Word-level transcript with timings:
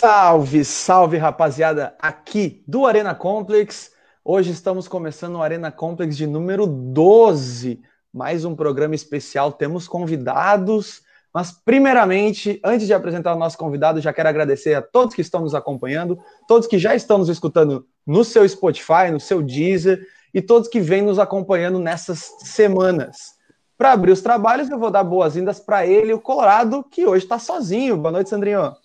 Salve, 0.00 0.64
salve 0.64 1.16
rapaziada, 1.16 1.96
aqui 1.98 2.62
do 2.68 2.86
Arena 2.86 3.16
Complex. 3.16 3.90
Hoje 4.24 4.52
estamos 4.52 4.86
começando 4.86 5.34
o 5.34 5.42
Arena 5.42 5.72
Complex 5.72 6.16
de 6.16 6.24
número 6.24 6.68
12, 6.68 7.82
mais 8.14 8.44
um 8.44 8.54
programa 8.54 8.94
especial. 8.94 9.50
Temos 9.50 9.88
convidados, 9.88 11.02
mas 11.34 11.50
primeiramente, 11.50 12.60
antes 12.64 12.86
de 12.86 12.94
apresentar 12.94 13.34
o 13.34 13.38
nosso 13.40 13.58
convidado, 13.58 14.00
já 14.00 14.12
quero 14.12 14.28
agradecer 14.28 14.72
a 14.74 14.82
todos 14.82 15.16
que 15.16 15.20
estão 15.20 15.40
nos 15.40 15.52
acompanhando, 15.52 16.16
todos 16.46 16.68
que 16.68 16.78
já 16.78 16.94
estão 16.94 17.18
nos 17.18 17.28
escutando 17.28 17.84
no 18.06 18.22
seu 18.22 18.48
Spotify, 18.48 19.10
no 19.10 19.18
seu 19.18 19.42
Deezer 19.42 20.06
e 20.32 20.40
todos 20.40 20.68
que 20.68 20.78
vêm 20.78 21.02
nos 21.02 21.18
acompanhando 21.18 21.80
nessas 21.80 22.36
semanas. 22.44 23.36
Para 23.76 23.94
abrir 23.94 24.12
os 24.12 24.20
trabalhos, 24.20 24.70
eu 24.70 24.78
vou 24.78 24.92
dar 24.92 25.02
boas-vindas 25.02 25.58
para 25.58 25.84
ele, 25.84 26.12
o 26.12 26.20
Colorado, 26.20 26.84
que 26.88 27.04
hoje 27.04 27.24
está 27.24 27.40
sozinho. 27.40 27.96
Boa 27.96 28.12
noite, 28.12 28.30
Sandrinho. 28.30 28.76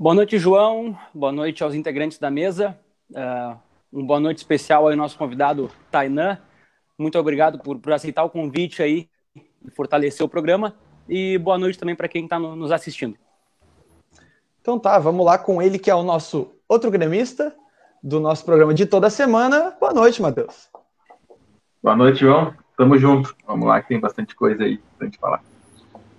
Boa 0.00 0.14
noite, 0.14 0.38
João. 0.38 0.96
Boa 1.12 1.30
noite 1.30 1.62
aos 1.62 1.74
integrantes 1.74 2.18
da 2.18 2.30
mesa. 2.30 2.74
Uh, 3.10 3.54
um 3.92 4.06
boa 4.06 4.18
noite 4.18 4.38
especial 4.38 4.88
ao 4.88 4.96
nosso 4.96 5.18
convidado, 5.18 5.70
Tainan. 5.90 6.38
Muito 6.98 7.18
obrigado 7.18 7.58
por, 7.58 7.78
por 7.78 7.92
aceitar 7.92 8.24
o 8.24 8.30
convite 8.30 8.82
aí 8.82 9.10
e 9.36 9.70
fortalecer 9.70 10.24
o 10.24 10.28
programa. 10.28 10.74
E 11.06 11.36
boa 11.36 11.58
noite 11.58 11.78
também 11.78 11.94
para 11.94 12.08
quem 12.08 12.24
está 12.24 12.38
no, 12.38 12.56
nos 12.56 12.72
assistindo. 12.72 13.14
Então 14.62 14.78
tá, 14.78 14.98
vamos 14.98 15.26
lá 15.26 15.36
com 15.36 15.60
ele, 15.60 15.78
que 15.78 15.90
é 15.90 15.94
o 15.94 16.02
nosso 16.02 16.50
outro 16.66 16.90
gremista 16.90 17.54
do 18.02 18.20
nosso 18.20 18.42
programa 18.42 18.72
de 18.72 18.86
toda 18.86 19.10
semana. 19.10 19.76
Boa 19.78 19.92
noite, 19.92 20.22
Matheus. 20.22 20.70
Boa 21.82 21.94
noite, 21.94 22.20
João. 22.20 22.54
Tamo 22.74 22.96
junto. 22.96 23.36
Vamos 23.46 23.68
lá, 23.68 23.82
que 23.82 23.88
tem 23.88 24.00
bastante 24.00 24.34
coisa 24.34 24.64
aí 24.64 24.80
pra 24.96 25.04
gente 25.04 25.18
falar. 25.18 25.42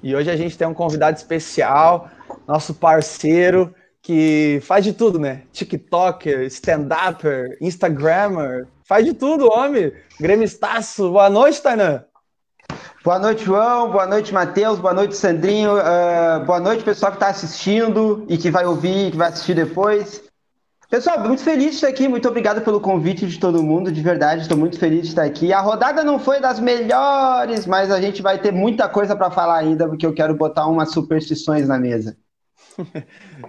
E 0.04 0.16
hoje 0.16 0.30
a 0.30 0.36
gente 0.36 0.56
tem 0.56 0.68
um 0.68 0.74
convidado 0.74 1.18
especial, 1.18 2.10
nosso 2.48 2.74
parceiro, 2.74 3.74
que 4.02 4.60
faz 4.64 4.84
de 4.84 4.94
tudo, 4.94 5.20
né? 5.20 5.44
TikToker, 5.52 6.42
stand-upper, 6.48 7.58
Instagrammer, 7.62 8.68
faz 8.84 9.06
de 9.06 9.14
tudo, 9.14 9.52
homem. 9.52 9.92
Gremistaço. 10.20 11.12
Boa 11.12 11.30
noite, 11.30 11.62
Tainan. 11.62 12.04
Boa 13.04 13.20
noite, 13.20 13.44
João. 13.44 13.92
Boa 13.92 14.06
noite, 14.06 14.34
Matheus. 14.34 14.80
Boa 14.80 14.94
noite, 14.94 15.16
Sandrinho. 15.16 15.72
Uh, 15.76 16.46
boa 16.46 16.60
noite, 16.60 16.84
pessoal 16.84 17.12
que 17.12 17.18
está 17.18 17.30
assistindo 17.30 18.26
e 18.28 18.38
que 18.38 18.52
vai 18.52 18.66
ouvir, 18.66 19.12
que 19.12 19.18
vai 19.18 19.30
assistir 19.30 19.56
depois. 19.56 20.24
Pessoal, 20.90 21.20
muito 21.20 21.42
feliz 21.42 21.70
de 21.70 21.76
estar 21.76 21.88
aqui. 21.88 22.08
Muito 22.08 22.28
obrigado 22.28 22.62
pelo 22.62 22.82
convite 22.82 23.26
de 23.26 23.40
todo 23.40 23.64
mundo. 23.64 23.92
De 23.92 24.02
verdade, 24.02 24.42
estou 24.42 24.58
muito 24.58 24.78
feliz 24.78 25.04
de 25.04 25.08
estar 25.08 25.24
aqui. 25.24 25.54
A 25.54 25.62
rodada 25.62 26.04
não 26.04 26.20
foi 26.20 26.42
das 26.42 26.60
melhores, 26.60 27.66
mas 27.66 27.90
a 27.90 28.02
gente 28.02 28.22
vai 28.22 28.38
ter 28.40 28.52
muita 28.52 28.90
coisa 28.90 29.16
para 29.16 29.32
falar 29.32 29.60
ainda, 29.60 29.88
porque 29.88 30.06
eu 30.06 30.14
quero 30.14 30.36
botar 30.36 30.68
umas 30.68 30.92
superstições 30.92 31.68
na 31.68 31.80
mesa. 31.80 32.18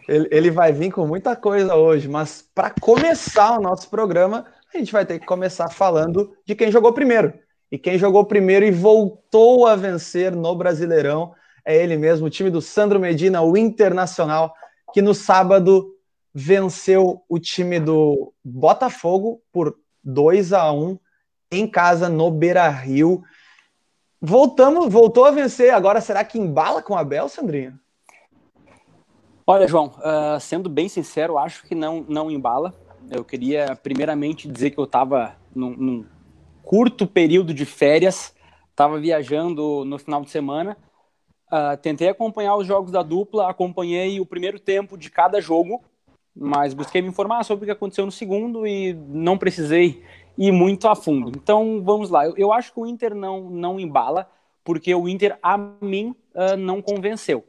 Ele 0.07 0.51
vai 0.51 0.73
vir 0.73 0.91
com 0.91 1.07
muita 1.07 1.35
coisa 1.37 1.75
hoje, 1.75 2.09
mas 2.09 2.45
para 2.55 2.71
começar 2.81 3.59
o 3.59 3.63
nosso 3.63 3.89
programa, 3.89 4.47
a 4.73 4.79
gente 4.79 4.93
vai 4.93 5.05
ter 5.05 5.19
que 5.19 5.27
começar 5.27 5.69
falando 5.69 6.35
de 6.47 6.55
quem 6.55 6.71
jogou 6.71 6.93
primeiro. 6.93 7.33
E 7.71 7.79
quem 7.79 7.99
jogou 7.99 8.25
primeiro 8.25 8.67
e 8.67 8.71
voltou 8.71 9.67
a 9.67 9.75
vencer 9.75 10.33
no 10.33 10.55
Brasileirão 10.55 11.35
é 11.65 11.77
ele 11.77 11.97
mesmo, 11.97 12.27
o 12.27 12.31
time 12.31 12.51
do 12.51 12.61
Sandro 12.61 12.99
Medina, 12.99 13.41
o 13.41 13.57
Internacional, 13.57 14.53
que 14.93 15.01
no 15.01 15.15
sábado 15.15 15.95
venceu 16.35 17.23
o 17.29 17.39
time 17.39 17.79
do 17.79 18.33
Botafogo 18.45 19.41
por 19.53 19.79
2 20.03 20.53
a 20.53 20.73
1 20.73 20.99
em 21.51 21.67
casa 21.67 22.09
no 22.09 22.31
Beira 22.31 22.69
Rio. 22.69 23.23
Voltamos, 24.21 24.93
voltou 24.93 25.25
a 25.25 25.31
vencer. 25.31 25.73
Agora 25.73 26.01
será 26.01 26.25
que 26.25 26.39
embala 26.39 26.83
com 26.83 26.97
a 26.97 27.01
Abel, 27.01 27.29
Sandrinha? 27.29 27.79
Olha, 29.53 29.69
João, 29.69 29.89
uh, 29.99 30.41
sendo 30.41 30.71
bem 30.71 30.89
sincero, 30.89 31.37
acho 31.37 31.63
que 31.65 31.75
não, 31.75 32.03
não 32.09 32.31
embala. 32.31 32.75
Eu 33.11 33.23
queria 33.23 33.77
primeiramente 33.77 34.49
dizer 34.49 34.71
que 34.71 34.79
eu 34.79 34.85
estava 34.85 35.37
num, 35.55 35.77
num, 35.77 36.07
curto 36.63 37.07
período 37.07 37.53
de 37.53 37.67
férias, 37.67 38.35
estava 38.71 38.99
viajando 38.99 39.85
no 39.85 39.99
final 39.99 40.23
de 40.23 40.31
semana. 40.31 40.75
Uh, 41.49 41.77
tentei 41.83 42.09
acompanhar 42.09 42.57
os 42.57 42.67
jogos 42.67 42.91
da 42.91 43.03
dupla, 43.03 43.51
acompanhei 43.51 44.19
o 44.21 44.25
primeiro 44.25 44.59
tempo 44.59 44.97
de 44.97 45.11
cada 45.11 45.39
jogo 45.39 45.85
mas 46.35 46.73
busquei 46.73 47.03
me 47.03 47.09
informar 47.09 47.45
sobre 47.45 47.65
o 47.65 47.67
que 47.67 47.73
aconteceu 47.73 48.07
no 48.07 48.11
segundo 48.11 48.67
e 48.67 48.95
não 48.95 49.37
precisei 49.37 50.03
ir 50.39 50.51
muito 50.51 50.89
a 50.89 50.97
fundo. 50.97 51.31
Então 51.37 51.83
vamos 51.85 52.09
lá. 52.09 52.25
Eu, 52.25 52.35
eu 52.39 52.53
acho 52.55 52.73
que 52.73 52.81
o 52.81 52.87
Inter 52.87 53.15
não, 53.15 53.51
não 53.51 53.79
embala, 53.79 54.31
porque 54.65 54.95
o 54.95 55.07
Inter, 55.07 55.39
a 55.43 55.59
mim, 55.59 56.17
uh, 56.35 56.57
não 56.57 56.81
convenceu. 56.81 57.45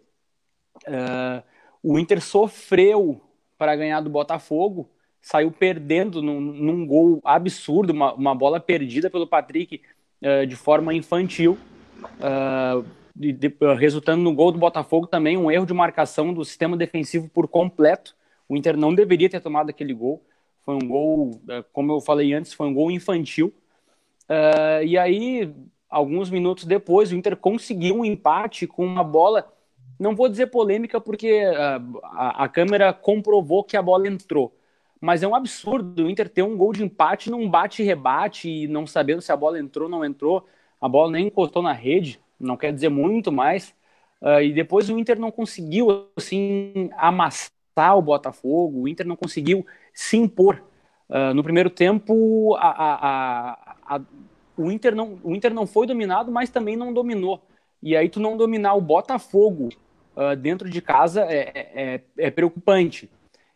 Uh, 0.86 1.53
o 1.84 2.00
Inter 2.00 2.22
sofreu 2.22 3.22
para 3.58 3.76
ganhar 3.76 4.00
do 4.02 4.10
Botafogo, 4.10 4.90
saiu 5.22 5.52
perdendo 5.52 6.22
num, 6.22 6.40
num 6.40 6.88
gol 6.88 7.20
absurdo, 7.24 7.92
uma, 7.94 8.14
uma, 8.14 8.34
bola 8.34 8.60
perdida 8.60 9.10
pelo 9.10 9.28
Patrick 9.28 9.82
uh, 10.22 10.48
de 10.48 10.56
forma 10.56 10.94
infantil. 10.94 11.58
De, 13.16 13.32
de, 13.32 13.54
resultando 13.78 14.24
no 14.24 14.34
gol 14.34 14.52
do 14.52 14.58
Botafogo 14.58 15.06
também 15.06 15.38
um 15.38 15.52
erro 15.52 15.68
de 15.68 15.74
marcação 15.74 16.34
do 16.34 16.44
sistema 16.44 16.76
defensivo 16.76 17.30
por 17.30 17.48
completo. 17.48 18.16
O 18.50 18.58
Inter 18.58 18.76
não 18.76 18.94
deveria 18.94 19.30
ter 19.30 19.40
tomado 19.40 19.70
aquele 19.70 19.94
gol. 19.94 20.24
Foi 20.66 20.76
um 20.76 20.88
gol, 20.88 21.42
é, 21.50 21.64
como 21.74 21.92
eu 21.92 22.02
falei 22.02 22.34
antes, 22.34 22.54
foi 22.54 22.68
um 22.68 22.74
gol 22.74 22.90
infantil. 22.90 23.54
Uh, 24.30 24.84
e 24.86 24.98
aí, 24.98 25.54
alguns 25.90 26.30
minutos 26.30 26.66
depois, 26.66 27.12
o 27.12 27.16
Inter 27.16 27.36
conseguiu 27.36 28.00
um 28.00 28.06
empate 28.06 28.66
com 28.66 28.86
uma 28.86 29.04
bola. 29.04 29.52
Não 30.00 30.16
vou 30.16 30.28
dizer 30.30 30.48
polêmica, 30.48 31.00
porque 31.00 31.44
uh, 31.46 32.00
a, 32.04 32.46
a 32.46 32.50
câmera 32.50 32.94
comprovou 32.94 33.64
que 33.64 33.78
a 33.78 33.82
bola 33.82 34.08
entrou. 34.08 34.56
Mas 35.00 35.22
é 35.22 35.28
um 35.28 35.36
absurdo 35.36 36.06
o 36.06 36.10
Inter 36.10 36.30
ter 36.30 36.44
um 36.44 36.56
gol 36.56 36.72
de 36.72 36.84
empate 36.84 37.30
num 37.30 37.50
bate-rebate 37.50 38.50
e 38.50 38.68
não 38.68 38.88
sabendo 38.88 39.22
se 39.22 39.32
a 39.32 39.36
bola 39.36 39.60
entrou 39.60 39.86
ou 39.86 39.92
não 39.92 40.06
entrou. 40.06 40.48
A 40.80 40.88
bola 40.88 41.12
nem 41.12 41.28
encostou 41.28 41.62
na 41.62 41.74
rede, 41.74 42.22
não 42.40 42.56
quer 42.56 42.72
dizer 42.74 42.90
muito 42.90 43.32
mais. 43.32 43.76
Uh, 44.22 44.42
e 44.42 44.54
depois 44.54 44.90
o 44.90 44.98
Inter 44.98 45.20
não 45.20 45.30
conseguiu 45.30 46.08
assim 46.16 46.90
amassar 46.96 47.98
o 47.98 48.02
Botafogo, 48.02 48.84
o 48.84 48.88
Inter 48.88 49.06
não 49.06 49.18
conseguiu 49.18 49.66
se 49.94 50.16
impor. 50.16 50.64
Uh, 51.10 51.34
no 51.34 51.44
primeiro 51.44 51.70
tempo, 51.70 52.56
a, 52.56 53.58
a, 53.96 54.02
o, 54.56 54.72
Inter 54.72 54.96
não, 54.96 55.20
o 55.22 55.36
Inter 55.36 55.54
não 55.54 55.68
foi 55.68 55.86
dominado, 55.86 56.32
mas 56.32 56.50
também 56.50 56.78
não 56.78 56.94
dominou. 56.94 57.46
E 57.84 57.98
aí 57.98 58.08
tu 58.08 58.22
não 58.22 58.38
dominar 58.38 58.76
o 58.76 58.82
Botafogo 58.82 59.68
uh, 60.16 60.36
dentro 60.38 60.70
de 60.70 60.82
casa 60.82 61.24
é, 61.24 61.52
é, 61.76 62.02
é, 62.18 62.32
preocupante. 62.32 63.12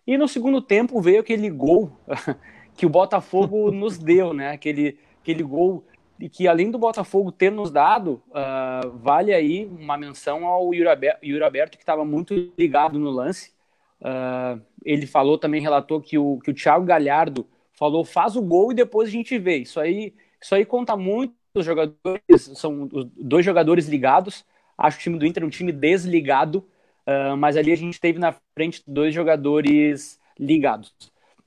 E 0.05 0.17
no 0.17 0.27
segundo 0.27 0.61
tempo 0.61 0.99
veio 1.01 1.21
aquele 1.21 1.49
gol 1.49 1.97
que 2.75 2.85
o 2.85 2.89
Botafogo 2.89 3.71
nos 3.71 3.97
deu, 3.97 4.33
né? 4.33 4.51
Aquele, 4.51 4.99
aquele 5.21 5.43
gol 5.43 5.85
que 6.31 6.45
além 6.45 6.69
do 6.69 6.77
Botafogo 6.77 7.31
ter 7.31 7.51
nos 7.51 7.71
dado, 7.71 8.21
uh, 8.29 8.89
vale 8.97 9.33
aí 9.33 9.65
uma 9.65 9.95
menção 9.97 10.45
ao 10.45 10.73
Yuri 10.73 11.43
Alberto, 11.43 11.77
que 11.77 11.83
estava 11.83 12.03
muito 12.03 12.33
ligado 12.57 12.99
no 12.99 13.11
lance. 13.11 13.53
Uh, 14.01 14.59
ele 14.83 15.05
falou 15.07 15.37
também, 15.37 15.61
relatou 15.61 16.01
que 16.01 16.17
o, 16.17 16.39
que 16.39 16.51
o 16.51 16.53
Thiago 16.53 16.85
Galhardo 16.85 17.47
falou: 17.71 18.03
faz 18.03 18.35
o 18.35 18.41
gol 18.41 18.71
e 18.71 18.75
depois 18.75 19.07
a 19.07 19.11
gente 19.11 19.37
vê. 19.37 19.57
Isso 19.57 19.79
aí, 19.79 20.13
isso 20.41 20.53
aí 20.53 20.65
conta 20.65 20.97
muito. 20.97 21.36
Os 21.57 21.65
jogadores 21.65 22.51
são 22.55 22.89
dois 23.15 23.45
jogadores 23.45 23.87
ligados. 23.87 24.45
Acho 24.77 24.97
o 24.97 25.01
time 25.01 25.17
do 25.17 25.25
Inter 25.25 25.43
é 25.43 25.45
um 25.45 25.49
time 25.49 25.71
desligado, 25.71 26.65
uh, 27.07 27.35
mas 27.35 27.57
ali 27.57 27.71
a 27.71 27.77
gente 27.77 27.99
teve 27.99 28.19
na 28.19 28.35
frente 28.53 28.83
dois 28.85 29.13
jogadores 29.13 30.19
ligados. 30.39 30.93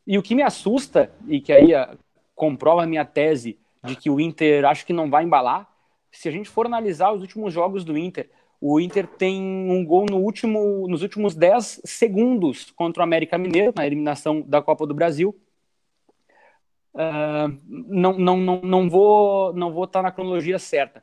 E 0.06 0.18
o 0.18 0.22
que 0.22 0.34
me 0.34 0.42
assusta, 0.42 1.12
e 1.28 1.40
que 1.40 1.52
aí 1.52 1.74
uh, 1.74 1.98
comprova 2.34 2.82
a 2.82 2.86
minha 2.86 3.04
tese 3.04 3.58
de 3.84 3.96
que 3.96 4.10
o 4.10 4.20
Inter 4.20 4.64
acho 4.64 4.84
que 4.84 4.92
não 4.92 5.08
vai 5.08 5.24
embalar, 5.24 5.68
se 6.10 6.28
a 6.28 6.32
gente 6.32 6.48
for 6.48 6.66
analisar 6.66 7.12
os 7.12 7.22
últimos 7.22 7.52
jogos 7.52 7.84
do 7.84 7.96
Inter, 7.96 8.28
o 8.60 8.78
Inter 8.78 9.06
tem 9.06 9.40
um 9.40 9.84
gol 9.84 10.04
no 10.10 10.18
último, 10.18 10.86
nos 10.86 11.02
últimos 11.02 11.34
10 11.34 11.80
segundos 11.84 12.70
contra 12.72 13.00
o 13.00 13.04
América 13.04 13.38
Mineiro, 13.38 13.72
na 13.74 13.86
eliminação 13.86 14.42
da 14.42 14.60
Copa 14.60 14.86
do 14.86 14.92
Brasil. 14.92 15.34
Uh, 16.92 17.56
não, 17.66 18.18
não, 18.18 18.36
não, 18.36 18.60
não 18.62 18.90
vou 18.90 19.52
não 19.52 19.72
vou 19.72 19.84
estar 19.84 20.02
na 20.02 20.10
cronologia 20.10 20.58
certa, 20.58 21.02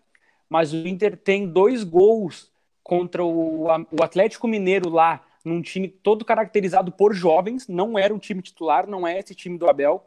mas 0.50 0.74
o 0.74 0.88
Inter 0.88 1.16
tem 1.16 1.48
dois 1.48 1.84
gols 1.84 2.52
contra 2.84 3.24
o, 3.24 3.66
o 3.66 4.04
Atlético 4.04 4.48
Mineiro 4.48 4.90
lá, 4.90 5.22
num 5.44 5.62
time 5.62 5.88
todo 5.88 6.26
caracterizado 6.26 6.92
por 6.92 7.14
jovens, 7.14 7.68
não 7.68 7.98
era 7.98 8.14
um 8.14 8.20
time 8.20 8.42
titular, 8.42 8.88
não 8.88 9.08
é 9.08 9.18
esse 9.20 9.34
time 9.34 9.58
do 9.58 9.70
Abel, 9.70 10.04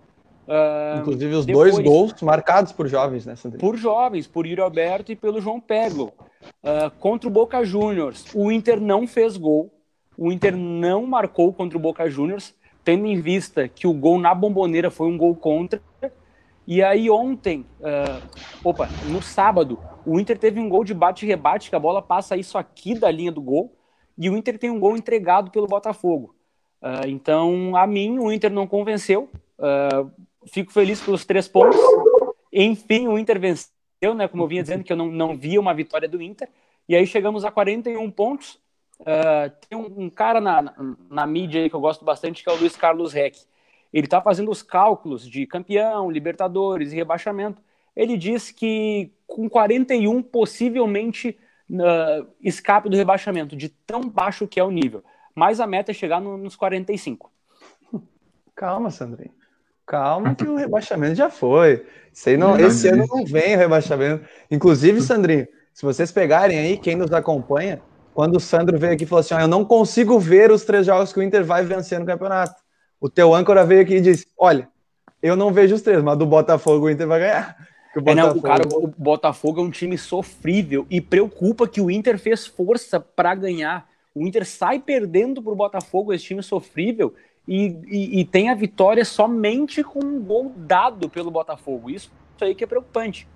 Uh, 0.51 0.99
Inclusive 0.99 1.35
os 1.35 1.47
depois, 1.47 1.75
dois 1.75 1.87
gols 1.87 2.23
marcados 2.23 2.73
por 2.73 2.89
jovens, 2.89 3.25
né, 3.25 3.37
Sandrinho? 3.37 3.61
Por 3.61 3.77
jovens, 3.77 4.27
por 4.27 4.45
Yuri 4.45 4.61
Alberto 4.61 5.13
e 5.13 5.17
pelo 5.17 5.41
João 5.41 5.61
Peglo. 5.61 6.13
Uh, 6.63 6.91
contra 6.99 7.29
o 7.29 7.31
Boca 7.31 7.63
Juniors, 7.63 8.25
o 8.35 8.51
Inter 8.51 8.81
não 8.81 9.07
fez 9.07 9.37
gol, 9.37 9.71
o 10.19 10.33
Inter 10.33 10.57
não 10.57 11.07
marcou 11.07 11.53
contra 11.53 11.79
o 11.79 11.81
Boca 11.81 12.11
Juniors, 12.11 12.53
tendo 12.85 13.07
em 13.07 13.21
vista 13.21 13.69
que 13.69 13.87
o 13.87 13.93
gol 13.93 14.19
na 14.19 14.35
bomboneira 14.35 14.91
foi 14.91 15.07
um 15.09 15.17
gol 15.17 15.35
contra. 15.35 15.83
E 16.67 16.83
aí 16.83 17.11
ontem, 17.11 17.67
uh, 17.81 18.23
opa, 18.63 18.89
no 19.09 19.21
sábado, 19.21 19.79
o 20.07 20.21
Inter 20.21 20.39
teve 20.39 20.61
um 20.61 20.69
gol 20.69 20.85
de 20.85 20.95
bate-rebate, 20.95 21.69
que 21.69 21.75
a 21.75 21.81
bola 21.81 22.01
passa 22.01 22.37
isso 22.37 22.57
aqui 22.57 22.95
da 22.95 23.11
linha 23.11 23.33
do 23.33 23.43
gol, 23.43 23.75
e 24.17 24.31
o 24.31 24.37
Inter 24.37 24.57
tem 24.59 24.71
um 24.71 24.79
gol 24.79 24.97
entregado 24.97 25.51
pelo 25.51 25.67
Botafogo. 25.67 26.35
Uh, 26.81 27.09
então, 27.09 27.77
a 27.77 27.87
mim, 27.87 28.19
o 28.19 28.31
Inter 28.31 28.53
não 28.53 28.67
convenceu. 28.67 29.29
Uh, 29.59 30.11
fico 30.47 30.73
feliz 30.73 31.01
pelos 31.01 31.25
três 31.25 31.49
pontos. 31.49 31.77
Enfim, 32.53 33.09
o 33.09 33.19
Inter 33.19 33.41
venceu, 33.41 34.15
né? 34.15 34.29
Como 34.29 34.45
eu 34.45 34.47
vinha 34.47 34.63
dizendo, 34.63 34.85
que 34.85 34.93
eu 34.93 34.97
não, 34.97 35.07
não 35.07 35.37
via 35.37 35.61
uma 35.61 35.75
vitória 35.75 36.09
do 36.09 36.23
Inter. 36.23 36.49
E 36.89 36.95
aí 36.95 37.07
chegamos 37.07 37.45
a 37.45 37.51
41 37.51 38.11
pontos. 38.11 38.60
Uh, 39.01 39.51
tem 39.67 39.79
um, 39.79 40.05
um 40.05 40.11
cara 40.11 40.41
na, 40.41 40.61
na, 40.61 40.75
na, 41.09 41.27
mídia 41.27 41.63
aí 41.63 41.71
que 41.71 41.75
eu 41.75 41.81
gosto 41.81 42.05
bastante, 42.05 42.43
que 42.43 42.51
é 42.51 42.53
o 42.53 42.57
Luiz 42.57 42.77
Carlos 42.77 43.13
Reck. 43.13 43.39
Ele 43.93 44.07
está 44.07 44.21
fazendo 44.21 44.51
os 44.51 44.63
cálculos 44.63 45.27
de 45.29 45.47
campeão, 45.47 46.11
Libertadores 46.11 46.93
e 46.93 46.97
rebaixamento. 46.97 47.63
Ele 47.97 48.17
diz 48.17 48.51
que 48.51 49.11
com 49.27 49.49
41 49.49 50.23
possivelmente 50.23 51.37
uh, 51.71 52.27
escape 52.43 52.89
do 52.89 52.97
rebaixamento, 52.97 53.57
de 53.57 53.69
tão 53.69 54.03
baixo 54.03 54.47
que 54.47 54.61
é 54.61 54.65
o 54.65 54.71
nível. 54.71 55.03
Mas 55.35 55.61
a 55.61 55.67
meta 55.67 55.91
é 55.91 55.95
chegar 55.95 56.21
no, 56.21 56.37
nos 56.37 56.55
45. 56.55 57.33
Calma, 58.55 58.91
Sandrinho. 58.91 59.33
Calma 59.87 60.35
que 60.35 60.47
o 60.47 60.57
rebaixamento 60.57 61.15
já 61.15 61.31
foi. 61.31 61.85
Não, 62.39 62.59
esse 62.61 62.87
ano 62.89 63.07
não 63.09 63.25
vem 63.25 63.57
o 63.57 63.59
rebaixamento. 63.59 64.29
Inclusive, 64.51 65.01
Sandrinho, 65.03 65.49
se 65.73 65.83
vocês 65.85 66.13
pegarem 66.13 66.59
aí, 66.59 66.77
quem 66.77 66.95
nos 66.95 67.13
acompanha, 67.13 67.81
quando 68.21 68.37
o 68.37 68.41
Sandro 68.41 68.79
veio 68.79 68.93
aqui 68.93 69.05
e 69.05 69.07
falou 69.07 69.21
assim: 69.21 69.33
eu 69.33 69.49
não 69.49 69.65
consigo 69.65 70.19
ver 70.19 70.51
os 70.51 70.63
três 70.63 70.85
jogos 70.85 71.11
que 71.11 71.19
o 71.19 71.23
Inter 71.23 71.43
vai 71.43 71.65
vencer 71.65 71.99
no 71.99 72.05
campeonato. 72.05 72.61
O 73.01 73.09
teu 73.09 73.35
âncora 73.35 73.65
veio 73.65 73.81
aqui 73.81 73.95
e 73.95 74.01
disse: 74.03 74.27
olha, 74.37 74.69
eu 75.23 75.35
não 75.35 75.55
vejo 75.55 75.75
os 75.75 75.81
três, 75.81 76.03
mas 76.03 76.19
do 76.19 76.27
Botafogo 76.27 76.85
o 76.85 76.91
Inter 76.91 77.07
vai 77.07 77.19
ganhar. 77.19 77.57
O, 77.97 78.01
Botafogo... 78.03 78.11
é, 78.11 78.15
não, 78.23 78.37
o, 78.37 78.43
cara, 78.43 78.69
o 78.71 78.87
Botafogo 78.89 79.61
é 79.63 79.65
um 79.65 79.71
time 79.71 79.97
sofrível 79.97 80.87
e 80.91 81.01
preocupa 81.01 81.67
que 81.67 81.81
o 81.81 81.91
Inter 81.91 82.19
fez 82.19 82.47
força 82.47 83.01
para 83.01 83.35
ganhar. 83.35 83.89
O 84.15 84.27
Inter 84.27 84.45
sai 84.45 84.79
perdendo 84.81 85.43
para 85.43 85.53
o 85.55 85.57
Botafogo, 85.57 86.13
esse 86.13 86.25
time 86.25 86.43
sofrível, 86.43 87.15
e, 87.49 87.75
e, 87.89 88.21
e, 88.21 88.25
tem 88.27 88.51
a 88.51 88.55
vitória 88.55 89.03
somente 89.03 89.83
com 89.83 89.99
um 89.99 90.21
gol 90.23 90.53
dado 90.55 91.09
pelo 91.09 91.31
Botafogo. 91.31 91.89
Isso, 91.89 92.13
isso 92.37 92.45
aí 92.45 92.55
que 92.55 92.65
é 92.65 92.67
preocupante. 92.67 93.27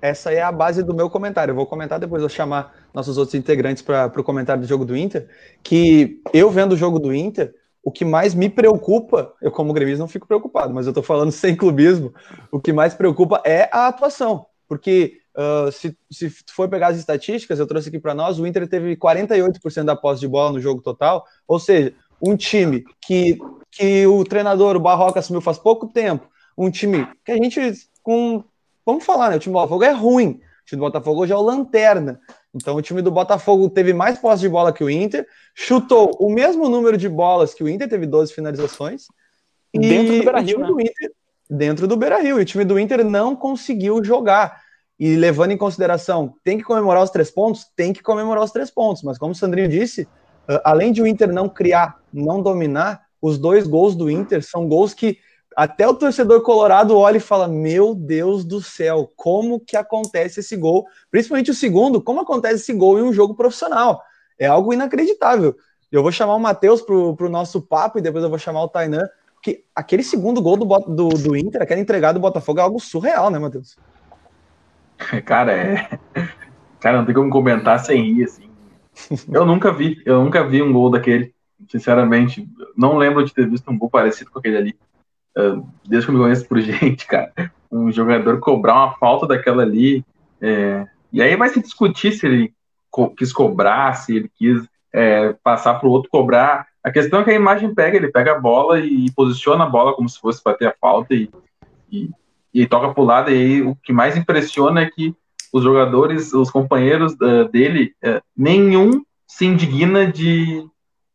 Essa 0.00 0.32
é 0.32 0.42
a 0.42 0.52
base 0.52 0.82
do 0.82 0.94
meu 0.94 1.08
comentário. 1.08 1.52
Eu 1.52 1.56
vou 1.56 1.66
comentar 1.66 1.98
depois, 1.98 2.20
vou 2.20 2.28
chamar 2.28 2.74
nossos 2.92 3.16
outros 3.16 3.34
integrantes 3.34 3.82
para 3.82 4.12
o 4.20 4.24
comentário 4.24 4.62
do 4.62 4.68
jogo 4.68 4.84
do 4.84 4.96
Inter. 4.96 5.28
Que 5.62 6.20
eu 6.32 6.50
vendo 6.50 6.72
o 6.72 6.76
jogo 6.76 6.98
do 6.98 7.14
Inter, 7.14 7.54
o 7.82 7.90
que 7.90 8.04
mais 8.04 8.34
me 8.34 8.48
preocupa, 8.48 9.32
eu 9.40 9.50
como 9.50 9.72
gremista 9.72 10.00
não 10.00 10.08
fico 10.08 10.26
preocupado, 10.26 10.72
mas 10.74 10.86
eu 10.86 10.90
estou 10.90 11.02
falando 11.02 11.32
sem 11.32 11.56
clubismo, 11.56 12.12
o 12.50 12.60
que 12.60 12.72
mais 12.72 12.94
preocupa 12.94 13.40
é 13.44 13.68
a 13.72 13.88
atuação, 13.88 14.46
porque 14.68 15.18
uh, 15.34 15.72
se, 15.72 15.96
se 16.10 16.30
for 16.50 16.68
pegar 16.68 16.88
as 16.88 16.98
estatísticas, 16.98 17.58
eu 17.58 17.66
trouxe 17.66 17.88
aqui 17.88 17.98
para 17.98 18.14
nós, 18.14 18.38
o 18.38 18.46
Inter 18.46 18.68
teve 18.68 18.96
48% 18.96 19.84
da 19.84 19.96
posse 19.96 20.20
de 20.20 20.28
bola 20.28 20.52
no 20.52 20.60
jogo 20.60 20.82
total, 20.82 21.24
ou 21.48 21.58
seja, 21.58 21.94
um 22.22 22.36
time 22.36 22.84
que, 23.00 23.38
que 23.70 24.06
o 24.06 24.24
treinador, 24.24 24.76
o 24.76 24.80
Barroca, 24.80 25.20
assumiu 25.20 25.40
faz 25.40 25.58
pouco 25.58 25.88
tempo, 25.88 26.28
um 26.56 26.70
time 26.70 27.08
que 27.24 27.32
a 27.32 27.36
gente, 27.36 27.60
com, 28.02 28.44
vamos 28.84 29.04
falar, 29.04 29.30
né, 29.30 29.36
o 29.36 29.38
time 29.38 29.52
do 29.52 29.58
Botafogo 29.58 29.84
é 29.84 29.92
ruim, 29.92 30.28
o 30.28 30.64
time 30.66 30.80
do 30.80 30.86
Botafogo 30.86 31.22
hoje 31.22 31.32
é 31.32 31.36
o 31.36 31.42
lanterna, 31.42 32.20
então 32.54 32.76
o 32.76 32.82
time 32.82 33.02
do 33.02 33.10
Botafogo 33.10 33.68
teve 33.68 33.92
mais 33.92 34.18
posse 34.18 34.40
de 34.40 34.48
bola 34.48 34.72
que 34.72 34.82
o 34.82 34.90
Inter, 34.90 35.26
chutou 35.54 36.16
o 36.18 36.30
mesmo 36.30 36.68
número 36.68 36.96
de 36.96 37.08
bolas 37.08 37.54
que 37.54 37.62
o 37.62 37.68
Inter, 37.68 37.88
teve 37.88 38.06
12 38.06 38.32
finalizações. 38.32 39.06
Dentro 39.72 40.16
do 40.16 40.24
Beira-Rio, 40.24 40.58
né? 40.58 40.66
Do 40.66 40.80
Inter, 40.80 41.12
dentro 41.48 41.86
do 41.86 41.96
Beira-Rio. 41.96 42.38
E 42.38 42.42
o 42.42 42.44
time 42.44 42.64
do 42.64 42.78
Inter 42.78 43.04
não 43.04 43.36
conseguiu 43.36 44.02
jogar. 44.02 44.60
E 44.98 45.16
levando 45.16 45.52
em 45.52 45.56
consideração, 45.56 46.34
tem 46.44 46.58
que 46.58 46.64
comemorar 46.64 47.02
os 47.02 47.10
três 47.10 47.30
pontos? 47.30 47.66
Tem 47.76 47.92
que 47.92 48.02
comemorar 48.02 48.42
os 48.42 48.50
três 48.50 48.70
pontos. 48.70 49.02
Mas 49.02 49.16
como 49.16 49.32
o 49.32 49.34
Sandrinho 49.34 49.68
disse, 49.68 50.08
além 50.64 50.92
de 50.92 51.00
o 51.00 51.06
Inter 51.06 51.32
não 51.32 51.48
criar, 51.48 51.98
não 52.12 52.42
dominar, 52.42 53.02
os 53.22 53.38
dois 53.38 53.66
gols 53.66 53.94
do 53.94 54.10
Inter 54.10 54.42
são 54.42 54.68
gols 54.68 54.92
que 54.92 55.18
até 55.56 55.86
o 55.86 55.94
torcedor 55.94 56.42
colorado 56.42 56.96
olha 56.96 57.16
e 57.16 57.20
fala: 57.20 57.48
Meu 57.48 57.94
Deus 57.94 58.44
do 58.44 58.62
céu, 58.62 59.10
como 59.16 59.60
que 59.60 59.76
acontece 59.76 60.40
esse 60.40 60.56
gol? 60.56 60.86
Principalmente 61.10 61.50
o 61.50 61.54
segundo, 61.54 62.00
como 62.00 62.20
acontece 62.20 62.56
esse 62.56 62.72
gol 62.72 62.98
em 62.98 63.02
um 63.02 63.12
jogo 63.12 63.34
profissional? 63.34 64.02
É 64.38 64.46
algo 64.46 64.72
inacreditável. 64.72 65.54
Eu 65.90 66.02
vou 66.02 66.12
chamar 66.12 66.34
o 66.34 66.40
Matheus 66.40 66.80
para 66.80 66.94
o 66.94 67.28
nosso 67.28 67.60
papo 67.60 67.98
e 67.98 68.02
depois 68.02 68.22
eu 68.22 68.30
vou 68.30 68.38
chamar 68.38 68.62
o 68.62 68.68
Tainan, 68.68 69.08
que 69.42 69.64
aquele 69.74 70.02
segundo 70.02 70.40
gol 70.40 70.56
do, 70.56 70.64
do, 70.64 71.08
do 71.08 71.36
Inter, 71.36 71.62
aquela 71.62 71.80
entregada 71.80 72.14
do 72.14 72.22
Botafogo 72.22 72.60
é 72.60 72.62
algo 72.62 72.78
surreal, 72.78 73.28
né, 73.30 73.38
Matheus? 73.38 73.76
Cara, 75.24 75.52
é. 75.52 75.98
Cara, 76.78 76.98
não 76.98 77.04
tem 77.04 77.14
como 77.14 77.30
comentar 77.30 77.78
sem 77.80 78.02
rir, 78.02 78.24
assim. 78.24 78.50
Eu 79.32 79.44
nunca 79.44 79.72
vi, 79.72 80.00
eu 80.04 80.22
nunca 80.22 80.46
vi 80.46 80.62
um 80.62 80.72
gol 80.72 80.90
daquele. 80.90 81.34
Sinceramente, 81.68 82.48
não 82.76 82.96
lembro 82.96 83.24
de 83.24 83.34
ter 83.34 83.48
visto 83.48 83.70
um 83.70 83.76
gol 83.76 83.90
parecido 83.90 84.30
com 84.30 84.38
aquele 84.38 84.56
ali. 84.56 84.78
Ah, 85.40 85.62
desde 85.86 86.06
que 86.06 86.12
eu 86.12 86.18
me 86.18 86.22
conheço 86.22 86.46
por 86.46 86.60
gente, 86.60 87.06
cara, 87.06 87.32
um 87.70 87.90
jogador 87.90 88.38
cobrar 88.40 88.74
uma 88.74 88.94
falta 88.94 89.26
daquela 89.26 89.62
ali, 89.62 90.04
é, 90.40 90.86
e 91.12 91.22
aí 91.22 91.34
vai 91.36 91.48
se 91.48 91.60
discutir 91.60 92.12
se 92.12 92.26
ele 92.26 92.54
co 92.90 93.10
quis 93.10 93.32
cobrar, 93.32 93.94
se 93.94 94.16
ele 94.16 94.30
quis 94.36 94.66
é, 94.92 95.34
passar 95.44 95.74
para 95.74 95.88
o 95.88 95.90
outro 95.90 96.10
cobrar. 96.10 96.66
A 96.82 96.90
questão 96.90 97.20
é 97.20 97.24
que 97.24 97.30
a 97.30 97.34
imagem 97.34 97.74
pega, 97.74 97.96
ele 97.96 98.10
pega 98.10 98.32
a 98.32 98.38
bola 98.38 98.80
e 98.80 99.10
posiciona 99.12 99.64
a 99.64 99.68
bola 99.68 99.94
como 99.94 100.08
se 100.08 100.18
fosse 100.18 100.42
bater 100.42 100.68
a 100.68 100.74
falta 100.80 101.14
e, 101.14 101.30
e, 101.90 102.10
e 102.52 102.66
toca 102.66 102.92
para 102.92 103.02
o 103.02 103.06
lado. 103.06 103.30
E 103.30 103.34
aí 103.34 103.62
o 103.62 103.76
que 103.76 103.92
mais 103.92 104.16
impressiona 104.16 104.80
é 104.80 104.90
que 104.90 105.14
os 105.52 105.62
jogadores, 105.62 106.32
os 106.32 106.50
companheiros 106.50 107.12
uh, 107.14 107.48
dele, 107.50 107.92
uh, 108.04 108.20
nenhum 108.36 109.04
se 109.26 109.46
indigna 109.46 110.06
de, 110.06 110.66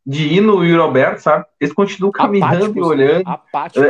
de 0.06 0.28
ir 0.28 0.42
no 0.42 0.64
Yuri 0.64 0.82
Alberto, 0.82 1.22
sabe? 1.22 1.46
Eles 1.60 1.74
continuam 1.74 2.12
caminhando 2.12 2.66
Apáticos, 2.66 2.76
e 2.76 2.90
olhando. 2.90 3.40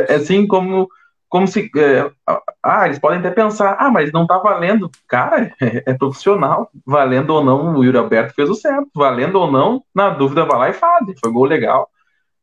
É, 0.08 0.14
assim 0.14 0.46
como, 0.46 0.88
como 1.28 1.46
se. 1.46 1.70
É, 1.76 2.10
ah, 2.62 2.86
eles 2.86 2.98
podem 2.98 3.18
até 3.18 3.30
pensar, 3.30 3.76
ah, 3.78 3.90
mas 3.90 4.10
não 4.12 4.26
tá 4.26 4.38
valendo. 4.38 4.90
Cara, 5.06 5.52
é, 5.60 5.82
é, 5.86 5.94
profissional. 5.94 6.70
Valendo 6.86 7.30
ou 7.30 7.44
não, 7.44 7.76
o 7.76 7.84
Yuri 7.84 7.98
Alberto 7.98 8.34
fez 8.34 8.48
o 8.48 8.54
certo. 8.54 8.88
Valendo 8.94 9.36
ou 9.36 9.50
não, 9.50 9.84
na 9.94 10.08
dúvida, 10.08 10.46
vai 10.46 10.58
lá 10.58 10.70
e 10.70 10.72
faz. 10.72 11.04
Foi 11.20 11.30
gol 11.30 11.44
legal. 11.44 11.90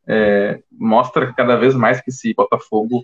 É, 0.06 0.60
mostra 0.72 1.34
cada 1.34 1.56
vez 1.56 1.74
mais 1.74 2.00
que 2.00 2.12
esse 2.12 2.34
Botafogo 2.34 3.04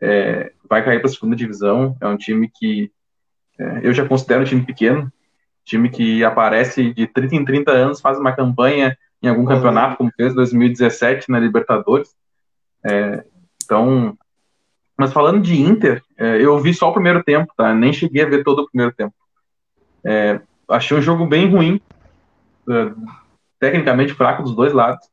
é, 0.00 0.52
vai 0.68 0.84
cair 0.84 0.98
para 0.98 1.08
a 1.08 1.12
segunda 1.12 1.36
divisão. 1.36 1.96
É 2.00 2.08
um 2.08 2.16
time 2.16 2.50
que 2.52 2.90
é, 3.58 3.80
eu 3.82 3.92
já 3.92 4.06
considero 4.06 4.42
um 4.42 4.46
time 4.46 4.64
pequeno, 4.64 5.12
time 5.64 5.88
que 5.90 6.24
aparece 6.24 6.92
de 6.94 7.06
30 7.06 7.36
em 7.36 7.44
30 7.44 7.70
anos, 7.70 8.00
faz 8.00 8.18
uma 8.18 8.32
campanha 8.32 8.96
em 9.22 9.28
algum 9.28 9.44
campeonato, 9.44 9.96
como 9.96 10.12
fez 10.16 10.32
em 10.32 10.36
2017 10.36 11.30
na 11.30 11.38
Libertadores. 11.38 12.14
É, 12.84 13.24
então, 13.64 14.16
mas 14.96 15.12
falando 15.12 15.40
de 15.40 15.60
Inter, 15.60 16.02
é, 16.16 16.44
eu 16.44 16.58
vi 16.58 16.74
só 16.74 16.90
o 16.90 16.92
primeiro 16.92 17.22
tempo, 17.22 17.52
tá? 17.56 17.72
Nem 17.72 17.92
cheguei 17.92 18.22
a 18.22 18.28
ver 18.28 18.42
todo 18.42 18.62
o 18.62 18.68
primeiro 18.68 18.92
tempo. 18.92 19.14
É, 20.04 20.40
achei 20.68 20.96
um 20.96 21.02
jogo 21.02 21.26
bem 21.26 21.48
ruim, 21.48 21.80
é, 22.68 22.92
tecnicamente 23.60 24.14
fraco 24.14 24.42
dos 24.42 24.54
dois 24.54 24.72
lados. 24.72 25.06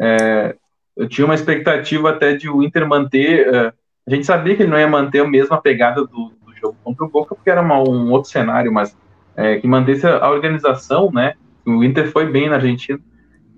É, 0.00 0.56
eu 0.96 1.08
tinha 1.08 1.24
uma 1.24 1.34
expectativa 1.34 2.10
até 2.10 2.34
de 2.34 2.48
o 2.48 2.62
Inter 2.62 2.86
manter. 2.86 3.52
É, 3.52 3.72
a 4.06 4.14
gente 4.14 4.24
sabia 4.26 4.56
que 4.56 4.62
ele 4.62 4.70
não 4.70 4.78
ia 4.78 4.88
manter 4.88 5.20
a 5.20 5.28
mesma 5.28 5.60
pegada 5.60 6.02
do, 6.02 6.32
do 6.44 6.56
jogo 6.60 6.76
contra 6.84 7.04
o 7.04 7.08
Boca, 7.08 7.34
porque 7.34 7.50
era 7.50 7.60
uma, 7.60 7.78
um 7.78 8.10
outro 8.10 8.30
cenário, 8.30 8.72
mas 8.72 8.96
que 9.60 9.68
mantesse 9.68 10.04
a 10.04 10.28
organização, 10.28 11.12
né? 11.12 11.34
O 11.64 11.84
Inter 11.84 12.10
foi 12.10 12.26
bem 12.26 12.48
na 12.48 12.56
Argentina 12.56 12.98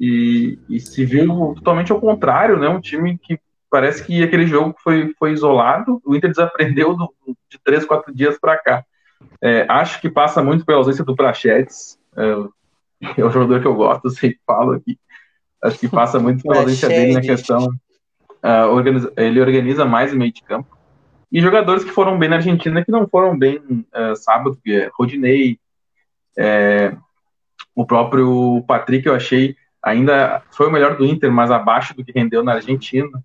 e, 0.00 0.58
e, 0.68 0.80
se 0.80 1.04
viu 1.04 1.54
totalmente 1.56 1.92
ao 1.92 2.00
contrário, 2.00 2.58
né? 2.58 2.66
Um 2.68 2.80
time 2.80 3.18
que 3.18 3.38
parece 3.70 4.02
que 4.02 4.22
aquele 4.22 4.46
jogo 4.46 4.74
foi, 4.82 5.14
foi 5.18 5.32
isolado, 5.32 6.00
o 6.04 6.16
Inter 6.16 6.30
desaprendeu 6.30 6.96
do, 6.96 7.12
de 7.48 7.58
três, 7.62 7.84
quatro 7.84 8.12
dias 8.14 8.38
para 8.38 8.56
cá. 8.56 8.84
É, 9.42 9.66
acho 9.68 10.00
que 10.00 10.08
passa 10.08 10.42
muito 10.42 10.64
pela 10.64 10.78
ausência 10.78 11.04
do 11.04 11.14
Prachetes, 11.14 11.98
é, 12.16 13.20
é 13.20 13.24
um 13.24 13.30
jogador 13.30 13.60
que 13.60 13.66
eu 13.66 13.74
gosto, 13.74 14.06
eu 14.06 14.10
sempre 14.10 14.40
falo 14.46 14.72
aqui. 14.72 14.98
Acho 15.62 15.78
que 15.78 15.88
passa 15.88 16.18
muito 16.18 16.42
pela 16.42 16.60
ausência 16.60 16.88
dele 16.88 17.12
na 17.12 17.20
questão. 17.20 17.68
Uh, 18.42 18.72
organiza, 18.72 19.12
ele 19.18 19.38
organiza 19.38 19.84
mais 19.84 20.14
o 20.14 20.16
meio 20.16 20.32
de 20.32 20.42
campo. 20.42 20.78
E 21.30 21.42
jogadores 21.42 21.84
que 21.84 21.90
foram 21.90 22.18
bem 22.18 22.30
na 22.30 22.36
Argentina 22.36 22.82
que 22.82 22.90
não 22.90 23.06
foram 23.06 23.38
bem 23.38 23.58
uh, 23.58 24.16
sábado, 24.16 24.58
que 24.64 24.72
é 24.72 24.90
Rodinei, 24.94 25.58
é, 26.38 26.96
o 27.74 27.84
próprio 27.84 28.64
Patrick, 28.66 29.06
eu 29.06 29.14
achei 29.14 29.54
ainda 29.82 30.42
foi 30.50 30.66
o 30.66 30.70
melhor 30.70 30.96
do 30.96 31.04
Inter, 31.04 31.30
mas 31.30 31.50
abaixo 31.50 31.94
do 31.94 32.04
que 32.04 32.12
rendeu 32.12 32.42
na 32.42 32.54
Argentina, 32.54 33.22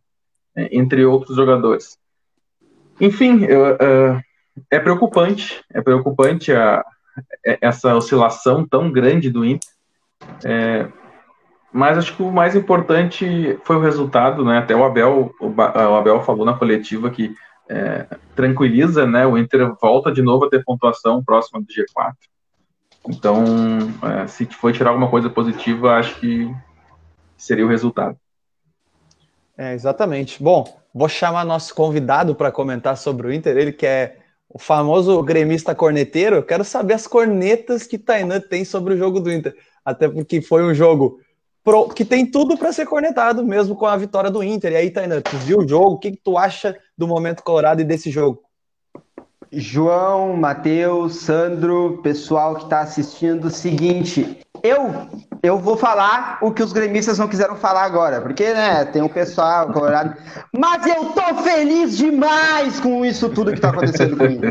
é, 0.55 0.69
entre 0.75 1.05
outros 1.05 1.35
jogadores. 1.35 1.97
Enfim, 2.99 3.43
eu, 3.43 3.73
uh, 3.73 4.21
é 4.71 4.79
preocupante, 4.79 5.63
é 5.73 5.81
preocupante 5.81 6.53
a, 6.53 6.83
é, 7.45 7.57
essa 7.61 7.93
oscilação 7.95 8.65
tão 8.65 8.91
grande 8.91 9.29
do 9.29 9.43
Inter. 9.43 9.69
É, 10.43 10.87
mas 11.73 11.97
acho 11.97 12.15
que 12.15 12.23
o 12.23 12.31
mais 12.31 12.55
importante 12.55 13.59
foi 13.63 13.75
o 13.75 13.81
resultado, 13.81 14.45
né? 14.45 14.59
Até 14.59 14.73
o 14.73 14.85
Abel, 14.85 15.35
o, 15.41 15.47
o 15.49 15.95
Abel 15.95 16.21
falou 16.21 16.45
na 16.45 16.53
coletiva 16.53 17.09
que 17.09 17.35
é, 17.69 18.07
tranquiliza, 18.33 19.05
né? 19.05 19.27
O 19.27 19.37
Inter 19.37 19.73
volta 19.81 20.11
de 20.11 20.21
novo 20.21 20.45
a 20.45 20.49
ter 20.49 20.63
pontuação 20.63 21.23
próxima 21.23 21.59
do 21.59 21.67
G4. 21.67 22.13
Então, 23.07 23.43
é, 24.03 24.27
se 24.27 24.45
for 24.45 24.73
tirar 24.73 24.89
alguma 24.89 25.09
coisa 25.09 25.29
positiva, 25.29 25.95
acho 25.95 26.19
que 26.19 26.53
seria 27.37 27.65
o 27.65 27.69
resultado. 27.69 28.17
É, 29.57 29.73
exatamente. 29.73 30.41
Bom, 30.41 30.65
vou 30.93 31.07
chamar 31.07 31.45
nosso 31.45 31.73
convidado 31.73 32.35
para 32.35 32.51
comentar 32.51 32.97
sobre 32.97 33.27
o 33.27 33.33
Inter, 33.33 33.57
ele 33.57 33.71
que 33.71 33.85
é 33.85 34.17
o 34.49 34.59
famoso 34.59 35.21
gremista 35.23 35.75
corneteiro. 35.75 36.43
Quero 36.43 36.63
saber 36.63 36.93
as 36.93 37.07
cornetas 37.07 37.83
que 37.83 37.97
Tainan 37.97 38.39
tem 38.39 38.65
sobre 38.65 38.93
o 38.93 38.97
jogo 38.97 39.19
do 39.19 39.31
Inter, 39.31 39.55
até 39.83 40.09
porque 40.09 40.41
foi 40.41 40.63
um 40.63 40.73
jogo 40.73 41.19
pro, 41.63 41.89
que 41.89 42.05
tem 42.05 42.29
tudo 42.29 42.57
para 42.57 42.71
ser 42.71 42.85
cornetado, 42.85 43.45
mesmo 43.45 43.75
com 43.75 43.85
a 43.85 43.97
vitória 43.97 44.29
do 44.29 44.43
Inter. 44.43 44.73
E 44.73 44.75
aí, 44.77 44.91
Tainan, 44.91 45.21
tu 45.21 45.37
viu 45.37 45.59
o 45.59 45.67
jogo? 45.67 45.95
O 45.95 45.99
que, 45.99 46.11
que 46.11 46.21
tu 46.23 46.37
acha 46.37 46.77
do 46.97 47.07
momento 47.07 47.43
colorado 47.43 47.81
e 47.81 47.85
desse 47.85 48.09
jogo? 48.09 48.44
João, 49.55 50.35
Matheus, 50.35 51.15
Sandro, 51.15 52.01
pessoal 52.03 52.55
que 52.55 52.63
está 52.63 52.81
assistindo, 52.81 53.49
seguinte, 53.49 54.37
eu 54.61 55.07
eu 55.41 55.59
vou 55.59 55.77
falar 55.77 56.39
o 56.41 56.51
que 56.51 56.63
os 56.63 56.73
gremistas 56.73 57.19
não 57.19 57.27
quiseram 57.27 57.55
falar 57.55 57.83
agora, 57.83 58.19
porque 58.19 58.51
né, 58.51 58.83
tem 58.85 59.01
um 59.01 59.07
pessoal 59.07 59.71
colorado, 59.71 60.15
mas 60.51 60.85
eu 60.87 61.05
tô 61.05 61.35
feliz 61.43 61.95
demais 61.95 62.79
com 62.79 63.05
isso 63.05 63.29
tudo 63.29 63.51
que 63.51 63.57
está 63.57 63.69
acontecendo 63.69 64.17
comigo. 64.17 64.43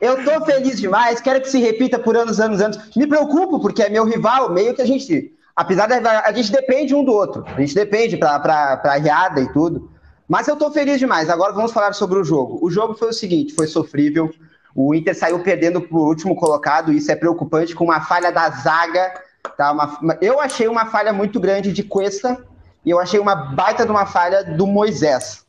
Eu 0.00 0.22
tô 0.24 0.44
feliz 0.44 0.78
demais, 0.78 1.20
quero 1.20 1.40
que 1.40 1.48
se 1.48 1.60
repita 1.60 1.98
por 1.98 2.16
anos, 2.16 2.40
anos, 2.40 2.60
anos. 2.60 2.78
Me 2.94 3.06
preocupo 3.06 3.60
porque 3.60 3.82
é 3.82 3.88
meu 3.88 4.04
rival, 4.04 4.52
meio 4.52 4.74
que 4.74 4.82
a 4.82 4.86
gente, 4.86 5.32
apesar 5.56 5.86
da 5.86 6.20
a 6.20 6.32
gente 6.32 6.52
depende 6.52 6.94
um 6.94 7.04
do 7.04 7.12
outro, 7.12 7.44
a 7.46 7.60
gente 7.60 7.74
depende 7.74 8.16
para 8.16 8.38
para 8.40 8.94
riada 8.96 9.40
e 9.40 9.50
tudo. 9.52 9.93
Mas 10.34 10.48
eu 10.48 10.56
tô 10.56 10.68
feliz 10.68 10.98
demais. 10.98 11.30
Agora 11.30 11.52
vamos 11.52 11.70
falar 11.70 11.92
sobre 11.92 12.18
o 12.18 12.24
jogo. 12.24 12.58
O 12.60 12.68
jogo 12.68 12.94
foi 12.94 13.10
o 13.10 13.12
seguinte, 13.12 13.54
foi 13.54 13.68
sofrível. 13.68 14.34
O 14.74 14.92
Inter 14.92 15.16
saiu 15.16 15.38
perdendo 15.38 15.80
pro 15.80 15.98
último 15.98 16.34
colocado, 16.34 16.92
isso 16.92 17.12
é 17.12 17.14
preocupante, 17.14 17.72
com 17.72 17.84
uma 17.84 18.00
falha 18.00 18.32
da 18.32 18.50
zaga. 18.50 19.14
Tá? 19.56 19.70
Uma, 19.70 20.18
eu 20.20 20.40
achei 20.40 20.66
uma 20.66 20.86
falha 20.86 21.12
muito 21.12 21.38
grande 21.38 21.72
de 21.72 21.84
Cuesta 21.84 22.44
e 22.84 22.90
eu 22.90 22.98
achei 22.98 23.20
uma 23.20 23.36
baita 23.36 23.84
de 23.84 23.92
uma 23.92 24.06
falha 24.06 24.42
do 24.42 24.66
Moisés. 24.66 25.46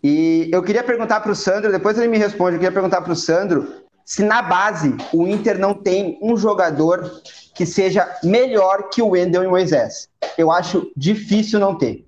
E 0.00 0.48
eu 0.52 0.62
queria 0.62 0.84
perguntar 0.84 1.18
para 1.18 1.32
o 1.32 1.34
Sandro, 1.34 1.72
depois 1.72 1.98
ele 1.98 2.06
me 2.06 2.18
responde, 2.18 2.54
eu 2.54 2.60
queria 2.60 2.70
perguntar 2.70 3.00
para 3.00 3.12
o 3.12 3.16
Sandro 3.16 3.82
se 4.04 4.22
na 4.22 4.40
base 4.40 4.96
o 5.12 5.26
Inter 5.26 5.58
não 5.58 5.74
tem 5.74 6.16
um 6.22 6.36
jogador 6.36 7.20
que 7.52 7.66
seja 7.66 8.08
melhor 8.22 8.90
que 8.90 9.02
o 9.02 9.08
Wendel 9.08 9.42
e 9.42 9.46
o 9.48 9.50
Moisés. 9.50 10.08
Eu 10.38 10.52
acho 10.52 10.88
difícil 10.96 11.58
não 11.58 11.74
ter. 11.74 12.06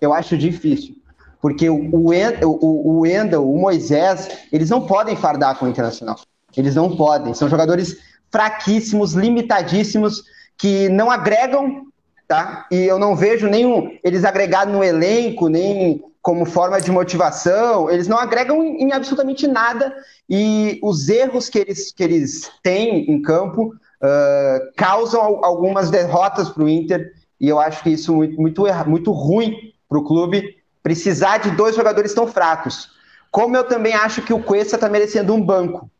Eu 0.00 0.12
acho 0.12 0.36
difícil. 0.36 0.99
Porque 1.40 1.70
o, 1.70 1.76
o, 1.92 2.12
o, 2.44 3.02
o 3.02 3.58
Moisés, 3.58 4.28
eles 4.52 4.68
não 4.70 4.86
podem 4.86 5.16
fardar 5.16 5.58
com 5.58 5.66
o 5.66 5.68
Internacional. 5.68 6.16
Eles 6.56 6.74
não 6.74 6.96
podem. 6.96 7.32
São 7.34 7.48
jogadores 7.48 7.96
fraquíssimos, 8.30 9.14
limitadíssimos, 9.14 10.24
que 10.56 10.88
não 10.88 11.10
agregam, 11.10 11.86
tá? 12.28 12.66
E 12.70 12.76
eu 12.76 12.98
não 12.98 13.16
vejo 13.16 13.48
nenhum 13.48 13.96
eles 14.04 14.24
agregados 14.24 14.72
no 14.72 14.84
elenco, 14.84 15.48
nem 15.48 16.02
como 16.22 16.44
forma 16.44 16.80
de 16.80 16.90
motivação, 16.90 17.90
eles 17.90 18.06
não 18.06 18.18
agregam 18.18 18.62
em, 18.62 18.84
em 18.84 18.92
absolutamente 18.92 19.46
nada 19.46 19.94
e 20.28 20.78
os 20.82 21.08
erros 21.08 21.48
que 21.48 21.58
eles, 21.58 21.90
que 21.92 22.02
eles 22.02 22.50
têm 22.62 23.10
em 23.10 23.22
campo 23.22 23.68
uh, 23.68 24.72
causam 24.76 25.42
algumas 25.42 25.90
derrotas 25.90 26.50
para 26.50 26.62
o 26.62 26.68
Inter 26.68 27.10
e 27.40 27.48
eu 27.48 27.58
acho 27.58 27.82
que 27.82 27.90
isso 27.90 28.14
muito, 28.14 28.38
muito, 28.38 28.64
muito 28.86 29.12
ruim 29.12 29.72
para 29.88 29.98
o 29.98 30.04
clube 30.04 30.59
precisar 30.82 31.38
de 31.38 31.50
dois 31.50 31.76
jogadores 31.76 32.14
tão 32.14 32.26
fracos. 32.26 32.90
Como 33.30 33.56
eu 33.56 33.64
também 33.64 33.94
acho 33.94 34.22
que 34.22 34.32
o 34.32 34.42
Cuesta 34.42 34.76
está 34.76 34.88
merecendo 34.88 35.34
um 35.34 35.40
banco. 35.40 35.90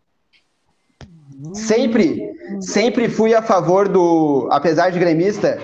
Sempre, 1.55 2.21
sempre 2.61 3.09
fui 3.09 3.35
a 3.35 3.41
favor 3.41 3.89
do, 3.89 4.49
apesar 4.51 4.91
de 4.91 4.99
gremista, 4.99 5.59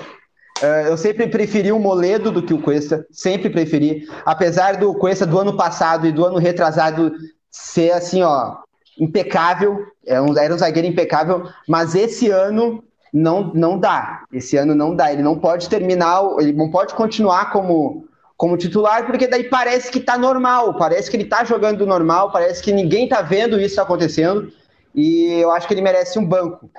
uh, 0.62 0.88
eu 0.88 0.96
sempre 0.96 1.26
preferi 1.26 1.70
o 1.70 1.78
Moledo 1.78 2.30
do 2.30 2.42
que 2.42 2.54
o 2.54 2.62
Cuesta, 2.62 3.06
sempre 3.10 3.50
preferi, 3.50 4.08
apesar 4.24 4.76
do 4.76 4.94
Cuesta 4.94 5.26
do 5.26 5.38
ano 5.38 5.56
passado 5.56 6.06
e 6.06 6.12
do 6.12 6.24
ano 6.24 6.38
retrasado 6.38 7.12
ser 7.50 7.92
assim, 7.92 8.22
ó, 8.22 8.56
impecável, 8.98 9.86
era 10.06 10.18
é 10.18 10.22
um, 10.22 10.38
era 10.38 10.54
um 10.54 10.58
zagueiro 10.58 10.88
impecável, 10.88 11.46
mas 11.68 11.94
esse 11.94 12.30
ano 12.30 12.82
não, 13.12 13.52
não 13.54 13.78
dá, 13.78 14.24
esse 14.32 14.56
ano 14.56 14.74
não 14.74 14.94
dá, 14.94 15.12
ele 15.12 15.22
não 15.22 15.38
pode 15.38 15.68
terminar, 15.68 16.22
ele 16.38 16.52
não 16.52 16.70
pode 16.70 16.94
continuar 16.94 17.50
como 17.50 18.06
como 18.36 18.56
titular, 18.56 19.06
porque 19.06 19.26
daí 19.26 19.44
parece 19.44 19.90
que 19.90 19.98
tá 19.98 20.18
normal, 20.18 20.74
parece 20.74 21.10
que 21.10 21.16
ele 21.16 21.24
tá 21.24 21.42
jogando 21.44 21.86
normal, 21.86 22.30
parece 22.30 22.62
que 22.62 22.72
ninguém 22.72 23.08
tá 23.08 23.22
vendo 23.22 23.58
isso 23.58 23.80
acontecendo, 23.80 24.52
e 24.94 25.40
eu 25.40 25.50
acho 25.50 25.66
que 25.66 25.74
ele 25.74 25.82
merece 25.82 26.18
um 26.18 26.24
banco. 26.24 26.70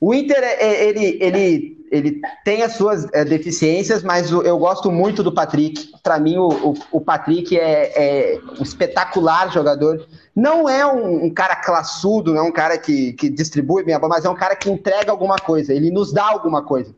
O 0.00 0.14
Inter, 0.14 0.38
é, 0.42 0.64
é, 0.64 0.88
ele, 0.88 1.18
ele, 1.20 1.86
ele 1.90 2.20
tem 2.44 2.62
as 2.62 2.74
suas 2.74 3.06
é, 3.12 3.24
deficiências, 3.24 4.02
mas 4.02 4.30
eu 4.30 4.56
gosto 4.58 4.92
muito 4.92 5.24
do 5.24 5.32
Patrick. 5.32 5.92
Para 6.02 6.20
mim, 6.20 6.36
o, 6.38 6.74
o, 6.92 7.00
Patrick 7.00 7.58
é, 7.58 7.92
é, 7.96 8.40
um 8.58 8.62
espetacular 8.62 9.52
jogador. 9.52 10.06
Não 10.34 10.68
é 10.68 10.86
um, 10.86 11.24
um, 11.24 11.30
cara 11.30 11.56
classudo, 11.56 12.32
não 12.32 12.42
é 12.44 12.48
um 12.48 12.52
cara 12.52 12.78
que, 12.78 13.12
que 13.14 13.28
distribui 13.28 13.82
bem 13.82 13.94
a 13.94 13.98
bola, 13.98 14.14
mas 14.14 14.24
é 14.24 14.30
um 14.30 14.36
cara 14.36 14.54
que 14.54 14.70
entrega 14.70 15.10
alguma 15.10 15.36
coisa, 15.36 15.74
ele 15.74 15.90
nos 15.90 16.12
dá 16.12 16.28
alguma 16.28 16.62
coisa. 16.62 16.94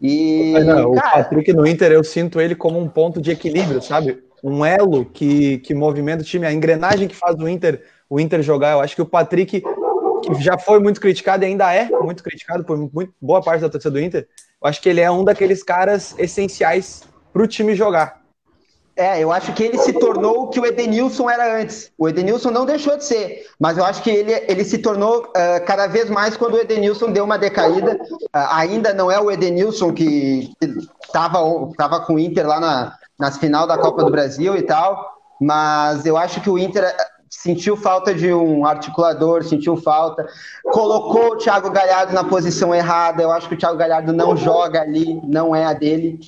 E, 0.00 0.52
não, 0.60 0.92
cara... 0.92 1.12
o 1.16 1.22
Patrick 1.22 1.52
no 1.52 1.66
Inter, 1.66 1.92
eu 1.92 2.04
sinto 2.04 2.40
ele 2.40 2.54
como 2.54 2.78
um 2.78 2.88
ponto 2.88 3.20
de 3.20 3.30
equilíbrio, 3.30 3.80
sabe? 3.80 4.22
Um 4.42 4.64
elo 4.64 5.04
que, 5.04 5.58
que 5.58 5.74
movimenta 5.74 6.22
o 6.22 6.26
time, 6.26 6.46
a 6.46 6.52
engrenagem 6.52 7.08
que 7.08 7.16
faz 7.16 7.36
o 7.36 7.48
Inter, 7.48 7.82
o 8.08 8.20
Inter 8.20 8.42
jogar. 8.42 8.72
Eu 8.72 8.80
acho 8.80 8.94
que 8.94 9.02
o 9.02 9.06
Patrick, 9.06 9.60
que 9.60 10.34
já 10.42 10.58
foi 10.58 10.78
muito 10.78 11.00
criticado 11.00 11.44
e 11.44 11.46
ainda 11.46 11.72
é 11.74 11.88
muito 11.88 12.22
criticado 12.22 12.64
por 12.64 12.76
muito, 12.76 13.12
boa 13.20 13.42
parte 13.42 13.62
da 13.62 13.68
torcida 13.68 13.92
do 13.92 14.00
Inter, 14.00 14.28
eu 14.62 14.68
acho 14.68 14.80
que 14.80 14.88
ele 14.88 15.00
é 15.00 15.10
um 15.10 15.24
daqueles 15.24 15.62
caras 15.62 16.14
essenciais 16.18 17.02
para 17.32 17.42
o 17.42 17.46
time 17.46 17.74
jogar. 17.74 18.25
É, 18.96 19.20
eu 19.22 19.30
acho 19.30 19.52
que 19.52 19.62
ele 19.62 19.76
se 19.76 19.92
tornou 19.92 20.44
o 20.44 20.48
que 20.48 20.58
o 20.58 20.64
Edenilson 20.64 21.28
era 21.28 21.60
antes. 21.60 21.92
O 21.98 22.08
Edenilson 22.08 22.50
não 22.50 22.64
deixou 22.64 22.96
de 22.96 23.04
ser, 23.04 23.44
mas 23.60 23.76
eu 23.76 23.84
acho 23.84 24.02
que 24.02 24.08
ele, 24.08 24.32
ele 24.48 24.64
se 24.64 24.78
tornou 24.78 25.20
uh, 25.24 25.64
cada 25.66 25.86
vez 25.86 26.08
mais 26.08 26.34
quando 26.34 26.54
o 26.54 26.58
Edenilson 26.58 27.12
deu 27.12 27.24
uma 27.24 27.36
decaída. 27.36 27.98
Uh, 28.02 28.28
ainda 28.32 28.94
não 28.94 29.12
é 29.12 29.20
o 29.20 29.30
Edenilson 29.30 29.92
que 29.92 30.50
estava 31.04 31.38
tava 31.76 32.00
com 32.00 32.14
o 32.14 32.18
Inter 32.18 32.46
lá 32.46 32.58
na, 32.58 32.94
nas 33.18 33.36
final 33.36 33.66
da 33.66 33.76
Copa 33.76 34.02
do 34.02 34.10
Brasil 34.10 34.56
e 34.56 34.62
tal, 34.62 35.18
mas 35.38 36.06
eu 36.06 36.16
acho 36.16 36.40
que 36.40 36.48
o 36.48 36.58
Inter 36.58 36.84
eh, 36.84 36.96
sentiu 37.28 37.76
falta 37.76 38.14
de 38.14 38.32
um 38.32 38.64
articulador, 38.64 39.44
sentiu 39.44 39.76
falta, 39.76 40.26
colocou 40.64 41.32
o 41.32 41.36
Thiago 41.36 41.70
Galhardo 41.70 42.14
na 42.14 42.24
posição 42.24 42.74
errada. 42.74 43.22
Eu 43.22 43.30
acho 43.30 43.46
que 43.46 43.54
o 43.54 43.58
Thiago 43.58 43.76
Galhardo 43.76 44.10
não 44.14 44.34
joga 44.34 44.80
ali, 44.80 45.20
não 45.24 45.54
é 45.54 45.66
a 45.66 45.74
dele, 45.74 46.18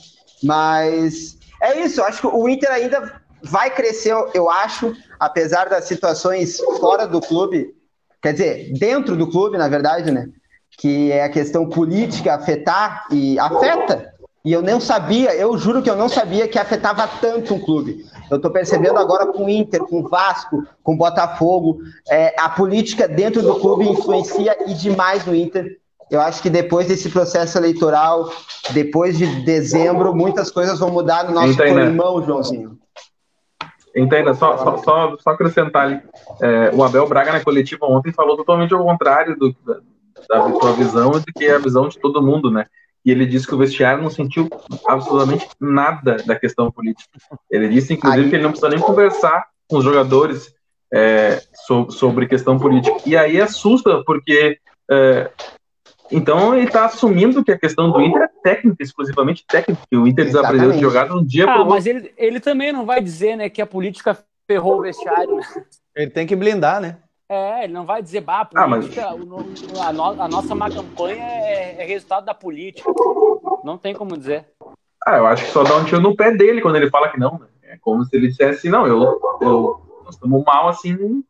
mas 0.43 1.38
é 1.61 1.81
isso, 1.81 2.03
acho 2.03 2.21
que 2.21 2.27
o 2.27 2.49
Inter 2.49 2.71
ainda 2.71 3.21
vai 3.43 3.71
crescer, 3.71 4.15
eu 4.35 4.51
acho, 4.51 4.95
apesar 5.19 5.69
das 5.69 5.85
situações 5.85 6.59
fora 6.81 7.07
do 7.07 7.21
clube, 7.21 7.75
quer 8.23 8.33
dizer, 8.33 8.73
dentro 8.79 9.17
do 9.17 9.31
clube, 9.31 9.57
na 9.57 9.69
verdade, 9.69 10.11
né? 10.11 10.29
Que 10.79 11.11
é 11.13 11.25
a 11.25 11.29
questão 11.29 11.69
política 11.69 12.35
afetar 12.35 13.07
e 13.11 13.39
afeta. 13.39 14.13
E 14.45 14.53
eu 14.53 14.63
não 14.63 14.81
sabia, 14.81 15.35
eu 15.35 15.59
juro 15.59 15.83
que 15.83 15.91
eu 15.91 15.97
não 15.97 16.09
sabia 16.09 16.49
que 16.49 16.59
afetava 16.59 17.09
tanto 17.21 17.55
um 17.55 17.61
clube. 17.61 18.07
Eu 18.31 18.37
estou 18.37 18.51
percebendo 18.51 18.99
agora 18.99 19.27
com 19.27 19.45
o 19.45 19.49
Inter, 19.49 19.81
com 19.81 20.01
o 20.01 20.09
Vasco, 20.09 20.65
com 20.83 20.95
o 20.95 20.97
Botafogo, 20.97 21.81
é, 22.09 22.35
a 22.39 22.49
política 22.49 23.09
dentro 23.09 23.43
do 23.43 23.59
clube 23.59 23.89
influencia 23.89 24.57
e 24.67 24.75
demais 24.75 25.27
no 25.27 25.35
Inter 25.35 25.79
eu 26.11 26.21
acho 26.21 26.43
que 26.43 26.51
depois 26.51 26.87
desse 26.89 27.11
processo 27.11 27.59
eleitoral, 27.59 28.31
depois 28.73 29.19
de 29.19 29.27
dezembro, 29.45 30.15
muitas 30.15 30.51
coisas 30.51 30.79
vão 30.79 30.91
mudar 30.91 31.25
no 31.25 31.33
nosso 31.33 31.61
irmão, 31.63 32.25
Joãozinho. 32.25 32.79
Entenda, 33.97 34.35
só, 34.35 34.57
só, 34.59 34.77
só, 34.79 35.17
só 35.19 35.31
acrescentar 35.31 35.87
ali. 35.87 36.01
É, 36.41 36.71
o 36.75 36.85
Abel 36.85 37.09
Braga 37.09 37.33
na 37.33 37.41
coletiva 37.43 37.87
ontem 37.87 38.13
falou 38.13 38.37
totalmente 38.37 38.73
ao 38.73 38.85
contrário 38.85 39.37
do, 39.37 39.55
da, 39.67 39.81
da 40.29 40.51
sua 40.51 40.73
visão 40.73 41.13
e 41.17 41.21
do 41.21 41.33
que 41.35 41.47
é 41.47 41.55
a 41.55 41.59
visão 41.59 41.89
de 41.89 41.99
todo 41.99 42.23
mundo, 42.23 42.51
né? 42.51 42.67
E 43.05 43.11
ele 43.11 43.27
disse 43.27 43.47
que 43.47 43.55
o 43.55 43.59
vestiário 43.59 44.03
não 44.03 44.11
sentiu 44.11 44.49
absolutamente 44.87 45.49
nada 45.61 46.19
da 46.27 46.39
questão 46.39 46.71
política. 46.71 47.09
Ele 47.51 47.69
disse, 47.69 47.95
inclusive, 47.95 48.25
aí... 48.25 48.31
que 48.31 48.37
ele 48.37 48.43
não 48.43 48.51
precisa 48.51 48.69
nem 48.69 48.79
conversar 48.79 49.47
com 49.69 49.79
os 49.79 49.85
jogadores 49.85 50.53
é, 50.93 51.43
so, 51.67 51.91
sobre 51.91 52.27
questão 52.27 52.59
política. 52.59 52.99
E 53.07 53.17
aí 53.17 53.41
assusta, 53.41 54.03
porque 54.05 54.59
é, 54.91 55.31
então 56.11 56.55
ele 56.55 56.67
está 56.67 56.87
assumindo 56.87 57.45
que 57.45 57.53
a 57.53 57.59
questão 57.59 57.91
do 57.91 58.01
Inter 58.01 58.23
é 58.23 58.29
técnica, 58.43 58.83
exclusivamente 58.83 59.45
técnica, 59.47 59.83
que 59.91 59.97
o 59.97 60.07
Inter 60.07 60.27
desapareceu 60.27 60.73
de 60.73 60.81
jogar 60.81 61.11
um 61.13 61.25
dia 61.25 61.49
ah, 61.49 61.65
mas 61.65 61.87
ele, 61.87 62.13
ele 62.17 62.41
também 62.41 62.73
não 62.73 62.87
vai 62.87 63.01
dizer 63.01 63.37
né, 63.37 63.49
que 63.49 63.63
a 63.63 63.67
política 63.67 64.19
ferrou 64.47 64.79
o 64.79 64.83
vestiário. 64.83 65.37
Né? 65.37 65.43
Ele 65.95 66.11
tem 66.11 66.27
que 66.27 66.35
blindar, 66.35 66.81
né? 66.81 66.99
É, 67.31 67.65
ele 67.65 67.75
não 67.75 67.85
vai 67.85 68.03
dizer, 68.03 68.23
bah, 68.23 68.41
a, 68.41 68.45
política, 68.47 69.07
ah, 69.07 69.17
mas... 69.17 69.81
a, 69.81 69.93
no, 69.93 70.23
a, 70.23 70.29
nossa 70.29 70.55
má 70.55 70.71
campanha 70.71 71.23
é, 71.23 71.83
é, 71.83 71.85
resultado 71.85 72.25
da 72.25 72.33
política. 72.33 72.91
Não 73.63 73.77
tem 73.77 73.95
como 73.95 74.17
dizer. 74.17 74.47
Ah, 75.07 75.19
eu 75.19 75.27
acho 75.27 75.45
que 75.45 75.51
só 75.51 75.63
dá 75.63 75.77
um 75.77 75.85
tiro 75.85 76.01
no 76.01 76.17
pé 76.17 76.31
dele 76.31 76.63
quando 76.63 76.77
ele 76.77 76.89
fala 76.89 77.11
que 77.11 77.21
não. 77.21 77.39
Né? 77.39 77.47
É 77.65 77.77
como 77.79 78.03
se 78.05 78.17
ele 78.17 78.29
dissesse, 78.29 78.71
não, 78.71 78.87
eu, 78.87 79.21
eu 79.43 79.81
nós 80.07 80.15
estamos 80.15 80.43
mal 80.43 80.69
assim 80.69 81.23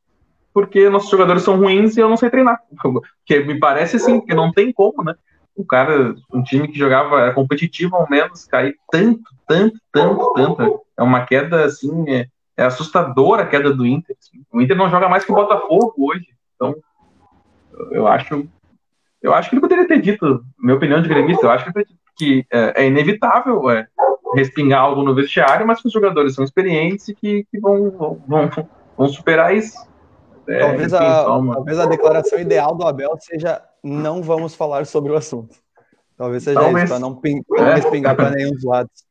porque 0.53 0.89
nossos 0.89 1.11
jogadores 1.11 1.43
são 1.43 1.57
ruins 1.57 1.97
e 1.97 2.01
eu 2.01 2.09
não 2.09 2.17
sei 2.17 2.31
treinar. 2.31 2.61
Porque 2.81 3.41
me 3.41 3.59
parece 3.59 3.97
assim, 3.97 4.21
que 4.21 4.35
não 4.35 4.53
tem 4.53 4.73
como, 4.73 5.03
né? 5.03 5.15
o 5.59 5.65
cara, 5.65 6.15
um 6.33 6.41
time 6.41 6.69
que 6.69 6.79
jogava 6.79 7.33
competitivo 7.33 7.97
ao 7.97 8.09
menos, 8.09 8.45
cair 8.45 8.77
tanto, 8.93 9.29
tanto, 9.47 9.77
tanto, 9.91 10.33
tanto. 10.33 10.81
É 10.97 11.03
uma 11.03 11.27
queda 11.27 11.65
assim, 11.65 12.09
é, 12.09 12.29
é 12.57 12.65
assustadora 12.65 13.43
a 13.43 13.47
queda 13.47 13.75
do 13.75 13.85
Inter. 13.85 14.17
Assim. 14.21 14.45
O 14.53 14.63
Inter 14.63 14.77
não 14.77 14.89
joga 14.89 15.09
mais 15.09 15.25
que 15.25 15.33
o 15.33 15.35
Botafogo 15.35 15.95
hoje. 15.99 16.29
Então, 16.55 16.77
eu 17.91 18.07
acho, 18.07 18.49
eu 19.21 19.35
acho 19.35 19.51
que 19.51 19.57
ele 19.57 19.61
poderia 19.61 19.89
ter 19.89 20.01
dito, 20.01 20.45
minha 20.57 20.77
opinião 20.77 21.03
de 21.03 21.09
gremista, 21.09 21.45
eu 21.45 21.51
acho 21.51 21.73
que, 21.73 21.85
que 22.17 22.47
é, 22.53 22.85
é, 22.85 22.87
inevitável 22.87 23.69
é, 23.69 23.89
respingar 24.37 24.83
algo 24.83 25.03
no 25.03 25.15
vestiário, 25.15 25.67
mas 25.67 25.83
que 25.83 25.89
os 25.89 25.93
jogadores 25.93 26.37
são 26.37 26.45
experientes 26.45 27.09
e 27.09 27.15
que, 27.17 27.45
que 27.51 27.59
vão, 27.59 28.23
vão, 28.29 28.49
vão 28.97 29.09
superar 29.09 29.57
isso. 29.57 29.77
É, 30.49 30.61
talvez, 30.61 30.93
enfim, 30.93 31.05
a, 31.05 31.25
talvez 31.25 31.79
a 31.79 31.87
declaração 31.87 32.39
ideal 32.39 32.75
do 32.75 32.87
Abel 32.87 33.17
seja 33.21 33.63
não 33.85 34.23
vamos 34.23 34.55
falar 34.55 34.87
sobre 34.87 35.13
o 35.13 35.17
assunto. 35.17 35.55
Talvez 36.17 36.43
seja 36.43 36.59
talvez. 36.59 36.85
isso, 36.85 36.93
para 36.93 36.99
não, 36.99 37.15
ping, 37.15 37.43
é. 37.57 37.75
respingar 37.75 38.17
para 38.17 38.31
nenhum 38.31 38.53
dos 38.53 38.65
lados. 38.65 39.05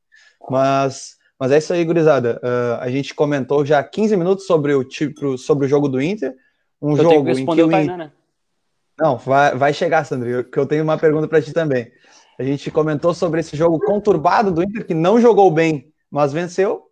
Mas, 0.49 1.15
mas 1.39 1.51
é 1.51 1.59
isso 1.59 1.71
aí, 1.73 1.85
gurizada. 1.85 2.41
Uh, 2.43 2.81
a 2.81 2.89
gente 2.89 3.13
comentou 3.13 3.65
já 3.65 3.83
15 3.83 4.17
minutos 4.17 4.45
sobre 4.45 4.73
o, 4.73 4.83
tipo, 4.83 5.37
sobre 5.37 5.67
o 5.67 5.69
jogo 5.69 5.87
do 5.87 6.01
Inter. 6.01 6.33
Um 6.81 6.91
eu 6.91 7.03
jogo 7.03 7.29
em 7.29 7.45
que 7.45 7.63
o 7.63 7.71
Inter... 7.71 7.97
né? 7.97 8.11
Não, 8.99 9.17
vai, 9.17 9.55
vai 9.55 9.73
chegar, 9.73 10.03
Sandro, 10.03 10.43
que 10.43 10.57
eu 10.57 10.65
tenho 10.65 10.83
uma 10.83 10.97
pergunta 10.97 11.27
para 11.27 11.41
ti 11.41 11.53
também. 11.53 11.91
A 12.39 12.43
gente 12.43 12.71
comentou 12.71 13.13
sobre 13.13 13.39
esse 13.39 13.55
jogo 13.55 13.79
conturbado 13.79 14.51
do 14.51 14.63
Inter, 14.63 14.85
que 14.85 14.93
não 14.93 15.21
jogou 15.21 15.51
bem, 15.51 15.93
mas 16.09 16.33
venceu. 16.33 16.87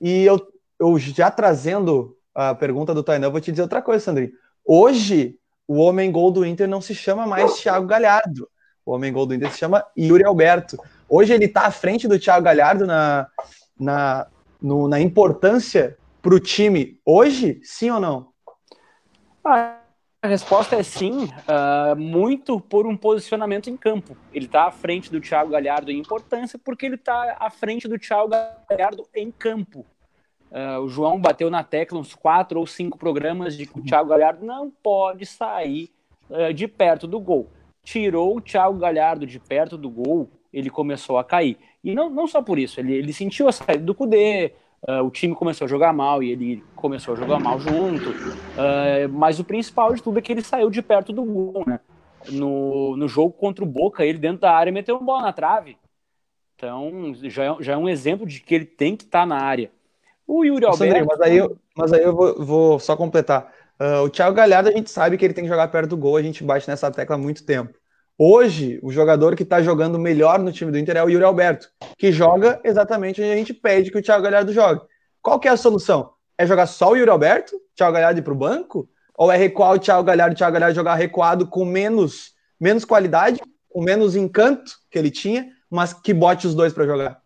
E 0.00 0.24
eu, 0.24 0.40
eu 0.80 0.98
já 0.98 1.30
trazendo 1.30 2.13
a 2.34 2.54
pergunta 2.54 2.92
do 2.92 3.02
Tainan, 3.02 3.30
vou 3.30 3.40
te 3.40 3.50
dizer 3.50 3.62
outra 3.62 3.80
coisa, 3.80 4.04
Sandrinho. 4.04 4.32
Hoje, 4.64 5.38
o 5.68 5.76
homem 5.76 6.10
gol 6.10 6.30
do 6.30 6.44
Inter 6.44 6.68
não 6.68 6.80
se 6.80 6.94
chama 6.94 7.26
mais 7.26 7.60
Thiago 7.60 7.86
Galhardo. 7.86 8.48
O 8.84 8.92
homem 8.92 9.12
gol 9.12 9.24
do 9.24 9.34
Inter 9.34 9.50
se 9.52 9.58
chama 9.58 9.84
Yuri 9.96 10.24
Alberto. 10.24 10.76
Hoje 11.08 11.32
ele 11.32 11.46
está 11.46 11.66
à 11.66 11.70
frente 11.70 12.08
do 12.08 12.18
Thiago 12.18 12.44
Galhardo 12.44 12.86
na, 12.86 13.28
na, 13.78 14.26
no, 14.60 14.88
na 14.88 15.00
importância 15.00 15.96
para 16.20 16.34
o 16.34 16.40
time. 16.40 16.98
Hoje, 17.04 17.60
sim 17.62 17.90
ou 17.90 18.00
não? 18.00 18.28
Ah, 19.44 19.78
a 20.24 20.26
resposta 20.26 20.76
é 20.76 20.82
sim, 20.82 21.24
uh, 21.24 21.94
muito 21.94 22.58
por 22.58 22.86
um 22.86 22.96
posicionamento 22.96 23.68
em 23.68 23.76
campo. 23.76 24.16
Ele 24.32 24.46
está 24.46 24.64
à 24.64 24.70
frente 24.70 25.12
do 25.12 25.20
Thiago 25.20 25.50
Galhardo 25.50 25.90
em 25.90 25.98
importância 25.98 26.58
porque 26.58 26.86
ele 26.86 26.94
está 26.94 27.36
à 27.38 27.50
frente 27.50 27.86
do 27.86 27.98
Thiago 27.98 28.30
Galhardo 28.30 29.06
em 29.14 29.30
campo. 29.30 29.84
Uh, 30.54 30.78
o 30.84 30.88
João 30.88 31.20
bateu 31.20 31.50
na 31.50 31.64
tecla 31.64 31.98
uns 31.98 32.14
quatro 32.14 32.60
ou 32.60 32.66
cinco 32.66 32.96
programas 32.96 33.56
de 33.56 33.66
que 33.66 33.76
o 33.76 33.82
Thiago 33.82 34.10
Galhardo 34.10 34.46
não 34.46 34.70
pode 34.70 35.26
sair 35.26 35.90
uh, 36.30 36.54
de 36.54 36.68
perto 36.68 37.08
do 37.08 37.18
gol. 37.18 37.50
Tirou 37.82 38.36
o 38.36 38.40
Thiago 38.40 38.78
Galhardo 38.78 39.26
de 39.26 39.40
perto 39.40 39.76
do 39.76 39.90
gol, 39.90 40.30
ele 40.52 40.70
começou 40.70 41.18
a 41.18 41.24
cair. 41.24 41.58
E 41.82 41.92
não, 41.92 42.08
não 42.08 42.28
só 42.28 42.40
por 42.40 42.56
isso, 42.56 42.78
ele, 42.78 42.92
ele 42.92 43.12
sentiu 43.12 43.48
a 43.48 43.52
saída 43.52 43.82
do 43.82 43.96
Cudê, 43.96 44.52
uh, 44.88 45.02
o 45.02 45.10
time 45.10 45.34
começou 45.34 45.64
a 45.64 45.68
jogar 45.68 45.92
mal 45.92 46.22
e 46.22 46.30
ele 46.30 46.62
começou 46.76 47.14
a 47.14 47.16
jogar 47.16 47.40
mal 47.40 47.58
junto. 47.58 48.14
mas 49.10 49.40
o 49.40 49.44
principal 49.44 49.92
de 49.92 50.00
tudo 50.00 50.20
é 50.20 50.22
que 50.22 50.30
ele 50.30 50.42
saiu 50.42 50.70
de 50.70 50.80
perto 50.80 51.12
do 51.12 51.24
gol, 51.24 51.64
né? 51.66 51.80
No, 52.30 52.96
no 52.96 53.08
jogo 53.08 53.32
contra 53.32 53.64
o 53.64 53.66
Boca, 53.66 54.06
ele 54.06 54.18
dentro 54.18 54.42
da 54.42 54.52
área 54.52 54.72
meteu 54.72 54.96
uma 54.96 55.04
bola 55.04 55.22
na 55.22 55.32
trave. 55.32 55.76
Então, 56.54 57.12
já 57.24 57.44
é, 57.44 57.56
já 57.60 57.72
é 57.72 57.76
um 57.76 57.88
exemplo 57.88 58.24
de 58.24 58.40
que 58.40 58.54
ele 58.54 58.64
tem 58.64 58.96
que 58.96 59.02
estar 59.02 59.22
tá 59.22 59.26
na 59.26 59.36
área. 59.36 59.70
O 60.26 60.44
Yuri 60.44 60.64
Alberto. 60.64 61.06
mas 61.06 61.20
aí 61.20 61.36
eu, 61.36 61.58
mas 61.76 61.92
aí 61.92 62.02
eu 62.02 62.14
vou, 62.14 62.44
vou 62.44 62.78
só 62.78 62.96
completar. 62.96 63.52
Uh, 63.80 64.04
o 64.04 64.10
Thiago 64.10 64.36
Galhardo, 64.36 64.68
a 64.68 64.72
gente 64.72 64.90
sabe 64.90 65.16
que 65.16 65.24
ele 65.24 65.34
tem 65.34 65.44
que 65.44 65.50
jogar 65.50 65.68
perto 65.68 65.90
do 65.90 65.96
gol, 65.96 66.16
a 66.16 66.22
gente 66.22 66.44
bate 66.44 66.68
nessa 66.68 66.90
tecla 66.90 67.16
há 67.16 67.18
muito 67.18 67.44
tempo. 67.44 67.74
Hoje, 68.16 68.78
o 68.82 68.92
jogador 68.92 69.34
que 69.34 69.42
está 69.42 69.60
jogando 69.60 69.98
melhor 69.98 70.38
no 70.38 70.52
time 70.52 70.70
do 70.70 70.78
Inter 70.78 70.96
é 70.96 71.04
o 71.04 71.08
Yuri 71.08 71.24
Alberto, 71.24 71.68
que 71.98 72.12
joga 72.12 72.60
exatamente 72.62 73.20
onde 73.20 73.32
a 73.32 73.36
gente 73.36 73.52
pede 73.52 73.90
que 73.90 73.98
o 73.98 74.02
Thiago 74.02 74.22
Galhardo 74.22 74.52
jogue. 74.52 74.82
Qual 75.20 75.40
que 75.40 75.48
é 75.48 75.50
a 75.50 75.56
solução? 75.56 76.10
É 76.38 76.46
jogar 76.46 76.66
só 76.66 76.92
o 76.92 76.96
Yuri 76.96 77.10
Alberto, 77.10 77.60
Thiago 77.74 77.92
Galhardo 77.92 78.20
ir 78.20 78.22
para 78.22 78.32
o 78.32 78.36
banco? 78.36 78.88
Ou 79.16 79.30
é 79.30 79.36
recuar 79.36 79.72
o 79.72 79.78
Thiago 79.78 80.04
Galhardo, 80.04 80.34
o 80.34 80.36
Thiago 80.36 80.54
Galhardo 80.54 80.76
jogar 80.76 80.94
recuado 80.94 81.46
com 81.46 81.64
menos, 81.64 82.32
menos 82.60 82.84
qualidade, 82.84 83.40
com 83.68 83.82
menos 83.82 84.14
encanto 84.14 84.72
que 84.88 84.98
ele 84.98 85.10
tinha, 85.10 85.50
mas 85.68 85.92
que 85.92 86.14
bote 86.14 86.46
os 86.46 86.54
dois 86.54 86.72
para 86.72 86.86
jogar? 86.86 87.20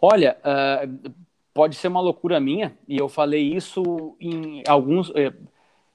Olha, 0.00 0.36
uh, 0.44 1.12
pode 1.56 1.74
ser 1.74 1.88
uma 1.88 2.02
loucura 2.02 2.38
minha, 2.38 2.76
e 2.86 2.98
eu 2.98 3.08
falei 3.08 3.42
isso 3.42 4.14
em 4.20 4.62
alguns. 4.68 5.10
Eh, 5.16 5.32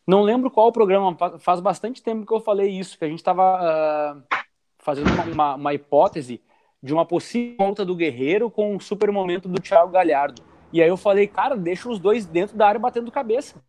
não 0.08 0.24
lembro 0.24 0.50
qual 0.50 0.72
programa, 0.72 1.16
faz 1.38 1.60
bastante 1.60 2.02
tempo 2.02 2.26
que 2.26 2.34
eu 2.34 2.40
falei 2.40 2.72
isso, 2.72 2.98
que 2.98 3.06
a 3.06 3.08
gente 3.08 3.20
estava 3.20 3.44
uh, 3.44 4.24
ah, 4.34 4.44
fazendo 4.80 5.12
uma, 5.14 5.24
uma, 5.24 5.56
uma, 5.56 5.74
hipótese 5.76 6.42
de 6.82 6.92
uma 6.92 7.06
possível 7.06 7.58
volta 7.60 7.86
do 7.86 7.96
Guerreiro 7.96 8.50
com 8.50 8.76
um 8.76 8.80
super 8.80 9.12
momento 9.12 9.48
do 9.48 9.62
Thiago 9.62 9.92
Galhardo. 9.92 10.42
E 10.74 10.82
aí 10.82 10.90
eu 10.90 10.98
falei, 10.98 11.28
cara, 11.28 11.56
deixa 11.56 11.88
os 11.88 12.00
dois 12.00 12.26
dentro 12.26 12.58
da 12.58 12.68
área 12.68 12.80
batendo 12.80 13.12
cabeça. 13.12 13.64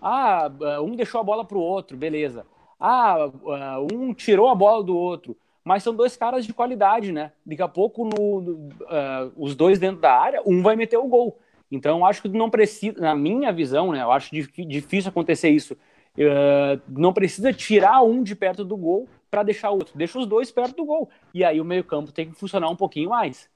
Ah, 0.00 0.50
ah 0.60 0.82
um 0.82 0.96
deixou 0.96 1.20
a 1.20 1.24
bola 1.24 1.44
pro 1.44 1.60
outro, 1.60 1.96
beleza. 1.96 2.44
Ah, 2.80 3.30
ah, 3.46 3.78
um 3.92 4.12
tirou 4.12 4.48
a 4.48 4.56
bola 4.56 4.82
do 4.82 4.96
outro 4.96 5.36
mas 5.64 5.82
são 5.82 5.94
dois 5.94 6.16
caras 6.16 6.44
de 6.44 6.52
qualidade, 6.52 7.12
né? 7.12 7.32
Daqui 7.44 7.62
a 7.62 7.68
pouco, 7.68 8.04
no, 8.04 8.38
uh, 8.38 9.32
os 9.36 9.54
dois 9.54 9.78
dentro 9.78 10.00
da 10.00 10.12
área, 10.12 10.42
um 10.44 10.62
vai 10.62 10.76
meter 10.76 10.96
o 10.96 11.06
gol. 11.06 11.38
Então, 11.70 12.04
acho 12.04 12.22
que 12.22 12.28
não 12.28 12.50
precisa, 12.50 13.00
na 13.00 13.14
minha 13.14 13.52
visão, 13.52 13.92
né? 13.92 14.02
Eu 14.02 14.12
acho 14.12 14.30
difícil 14.34 15.08
acontecer 15.08 15.50
isso. 15.50 15.74
Uh, 16.14 16.80
não 16.88 17.12
precisa 17.12 17.52
tirar 17.52 18.02
um 18.02 18.22
de 18.22 18.36
perto 18.36 18.64
do 18.64 18.76
gol 18.76 19.08
para 19.30 19.42
deixar 19.42 19.70
o 19.70 19.74
outro. 19.74 19.96
Deixa 19.96 20.18
os 20.18 20.26
dois 20.26 20.50
perto 20.50 20.76
do 20.76 20.84
gol. 20.84 21.08
E 21.32 21.42
aí 21.42 21.60
o 21.60 21.64
meio-campo 21.64 22.12
tem 22.12 22.28
que 22.28 22.38
funcionar 22.38 22.68
um 22.68 22.76
pouquinho 22.76 23.08
mais. 23.08 23.48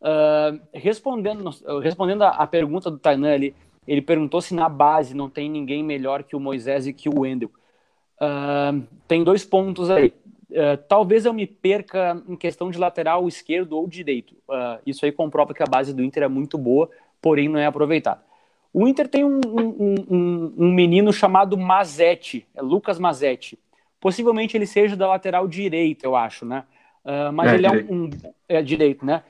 Uh, 0.00 0.60
respondendo, 0.72 1.50
respondendo 1.80 2.22
a, 2.22 2.30
a, 2.30 2.46
pergunta 2.46 2.90
do 2.90 2.98
Tainan 2.98 3.32
ali, 3.32 3.54
ele 3.86 4.02
perguntou 4.02 4.40
se 4.40 4.52
na 4.52 4.68
base 4.68 5.14
não 5.14 5.30
tem 5.30 5.48
ninguém 5.48 5.84
melhor 5.84 6.24
que 6.24 6.34
o 6.34 6.40
Moisés 6.40 6.88
e 6.88 6.92
que 6.92 7.08
o 7.08 7.20
Wendel. 7.20 7.50
Uh, 8.20 8.84
tem 9.06 9.22
dois 9.22 9.44
pontos 9.44 9.88
aí. 9.90 10.12
Uh, 10.52 10.76
talvez 10.86 11.24
eu 11.24 11.32
me 11.32 11.46
perca 11.46 12.22
em 12.28 12.36
questão 12.36 12.70
de 12.70 12.78
lateral 12.78 13.26
esquerdo 13.26 13.72
ou 13.72 13.88
direito. 13.88 14.34
Uh, 14.46 14.78
isso 14.86 15.04
aí 15.04 15.10
comprova 15.10 15.54
que 15.54 15.62
a 15.62 15.66
base 15.66 15.94
do 15.94 16.04
Inter 16.04 16.24
é 16.24 16.28
muito 16.28 16.58
boa, 16.58 16.90
porém 17.22 17.48
não 17.48 17.58
é 17.58 17.64
aproveitada. 17.64 18.20
O 18.70 18.86
Inter 18.86 19.08
tem 19.08 19.24
um, 19.24 19.40
um, 19.46 19.94
um, 20.10 20.54
um 20.58 20.72
menino 20.72 21.10
chamado 21.10 21.56
Mazetti, 21.56 22.46
é 22.54 22.60
Lucas 22.60 22.98
Mazetti. 22.98 23.58
Possivelmente 23.98 24.54
ele 24.54 24.66
seja 24.66 24.94
da 24.94 25.08
lateral 25.08 25.48
direita, 25.48 26.06
eu 26.06 26.14
acho, 26.14 26.44
né? 26.44 26.64
Uh, 27.02 27.32
mas 27.32 27.50
é, 27.50 27.54
ele 27.54 27.66
é 27.66 27.70
um, 27.70 28.10
é 28.48 28.62
direito, 28.62 29.04
né? 29.04 29.22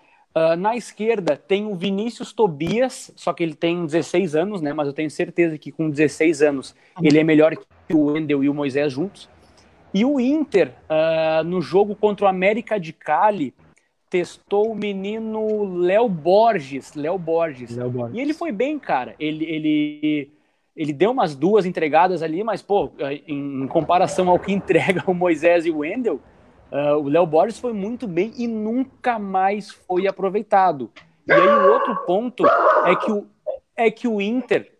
na 0.58 0.74
esquerda 0.74 1.36
tem 1.36 1.66
o 1.66 1.74
Vinícius 1.74 2.32
Tobias, 2.32 3.12
só 3.14 3.34
que 3.34 3.42
ele 3.42 3.54
tem 3.54 3.84
16 3.84 4.34
anos, 4.34 4.62
né? 4.62 4.72
Mas 4.72 4.86
eu 4.86 4.94
tenho 4.94 5.10
certeza 5.10 5.58
que 5.58 5.70
com 5.70 5.90
16 5.90 6.40
anos 6.40 6.74
ele 7.02 7.18
é 7.18 7.22
melhor 7.22 7.54
que 7.54 7.94
o 7.94 8.06
Wendel 8.06 8.42
e 8.42 8.48
o 8.48 8.54
Moisés 8.54 8.90
juntos. 8.90 9.28
E 9.94 10.04
o 10.04 10.18
Inter, 10.18 10.72
uh, 10.88 11.44
no 11.44 11.60
jogo 11.60 11.94
contra 11.94 12.26
o 12.26 12.28
América 12.28 12.80
de 12.80 12.92
Cali, 12.92 13.54
testou 14.08 14.72
o 14.72 14.74
menino 14.74 15.78
Léo 15.78 16.08
Borges, 16.08 16.94
Léo 16.94 17.18
Borges. 17.18 17.76
Borges. 17.76 18.16
E 18.16 18.20
ele 18.20 18.34
foi 18.34 18.52
bem, 18.52 18.78
cara. 18.78 19.14
Ele, 19.18 19.44
ele, 19.44 20.32
ele 20.76 20.92
deu 20.92 21.10
umas 21.10 21.34
duas 21.34 21.66
entregadas 21.66 22.22
ali, 22.22 22.44
mas, 22.44 22.62
pô, 22.62 22.90
em, 23.26 23.66
comparação 23.68 24.28
ao 24.28 24.38
que 24.38 24.52
entrega 24.52 25.02
o 25.10 25.14
Moisés 25.14 25.66
e 25.66 25.70
o 25.70 25.78
Wendel, 25.78 26.20
uh, 26.70 26.96
o 26.96 27.08
Léo 27.08 27.26
Borges 27.26 27.58
foi 27.58 27.72
muito 27.72 28.06
bem 28.06 28.32
e 28.36 28.46
nunca 28.46 29.18
mais 29.18 29.70
foi 29.70 30.06
aproveitado. 30.06 30.90
E 31.26 31.32
aí 31.32 31.48
o 31.48 31.72
outro 31.72 31.96
ponto 32.04 32.44
é 32.84 32.96
que 32.96 33.12
o, 33.12 33.26
é 33.76 33.90
que 33.90 34.08
o 34.08 34.20
Inter 34.20 34.72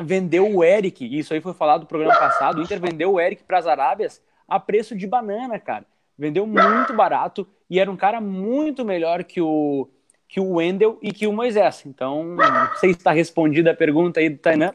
vendeu 0.00 0.52
o 0.52 0.64
Eric, 0.64 1.04
isso 1.16 1.32
aí 1.32 1.40
foi 1.40 1.54
falado 1.54 1.82
no 1.82 1.86
programa 1.86 2.14
passado, 2.18 2.58
o 2.58 2.62
Inter 2.62 2.80
vendeu 2.80 3.12
o 3.12 3.20
Eric 3.20 3.44
para 3.44 3.58
as 3.58 3.66
Arábias 3.66 4.22
a 4.48 4.60
preço 4.60 4.96
de 4.96 5.06
banana, 5.06 5.58
cara. 5.58 5.84
Vendeu 6.18 6.46
muito 6.46 6.94
barato 6.94 7.46
e 7.68 7.78
era 7.78 7.90
um 7.90 7.96
cara 7.96 8.20
muito 8.20 8.84
melhor 8.84 9.24
que 9.24 9.40
o 9.40 9.88
que 10.28 10.40
o 10.40 10.54
Wendel 10.54 10.98
e 11.00 11.12
que 11.12 11.26
o 11.26 11.32
Moisés. 11.32 11.84
Então, 11.86 12.34
não 12.34 12.76
sei 12.76 12.92
se 12.92 12.98
está 12.98 13.12
respondida 13.12 13.70
a 13.70 13.76
pergunta 13.76 14.18
aí 14.18 14.28
do 14.28 14.38
Tainan, 14.38 14.74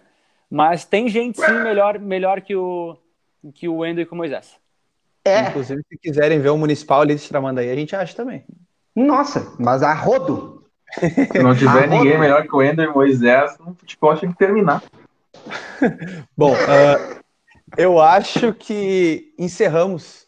mas 0.50 0.86
tem 0.86 1.10
gente 1.10 1.42
sim 1.42 1.64
melhor, 1.64 2.00
melhor 2.00 2.42
que 2.42 2.56
o 2.56 2.98
que 3.54 3.68
o 3.68 3.78
Wendel 3.78 4.04
e 4.04 4.06
que 4.06 4.14
o 4.14 4.18
Moisés. 4.18 4.56
É. 5.26 5.50
Inclusive, 5.50 5.82
se 5.88 5.98
quiserem 5.98 6.40
ver 6.40 6.50
o 6.50 6.58
Municipal 6.58 7.02
ali 7.02 7.16
de 7.16 7.28
Tramandaí, 7.28 7.70
a 7.70 7.76
gente 7.76 7.96
acha 7.96 8.16
também. 8.16 8.44
Nossa, 8.96 9.54
mas 9.60 9.84
a 9.84 9.94
rodo. 9.94 10.66
Se 10.92 11.42
não 11.42 11.56
tiver 11.56 11.88
ninguém 11.88 12.20
melhor 12.20 12.44
que 12.44 12.54
o 12.54 12.58
Wendel 12.58 12.92
e 12.92 12.94
Moisés, 12.94 13.58
o 13.60 13.74
futebol 13.74 14.16
tinha 14.16 14.32
que 14.32 14.38
terminar. 14.38 14.84
Bom, 16.36 16.54
uh, 16.54 17.21
eu 17.78 18.00
acho 18.00 18.54
que 18.54 19.34
encerramos 19.38 20.28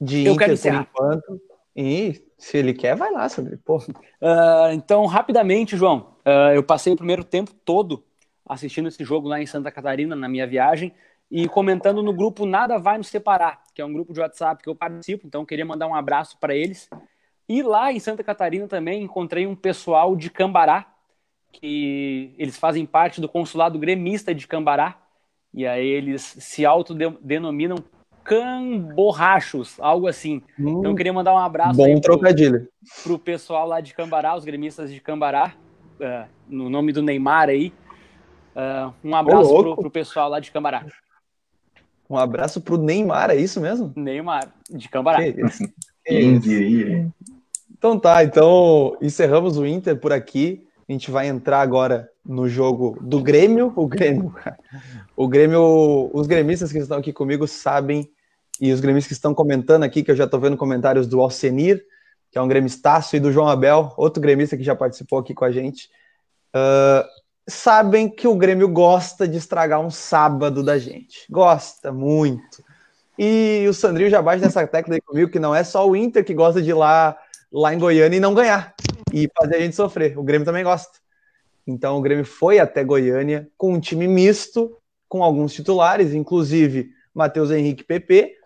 de 0.00 0.24
eu 0.24 0.34
Inter 0.34 0.58
por 0.58 0.74
enquanto. 0.74 1.40
E 1.74 2.22
se 2.36 2.58
ele 2.58 2.74
quer, 2.74 2.96
vai 2.96 3.10
lá, 3.10 3.28
sobre. 3.28 3.54
Uh, 3.54 4.72
então, 4.72 5.06
rapidamente, 5.06 5.76
João, 5.76 6.16
uh, 6.26 6.52
eu 6.54 6.62
passei 6.62 6.92
o 6.92 6.96
primeiro 6.96 7.24
tempo 7.24 7.52
todo 7.64 8.04
assistindo 8.44 8.88
esse 8.88 9.04
jogo 9.04 9.28
lá 9.28 9.40
em 9.40 9.46
Santa 9.46 9.70
Catarina, 9.70 10.14
na 10.14 10.28
minha 10.28 10.46
viagem, 10.46 10.92
e 11.30 11.48
comentando 11.48 12.02
no 12.02 12.12
grupo 12.12 12.44
Nada 12.44 12.78
Vai 12.78 12.98
Nos 12.98 13.08
Separar, 13.08 13.62
que 13.74 13.80
é 13.80 13.84
um 13.84 13.92
grupo 13.92 14.12
de 14.12 14.20
WhatsApp 14.20 14.62
que 14.62 14.68
eu 14.68 14.74
participo, 14.74 15.26
então 15.26 15.46
queria 15.46 15.64
mandar 15.64 15.86
um 15.86 15.94
abraço 15.94 16.36
para 16.38 16.54
eles. 16.54 16.90
E 17.48 17.62
lá 17.62 17.92
em 17.92 17.98
Santa 17.98 18.22
Catarina 18.22 18.68
também 18.68 19.02
encontrei 19.02 19.46
um 19.46 19.56
pessoal 19.56 20.14
de 20.14 20.28
Cambará, 20.28 20.92
que 21.50 22.34
eles 22.38 22.58
fazem 22.58 22.84
parte 22.84 23.20
do 23.20 23.28
consulado 23.28 23.78
gremista 23.78 24.34
de 24.34 24.46
Cambará, 24.46 25.01
e 25.54 25.66
aí 25.66 25.86
eles 25.86 26.22
se 26.22 26.64
autodenominam 26.64 27.76
camborrachos, 28.24 29.78
algo 29.80 30.06
assim. 30.06 30.42
Hum, 30.58 30.78
então 30.78 30.92
eu 30.92 30.96
queria 30.96 31.12
mandar 31.12 31.34
um 31.34 31.38
abraço 31.38 31.76
bom 31.76 31.92
pro, 31.92 32.00
trocadilho. 32.00 32.68
pro 33.02 33.18
pessoal 33.18 33.66
lá 33.66 33.80
de 33.80 33.94
Cambará, 33.94 34.36
os 34.36 34.44
gremistas 34.44 34.92
de 34.92 35.00
Cambará, 35.00 35.54
uh, 36.00 36.28
no 36.48 36.70
nome 36.70 36.92
do 36.92 37.02
Neymar 37.02 37.48
aí. 37.48 37.72
Uh, 38.54 38.92
um 39.04 39.14
abraço 39.14 39.54
pro, 39.54 39.76
pro 39.76 39.90
pessoal 39.90 40.28
lá 40.28 40.40
de 40.40 40.50
Cambará. 40.50 40.86
Um 42.08 42.16
abraço 42.16 42.60
pro 42.60 42.76
Neymar, 42.76 43.30
é 43.30 43.36
isso 43.36 43.60
mesmo? 43.60 43.92
Neymar, 43.96 44.52
de 44.70 44.88
Cambará. 44.88 45.18
Quem 46.04 46.38
diria? 46.38 47.08
Então 47.76 47.98
tá, 47.98 48.22
então 48.22 48.96
encerramos 49.00 49.56
o 49.56 49.66
Inter 49.66 49.98
por 49.98 50.12
aqui. 50.12 50.66
A 50.88 50.92
gente 50.92 51.10
vai 51.10 51.28
entrar 51.28 51.60
agora 51.60 52.10
no 52.24 52.48
jogo 52.48 52.98
do 53.00 53.22
Grêmio. 53.22 53.72
O 53.76 53.86
Grêmio, 53.86 54.34
o 55.16 55.28
Grêmio, 55.28 56.10
os 56.12 56.26
gremistas 56.26 56.72
que 56.72 56.78
estão 56.78 56.98
aqui 56.98 57.12
comigo 57.12 57.46
sabem, 57.46 58.10
e 58.60 58.72
os 58.72 58.80
gremistas 58.80 59.08
que 59.08 59.14
estão 59.14 59.34
comentando 59.34 59.82
aqui, 59.82 60.02
que 60.02 60.10
eu 60.10 60.16
já 60.16 60.24
estou 60.24 60.38
vendo 60.40 60.56
comentários 60.56 61.06
do 61.06 61.20
Alcenir, 61.20 61.84
que 62.30 62.38
é 62.38 62.42
um 62.42 62.48
gremistaço, 62.48 63.16
e 63.16 63.20
do 63.20 63.32
João 63.32 63.48
Abel, 63.48 63.92
outro 63.96 64.20
gremista 64.20 64.56
que 64.56 64.62
já 64.62 64.74
participou 64.74 65.18
aqui 65.18 65.34
com 65.34 65.44
a 65.44 65.50
gente, 65.50 65.88
uh, 66.54 67.06
sabem 67.48 68.08
que 68.08 68.28
o 68.28 68.36
Grêmio 68.36 68.68
gosta 68.68 69.26
de 69.26 69.36
estragar 69.36 69.80
um 69.80 69.90
sábado 69.90 70.62
da 70.62 70.78
gente. 70.78 71.26
Gosta 71.30 71.92
muito. 71.92 72.62
E 73.18 73.66
o 73.68 73.74
Sandrinho 73.74 74.10
já 74.10 74.22
bate 74.22 74.42
nessa 74.42 74.66
tecla 74.66 74.94
aí 74.94 75.00
comigo, 75.00 75.30
que 75.30 75.38
não 75.38 75.54
é 75.54 75.64
só 75.64 75.88
o 75.88 75.94
Inter 75.96 76.24
que 76.24 76.34
gosta 76.34 76.62
de 76.62 76.70
ir 76.70 76.74
lá, 76.74 77.16
lá 77.52 77.74
em 77.74 77.78
Goiânia 77.78 78.16
e 78.16 78.20
não 78.20 78.34
ganhar 78.34 78.74
e 79.12 79.28
fazer 79.38 79.56
a 79.56 79.60
gente 79.60 79.76
sofrer. 79.76 80.18
O 80.18 80.22
Grêmio 80.22 80.44
também 80.44 80.64
gosta. 80.64 80.98
Então 81.66 81.98
o 81.98 82.00
Grêmio 82.00 82.24
foi 82.24 82.58
até 82.58 82.82
Goiânia 82.82 83.48
com 83.56 83.74
um 83.74 83.80
time 83.80 84.08
misto, 84.08 84.76
com 85.08 85.22
alguns 85.22 85.52
titulares, 85.52 86.14
inclusive 86.14 86.90
Matheus 87.14 87.50
Henrique 87.50 87.84
PP, 87.84 88.36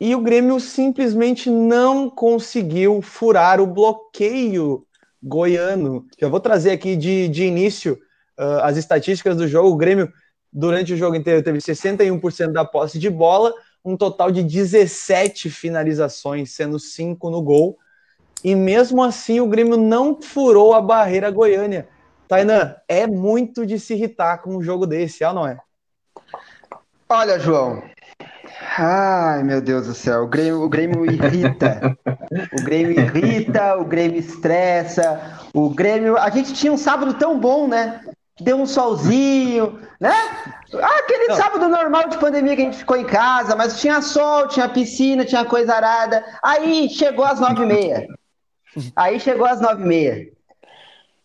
e 0.00 0.14
o 0.14 0.20
Grêmio 0.20 0.58
simplesmente 0.60 1.48
não 1.50 2.10
conseguiu 2.10 3.00
furar 3.00 3.60
o 3.60 3.66
bloqueio 3.66 4.86
goiano. 5.22 6.06
Já 6.18 6.28
vou 6.28 6.40
trazer 6.40 6.72
aqui 6.72 6.96
de, 6.96 7.28
de 7.28 7.44
início 7.44 7.94
uh, 8.38 8.60
as 8.62 8.76
estatísticas 8.76 9.36
do 9.36 9.48
jogo. 9.48 9.70
O 9.70 9.76
Grêmio, 9.76 10.12
durante 10.52 10.92
o 10.92 10.96
jogo 10.96 11.16
inteiro, 11.16 11.42
teve 11.42 11.58
61% 11.58 12.52
da 12.52 12.64
posse 12.64 12.98
de 12.98 13.08
bola, 13.08 13.52
um 13.84 13.96
total 13.96 14.30
de 14.30 14.42
17 14.42 15.48
finalizações, 15.48 16.52
sendo 16.52 16.78
5 16.78 17.30
no 17.30 17.40
gol. 17.40 17.78
E 18.44 18.54
mesmo 18.54 19.02
assim, 19.02 19.40
o 19.40 19.46
Grêmio 19.46 19.78
não 19.78 20.20
furou 20.20 20.74
a 20.74 20.82
barreira 20.82 21.30
goiânia. 21.30 21.88
Tainan, 22.28 22.74
é 22.86 23.06
muito 23.06 23.64
de 23.64 23.80
se 23.80 23.94
irritar 23.94 24.38
com 24.38 24.56
um 24.56 24.62
jogo 24.62 24.86
desse, 24.86 25.24
é 25.24 25.28
ou 25.28 25.34
não 25.34 25.46
é? 25.46 25.56
Olha, 27.08 27.38
João. 27.38 27.82
Ai, 28.76 29.42
meu 29.42 29.62
Deus 29.62 29.86
do 29.86 29.94
céu. 29.94 30.24
O 30.24 30.28
Grêmio, 30.28 30.62
o 30.62 30.68
Grêmio 30.68 31.06
irrita. 31.06 31.96
O 32.58 32.64
Grêmio 32.64 33.00
irrita, 33.00 33.76
o 33.76 33.84
Grêmio 33.84 34.18
estressa. 34.18 35.38
O 35.54 35.70
Grêmio. 35.70 36.18
A 36.18 36.28
gente 36.28 36.52
tinha 36.52 36.72
um 36.72 36.76
sábado 36.76 37.14
tão 37.14 37.38
bom, 37.38 37.66
né? 37.66 38.00
Deu 38.40 38.56
um 38.56 38.66
solzinho, 38.66 39.80
né? 40.00 40.12
Ah, 40.74 40.98
aquele 40.98 41.28
não. 41.28 41.36
sábado 41.36 41.68
normal 41.68 42.08
de 42.08 42.18
pandemia 42.18 42.56
que 42.56 42.62
a 42.62 42.64
gente 42.64 42.78
ficou 42.78 42.96
em 42.96 43.06
casa, 43.06 43.54
mas 43.54 43.80
tinha 43.80 44.02
sol, 44.02 44.48
tinha 44.48 44.68
piscina, 44.68 45.24
tinha 45.24 45.44
coisa 45.44 45.74
arada. 45.74 46.24
Aí 46.42 46.88
chegou 46.90 47.24
às 47.24 47.38
nove 47.38 47.62
e 47.62 47.66
meia. 47.66 48.08
Aí 48.94 49.18
chegou 49.20 49.46
às 49.46 49.60
nove 49.60 49.82
e 49.82 49.86
meia. 49.86 50.28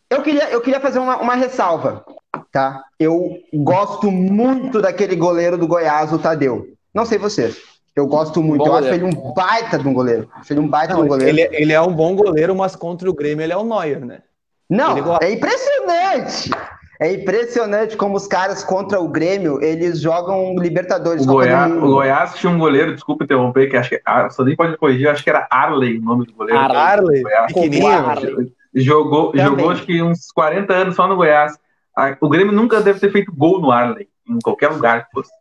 Eu 0.09 0.23
queria, 0.23 0.49
eu 0.49 0.61
queria 0.61 0.79
fazer 0.79 0.99
uma, 0.99 1.17
uma 1.17 1.35
ressalva, 1.35 2.03
tá? 2.51 2.83
Eu 2.99 3.37
gosto 3.53 4.09
muito 4.09 4.81
daquele 4.81 5.15
goleiro 5.15 5.57
do 5.57 5.67
Goiás, 5.67 6.11
o 6.11 6.17
Tadeu. 6.17 6.67
Não 6.93 7.05
sei 7.05 7.17
você. 7.17 7.55
Eu 7.95 8.07
gosto 8.07 8.41
muito. 8.41 8.59
Bom 8.59 8.67
eu 8.67 8.71
goleiro. 8.71 8.95
acho 8.95 9.05
ele 9.05 9.15
um 9.15 9.33
baita 9.33 9.77
de 9.77 9.87
um 9.87 9.93
goleiro. 9.93 10.29
Acho 10.33 10.53
ele 10.53 10.59
um 10.59 10.67
baita 10.67 10.93
não, 10.93 11.01
de 11.01 11.05
um 11.05 11.09
goleiro. 11.09 11.37
Ele, 11.37 11.55
ele, 11.55 11.73
é 11.73 11.81
um 11.81 11.93
bom 11.93 12.15
goleiro, 12.15 12.55
mas 12.55 12.75
contra 12.75 13.09
o 13.09 13.13
Grêmio 13.13 13.43
ele 13.43 13.53
é 13.53 13.57
o 13.57 13.63
Neuer, 13.63 14.03
né? 14.03 14.21
Não, 14.69 15.17
é 15.21 15.31
impressionante. 15.31 16.49
É 16.99 17.13
impressionante 17.13 17.95
como 17.95 18.17
os 18.17 18.27
caras 18.27 18.61
contra 18.61 18.99
o 18.99 19.07
Grêmio, 19.07 19.63
eles 19.63 20.01
jogam 20.01 20.53
Libertadores. 20.57 21.25
O 21.25 21.31
Goiás, 21.31 21.71
o 21.71 21.79
Goiás 21.79 22.35
tinha 22.35 22.51
um 22.51 22.59
goleiro, 22.59 22.93
desculpa 22.93 23.23
interromper, 23.23 23.69
que 23.69 23.77
acho 23.77 23.91
que 23.91 24.01
ah, 24.05 24.29
só 24.29 24.43
nem 24.43 24.53
pode 24.53 24.75
corrigir, 24.75 25.07
acho 25.07 25.23
que 25.23 25.29
era 25.29 25.47
Arley 25.49 25.97
o 25.97 26.01
nome 26.01 26.25
do 26.25 26.33
goleiro. 26.33 26.59
Arley, 26.59 27.23
pequenininho. 27.47 27.87
Arley. 27.87 28.53
Jogou, 28.75 29.31
jogou 29.33 29.71
acho 29.71 29.85
que 29.85 30.03
uns 30.03 30.29
40 30.33 30.73
anos 30.73 30.95
só 30.95 31.07
no 31.07 31.15
Goiás. 31.15 31.57
O 32.19 32.27
Grêmio 32.27 32.51
nunca 32.51 32.81
deve 32.81 32.99
ter 32.99 33.11
feito 33.11 33.33
gol 33.33 33.61
no 33.61 33.71
Arley, 33.71 34.09
em 34.29 34.39
qualquer 34.39 34.67
lugar 34.67 35.05
que 35.05 35.11
fosse. 35.11 35.31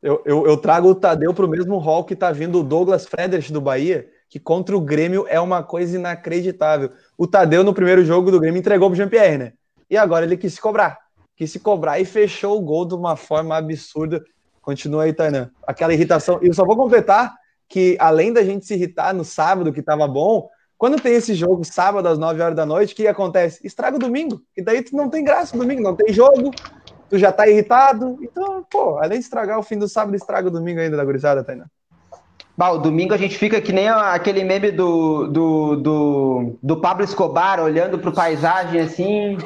Eu, 0.00 0.22
eu, 0.24 0.46
eu 0.46 0.56
trago 0.56 0.88
o 0.88 0.94
Tadeu 0.94 1.34
para 1.34 1.44
o 1.44 1.48
mesmo 1.48 1.76
hall 1.78 2.04
que 2.04 2.14
está 2.14 2.30
vindo 2.30 2.60
o 2.60 2.64
Douglas 2.64 3.06
Frederich 3.06 3.52
do 3.52 3.60
Bahia, 3.60 4.08
que 4.28 4.38
contra 4.38 4.76
o 4.76 4.80
Grêmio 4.80 5.26
é 5.28 5.40
uma 5.40 5.62
coisa 5.62 5.96
inacreditável. 5.96 6.90
O 7.18 7.26
Tadeu, 7.26 7.64
no 7.64 7.74
primeiro 7.74 8.04
jogo 8.04 8.30
do 8.30 8.40
Grêmio, 8.40 8.58
entregou 8.60 8.88
para 8.88 8.94
o 8.94 8.96
Jean-Pierre, 8.96 9.38
né? 9.38 9.52
E 9.92 9.96
agora 9.98 10.24
ele 10.24 10.38
quis 10.38 10.54
se 10.54 10.60
cobrar. 10.60 10.98
Quis 11.36 11.52
se 11.52 11.60
cobrar 11.60 12.00
e 12.00 12.06
fechou 12.06 12.56
o 12.56 12.62
gol 12.62 12.86
de 12.86 12.94
uma 12.94 13.14
forma 13.14 13.54
absurda. 13.54 14.24
Continua 14.62 15.02
aí, 15.02 15.12
Tainan. 15.12 15.50
Aquela 15.66 15.92
irritação. 15.92 16.40
E 16.42 16.46
eu 16.46 16.54
só 16.54 16.64
vou 16.64 16.74
completar 16.74 17.34
que, 17.68 17.94
além 18.00 18.32
da 18.32 18.42
gente 18.42 18.64
se 18.64 18.72
irritar 18.72 19.12
no 19.12 19.22
sábado, 19.22 19.70
que 19.70 19.80
estava 19.80 20.08
bom, 20.08 20.48
quando 20.78 20.98
tem 20.98 21.12
esse 21.12 21.34
jogo 21.34 21.62
sábado 21.62 22.08
às 22.08 22.18
9 22.18 22.40
horas 22.40 22.56
da 22.56 22.64
noite, 22.64 22.94
o 22.94 22.96
que 22.96 23.06
acontece? 23.06 23.60
Estraga 23.66 23.96
o 23.96 24.00
domingo. 24.00 24.40
E 24.56 24.62
daí 24.62 24.80
tu 24.80 24.96
não 24.96 25.10
tem 25.10 25.22
graça 25.22 25.58
domingo, 25.58 25.82
não 25.82 25.94
tem 25.94 26.10
jogo, 26.10 26.52
tu 27.10 27.18
já 27.18 27.30
tá 27.30 27.46
irritado. 27.46 28.16
Então, 28.22 28.64
pô, 28.70 28.96
além 28.96 29.18
de 29.18 29.24
estragar 29.26 29.58
o 29.58 29.62
fim 29.62 29.78
do 29.78 29.90
sábado, 29.90 30.16
estraga 30.16 30.48
o 30.48 30.50
domingo 30.50 30.80
ainda 30.80 30.96
da 30.96 31.04
gurizada, 31.04 31.44
Tainan. 31.44 31.66
Bah, 32.56 32.70
o 32.70 32.78
domingo 32.78 33.12
a 33.12 33.18
gente 33.18 33.36
fica 33.36 33.60
que 33.60 33.72
nem 33.72 33.90
aquele 33.90 34.42
meme 34.42 34.70
do, 34.70 35.26
do, 35.26 35.76
do, 35.76 36.58
do 36.62 36.80
Pablo 36.80 37.04
Escobar 37.04 37.60
olhando 37.60 37.98
para 37.98 38.10
paisagem 38.10 38.80
assim, 38.80 39.36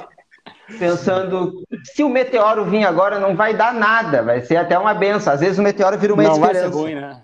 pensando 0.78 1.62
se 1.84 2.02
o 2.02 2.08
meteoro 2.08 2.64
vir 2.64 2.84
agora 2.84 3.18
não 3.18 3.36
vai 3.36 3.54
dar 3.54 3.72
nada, 3.72 4.22
vai 4.22 4.40
ser 4.40 4.56
até 4.56 4.78
uma 4.78 4.94
benção. 4.94 5.32
Às 5.32 5.40
vezes 5.40 5.58
o 5.58 5.62
meteoro 5.62 5.96
vira 5.98 6.12
uma 6.12 6.22
não 6.22 6.32
esperança. 6.32 6.60
Vai 6.60 6.70
ser 6.70 6.76
ruim, 6.76 6.94
né? 6.94 7.22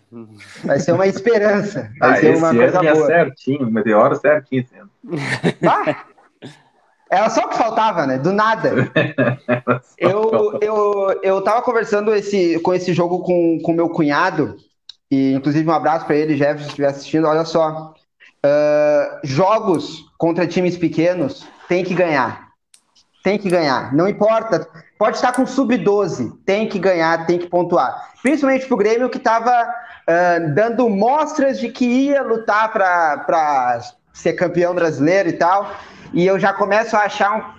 Vai 0.65 0.81
ser 0.81 0.93
uma 0.93 1.07
esperança. 1.07 1.91
Vai 1.99 2.11
ah, 2.11 2.17
ser 2.17 2.37
uma 2.37 2.55
coisa 2.55 2.83
boa. 2.83 3.07
certinho, 3.07 3.67
o 3.67 3.71
meteoro 3.71 4.17
certinho 4.17 4.67
sendo. 4.67 4.91
Ah, 5.69 6.05
era 7.11 7.29
só 7.29 7.43
o 7.43 7.49
que 7.49 7.59
faltava, 7.59 8.07
né? 8.07 8.19
Do 8.19 8.33
nada. 8.33 8.73
Eu, 9.99 10.59
eu, 10.61 11.21
eu 11.23 11.43
tava 11.43 11.63
conversando 11.63 12.13
esse, 12.13 12.59
com 12.61 12.75
esse 12.75 12.93
jogo 12.93 13.21
com 13.21 13.61
o 13.65 13.73
meu 13.73 13.89
cunhado, 13.89 14.57
e 15.09 15.33
inclusive 15.33 15.69
um 15.69 15.73
abraço 15.73 16.07
para 16.07 16.17
ele, 16.17 16.37
Jefferson, 16.37 16.65
se 16.65 16.69
estiver 16.71 16.89
assistindo. 16.89 17.29
Olha 17.29 17.45
só, 17.45 17.95
uh, 18.45 19.21
jogos 19.23 20.05
contra 20.19 20.47
times 20.47 20.77
pequenos 20.77 21.47
tem 21.69 21.85
que 21.85 21.95
ganhar 21.95 22.52
tem 23.23 23.39
que 23.39 23.49
ganhar. 23.49 23.95
Não 23.95 24.09
importa. 24.09 24.67
Pode 24.99 25.17
estar 25.17 25.33
com 25.33 25.47
sub-12, 25.47 26.39
tem 26.45 26.69
que 26.69 26.79
ganhar, 26.79 27.27
tem 27.27 27.39
que 27.39 27.47
pontuar. 27.47 28.11
Principalmente 28.23 28.67
para 28.67 28.75
o 28.75 28.79
Grêmio, 28.79 29.11
que 29.11 29.19
estava 29.19 29.63
uh, 29.63 30.55
dando 30.55 30.89
mostras 30.89 31.59
de 31.59 31.69
que 31.69 31.85
ia 31.85 32.23
lutar 32.23 32.71
para 32.73 33.81
ser 34.13 34.35
campeão 34.35 34.75
brasileiro 34.75 35.29
e 35.29 35.33
tal. 35.33 35.73
E 36.13 36.27
eu 36.27 36.39
já 36.39 36.53
começo 36.53 36.97
a 36.97 37.01
achar 37.01 37.57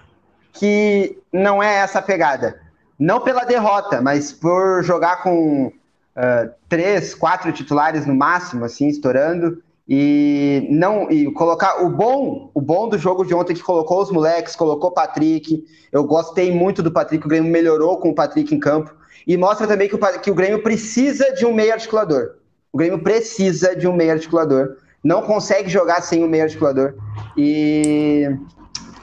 que 0.53 1.17
não 1.31 1.61
é 1.61 1.77
essa 1.77 1.99
a 1.99 2.01
pegada. 2.01 2.61
Não 2.97 3.19
pela 3.19 3.43
derrota, 3.43 4.01
mas 4.01 4.31
por 4.31 4.83
jogar 4.83 5.23
com 5.23 5.67
uh, 5.67 6.53
três, 6.69 7.15
quatro 7.15 7.51
titulares 7.51 8.05
no 8.05 8.15
máximo, 8.15 8.63
assim, 8.63 8.87
estourando 8.87 9.61
e 9.87 10.65
não 10.69 11.11
e 11.11 11.29
colocar 11.33 11.83
o 11.83 11.89
bom 11.89 12.49
o 12.53 12.61
bom 12.61 12.87
do 12.87 12.97
jogo 12.97 13.25
de 13.25 13.33
ontem 13.33 13.53
que 13.53 13.61
colocou 13.61 14.01
os 14.01 14.11
moleques 14.11 14.55
colocou 14.55 14.89
o 14.89 14.93
Patrick. 14.93 15.63
Eu 15.91 16.03
gostei 16.05 16.51
muito 16.51 16.81
do 16.81 16.91
Patrick 16.91 17.25
o 17.25 17.29
Grêmio 17.29 17.51
melhorou 17.51 17.97
com 17.97 18.09
o 18.09 18.15
Patrick 18.15 18.53
em 18.53 18.59
campo. 18.59 18.95
E 19.27 19.37
mostra 19.37 19.67
também 19.67 19.87
que 19.87 19.95
o, 19.95 19.99
que 20.19 20.31
o 20.31 20.35
Grêmio 20.35 20.61
precisa 20.61 21.33
de 21.33 21.45
um 21.45 21.53
meio 21.53 21.73
articulador. 21.73 22.35
O 22.71 22.77
Grêmio 22.77 22.99
precisa 22.99 23.75
de 23.75 23.87
um 23.87 23.93
meio 23.93 24.11
articulador. 24.11 24.77
Não 25.03 25.21
consegue 25.21 25.69
jogar 25.69 26.01
sem 26.01 26.23
um 26.23 26.27
meio 26.27 26.43
articulador. 26.43 26.95
E 27.37 28.29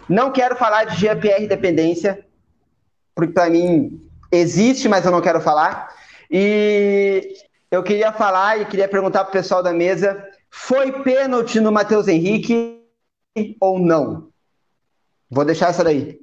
não 0.09 0.33
quero 0.33 0.57
falar 0.57 0.85
de 0.85 0.97
GPR 0.97 1.47
dependência. 1.47 2.25
Porque 3.15 3.33
para 3.33 3.51
mim 3.51 4.01
existe 4.33 4.89
mas 4.89 5.05
eu 5.05 5.13
não 5.13 5.21
quero 5.21 5.41
falar. 5.41 5.89
E 6.31 7.35
eu 7.71 7.83
queria 7.83 8.13
falar 8.13 8.61
e 8.61 8.65
queria 8.65 8.89
perguntar 8.89 9.25
para 9.25 9.31
o 9.31 9.33
pessoal 9.33 9.63
da 9.63 9.73
mesa 9.73 10.23
foi 10.51 10.93
pênalti 11.03 11.61
no 11.61 11.71
Matheus 11.73 12.09
Henrique 12.09 12.83
ou 13.61 13.79
não? 13.79 14.29
Vou 15.31 15.45
deixar 15.45 15.69
essa 15.69 15.85
daí. 15.85 16.21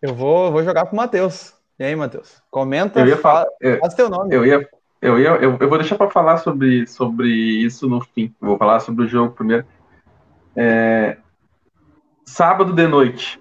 Eu 0.00 0.14
vou, 0.14 0.52
vou 0.52 0.62
jogar 0.62 0.86
pro 0.86 0.96
Matheus. 0.96 1.54
E 1.78 1.84
aí, 1.84 1.96
Matheus? 1.96 2.42
Comenta, 2.50 3.00
Eu 3.00 3.06
ia 3.08 3.16
falar- 3.16 3.42
fala, 3.44 3.52
eu- 3.60 3.78
faz 3.78 3.94
teu 3.94 4.10
nome. 4.10 4.34
Eu 4.34 4.44
ia, 4.44 4.68
eu 5.00 5.18
ia, 5.18 5.28
eu, 5.36 5.56
eu 5.58 5.68
vou 5.68 5.78
deixar 5.78 5.96
para 5.96 6.10
falar 6.10 6.36
sobre, 6.38 6.86
sobre 6.86 7.28
isso 7.28 7.88
no 7.88 8.00
fim. 8.00 8.34
Vou 8.40 8.58
falar 8.58 8.80
sobre 8.80 9.04
o 9.04 9.08
jogo 9.08 9.32
primeiro. 9.34 9.64
É, 10.54 11.16
sábado 12.26 12.72
de 12.74 12.86
noite. 12.86 13.40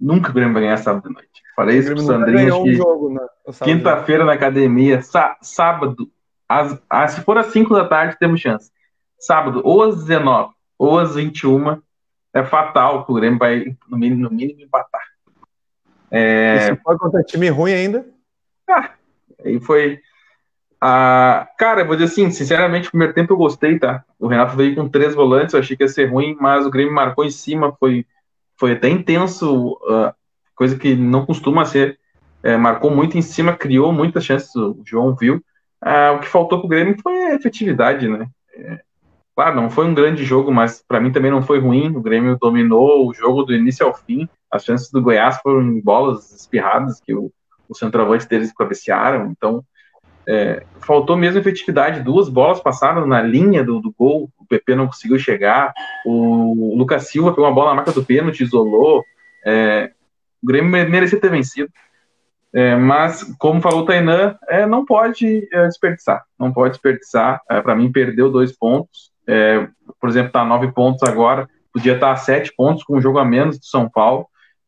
Nunca 0.00 0.30
o 0.30 0.32
Grêmio 0.32 0.52
vai 0.52 0.62
ganhar 0.62 0.76
sábado 0.76 1.08
de 1.08 1.14
noite. 1.14 1.42
Falei 1.56 1.78
isso 1.78 1.88
pro 1.92 2.00
Sandrinho, 2.00 2.56
um 2.60 2.64
que 2.64 2.76
sábado. 2.76 3.64
quinta-feira 3.64 4.24
na 4.24 4.32
academia, 4.32 5.02
sá- 5.02 5.36
sábado, 5.40 6.10
às, 6.48 6.80
às- 6.88 7.12
se 7.12 7.20
for 7.22 7.38
às 7.38 7.46
5 7.46 7.74
da 7.74 7.86
tarde, 7.86 8.16
temos 8.18 8.40
chance. 8.40 8.70
Sábado, 9.18 9.62
ou 9.64 9.82
às 9.82 9.96
19, 10.04 10.52
ou 10.78 10.98
às 10.98 11.14
21, 11.14 11.80
é 12.32 12.44
fatal 12.44 13.04
que 13.04 13.12
o 13.12 13.14
Grêmio 13.14 13.38
vai, 13.38 13.76
no 13.88 13.96
mínimo, 13.96 14.22
no 14.22 14.30
mínimo 14.30 14.60
empatar. 14.60 15.02
E 16.10 16.60
se 16.60 16.76
for 16.76 16.98
contra 16.98 17.22
time 17.22 17.48
ruim 17.48 17.72
ainda, 17.72 18.06
Aí 19.44 19.60
foi. 19.60 20.00
Ah, 20.80 21.48
cara, 21.58 21.80
eu 21.80 21.86
vou 21.86 21.96
dizer 21.96 22.12
assim, 22.12 22.30
sinceramente, 22.30 22.88
o 22.88 22.90
primeiro 22.90 23.14
tempo 23.14 23.32
eu 23.32 23.36
gostei, 23.38 23.78
tá? 23.78 24.04
O 24.18 24.26
Renato 24.26 24.56
veio 24.56 24.74
com 24.74 24.88
três 24.88 25.14
volantes, 25.14 25.54
eu 25.54 25.60
achei 25.60 25.76
que 25.76 25.82
ia 25.82 25.88
ser 25.88 26.06
ruim, 26.10 26.36
mas 26.38 26.66
o 26.66 26.70
Grêmio 26.70 26.92
marcou 26.92 27.24
em 27.24 27.30
cima, 27.30 27.74
foi, 27.78 28.06
foi 28.58 28.72
até 28.72 28.88
intenso, 28.88 29.78
ah, 29.88 30.14
coisa 30.54 30.78
que 30.78 30.94
não 30.94 31.24
costuma 31.24 31.64
ser. 31.64 31.98
É, 32.42 32.58
marcou 32.58 32.90
muito 32.90 33.16
em 33.16 33.22
cima, 33.22 33.56
criou 33.56 33.90
muitas 33.92 34.24
chances, 34.24 34.54
o 34.54 34.82
João 34.84 35.14
viu. 35.14 35.42
Ah, 35.86 36.12
o 36.12 36.20
que 36.20 36.28
faltou 36.28 36.60
pro 36.60 36.68
Grêmio 36.68 36.96
foi 37.02 37.12
a 37.26 37.34
efetividade, 37.34 38.08
né? 38.08 38.26
É, 38.56 38.80
claro, 39.36 39.54
não 39.54 39.68
foi 39.68 39.84
um 39.84 39.92
grande 39.92 40.24
jogo, 40.24 40.50
mas 40.50 40.82
para 40.88 40.98
mim 40.98 41.12
também 41.12 41.30
não 41.30 41.42
foi 41.42 41.58
ruim. 41.60 41.94
O 41.94 42.00
Grêmio 42.00 42.38
dominou 42.40 43.06
o 43.06 43.12
jogo 43.12 43.42
do 43.42 43.54
início 43.54 43.84
ao 43.84 43.92
fim. 43.92 44.26
As 44.50 44.64
chances 44.64 44.90
do 44.90 45.02
Goiás 45.02 45.38
foram 45.42 45.60
em 45.60 45.80
bolas 45.82 46.32
espirradas 46.32 47.00
que 47.00 47.14
o, 47.14 47.30
o 47.68 47.74
centroavante 47.74 48.26
deles 48.26 48.50
cabecearam. 48.54 49.30
Então, 49.30 49.62
é, 50.26 50.64
faltou 50.80 51.18
mesmo 51.18 51.38
efetividade. 51.38 52.00
Duas 52.00 52.30
bolas 52.30 52.60
passaram 52.60 53.06
na 53.06 53.20
linha 53.20 53.62
do, 53.62 53.78
do 53.78 53.92
gol, 53.92 54.30
o 54.38 54.46
PP 54.46 54.74
não 54.74 54.86
conseguiu 54.86 55.18
chegar. 55.18 55.74
O, 56.06 56.74
Lucas 56.78 57.08
Silva 57.08 57.30
pegou 57.30 57.44
uma 57.44 57.54
bola 57.54 57.70
na 57.70 57.76
marca 57.76 57.92
do 57.92 58.02
pênalti, 58.02 58.42
isolou. 58.42 59.04
É, 59.44 59.90
o 60.42 60.46
Grêmio 60.46 60.70
me- 60.70 60.86
merecia 60.86 61.20
ter 61.20 61.30
vencido. 61.30 61.70
É, 62.54 62.76
mas, 62.76 63.24
como 63.38 63.60
falou 63.60 63.80
o 63.82 63.84
Tainan, 63.84 64.36
é, 64.48 64.64
não 64.64 64.84
pode 64.86 65.48
é, 65.52 65.66
desperdiçar. 65.66 66.22
Não 66.38 66.52
pode 66.52 66.74
desperdiçar. 66.74 67.40
Para 67.46 67.74
mim, 67.74 67.90
perdeu 67.90 68.30
dois 68.30 68.56
pontos. 68.56 69.10
É, 69.26 69.66
por 70.00 70.08
exemplo, 70.08 70.28
está 70.28 70.42
a 70.42 70.44
nove 70.44 70.70
pontos 70.70 71.02
agora. 71.08 71.48
Podia 71.72 71.94
estar 71.94 72.12
a 72.12 72.16
sete 72.16 72.52
pontos 72.56 72.84
com 72.84 72.96
um 72.96 73.00
jogo 73.00 73.18
a 73.18 73.24
menos 73.24 73.58
do 73.58 73.64
São 73.64 73.88
Paulo. 73.88 74.26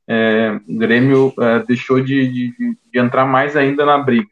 É, 0.08 0.58
o 0.68 0.76
Grêmio 0.78 1.32
é, 1.38 1.60
deixou 1.60 2.00
de, 2.00 2.28
de- 2.28 2.54
de 2.92 2.98
entrar 2.98 3.24
mais 3.24 3.56
ainda 3.56 3.84
na 3.86 3.98
briga. 3.98 4.26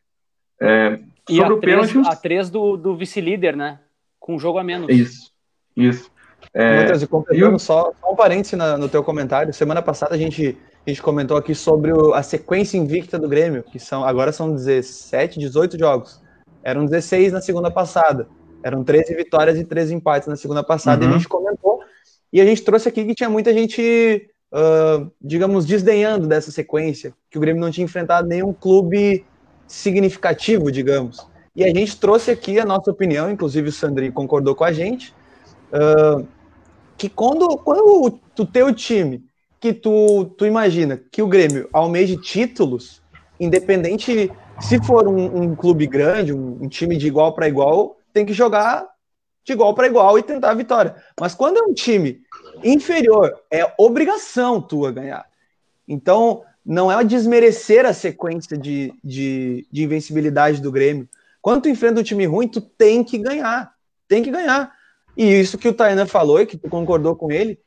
É, 0.61 0.99
E 1.29 1.37
sobre 1.37 1.53
a 1.53 1.57
o 1.57 1.61
três, 1.61 1.93
pênalti, 1.93 2.09
a 2.13 2.17
três 2.17 2.51
do, 2.51 2.77
do 2.77 2.97
vice-líder, 2.97 3.57
né? 3.57 3.79
Com 4.19 4.35
um 4.35 4.39
jogo 4.39 4.59
a 4.59 4.65
menos. 4.65 4.89
isso, 4.89 5.31
isso. 5.77 6.11
É, 6.53 6.87
e 6.93 7.07
completando 7.07 7.53
e 7.53 7.55
o- 7.55 7.59
só, 7.59 7.93
só 8.01 8.13
um 8.13 8.17
parêntese 8.17 8.57
na- 8.57 8.77
no 8.77 8.89
teu 8.89 9.03
comentário. 9.05 9.53
Semana 9.53 9.81
passada 9.83 10.15
a 10.15 10.19
gente, 10.19 10.57
a 10.87 10.91
gente 10.91 11.03
comentou 11.03 11.37
aqui 11.37 11.55
sobre 11.55 11.93
o- 11.93 12.13
a 12.13 12.23
sequência 12.23 12.77
invicta 12.77 13.19
do 13.19 13.29
Grêmio, 13.29 13.63
que 13.63 13.79
são 13.79 14.05
agora 14.05 14.33
são 14.33 14.55
17, 14.55 15.39
18 15.39 15.79
jogos. 15.79 16.21
Eram 16.63 16.85
16 16.85 17.33
na 17.33 17.41
segunda 17.41 17.71
passada. 17.71 18.29
Eram 18.63 18.85
13 18.85 19.15
vitórias 19.15 19.59
e 19.59 19.65
13 19.65 19.95
empates 19.95 20.29
na 20.29 20.37
segunda 20.37 20.63
passada. 20.63 21.05
E 21.05 21.07
Uhum. 21.07 21.15
a 21.15 21.17
gente 21.17 21.29
comentou. 21.29 21.81
E 22.33 22.41
a 22.41 22.45
gente 22.45 22.63
trouxe 22.63 22.89
aqui 22.89 23.05
que 23.05 23.15
tinha 23.15 23.31
muita 23.31 23.53
gente, 23.53 24.29
ah, 24.53 25.07
digamos, 25.21 25.65
desdenhando 25.65 26.27
dessa 26.27 26.51
sequência, 26.51 27.15
que 27.31 27.39
o 27.39 27.41
Grêmio 27.41 27.61
não 27.61 27.71
tinha 27.71 27.85
enfrentado 27.85 28.27
nenhum 28.29 28.53
clube 28.53 29.25
significativo, 29.67 30.71
digamos. 30.71 31.27
E 31.57 31.63
a 31.65 31.69
gente 31.69 31.97
trouxe 31.99 32.31
aqui 32.31 32.59
a 32.59 32.65
nossa 32.65 32.91
opinião, 32.91 33.31
inclusive 33.31 33.69
o 33.69 33.73
Sandri 33.73 34.11
concordou 34.11 34.55
com 34.55 34.65
a 34.65 34.73
gente, 34.73 35.15
ah, 35.73 36.23
que 36.97 37.09
quando, 37.09 37.57
quando 37.59 38.19
tem 38.53 38.63
o 38.63 38.73
time 38.73 39.23
que 39.65 39.73
tu, 39.73 40.27
tu 40.37 40.45
imagina 40.45 41.01
que 41.11 41.23
o 41.23 41.27
Grêmio 41.27 41.71
almeje 41.73 42.19
títulos, 42.19 43.01
independente 43.41 44.31
se 44.61 44.79
for 44.85 45.09
um, 45.09 45.41
um 45.41 45.57
clube 45.57 45.87
grande, 45.87 46.35
um, 46.35 46.59
um 46.65 46.69
time 46.69 46.99
de 46.99 47.07
igual 47.07 47.35
para 47.35 47.49
igual, 47.49 47.97
tem 48.13 48.27
que 48.27 48.35
jogar 48.35 48.87
de 49.43 49.55
igual 49.55 49.75
para 49.75 49.87
igual 49.87 50.19
e 50.19 50.23
tentar 50.23 50.51
a 50.51 50.55
vitória. 50.55 50.97
Mas 51.19 51.35
quando 51.35 51.57
é 51.57 51.63
um 51.63 51.73
time 51.73 52.21
inferior, 52.63 53.35
é 53.51 53.73
obrigação 53.79 54.61
tua 54.61 54.93
ganhar. 54.93 55.25
Então, 55.89 56.43
não 56.63 56.93
é 56.93 57.03
desmerecer 57.03 57.87
a 57.87 57.95
sequência 57.95 58.59
de, 58.59 58.93
de, 59.03 59.67
de 59.73 59.83
invencibilidade 59.83 60.61
do 60.61 60.71
Grêmio. 60.71 61.09
Quando 61.41 61.63
tu 61.63 61.69
enfrenta 61.71 62.01
um 62.01 62.05
time 62.05 62.27
ruim, 62.27 62.49
tu 62.49 62.61
tem 62.61 63.03
que 63.03 63.17
ganhar. 63.17 63.73
Tem 64.07 64.23
que 64.23 64.31
ganhar. 64.31 64.75
E 65.17 65.25
isso 65.25 65.57
que 65.57 65.69
o 65.69 65.73
Tainan 65.73 66.05
falou 66.05 66.39
e 66.39 66.45
que 66.45 66.59
tu 66.59 66.69
concordou 66.69 67.17
com 67.17 67.33
ele, 67.33 67.59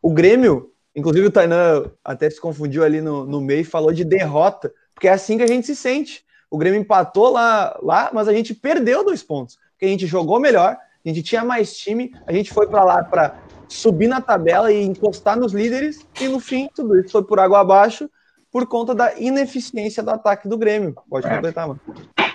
o 0.00 0.10
Grêmio, 0.10 0.71
inclusive 0.94 1.26
o 1.26 1.30
Tainan 1.30 1.90
até 2.04 2.28
se 2.28 2.40
confundiu 2.40 2.84
ali 2.84 3.00
no, 3.00 3.24
no 3.24 3.40
meio 3.40 3.60
e 3.60 3.64
falou 3.64 3.92
de 3.92 4.04
derrota, 4.04 4.72
porque 4.94 5.08
é 5.08 5.12
assim 5.12 5.36
que 5.36 5.42
a 5.42 5.48
gente 5.48 5.66
se 5.66 5.76
sente. 5.76 6.24
O 6.50 6.58
Grêmio 6.58 6.80
empatou 6.80 7.30
lá, 7.30 7.78
lá, 7.82 8.10
mas 8.12 8.28
a 8.28 8.32
gente 8.32 8.54
perdeu 8.54 9.04
dois 9.04 9.22
pontos, 9.22 9.58
porque 9.72 9.86
a 9.86 9.88
gente 9.88 10.06
jogou 10.06 10.38
melhor, 10.38 10.76
a 11.04 11.08
gente 11.08 11.22
tinha 11.22 11.44
mais 11.44 11.76
time, 11.76 12.12
a 12.26 12.32
gente 12.32 12.52
foi 12.52 12.66
para 12.66 12.84
lá 12.84 13.02
para 13.02 13.34
subir 13.68 14.06
na 14.06 14.20
tabela 14.20 14.70
e 14.70 14.82
encostar 14.82 15.36
nos 15.38 15.52
líderes, 15.52 16.06
e 16.20 16.28
no 16.28 16.38
fim 16.38 16.68
tudo 16.74 16.98
isso 17.00 17.12
foi 17.12 17.24
por 17.24 17.40
água 17.40 17.60
abaixo 17.60 18.08
por 18.52 18.66
conta 18.66 18.94
da 18.94 19.18
ineficiência 19.18 20.02
do 20.02 20.10
ataque 20.10 20.46
do 20.46 20.58
Grêmio. 20.58 20.94
Pode 21.08 21.26
É. 21.26 21.34
completar, 21.34 21.66
mano. 21.66 21.80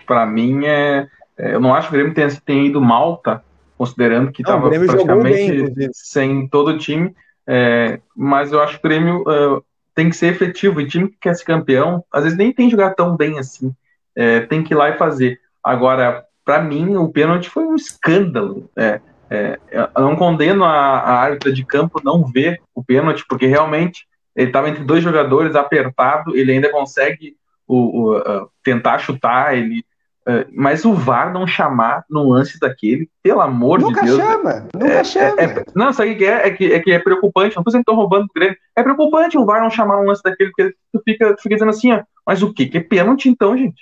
para 0.08 0.26
mim, 0.26 0.66
é, 0.66 1.08
é, 1.38 1.54
eu 1.54 1.60
não 1.60 1.76
acho 1.76 1.90
que 1.90 1.94
o 1.94 1.98
Grêmio 1.98 2.14
tenha, 2.16 2.30
tenha 2.44 2.66
ido 2.66 2.82
mal, 2.82 3.18
tá? 3.18 3.44
Considerando 3.78 4.32
que 4.32 4.42
estava 4.42 4.68
bem, 4.70 4.84
praticamente 4.84 5.44
inclusive. 5.44 5.90
sem 5.94 6.48
todo 6.48 6.70
o 6.70 6.78
time. 6.80 7.14
É, 7.48 8.00
mas 8.16 8.52
eu 8.52 8.62
acho 8.62 8.74
que 8.74 8.86
o 8.86 8.90
Grêmio 8.90 9.24
é, 9.28 9.62
tem 9.96 10.10
que 10.10 10.16
ser 10.16 10.34
efetivo. 10.34 10.82
E 10.82 10.88
time 10.88 11.10
que 11.10 11.18
quer 11.20 11.36
ser 11.36 11.46
campeão, 11.46 12.04
às 12.12 12.24
vezes 12.24 12.38
nem 12.38 12.52
tem 12.52 12.70
jogar 12.70 12.94
tão 12.94 13.16
bem 13.16 13.40
assim. 13.40 13.74
É, 14.16 14.42
tem 14.42 14.64
que 14.64 14.74
ir 14.74 14.78
lá 14.78 14.90
e 14.90 14.98
fazer. 14.98 15.40
Agora, 15.64 16.26
para 16.44 16.62
mim, 16.62 16.96
o 16.96 17.10
pênalti 17.10 17.50
foi 17.50 17.64
um 17.66 17.76
escândalo. 17.76 18.70
É, 18.76 19.00
é, 19.30 19.60
eu 19.72 20.02
não 20.02 20.16
condeno 20.16 20.64
a, 20.64 20.70
a 20.72 21.14
árbitra 21.20 21.52
de 21.52 21.66
campo 21.66 22.02
não 22.04 22.26
ver 22.26 22.62
o 22.74 22.84
pênalti, 22.84 23.26
porque 23.28 23.46
realmente 23.46 24.08
ele 24.36 24.48
estava 24.48 24.70
entre 24.70 24.84
dois 24.84 25.04
jogadores 25.04 25.56
apertado, 25.56 26.38
ele 26.38 26.52
ainda 26.52 26.70
consegue 26.70 27.36
o, 27.68 27.76
o, 27.76 28.18
uh, 28.18 28.50
tentar 28.64 29.00
chutar, 29.00 29.58
ele. 29.58 29.84
Uh, 30.28 30.46
mas 30.54 30.86
o 30.86 30.94
VAR 30.94 31.32
não 31.32 31.48
chamar 31.48 32.04
no 32.10 32.30
lance 32.30 32.60
daquele, 32.60 33.10
pelo 33.24 33.42
amor 33.42 33.80
Nunca 33.80 34.02
de 34.02 34.08
Deus. 34.08 34.22
chama, 34.22 34.68
nunca 34.74 35.04
chama. 35.04 35.42
É- 35.42 35.66
não, 35.76 35.94
sabe 35.94 36.12
o 36.12 36.18
que 36.18 36.26
é? 36.26 36.48
É 36.48 36.52
que, 36.52 36.74
é 36.74 36.80
que 36.80 36.92
é 36.92 37.00
preocupante. 37.00 37.56
Não 37.56 37.64
tô 37.64 37.70
dizendo 37.70 37.82
que 37.82 37.92
tô 37.92 37.96
roubando 37.96 38.28
do 38.28 38.34
Grêmio. 38.36 38.58
É 38.76 38.84
preocupante 38.84 39.38
o 39.38 39.46
VAR 39.46 39.62
não 39.62 39.70
chamar 39.70 40.00
um 40.00 40.06
lance 40.06 40.22
daquele, 40.24 40.52
porque 40.52 40.76
tu 40.92 41.02
fica, 41.04 41.36
tu 41.36 41.42
fica 41.42 41.56
dizendo 41.56 41.70
assim, 41.70 41.94
ó, 41.94 42.04
mas 42.26 42.44
o 42.44 42.54
quê? 42.54 42.66
Que 42.66 42.78
é 42.78 42.82
pênalti 42.82 43.30
então, 43.30 43.58
gente? 43.58 43.82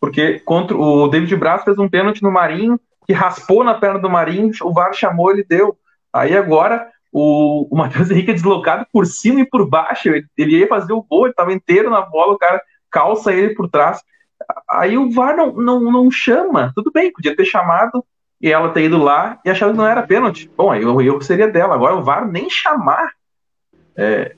Porque 0.00 0.40
contra 0.40 0.76
o 0.76 1.08
David 1.08 1.34
Braz 1.36 1.64
fez 1.64 1.78
um 1.78 1.88
pênalti 1.88 2.22
no 2.22 2.30
Marinho, 2.30 2.78
que 3.06 3.12
raspou 3.12 3.64
na 3.64 3.74
perna 3.74 3.98
do 3.98 4.10
Marinho, 4.10 4.50
o 4.62 4.72
VAR 4.72 4.92
chamou, 4.92 5.30
ele 5.30 5.44
deu. 5.44 5.76
Aí 6.12 6.36
agora 6.36 6.88
o, 7.12 7.66
o 7.70 7.76
Matheus 7.76 8.10
Henrique 8.10 8.30
é 8.30 8.34
deslocado 8.34 8.86
por 8.92 9.06
cima 9.06 9.40
e 9.40 9.48
por 9.48 9.68
baixo, 9.68 10.08
ele, 10.08 10.26
ele 10.36 10.58
ia 10.58 10.68
fazer 10.68 10.92
o 10.92 11.02
gol, 11.02 11.26
ele 11.26 11.34
tava 11.34 11.52
inteiro 11.52 11.90
na 11.90 12.02
bola, 12.02 12.34
o 12.34 12.38
cara 12.38 12.60
calça 12.90 13.32
ele 13.32 13.54
por 13.54 13.68
trás. 13.68 14.00
Aí 14.70 14.96
o 14.96 15.10
VAR 15.10 15.36
não, 15.36 15.52
não, 15.52 15.80
não 15.80 16.10
chama. 16.10 16.72
Tudo 16.74 16.90
bem, 16.92 17.12
podia 17.12 17.36
ter 17.36 17.44
chamado 17.44 18.04
e 18.40 18.50
ela 18.50 18.70
ter 18.70 18.84
ido 18.84 18.98
lá 18.98 19.40
e 19.44 19.50
achado 19.50 19.72
que 19.72 19.78
não 19.78 19.86
era 19.86 20.06
pênalti. 20.06 20.50
Bom, 20.56 20.70
aí 20.70 20.84
o 20.84 21.00
erro 21.00 21.20
seria 21.22 21.48
dela. 21.48 21.74
Agora 21.74 21.96
o 21.96 22.02
VAR 22.02 22.26
nem 22.26 22.48
chamar. 22.48 23.12
É, 23.96 24.36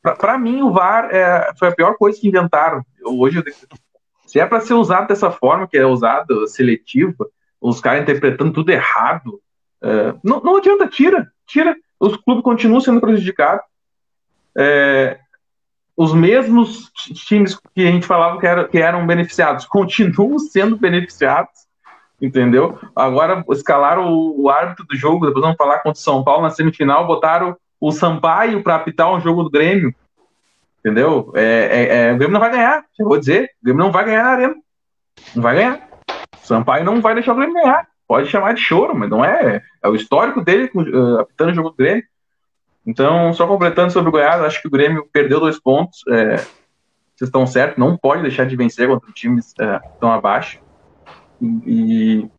para 0.00 0.38
mim, 0.38 0.62
o 0.62 0.72
VAR 0.72 1.08
é, 1.10 1.52
foi 1.58 1.68
a 1.68 1.74
pior 1.74 1.96
coisa 1.96 2.18
que 2.18 2.28
inventaram. 2.28 2.82
Eu, 2.98 3.18
hoje, 3.18 3.42
se 4.26 4.40
é 4.40 4.46
para 4.46 4.60
ser 4.60 4.74
usado 4.74 5.08
dessa 5.08 5.30
forma, 5.30 5.68
que 5.68 5.76
é 5.76 5.84
usado 5.84 6.46
seletivo, 6.48 7.28
os 7.60 7.80
caras 7.80 8.02
interpretando 8.02 8.52
tudo 8.52 8.70
errado, 8.70 9.40
é, 9.82 10.14
não, 10.22 10.40
não 10.40 10.56
adianta, 10.56 10.86
tira, 10.86 11.30
tira. 11.46 11.76
Os 11.98 12.16
clubes 12.16 12.44
continuam 12.44 12.80
sendo 12.80 13.00
prejudicados. 13.00 13.64
É, 14.56 15.18
os 15.96 16.12
mesmos 16.12 16.90
ti- 16.92 17.14
times 17.14 17.58
que 17.74 17.86
a 17.86 17.90
gente 17.90 18.06
falava 18.06 18.38
que, 18.38 18.46
era- 18.46 18.68
que 18.68 18.78
eram 18.78 19.06
beneficiados 19.06 19.64
continuam 19.64 20.38
sendo 20.38 20.76
beneficiados, 20.76 21.66
entendeu? 22.20 22.78
Agora 22.94 23.44
escalaram 23.50 24.12
o, 24.12 24.42
o 24.44 24.50
árbitro 24.50 24.84
do 24.86 24.96
jogo, 24.96 25.26
depois 25.26 25.42
vamos 25.42 25.56
falar 25.56 25.76
contra 25.78 25.92
o 25.98 26.02
São 26.02 26.22
Paulo 26.22 26.42
na 26.42 26.50
semifinal, 26.50 27.06
botaram 27.06 27.56
o 27.80 27.90
Sampaio 27.92 28.62
para 28.62 28.76
apitar 28.76 29.12
um 29.12 29.20
jogo 29.20 29.42
do 29.42 29.50
Grêmio, 29.50 29.94
entendeu? 30.80 31.32
É, 31.34 31.42
é- 31.42 32.08
é, 32.08 32.12
o 32.12 32.16
Grêmio 32.16 32.32
não 32.34 32.40
vai 32.40 32.50
ganhar, 32.50 32.84
vou 32.98 33.18
dizer, 33.18 33.50
o 33.60 33.64
Grêmio 33.64 33.84
não 33.84 33.92
vai 33.92 34.04
ganhar 34.04 34.22
na 34.24 34.30
arena, 34.30 34.54
não 35.34 35.42
vai 35.42 35.54
ganhar. 35.56 35.88
Sampaio 36.42 36.84
não 36.84 37.00
vai 37.00 37.14
deixar 37.14 37.32
o 37.32 37.36
Grêmio 37.36 37.54
ganhar, 37.54 37.86
pode 38.06 38.28
chamar 38.28 38.52
de 38.54 38.60
choro, 38.60 38.94
mas 38.96 39.10
não 39.10 39.24
é, 39.24 39.62
é 39.82 39.88
o 39.88 39.94
histórico 39.96 40.42
dele 40.44 40.70
uh, 40.74 41.20
apitando 41.20 41.50
o 41.50 41.54
jogo 41.54 41.70
do 41.70 41.76
Grêmio. 41.76 42.04
Então, 42.86 43.32
só 43.32 43.46
completando 43.46 43.92
sobre 43.92 44.08
o 44.08 44.12
Goiás, 44.12 44.40
acho 44.42 44.62
que 44.62 44.68
o 44.68 44.70
Grêmio 44.70 45.08
perdeu 45.12 45.40
dois 45.40 45.58
pontos. 45.58 46.02
é, 46.08 46.36
vocês 46.36 47.28
estão 47.28 47.46
certos, 47.46 47.78
não 47.78 47.96
pode 47.96 48.22
deixar 48.22 48.46
de 48.46 48.54
vencer 48.54 48.86
contra 48.86 49.10
times 49.10 49.52
que 49.54 49.62
estão 49.62 50.12
abaixo. 50.12 50.60
E, 51.40 52.20
e 52.20 52.30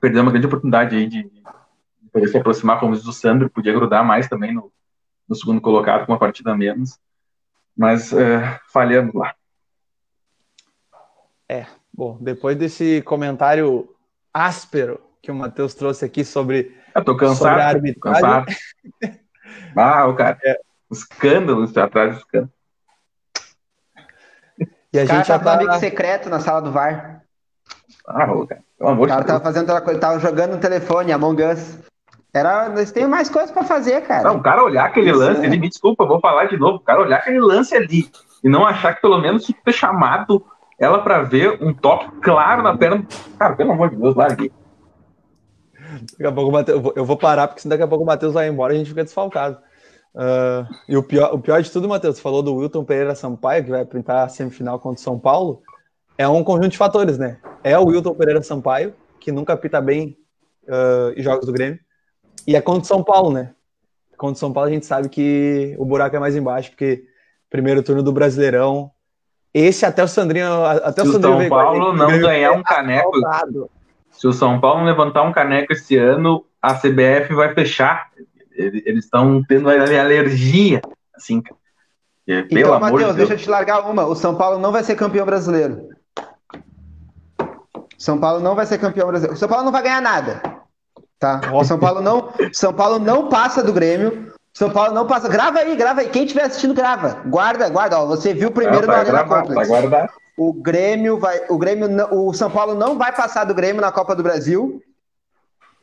perdeu 0.00 0.22
uma 0.22 0.30
grande 0.30 0.46
oportunidade 0.46 0.94
aí 0.94 1.08
de, 1.08 1.22
de 1.24 2.10
poder 2.12 2.28
se 2.28 2.36
aproximar, 2.36 2.78
como 2.78 2.94
diz 2.94 3.06
o 3.06 3.12
Sandro, 3.12 3.50
podia 3.50 3.72
grudar 3.72 4.04
mais 4.04 4.28
também 4.28 4.52
no, 4.52 4.70
no 5.26 5.34
segundo 5.34 5.60
colocado, 5.60 6.04
com 6.04 6.12
uma 6.12 6.18
partida 6.18 6.52
a 6.52 6.56
menos. 6.56 6.98
Mas 7.76 8.12
falhamos 8.70 9.14
lá. 9.14 9.34
É, 11.48 11.66
bom, 11.92 12.18
depois 12.20 12.56
desse 12.56 13.02
comentário 13.02 13.88
áspero 14.32 15.00
que 15.20 15.30
o 15.30 15.34
Matheus 15.34 15.74
trouxe 15.74 16.04
aqui 16.04 16.24
sobre, 16.24 16.76
Eu 16.94 17.04
tô 17.04 17.16
cansado, 17.16 17.36
sobre 17.38 17.62
a 17.62 17.68
arbitragem. 17.68 18.22
Cansado. 18.22 18.46
ah, 19.76 20.06
o 20.06 20.14
cara, 20.14 20.38
é. 20.44 20.58
escândalos 20.90 21.76
atrás 21.76 22.14
do 22.14 22.18
escândalo. 22.18 22.52
E 24.92 24.98
a 24.98 25.04
gente 25.04 25.26
já 25.26 25.38
tá 25.38 25.54
amigo 25.54 25.74
secreto 25.74 26.30
na 26.30 26.38
sala 26.38 26.62
do 26.62 26.70
VAR. 26.70 27.22
Ah, 28.06 28.26
cara, 28.46 28.62
pelo 28.78 28.90
amor 28.90 29.06
O 29.06 29.08
cara 29.08 29.24
tava 29.24 29.40
fazendo 29.40 29.68
outra 29.68 29.84
coisa, 29.84 29.98
tava 29.98 30.20
jogando 30.20 30.52
no 30.52 30.60
telefone, 30.60 31.10
Among 31.10 31.42
Us. 31.42 31.78
Era, 32.32 32.66
eles 32.66 32.92
têm 32.92 33.06
mais 33.06 33.28
coisas 33.28 33.50
para 33.50 33.64
fazer, 33.64 34.00
cara. 34.02 34.28
Não, 34.28 34.38
o 34.38 34.42
cara 34.42 34.62
olhar 34.62 34.86
aquele 34.86 35.10
Isso 35.10 35.18
lance, 35.18 35.40
é. 35.40 35.46
ele 35.46 35.56
me 35.56 35.68
desculpa, 35.68 36.04
vou 36.04 36.20
falar 36.20 36.46
de 36.46 36.56
novo. 36.56 36.76
O 36.76 36.80
cara 36.80 37.00
olhar 37.00 37.18
aquele 37.18 37.40
lance 37.40 37.74
ali 37.74 38.10
e 38.42 38.48
não 38.48 38.66
achar 38.66 38.94
que 38.94 39.00
pelo 39.00 39.20
menos 39.20 39.46
ter 39.46 39.72
chamado 39.72 40.44
ela 40.78 41.00
para 41.02 41.22
ver 41.22 41.62
um 41.62 41.72
toque 41.72 42.10
claro 42.20 42.62
na 42.62 42.76
perna. 42.76 43.06
Cara, 43.38 43.54
pelo 43.54 43.72
amor 43.72 43.90
de 43.90 43.96
Deus, 43.96 44.14
larguei. 44.16 44.52
Daqui 46.12 46.26
a 46.26 46.32
pouco 46.32 46.50
o 46.50 46.52
Mateus, 46.52 46.92
eu 46.96 47.04
vou 47.04 47.16
parar, 47.16 47.48
porque 47.48 47.68
daqui 47.68 47.82
a 47.82 47.88
pouco 47.88 48.04
o 48.04 48.06
Matheus 48.06 48.32
vai 48.32 48.48
embora 48.48 48.72
e 48.72 48.76
a 48.76 48.78
gente 48.78 48.88
fica 48.88 49.04
desfalcado. 49.04 49.58
Uh, 50.14 50.66
e 50.88 50.96
o 50.96 51.02
pior, 51.02 51.34
o 51.34 51.38
pior 51.38 51.60
de 51.60 51.70
tudo, 51.70 51.88
Matheus, 51.88 52.20
falou 52.20 52.42
do 52.42 52.54
Wilton 52.54 52.84
Pereira 52.84 53.14
Sampaio, 53.14 53.64
que 53.64 53.70
vai 53.70 53.84
pintar 53.84 54.24
a 54.24 54.28
semifinal 54.28 54.78
contra 54.78 55.00
o 55.00 55.02
São 55.02 55.18
Paulo. 55.18 55.62
É 56.16 56.28
um 56.28 56.44
conjunto 56.44 56.68
de 56.68 56.78
fatores, 56.78 57.18
né? 57.18 57.38
É 57.62 57.78
o 57.78 57.86
Wilton 57.86 58.14
Pereira 58.14 58.42
Sampaio, 58.42 58.94
que 59.18 59.32
nunca 59.32 59.56
pita 59.56 59.80
bem 59.80 60.16
uh, 60.68 61.18
em 61.18 61.22
jogos 61.22 61.46
do 61.46 61.52
Grêmio. 61.52 61.80
E 62.46 62.54
é 62.54 62.60
contra 62.60 62.82
o 62.82 62.86
São 62.86 63.02
Paulo, 63.02 63.32
né? 63.32 63.52
Contra 64.16 64.36
o 64.36 64.38
São 64.38 64.52
Paulo 64.52 64.68
a 64.68 64.72
gente 64.72 64.86
sabe 64.86 65.08
que 65.08 65.74
o 65.78 65.84
buraco 65.84 66.14
é 66.14 66.18
mais 66.20 66.36
embaixo, 66.36 66.70
porque 66.70 67.04
primeiro 67.50 67.82
turno 67.82 68.02
do 68.02 68.12
Brasileirão. 68.12 68.90
Esse 69.52 69.86
até 69.86 70.02
o 70.02 70.08
Sandrinho. 70.08 70.64
Até 70.64 71.02
Se 71.02 71.08
o 71.08 71.12
Sandrinho 71.12 71.40
São 71.40 71.48
Paulo 71.48 71.92
não 71.92 72.18
ganhar 72.18 72.52
um 72.52 72.62
caneco. 72.62 73.10
Se 74.14 74.26
o 74.26 74.32
São 74.32 74.60
Paulo 74.60 74.80
não 74.80 74.86
levantar 74.86 75.22
um 75.22 75.32
caneco 75.32 75.72
esse 75.72 75.96
ano, 75.96 76.44
a 76.60 76.74
CBF 76.74 77.34
vai 77.34 77.54
fechar. 77.54 78.08
Eles 78.56 79.04
estão 79.04 79.42
tendo 79.46 79.68
alergia, 79.68 80.80
assim, 81.14 81.42
é, 82.26 82.44
então, 82.50 82.80
Matheus, 82.80 83.10
de 83.10 83.16
deixa 83.18 83.34
eu 83.34 83.38
te 83.38 83.50
largar 83.50 83.80
uma. 83.80 84.06
O 84.06 84.14
São 84.14 84.34
Paulo 84.34 84.58
não 84.58 84.72
vai 84.72 84.82
ser 84.82 84.94
campeão 84.94 85.26
brasileiro. 85.26 85.88
São 87.98 88.18
Paulo 88.18 88.40
não 88.40 88.54
vai 88.54 88.66
ser 88.66 88.78
campeão 88.78 89.08
brasileiro. 89.08 89.34
O 89.34 89.38
São 89.38 89.48
Paulo 89.48 89.64
não 89.64 89.72
vai 89.72 89.82
ganhar 89.82 90.00
nada. 90.00 90.40
Tá? 91.18 91.40
O 91.52 91.64
São 91.64 91.78
Paulo 91.78 92.00
não, 92.00 92.32
São 92.52 92.72
Paulo 92.72 92.98
não 92.98 93.28
passa 93.28 93.62
do 93.62 93.72
Grêmio. 93.72 94.32
São 94.54 94.70
Paulo 94.70 94.94
não 94.94 95.06
passa. 95.06 95.28
Grava 95.28 95.58
aí, 95.58 95.76
grava 95.76 96.00
aí. 96.00 96.08
Quem 96.08 96.24
estiver 96.24 96.44
assistindo, 96.44 96.74
grava. 96.74 97.20
Guarda, 97.26 97.68
guarda. 97.68 97.98
Ó, 97.98 98.06
você 98.06 98.32
viu 98.32 98.50
primeiro 98.50 98.86
na 98.86 98.96
Arena 98.98 99.24
Complex. 99.24 99.68
O 100.36 100.52
Grêmio 100.52 101.18
vai. 101.18 101.44
O 101.48 101.58
Grêmio. 101.58 101.88
O 102.12 102.32
São 102.32 102.50
Paulo 102.50 102.74
não 102.74 102.98
vai 102.98 103.14
passar 103.14 103.44
do 103.44 103.54
Grêmio 103.54 103.80
na 103.80 103.92
Copa 103.92 104.14
do 104.14 104.22
Brasil. 104.22 104.82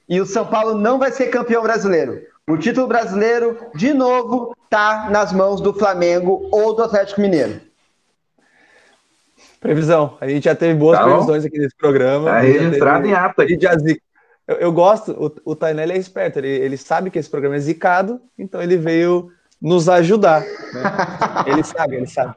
E 0.08 0.20
o 0.20 0.26
São 0.26 0.46
Paulo 0.46 0.78
não 0.78 1.00
vai 1.00 1.12
ser 1.12 1.28
campeão 1.28 1.64
brasileiro. 1.64 2.22
O 2.48 2.58
título 2.58 2.88
brasileiro, 2.88 3.58
de 3.76 3.94
novo, 3.94 4.56
tá 4.70 5.10
nas 5.10 5.32
mãos 5.32 5.62
do 5.62 5.74
Flamengo 5.74 6.50
ou 6.52 6.76
do 6.76 6.84
Atlético 6.84 7.22
Mineiro. 7.22 7.62
Previsão. 9.60 10.18
A 10.20 10.28
gente 10.28 10.46
já 10.46 10.56
teve 10.56 10.74
boas 10.74 10.98
tá 10.98 11.06
previsões 11.06 11.46
aqui 11.46 11.60
nesse 11.60 11.78
programa. 11.78 12.26
Tá 12.26 12.40
registrado 12.40 13.08
em 13.08 13.14
ata. 13.14 13.44
aqui. 13.44 13.58
Eu, 14.48 14.56
eu, 14.56 14.72
gosto, 14.74 15.12
o, 15.14 15.52
o 15.52 15.56
Tainelli 15.56 15.94
é 15.94 15.98
esperto, 15.98 16.40
ele, 16.40 16.50
ele 16.50 16.76
sabe 16.76 17.10
que 17.12 17.20
esse 17.20 17.30
programa 17.30 17.56
é 17.56 17.60
zicado, 17.60 18.20
então 18.38 18.62
ele 18.62 18.76
veio 18.76 19.32
nos 19.62 19.88
ajudar. 19.88 20.42
Né? 20.42 20.84
ele 21.46 21.64
sabe, 21.64 21.96
ele 21.96 22.08
sabe. 22.08 22.36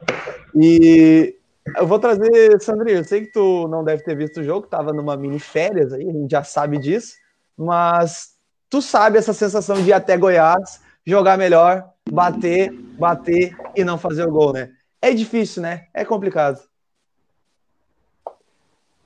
E 0.55 1.35
eu 1.77 1.87
vou 1.87 1.97
trazer, 1.99 2.61
Sandrinho, 2.61 2.99
eu 2.99 3.03
sei 3.03 3.21
que 3.21 3.31
tu 3.31 3.67
não 3.67 3.83
deve 3.83 4.03
ter 4.03 4.15
visto 4.15 4.39
o 4.39 4.43
jogo, 4.43 4.67
tava 4.67 4.93
numa 4.93 5.17
mini 5.17 5.39
férias 5.39 5.91
aí, 5.91 6.07
a 6.07 6.13
gente 6.13 6.29
já 6.29 6.43
sabe 6.43 6.77
disso, 6.77 7.15
mas 7.57 8.35
tu 8.69 8.81
sabe 8.81 9.17
essa 9.17 9.33
sensação 9.33 9.81
de 9.81 9.89
ir 9.89 9.93
até 9.93 10.15
Goiás, 10.15 10.81
jogar 11.05 11.37
melhor, 11.37 11.89
bater, 12.09 12.71
bater 12.71 13.55
e 13.75 13.83
não 13.83 13.97
fazer 13.97 14.27
o 14.27 14.31
gol, 14.31 14.53
né? 14.53 14.71
É 15.01 15.11
difícil, 15.13 15.61
né? 15.61 15.87
É 15.93 16.05
complicado. 16.05 16.59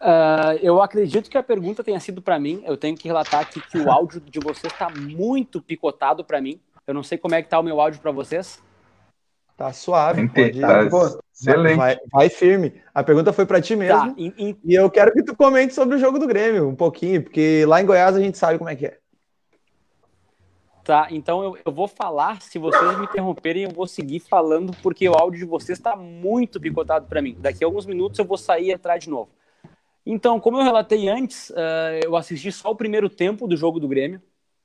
Uh, 0.02 0.56
eu 0.62 0.82
acredito 0.82 1.30
que 1.30 1.38
a 1.38 1.44
pergunta 1.44 1.84
tenha 1.84 2.00
sido 2.00 2.22
para 2.22 2.40
mim. 2.40 2.64
Eu 2.66 2.78
tenho 2.78 2.96
que 2.96 3.08
relatar 3.08 3.42
aqui 3.42 3.60
que 3.60 3.78
o 3.78 3.92
áudio 3.92 4.22
de 4.22 4.40
vocês 4.40 4.72
está 4.72 4.90
muito 4.90 5.62
picotado 5.62 6.24
para 6.24 6.40
mim. 6.40 6.60
Eu 6.88 6.94
não 6.94 7.04
sei 7.04 7.18
como 7.18 7.36
é 7.36 7.42
que 7.42 7.50
tá 7.50 7.60
o 7.60 7.64
meu 7.64 7.82
áudio 7.82 8.00
para 8.00 8.12
vocês. 8.12 8.62
Tá 9.60 9.74
suave. 9.74 10.30
Pode... 10.30 10.62
Tá 10.62 10.90
Pô, 10.90 11.20
excelente. 11.34 11.76
Vai, 11.76 11.98
vai, 12.10 12.30
firme. 12.30 12.82
A 12.96 13.04
pergunta 13.04 13.34
foi 13.34 13.46
para 13.46 13.60
ti 13.60 13.76
mesmo. 13.76 14.00
Tá, 14.00 14.14
in, 14.18 14.34
in... 14.38 14.58
E 14.64 14.74
eu 14.74 14.90
quero 14.90 15.12
que 15.12 15.22
tu 15.22 15.36
comente 15.36 15.74
sobre 15.74 15.98
o 15.98 16.00
jogo 16.00 16.18
do 16.18 16.26
Grêmio 16.26 16.70
um 16.70 16.76
pouquinho, 16.76 17.22
porque 17.22 17.66
lá 17.68 17.82
em 17.82 17.86
Goiás 17.86 18.16
a 18.16 18.22
gente 18.22 18.38
sabe 18.38 18.58
como 18.58 18.70
é 18.70 18.76
que 18.78 18.86
é. 18.86 18.98
Tá, 20.86 21.10
então 21.12 21.44
eu, 21.44 21.58
eu 21.66 21.72
vou 21.74 21.90
falar, 21.90 22.42
se 22.42 22.58
vocês 22.58 22.98
me 22.98 23.04
interromperem, 23.04 23.64
eu 23.64 23.70
vou 23.70 23.86
seguir 23.86 24.22
falando, 24.22 24.74
porque 24.82 25.10
o 25.10 25.14
áudio 25.14 25.42
de 25.42 25.46
vocês 25.46 25.78
está 25.78 25.94
muito 25.94 26.58
picotado 26.58 27.06
para 27.08 27.22
mim. 27.22 27.36
Daqui 27.38 27.62
a 27.62 27.68
alguns 27.68 27.86
minutos 27.86 28.18
eu 28.18 28.24
vou 28.24 28.38
sair 28.38 28.68
e 28.68 28.72
entrar 28.72 28.98
de 28.98 29.10
novo. 29.10 29.30
Então, 30.06 30.40
como 30.40 30.58
eu 30.58 30.64
relatei 30.64 31.10
antes, 31.10 31.50
uh, 31.50 32.00
eu 32.02 32.16
assisti 32.16 32.50
só 32.50 32.72
o 32.72 32.76
primeiro 32.78 33.10
tempo 33.10 33.46
do 33.46 33.58
jogo 33.58 33.78
do 33.78 33.90
Grêmio. 33.90 34.22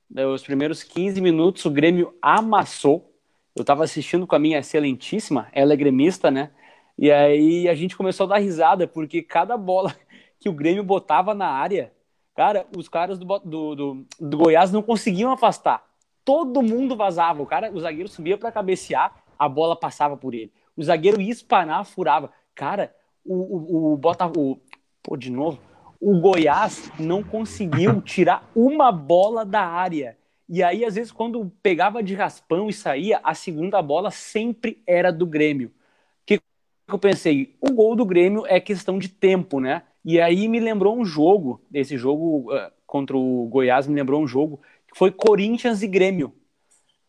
Uh, 0.09 0.27
os 0.27 0.41
primeiros 0.41 0.83
15 0.83 1.19
minutos 1.19 1.65
o 1.65 1.69
Grêmio 1.69 2.15
amassou. 2.21 3.13
Eu 3.55 3.61
estava 3.61 3.83
assistindo 3.83 4.27
com 4.27 4.35
a 4.35 4.39
minha 4.39 4.59
excelentíssima, 4.59 5.47
ela 5.51 5.73
é 5.73 5.77
gremista, 5.77 6.29
né? 6.29 6.51
E 6.97 7.11
aí 7.11 7.67
a 7.67 7.73
gente 7.73 7.95
começou 7.95 8.25
a 8.25 8.29
dar 8.29 8.37
risada, 8.37 8.87
porque 8.87 9.21
cada 9.21 9.57
bola 9.57 9.95
que 10.39 10.49
o 10.49 10.53
Grêmio 10.53 10.83
botava 10.83 11.33
na 11.33 11.47
área, 11.47 11.93
cara, 12.35 12.67
os 12.75 12.89
caras 12.89 13.17
do, 13.17 13.25
do, 13.39 13.75
do, 13.75 14.05
do 14.19 14.37
Goiás 14.37 14.71
não 14.71 14.81
conseguiam 14.81 15.31
afastar 15.31 15.85
todo 16.25 16.63
mundo 16.63 16.95
vazava. 16.97 17.43
O 17.43 17.45
cara, 17.45 17.71
o 17.71 17.79
zagueiro 17.79 18.09
subia 18.09 18.37
para 18.37 18.51
cabecear, 18.51 19.13
a 19.37 19.47
bola 19.47 19.75
passava 19.75 20.17
por 20.17 20.33
ele. 20.33 20.51
O 20.75 20.83
zagueiro 20.83 21.21
ia 21.21 21.31
espanar, 21.31 21.85
furava. 21.85 22.31
Cara, 22.55 22.93
o, 23.23 23.93
o, 23.93 23.93
o 23.93 24.59
pô, 25.03 25.15
de 25.15 25.29
novo, 25.29 25.59
o 26.01 26.19
Goiás 26.19 26.91
não 26.99 27.23
conseguiu 27.23 28.01
tirar 28.01 28.49
uma 28.55 28.91
bola 28.91 29.45
da 29.45 29.61
área. 29.61 30.17
E 30.47 30.61
aí, 30.61 30.85
às 30.85 30.95
vezes, 30.95 31.11
quando 31.11 31.51
pegava 31.63 32.03
de 32.03 32.13
raspão 32.13 32.69
e 32.69 32.73
saía, 32.73 33.19
a 33.23 33.33
segunda 33.33 33.81
bola 33.81 34.11
sempre 34.11 34.81
era 34.85 35.11
do 35.11 35.25
Grêmio. 35.25 35.69
O 35.69 36.25
que 36.25 36.39
eu 36.87 36.99
pensei? 36.99 37.55
O 37.59 37.71
gol 37.71 37.95
do 37.95 38.05
Grêmio 38.05 38.45
é 38.45 38.59
questão 38.59 38.99
de 38.99 39.09
tempo, 39.09 39.59
né? 39.59 39.83
E 40.03 40.21
aí 40.21 40.47
me 40.47 40.59
lembrou 40.59 40.95
um 40.95 41.03
jogo, 41.03 41.61
esse 41.73 41.97
jogo 41.97 42.53
uh, 42.53 42.71
contra 42.85 43.17
o 43.17 43.47
Goiás 43.47 43.87
me 43.87 43.95
lembrou 43.95 44.21
um 44.21 44.27
jogo 44.27 44.61
foi 44.95 45.11
Corinthians 45.11 45.81
e 45.81 45.87
Grêmio. 45.87 46.33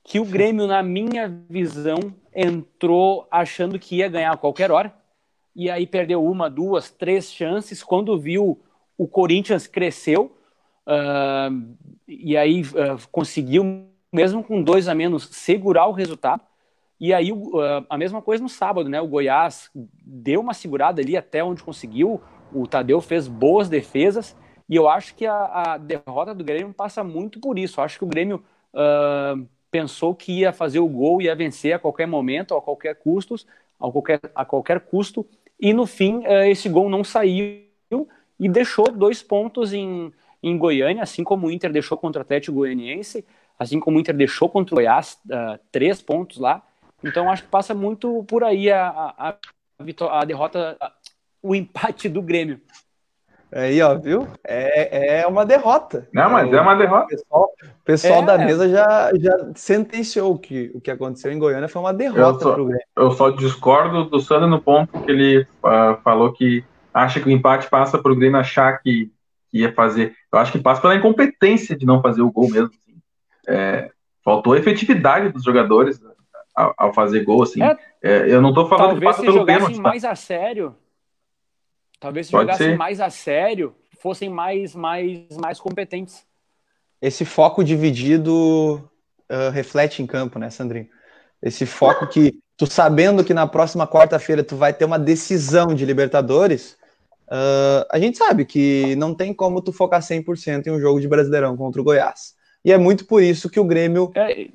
Que 0.02 0.18
o 0.18 0.24
Grêmio, 0.24 0.66
na 0.66 0.82
minha 0.82 1.28
visão, 1.48 2.12
entrou 2.34 3.28
achando 3.30 3.78
que 3.78 3.98
ia 3.98 4.08
ganhar 4.08 4.32
a 4.32 4.36
qualquer 4.36 4.72
hora. 4.72 4.92
E 5.54 5.70
aí 5.70 5.86
perdeu 5.86 6.24
uma, 6.24 6.50
duas, 6.50 6.90
três 6.90 7.32
chances. 7.32 7.84
Quando 7.84 8.18
viu 8.18 8.60
o 8.98 9.06
Corinthians 9.06 9.68
cresceu. 9.68 10.36
Uh, 10.86 11.74
e 12.06 12.36
aí 12.36 12.62
uh, 12.62 13.08
conseguiu, 13.10 13.88
mesmo 14.12 14.42
com 14.44 14.62
dois 14.62 14.88
a 14.88 14.94
menos, 14.94 15.28
segurar 15.32 15.86
o 15.86 15.92
resultado. 15.92 16.42
E 16.98 17.12
aí 17.12 17.32
uh, 17.32 17.84
a 17.90 17.98
mesma 17.98 18.22
coisa 18.22 18.42
no 18.42 18.48
sábado, 18.48 18.88
né? 18.88 19.00
O 19.00 19.08
Goiás 19.08 19.70
deu 19.74 20.40
uma 20.40 20.54
segurada 20.54 21.00
ali 21.00 21.16
até 21.16 21.42
onde 21.42 21.62
conseguiu. 21.62 22.20
O 22.52 22.66
Tadeu 22.66 23.00
fez 23.00 23.26
boas 23.26 23.68
defesas 23.68 24.36
e 24.68 24.76
eu 24.76 24.88
acho 24.88 25.14
que 25.14 25.26
a, 25.26 25.72
a 25.74 25.78
derrota 25.78 26.34
do 26.34 26.44
Grêmio 26.44 26.72
passa 26.72 27.02
muito 27.02 27.40
por 27.40 27.58
isso. 27.58 27.80
Eu 27.80 27.84
acho 27.84 27.98
que 27.98 28.04
o 28.04 28.08
Grêmio 28.08 28.42
uh, 28.72 29.46
pensou 29.70 30.14
que 30.14 30.40
ia 30.40 30.52
fazer 30.52 30.78
o 30.78 30.88
gol, 30.88 31.20
ia 31.20 31.34
vencer 31.34 31.74
a 31.74 31.78
qualquer 31.78 32.06
momento, 32.06 32.54
a 32.54 32.62
qualquer 32.62 32.94
custo, 32.94 33.34
a 33.78 33.90
qualquer, 33.90 34.20
a 34.34 34.44
qualquer 34.44 34.80
custo. 34.80 35.26
E 35.58 35.72
no 35.72 35.86
fim, 35.86 36.22
esse 36.48 36.68
gol 36.68 36.88
não 36.88 37.02
saiu 37.02 37.66
e 38.38 38.48
deixou 38.48 38.90
dois 38.92 39.22
pontos 39.22 39.72
em, 39.72 40.12
em 40.42 40.56
Goiânia, 40.56 41.02
assim 41.02 41.24
como 41.24 41.46
o 41.46 41.50
Inter 41.50 41.72
deixou 41.72 41.96
contra 41.98 42.20
o 42.20 42.22
Atlético 42.22 42.56
Goianiense, 42.56 43.24
assim 43.58 43.80
como 43.80 43.96
o 43.96 44.00
Inter 44.00 44.14
deixou 44.14 44.48
contra 44.48 44.74
o 44.74 44.76
Goiás, 44.76 45.18
uh, 45.26 45.58
três 45.72 46.00
pontos 46.02 46.38
lá. 46.38 46.62
Então 47.02 47.30
acho 47.30 47.42
que 47.42 47.48
passa 47.48 47.74
muito 47.74 48.24
por 48.24 48.44
aí 48.44 48.70
a, 48.70 48.88
a, 48.88 49.28
a, 49.28 50.20
a 50.20 50.24
derrota, 50.24 50.76
o 51.42 51.54
empate 51.54 52.08
do 52.08 52.22
Grêmio. 52.22 52.60
Aí, 53.52 53.80
ó, 53.80 53.94
viu? 53.94 54.26
É, 54.44 55.20
é 55.20 55.26
uma 55.26 55.46
derrota. 55.46 56.08
Não, 56.12 56.30
mas 56.30 56.52
é 56.52 56.60
uma 56.60 56.74
derrota. 56.74 57.06
O 57.06 57.08
pessoal, 57.08 57.50
o 57.62 57.84
pessoal 57.84 58.22
é. 58.22 58.26
da 58.26 58.38
mesa 58.38 58.68
já, 58.68 59.10
já 59.14 59.50
sentenciou 59.54 60.36
que 60.36 60.70
o 60.74 60.80
que 60.80 60.90
aconteceu 60.90 61.32
em 61.32 61.38
Goiânia 61.38 61.68
foi 61.68 61.80
uma 61.80 61.94
derrota 61.94 62.52
para 62.52 62.62
o 62.62 62.66
Grêmio. 62.66 62.84
Eu 62.96 63.10
só 63.12 63.30
discordo 63.30 64.04
do 64.04 64.20
Sandro 64.20 64.48
no 64.48 64.60
ponto 64.60 65.00
que 65.00 65.10
ele 65.10 65.46
uh, 65.62 65.96
falou 66.02 66.32
que 66.32 66.64
acha 66.92 67.20
que 67.20 67.28
o 67.28 67.32
empate 67.32 67.70
passa 67.70 67.98
para 67.98 68.12
o 68.12 68.16
Grêmio 68.16 68.38
achar 68.38 68.82
que, 68.82 69.10
ia 69.60 69.72
fazer. 69.72 70.14
Eu 70.32 70.38
acho 70.38 70.52
que 70.52 70.58
passa 70.58 70.80
pela 70.80 70.96
incompetência 70.96 71.76
de 71.76 71.86
não 71.86 72.02
fazer 72.02 72.22
o 72.22 72.30
gol 72.30 72.50
mesmo. 72.50 72.68
Assim. 72.68 73.00
É, 73.48 73.90
faltou 74.24 74.52
a 74.52 74.58
efetividade 74.58 75.30
dos 75.30 75.44
jogadores 75.44 76.00
ao, 76.54 76.74
ao 76.76 76.92
fazer 76.92 77.24
gol. 77.24 77.42
Assim. 77.42 77.62
É, 77.62 77.76
é, 78.02 78.32
eu 78.32 78.40
não 78.40 78.50
estou 78.50 78.68
falando 78.68 79.00
Talvez 79.00 79.00
que 79.00 79.04
passa 79.04 79.22
pelo 79.22 79.44
pênalti. 79.44 79.76
Tá? 79.76 79.82
mais 79.82 80.04
a 80.04 80.14
sério 80.14 80.74
Talvez 81.98 82.26
se 82.26 82.32
Pode 82.32 82.44
jogassem 82.44 82.70
ser. 82.70 82.76
mais 82.76 83.00
a 83.00 83.10
sério, 83.10 83.74
fossem 84.00 84.28
mais, 84.28 84.74
mais, 84.74 85.36
mais 85.40 85.58
competentes. 85.58 86.24
Esse 87.00 87.24
foco 87.24 87.64
dividido 87.64 88.76
uh, 89.30 89.50
reflete 89.52 90.02
em 90.02 90.06
campo, 90.06 90.38
né, 90.38 90.50
Sandrinho? 90.50 90.88
Esse 91.42 91.66
foco 91.66 92.06
que 92.06 92.38
tu 92.56 92.66
sabendo 92.66 93.24
que 93.24 93.34
na 93.34 93.46
próxima 93.46 93.86
quarta-feira 93.86 94.42
tu 94.42 94.56
vai 94.56 94.72
ter 94.72 94.84
uma 94.84 94.98
decisão 94.98 95.74
de 95.74 95.84
Libertadores, 95.84 96.76
uh, 97.28 97.86
a 97.90 97.98
gente 97.98 98.18
sabe 98.18 98.44
que 98.44 98.96
não 98.96 99.14
tem 99.14 99.32
como 99.32 99.60
tu 99.60 99.72
focar 99.72 100.00
100% 100.00 100.66
em 100.66 100.70
um 100.70 100.80
jogo 100.80 101.00
de 101.00 101.08
Brasileirão 101.08 101.56
contra 101.56 101.80
o 101.80 101.84
Goiás. 101.84 102.34
E 102.64 102.72
é 102.72 102.78
muito 102.78 103.06
por 103.06 103.22
isso 103.22 103.48
que 103.48 103.60
o 103.60 103.64
Grêmio, 103.64 104.10
é... 104.14 104.48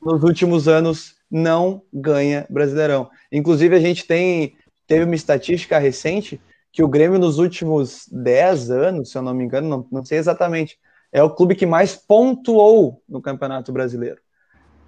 nos 0.00 0.22
últimos 0.22 0.68
anos, 0.68 1.16
não 1.30 1.82
ganha 1.92 2.46
Brasileirão. 2.48 3.10
Inclusive, 3.30 3.76
a 3.76 3.80
gente 3.80 4.06
tem 4.06 4.56
teve 4.86 5.04
uma 5.04 5.14
estatística 5.14 5.78
recente 5.78 6.40
que 6.72 6.82
o 6.82 6.88
Grêmio 6.88 7.18
nos 7.18 7.38
últimos 7.38 8.08
10 8.10 8.70
anos, 8.70 9.10
se 9.10 9.18
eu 9.18 9.22
não 9.22 9.34
me 9.34 9.44
engano, 9.44 9.68
não, 9.68 9.86
não 9.92 10.04
sei 10.04 10.16
exatamente, 10.18 10.78
é 11.12 11.22
o 11.22 11.30
clube 11.30 11.54
que 11.54 11.66
mais 11.66 11.94
pontuou 11.94 13.02
no 13.08 13.20
Campeonato 13.20 13.72
Brasileiro. 13.72 14.20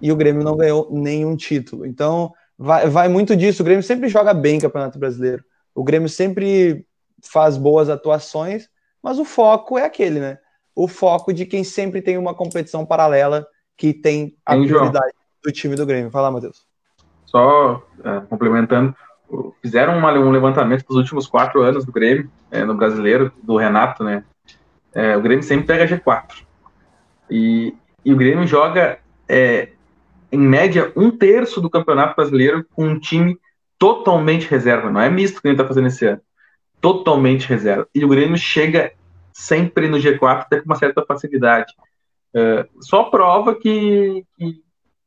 E 0.01 0.11
o 0.11 0.15
Grêmio 0.15 0.43
não 0.43 0.57
ganhou 0.57 0.89
nenhum 0.91 1.35
título. 1.35 1.85
Então, 1.85 2.33
vai, 2.57 2.89
vai 2.89 3.07
muito 3.07 3.35
disso. 3.35 3.61
O 3.61 3.65
Grêmio 3.65 3.83
sempre 3.83 4.09
joga 4.09 4.33
bem 4.33 4.55
no 4.55 4.61
Campeonato 4.61 4.97
Brasileiro. 4.97 5.43
O 5.75 5.83
Grêmio 5.83 6.09
sempre 6.09 6.85
faz 7.23 7.57
boas 7.57 7.89
atuações, 7.89 8.69
mas 9.01 9.19
o 9.19 9.25
foco 9.25 9.77
é 9.77 9.85
aquele, 9.85 10.19
né? 10.19 10.37
O 10.75 10.87
foco 10.87 11.33
de 11.33 11.45
quem 11.45 11.63
sempre 11.63 12.01
tem 12.01 12.17
uma 12.17 12.33
competição 12.33 12.85
paralela 12.85 13.45
que 13.77 13.93
tem 13.93 14.37
a 14.45 14.55
prioridade 14.55 15.13
do 15.43 15.51
time 15.51 15.75
do 15.75 15.85
Grêmio. 15.85 16.11
Fala, 16.11 16.31
Matheus. 16.31 16.65
Só 17.25 17.83
é, 18.03 18.19
complementando, 18.21 18.95
fizeram 19.61 19.97
uma, 19.97 20.11
um 20.13 20.31
levantamento 20.31 20.85
dos 20.85 20.97
últimos 20.97 21.27
quatro 21.27 21.61
anos 21.61 21.85
do 21.85 21.91
Grêmio, 21.91 22.29
é, 22.51 22.63
no 22.63 22.75
brasileiro, 22.75 23.31
do 23.41 23.57
Renato, 23.57 24.03
né? 24.03 24.23
É, 24.93 25.15
o 25.15 25.21
Grêmio 25.21 25.43
sempre 25.43 25.65
pega 25.65 25.87
G4. 25.87 26.43
E, 27.29 27.73
e 28.03 28.13
o 28.13 28.17
Grêmio 28.17 28.45
joga, 28.45 28.99
é, 29.27 29.69
em 30.31 30.39
média, 30.39 30.91
um 30.95 31.09
terço 31.09 31.61
do 31.61 31.69
Campeonato 31.69 32.15
Brasileiro 32.15 32.65
com 32.75 32.85
um 32.85 32.99
time 32.99 33.39
totalmente 33.79 34.49
reserva. 34.49 34.91
Não 34.91 35.01
é 35.01 35.09
misto 35.09 35.41
que 35.41 35.47
gente 35.47 35.59
está 35.59 35.67
fazendo 35.67 35.87
esse 35.87 36.05
ano. 36.05 36.21
Totalmente 36.81 37.47
reserva. 37.47 37.87
E 37.93 38.03
o 38.03 38.09
Grêmio 38.09 38.37
chega 38.37 38.91
sempre 39.31 39.87
no 39.87 39.97
G4 39.97 40.41
até 40.41 40.59
com 40.59 40.65
uma 40.65 40.75
certa 40.75 41.05
facilidade. 41.05 41.73
É, 42.33 42.67
só 42.81 43.03
prova 43.05 43.55
que, 43.55 44.25
que 44.37 44.61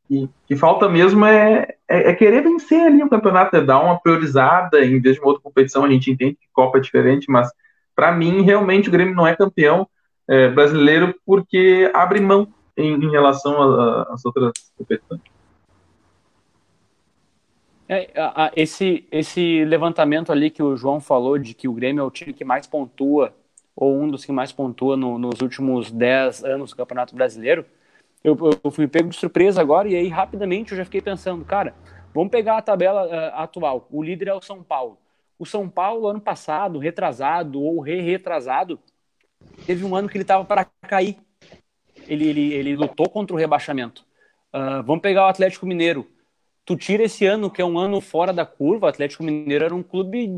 que, 0.07 0.29
que 0.47 0.57
falta 0.57 0.89
mesmo 0.89 1.25
é, 1.25 1.67
é, 1.89 2.11
é, 2.11 2.15
querer 2.15 2.43
vencer 2.43 2.81
ali 2.81 3.03
o 3.03 3.09
campeonato, 3.09 3.57
é 3.57 3.61
dar 3.61 3.81
uma 3.81 3.99
priorizada 3.99 4.85
em 4.85 5.01
vez 5.01 5.17
de 5.17 5.21
uma 5.21 5.29
outra 5.29 5.43
competição. 5.43 5.85
A 5.85 5.91
gente 5.91 6.11
entende 6.11 6.35
que 6.35 6.49
Copa 6.53 6.79
é 6.79 6.81
diferente, 6.81 7.27
mas 7.31 7.51
para 7.95 8.13
mim, 8.13 8.43
realmente, 8.43 8.89
o 8.89 8.93
Grêmio 8.93 9.15
não 9.15 9.27
é 9.27 9.35
campeão 9.35 9.89
é, 10.29 10.49
brasileiro 10.49 11.15
porque 11.25 11.91
abre 11.95 12.21
mão 12.21 12.49
em, 12.77 12.95
em 12.95 13.11
relação 13.11 14.03
às 14.11 14.25
outras 14.25 14.53
competições. 14.77 15.21
É, 17.95 18.11
esse, 18.57 19.07
esse 19.11 19.65
levantamento 19.65 20.33
ali 20.33 20.51
que 20.51 20.63
o 20.63 20.77
João 20.77 21.01
falou 21.01 21.39
de 21.39 21.55
que 21.55 21.69
o 21.69 21.73
Grêmio 21.73 22.03
é 22.03 22.05
o 22.05 22.11
time 22.11 22.33
que 22.33 22.45
mais 22.45 22.67
pontua, 22.67 23.35
ou 23.77 24.01
um 24.01 24.09
dos 24.09 24.25
que 24.25 24.33
mais 24.33 24.53
pontua 24.53 24.97
no, 24.97 25.19
nos 25.19 25.41
últimos 25.41 25.91
10 25.91 26.45
anos 26.45 26.71
do 26.71 26.77
Campeonato 26.77 27.15
Brasileiro, 27.15 27.65
eu, 28.23 28.37
eu 28.63 28.71
fui 28.71 28.89
pego 28.89 29.11
de 29.11 29.17
surpresa 29.17 29.61
agora 29.61 29.89
e 29.89 29.95
aí 29.95 30.09
rapidamente 30.09 30.73
eu 30.73 30.79
já 30.79 30.85
fiquei 30.85 31.03
pensando, 31.03 31.45
cara, 31.45 31.75
vamos 32.15 32.31
pegar 32.31 32.57
a 32.57 32.63
tabela 32.63 33.07
uh, 33.07 33.43
atual. 33.43 33.87
O 33.91 34.03
líder 34.03 34.29
é 34.29 34.35
o 34.35 34.41
São 34.41 34.63
Paulo. 34.63 34.99
O 35.39 35.45
São 35.45 35.69
Paulo, 35.69 36.07
ano 36.07 36.21
passado, 36.21 36.79
retrasado 36.79 37.61
ou 37.61 37.81
re-retrasado, 37.81 38.79
teve 39.67 39.85
um 39.85 39.95
ano 39.95 40.09
que 40.09 40.17
ele 40.17 40.23
estava 40.23 40.45
para 40.45 40.65
cair. 40.89 41.19
Ele, 42.09 42.27
ele, 42.29 42.55
ele 42.55 42.77
lutou 42.77 43.09
contra 43.11 43.35
o 43.35 43.39
rebaixamento. 43.39 44.07
Uh, 44.55 44.83
vamos 44.85 45.03
pegar 45.03 45.27
o 45.27 45.29
Atlético 45.29 45.67
Mineiro. 45.67 46.07
Tu 46.65 46.77
tira 46.77 47.03
esse 47.03 47.27
ano, 47.27 47.51
que 47.51 47.61
é 47.61 47.65
um 47.65 47.79
ano 47.79 48.01
fora 48.01 48.33
da 48.33 48.47
curva, 48.47 48.87
o 48.87 48.89
Atlético 48.89 49.23
Mineiro 49.23 49.65
era 49.65 49.75
um 49.75 49.83
clube 49.83 50.31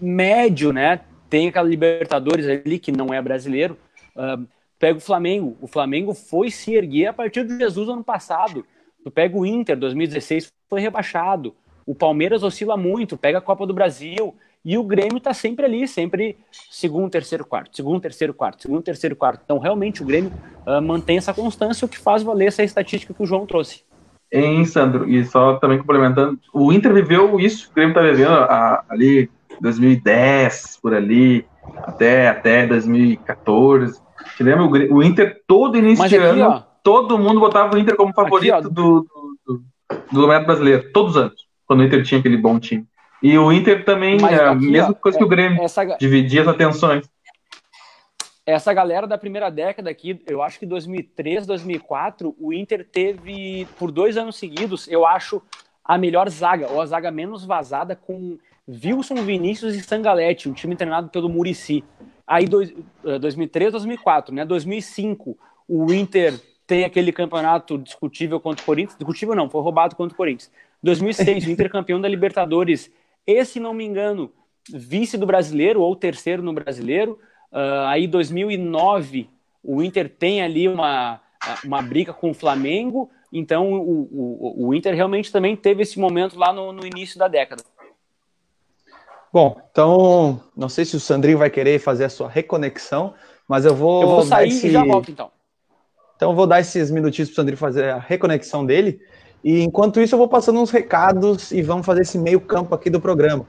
médio, 0.00 0.72
né? 0.72 1.00
Tem 1.28 1.48
aquela 1.48 1.68
Libertadores 1.68 2.46
ali, 2.46 2.78
que 2.78 2.90
não 2.90 3.12
é 3.12 3.20
brasileiro. 3.20 3.76
Uh, 4.16 4.46
pega 4.78 4.96
o 4.96 5.00
Flamengo. 5.00 5.56
O 5.60 5.66
Flamengo 5.66 6.14
foi 6.14 6.50
se 6.50 6.74
erguer 6.74 7.08
a 7.08 7.12
partir 7.12 7.44
do 7.44 7.58
Jesus 7.58 7.88
ano 7.88 8.02
passado. 8.02 8.64
Tu 9.02 9.10
pega 9.10 9.36
o 9.36 9.44
Inter, 9.44 9.76
2016 9.76 10.52
foi 10.70 10.80
rebaixado. 10.80 11.54
O 11.84 11.94
Palmeiras 11.94 12.42
oscila 12.42 12.76
muito, 12.76 13.16
pega 13.16 13.38
a 13.38 13.42
Copa 13.42 13.66
do 13.66 13.74
Brasil. 13.74 14.34
E 14.64 14.78
o 14.78 14.82
Grêmio 14.82 15.20
tá 15.20 15.34
sempre 15.34 15.66
ali, 15.66 15.86
sempre 15.86 16.38
segundo, 16.70 17.10
terceiro, 17.10 17.44
quarto, 17.44 17.76
segundo, 17.76 18.00
terceiro, 18.00 18.32
quarto, 18.32 18.62
segundo, 18.62 18.82
terceiro, 18.82 19.14
quarto. 19.14 19.42
Então, 19.44 19.58
realmente, 19.58 20.02
o 20.02 20.06
Grêmio 20.06 20.32
uh, 20.66 20.80
mantém 20.80 21.18
essa 21.18 21.34
constância, 21.34 21.84
o 21.84 21.88
que 21.88 21.98
faz 21.98 22.22
valer 22.22 22.46
essa 22.46 22.62
estatística 22.62 23.12
que 23.12 23.22
o 23.22 23.26
João 23.26 23.44
trouxe. 23.44 23.84
Hein, 24.34 24.64
Sandro, 24.64 25.08
e 25.08 25.24
só 25.24 25.54
também 25.58 25.78
complementando, 25.78 26.36
o 26.52 26.72
Inter 26.72 26.92
viveu 26.92 27.38
isso, 27.38 27.70
o 27.70 27.74
Grêmio 27.74 27.94
tá 27.94 28.02
vivendo 28.02 28.32
a, 28.32 28.82
ali 28.88 29.30
2010, 29.60 30.80
por 30.82 30.92
ali, 30.92 31.46
até, 31.84 32.28
até 32.28 32.66
2014. 32.66 34.02
Te 34.36 34.42
lembra 34.42 34.64
o, 34.64 34.96
o 34.96 35.02
Inter 35.04 35.40
todo 35.46 35.78
início 35.78 36.08
de 36.08 36.16
ano, 36.16 36.48
ó, 36.48 36.62
todo 36.82 37.16
mundo 37.16 37.38
botava 37.38 37.76
o 37.76 37.78
Inter 37.78 37.94
como 37.94 38.12
favorito 38.12 38.54
aqui, 38.54 38.64
do, 38.64 38.70
do, 38.70 39.08
do, 39.46 39.62
do 40.10 40.20
Campeonato 40.20 40.46
Brasileiro, 40.46 40.92
todos 40.92 41.12
os 41.12 41.22
anos, 41.22 41.46
quando 41.64 41.80
o 41.80 41.84
Inter 41.84 42.02
tinha 42.02 42.18
aquele 42.18 42.36
bom 42.36 42.58
time. 42.58 42.84
E 43.22 43.38
o 43.38 43.52
Inter 43.52 43.84
também, 43.84 44.18
é 44.20 44.44
a 44.46 44.54
mesma 44.54 44.90
ó, 44.90 44.94
coisa 44.94 45.16
que 45.16 45.24
o 45.24 45.28
Grêmio, 45.28 45.62
essa, 45.62 45.84
dividia 45.96 46.42
as 46.42 46.48
atenções. 46.48 47.08
Essa 48.46 48.74
galera 48.74 49.06
da 49.06 49.16
primeira 49.16 49.50
década 49.50 49.88
aqui, 49.88 50.22
eu 50.26 50.42
acho 50.42 50.58
que 50.58 50.66
2003, 50.66 51.46
2004, 51.46 52.36
o 52.38 52.52
Inter 52.52 52.86
teve, 52.86 53.66
por 53.78 53.90
dois 53.90 54.18
anos 54.18 54.36
seguidos, 54.36 54.86
eu 54.86 55.06
acho, 55.06 55.40
a 55.82 55.96
melhor 55.96 56.28
zaga, 56.28 56.70
ou 56.70 56.80
a 56.80 56.86
zaga 56.86 57.10
menos 57.10 57.44
vazada, 57.46 57.96
com 57.96 58.38
Wilson 58.68 59.16
Vinícius 59.16 59.74
e 59.74 59.82
Sangalete, 59.82 60.48
um 60.48 60.52
time 60.52 60.76
treinado 60.76 61.08
pelo 61.08 61.28
Murici. 61.28 61.82
Aí, 62.26 62.46
dois, 62.46 62.72
2003, 63.02 63.72
2004, 63.72 64.34
né? 64.34 64.44
2005, 64.44 65.38
o 65.66 65.92
Inter 65.92 66.38
tem 66.66 66.84
aquele 66.84 67.12
campeonato 67.12 67.78
discutível 67.78 68.40
contra 68.40 68.62
o 68.62 68.66
Corinthians. 68.66 68.98
Discutível 68.98 69.34
não, 69.34 69.48
foi 69.48 69.62
roubado 69.62 69.96
contra 69.96 70.14
o 70.14 70.16
Corinthians. 70.16 70.50
2006, 70.82 71.46
o 71.46 71.50
Inter 71.50 71.70
campeão 71.70 72.00
da 72.00 72.08
Libertadores. 72.08 72.90
Esse, 73.26 73.58
não 73.58 73.72
me 73.72 73.84
engano, 73.84 74.32
vice 74.70 75.16
do 75.16 75.26
brasileiro 75.26 75.80
ou 75.80 75.96
terceiro 75.96 76.42
no 76.42 76.52
brasileiro. 76.52 77.18
Uh, 77.54 77.86
aí, 77.86 78.08
2009, 78.08 79.30
o 79.62 79.80
Inter 79.80 80.08
tem 80.10 80.42
ali 80.42 80.66
uma, 80.66 81.20
uma 81.64 81.80
briga 81.80 82.12
com 82.12 82.30
o 82.30 82.34
Flamengo. 82.34 83.08
Então, 83.32 83.72
o, 83.72 84.08
o, 84.10 84.66
o 84.66 84.74
Inter 84.74 84.92
realmente 84.92 85.30
também 85.30 85.54
teve 85.54 85.82
esse 85.82 85.98
momento 85.98 86.36
lá 86.36 86.52
no, 86.52 86.72
no 86.72 86.84
início 86.84 87.16
da 87.16 87.28
década. 87.28 87.62
Bom, 89.32 89.56
então, 89.70 90.40
não 90.56 90.68
sei 90.68 90.84
se 90.84 90.96
o 90.96 91.00
Sandrinho 91.00 91.38
vai 91.38 91.50
querer 91.50 91.78
fazer 91.78 92.04
a 92.04 92.08
sua 92.08 92.28
reconexão, 92.28 93.14
mas 93.48 93.64
eu 93.64 93.74
vou. 93.74 94.02
Eu 94.02 94.08
vou 94.08 94.22
sair 94.22 94.48
esse... 94.48 94.66
e 94.66 94.70
já 94.70 94.84
volto, 94.84 95.10
então. 95.10 95.30
Então, 96.16 96.30
eu 96.30 96.36
vou 96.36 96.46
dar 96.46 96.60
esses 96.60 96.90
minutinhos 96.90 97.28
para 97.28 97.34
o 97.34 97.36
Sandrinho 97.36 97.58
fazer 97.58 97.90
a 97.90 97.98
reconexão 97.98 98.66
dele. 98.66 99.00
E 99.42 99.62
enquanto 99.62 100.00
isso, 100.00 100.14
eu 100.14 100.18
vou 100.18 100.28
passando 100.28 100.60
uns 100.60 100.70
recados 100.70 101.52
e 101.52 101.62
vamos 101.62 101.84
fazer 101.84 102.02
esse 102.02 102.18
meio-campo 102.18 102.74
aqui 102.74 102.88
do 102.88 103.00
programa. 103.00 103.46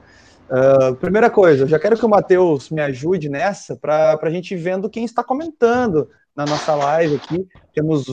Uh, 0.48 0.94
primeira 0.96 1.28
coisa, 1.28 1.64
eu 1.64 1.68
já 1.68 1.78
quero 1.78 1.96
que 1.96 2.06
o 2.06 2.08
Matheus 2.08 2.70
me 2.70 2.80
ajude 2.80 3.28
nessa 3.28 3.74
para 3.76 4.18
a 4.20 4.30
gente 4.30 4.54
vendo 4.54 4.88
quem 4.88 5.04
está 5.04 5.24
comentando 5.24 6.08
na 6.36 6.44
nossa 6.44 6.74
live 6.74 7.16
aqui. 7.16 7.48
Temos, 7.74 8.06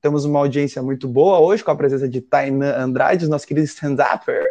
temos 0.00 0.24
uma 0.24 0.38
audiência 0.38 0.82
muito 0.82 1.08
boa 1.08 1.40
hoje 1.40 1.64
com 1.64 1.70
a 1.70 1.76
presença 1.76 2.08
de 2.08 2.20
Tainan 2.20 2.76
Andrade, 2.76 3.28
nosso 3.28 3.46
querido 3.46 3.66
stand-upper. 3.66 4.44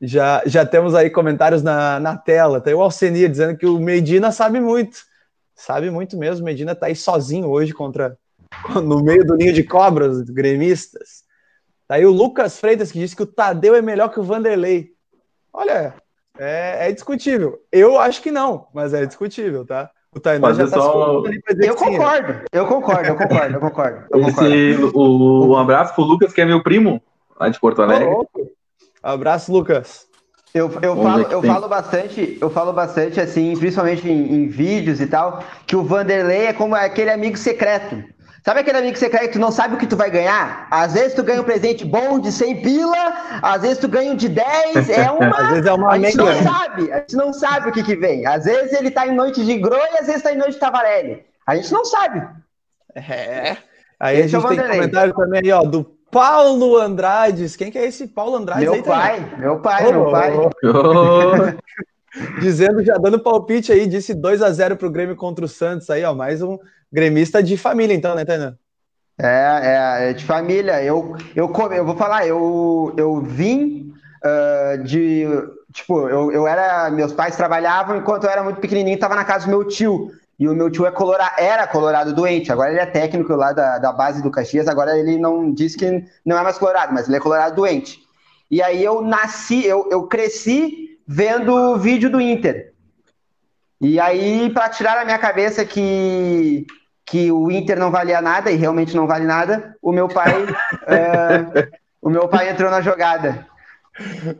Já, 0.00 0.42
já 0.46 0.64
temos 0.64 0.94
aí 0.94 1.10
comentários 1.10 1.62
na, 1.62 2.00
na 2.00 2.16
tela. 2.16 2.60
Tem 2.60 2.74
o 2.74 2.80
Alcenir 2.80 3.30
dizendo 3.30 3.56
que 3.56 3.66
o 3.66 3.78
Medina 3.78 4.30
sabe 4.30 4.60
muito. 4.60 4.98
Sabe 5.54 5.90
muito 5.90 6.16
mesmo. 6.16 6.44
Medina 6.44 6.74
tá 6.74 6.86
aí 6.86 6.94
sozinho 6.94 7.48
hoje 7.48 7.72
contra 7.72 8.16
no 8.82 9.02
meio 9.02 9.24
do 9.24 9.36
ninho 9.36 9.52
de 9.52 9.62
cobras 9.62 10.22
gremistas. 10.22 11.24
Tá 11.88 11.96
aí 11.96 12.06
o 12.06 12.10
Lucas 12.10 12.58
Freitas 12.58 12.90
que 12.90 12.98
disse 12.98 13.16
que 13.16 13.22
o 13.22 13.26
Tadeu 13.26 13.74
é 13.74 13.82
melhor 13.82 14.10
que 14.10 14.20
o 14.20 14.24
Vanderlei. 14.24 14.92
Olha, 15.52 15.94
é, 16.38 16.88
é 16.88 16.92
discutível. 16.92 17.58
Eu 17.70 17.98
acho 17.98 18.22
que 18.22 18.30
não, 18.30 18.68
mas 18.74 18.94
é 18.94 19.04
discutível, 19.06 19.64
tá? 19.64 19.90
O 20.14 20.20
Tainan 20.20 20.54
já 20.54 20.66
tá 20.66 20.80
só... 20.80 21.22
Eu 21.60 21.74
concordo, 21.74 22.40
eu 22.50 22.66
concordo, 22.66 23.08
eu 23.08 23.16
concordo, 23.16 23.54
eu 23.54 23.60
concordo. 23.60 24.04
Eu 24.10 24.20
concordo. 24.20 24.54
Esse, 24.54 24.82
o, 24.94 25.48
um 25.48 25.56
abraço 25.56 25.94
pro 25.94 26.04
Lucas, 26.04 26.32
que 26.32 26.40
é 26.40 26.44
meu 26.46 26.62
primo, 26.62 27.02
lá 27.38 27.50
de 27.50 27.60
Porto 27.60 27.82
Alegre. 27.82 28.08
Oh, 28.08 28.26
abraço, 29.02 29.52
Lucas. 29.52 30.06
Eu, 30.54 30.70
eu, 30.80 30.96
falo, 31.02 31.22
eu 31.24 31.42
falo 31.42 31.68
bastante, 31.68 32.38
eu 32.40 32.48
falo 32.48 32.72
bastante 32.72 33.20
assim, 33.20 33.54
principalmente 33.58 34.08
em, 34.08 34.34
em, 34.36 34.48
vídeos 34.48 35.02
e 35.02 35.06
tal, 35.06 35.44
que 35.66 35.76
o 35.76 35.84
Vanderlei 35.84 36.46
é 36.46 36.52
como 36.54 36.74
aquele 36.74 37.10
amigo 37.10 37.36
secreto. 37.36 38.02
Sabe 38.46 38.60
aquele 38.60 38.78
amigo 38.78 38.96
secreto 38.96 39.26
que 39.26 39.32
tu 39.32 39.40
não 39.40 39.50
sabe 39.50 39.74
o 39.74 39.76
que 39.76 39.88
tu 39.88 39.96
vai 39.96 40.08
ganhar? 40.08 40.68
Às 40.70 40.94
vezes 40.94 41.14
tu 41.14 41.24
ganha 41.24 41.40
um 41.40 41.44
presente 41.44 41.84
bom 41.84 42.20
de 42.20 42.30
100 42.30 42.62
pila, 42.62 43.40
às 43.42 43.62
vezes 43.62 43.78
tu 43.78 43.88
ganha 43.88 44.12
um 44.12 44.14
de 44.14 44.28
10, 44.28 44.88
é 44.88 45.10
uma... 45.10 45.36
às 45.36 45.48
vezes 45.48 45.66
é 45.66 45.72
uma 45.72 45.90
a 45.90 45.98
gente 45.98 46.16
não 46.16 46.32
sabe, 46.32 46.92
a 46.92 46.98
gente 46.98 47.16
não 47.16 47.32
sabe 47.32 47.68
o 47.68 47.72
que 47.72 47.82
que 47.82 47.96
vem. 47.96 48.24
Às 48.24 48.44
vezes 48.44 48.72
ele 48.72 48.92
tá 48.92 49.04
em 49.04 49.16
noite 49.16 49.44
de 49.44 49.58
Gro 49.58 49.74
e 49.74 49.98
às 49.98 50.06
vezes 50.06 50.22
tá 50.22 50.32
em 50.32 50.36
noite 50.36 50.52
de 50.52 50.60
Tavarelli. 50.60 51.24
A 51.44 51.56
gente 51.56 51.72
não 51.72 51.84
sabe. 51.84 52.22
É. 52.94 53.56
Aí 53.98 54.20
esse 54.20 54.36
a 54.36 54.38
gente 54.38 54.52
é 54.52 54.56
tem 54.62 54.70
comentário 54.70 55.12
também 55.12 55.40
aí, 55.42 55.50
ó, 55.50 55.62
do 55.62 55.82
Paulo 56.08 56.76
Andrades. 56.76 57.56
Quem 57.56 57.72
que 57.72 57.78
é 57.78 57.84
esse 57.84 58.06
Paulo 58.06 58.36
Andrades 58.36 58.62
meu 58.62 58.74
aí? 58.74 58.82
Pai, 58.84 59.16
também? 59.24 59.40
meu 59.40 59.58
pai, 59.58 59.86
oh, 59.88 59.92
meu 59.92 60.10
pai, 60.12 61.58
Dizendo, 62.40 62.82
já 62.84 62.96
dando 62.96 63.18
palpite 63.18 63.72
aí, 63.72 63.88
disse 63.88 64.14
2 64.14 64.40
a 64.40 64.52
0 64.52 64.76
pro 64.76 64.90
Grêmio 64.90 65.16
contra 65.16 65.44
o 65.44 65.48
Santos 65.48 65.90
aí, 65.90 66.04
ó. 66.04 66.14
Mais 66.14 66.40
um 66.42 66.56
gremista 66.92 67.42
de 67.42 67.56
família, 67.56 67.94
então, 67.94 68.14
né, 68.14 68.24
Tainan? 68.24 68.56
É, 69.18 70.06
é, 70.06 70.10
é 70.10 70.12
de 70.12 70.24
família. 70.24 70.82
Eu, 70.82 71.16
eu, 71.34 71.52
eu 71.72 71.84
vou 71.84 71.96
falar, 71.96 72.26
eu, 72.26 72.94
eu 72.96 73.20
vim 73.20 73.92
uh, 74.24 74.82
de. 74.82 75.26
Tipo, 75.72 76.08
eu, 76.08 76.32
eu 76.32 76.46
era. 76.46 76.90
Meus 76.90 77.12
pais 77.12 77.36
trabalhavam 77.36 77.96
enquanto 77.96 78.24
eu 78.24 78.30
era 78.30 78.42
muito 78.42 78.60
pequenininho, 78.60 78.94
estava 78.94 79.14
na 79.14 79.24
casa 79.24 79.46
do 79.46 79.50
meu 79.50 79.64
tio. 79.64 80.10
E 80.38 80.46
o 80.46 80.54
meu 80.54 80.70
tio 80.70 80.84
é 80.84 80.90
colora, 80.90 81.32
era 81.38 81.66
colorado 81.66 82.14
doente, 82.14 82.52
agora 82.52 82.70
ele 82.70 82.80
é 82.80 82.84
técnico 82.84 83.34
lá 83.34 83.52
da, 83.52 83.78
da 83.78 83.90
base 83.90 84.22
do 84.22 84.30
Caxias, 84.30 84.68
agora 84.68 84.98
ele 84.98 85.16
não 85.16 85.50
diz 85.50 85.74
que 85.74 86.04
não 86.26 86.36
é 86.36 86.42
mais 86.42 86.58
colorado, 86.58 86.92
mas 86.92 87.08
ele 87.08 87.16
é 87.16 87.20
colorado 87.20 87.56
doente. 87.56 88.00
E 88.50 88.62
aí 88.62 88.84
eu 88.84 89.00
nasci, 89.00 89.64
eu, 89.64 89.88
eu 89.90 90.06
cresci 90.06 90.98
vendo 91.06 91.54
o 91.54 91.78
vídeo 91.78 92.10
do 92.10 92.20
Inter. 92.20 92.74
E 93.80 94.00
aí, 94.00 94.50
para 94.50 94.68
tirar 94.68 94.98
a 94.98 95.04
minha 95.04 95.18
cabeça 95.18 95.64
que, 95.64 96.66
que 97.04 97.30
o 97.30 97.50
Inter 97.50 97.78
não 97.78 97.90
valia 97.90 98.20
nada, 98.20 98.50
e 98.50 98.56
realmente 98.56 98.96
não 98.96 99.06
vale 99.06 99.26
nada, 99.26 99.76
o 99.82 99.92
meu 99.92 100.08
pai, 100.08 100.32
é, 100.86 101.68
o 102.00 102.08
meu 102.08 102.28
pai 102.28 102.50
entrou 102.50 102.70
na 102.70 102.80
jogada. 102.80 103.46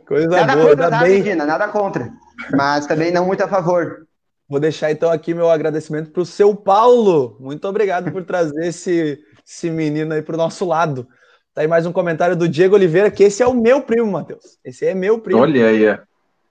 Coisa 0.07 0.27
nada 0.27 0.55
boa, 0.55 0.69
contra, 0.69 0.89
tá, 0.89 0.99
bem. 0.99 1.17
Medina, 1.17 1.45
nada 1.45 1.67
contra. 1.67 2.11
Mas 2.51 2.85
também 2.85 3.11
não 3.11 3.25
muito 3.25 3.43
a 3.43 3.47
favor. 3.47 4.07
Vou 4.49 4.59
deixar 4.59 4.91
então 4.91 5.11
aqui 5.11 5.33
meu 5.33 5.49
agradecimento 5.49 6.11
para 6.11 6.21
o 6.21 6.25
seu 6.25 6.55
Paulo. 6.55 7.37
Muito 7.39 7.67
obrigado 7.67 8.11
por 8.11 8.23
trazer 8.23 8.67
esse, 8.67 9.19
esse 9.45 9.69
menino 9.69 10.13
aí 10.13 10.21
para 10.21 10.35
o 10.35 10.37
nosso 10.37 10.65
lado. 10.65 11.07
Tá 11.53 11.61
aí 11.61 11.67
mais 11.67 11.85
um 11.85 11.91
comentário 11.91 12.35
do 12.35 12.47
Diego 12.47 12.75
Oliveira, 12.75 13.09
que 13.11 13.23
esse 13.23 13.41
é 13.41 13.47
o 13.47 13.53
meu 13.53 13.81
primo, 13.81 14.11
Matheus. 14.11 14.57
Esse 14.63 14.85
é 14.85 14.93
meu 14.93 15.19
primo. 15.19 15.41
Olha 15.41 15.67
aí. 15.67 15.99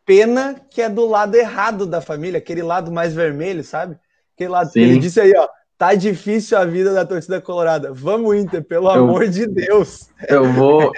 Pena 0.07 0.55
que 0.71 0.81
é 0.81 0.89
do 0.89 1.05
lado 1.05 1.35
errado 1.35 1.85
da 1.85 2.01
família, 2.01 2.39
aquele 2.39 2.63
lado 2.63 2.93
mais 2.93 3.13
vermelho, 3.13 3.65
sabe? 3.65 3.99
Aquele 4.35 4.51
lado 4.51 4.71
que 4.71 4.79
ele 4.79 4.99
disse 4.99 5.21
aí, 5.21 5.35
ó. 5.37 5.49
Tá 5.77 5.95
difícil 5.95 6.57
a 6.57 6.65
vida 6.65 6.95
da 6.95 7.05
torcida 7.05 7.39
colorada. 7.39 7.93
Vamos, 7.93 8.35
Inter, 8.35 8.65
pelo 8.65 8.87
eu, 8.87 9.05
amor 9.05 9.29
de 9.29 9.47
Deus. 9.47 10.09
Eu 10.27 10.51
vou. 10.51 10.91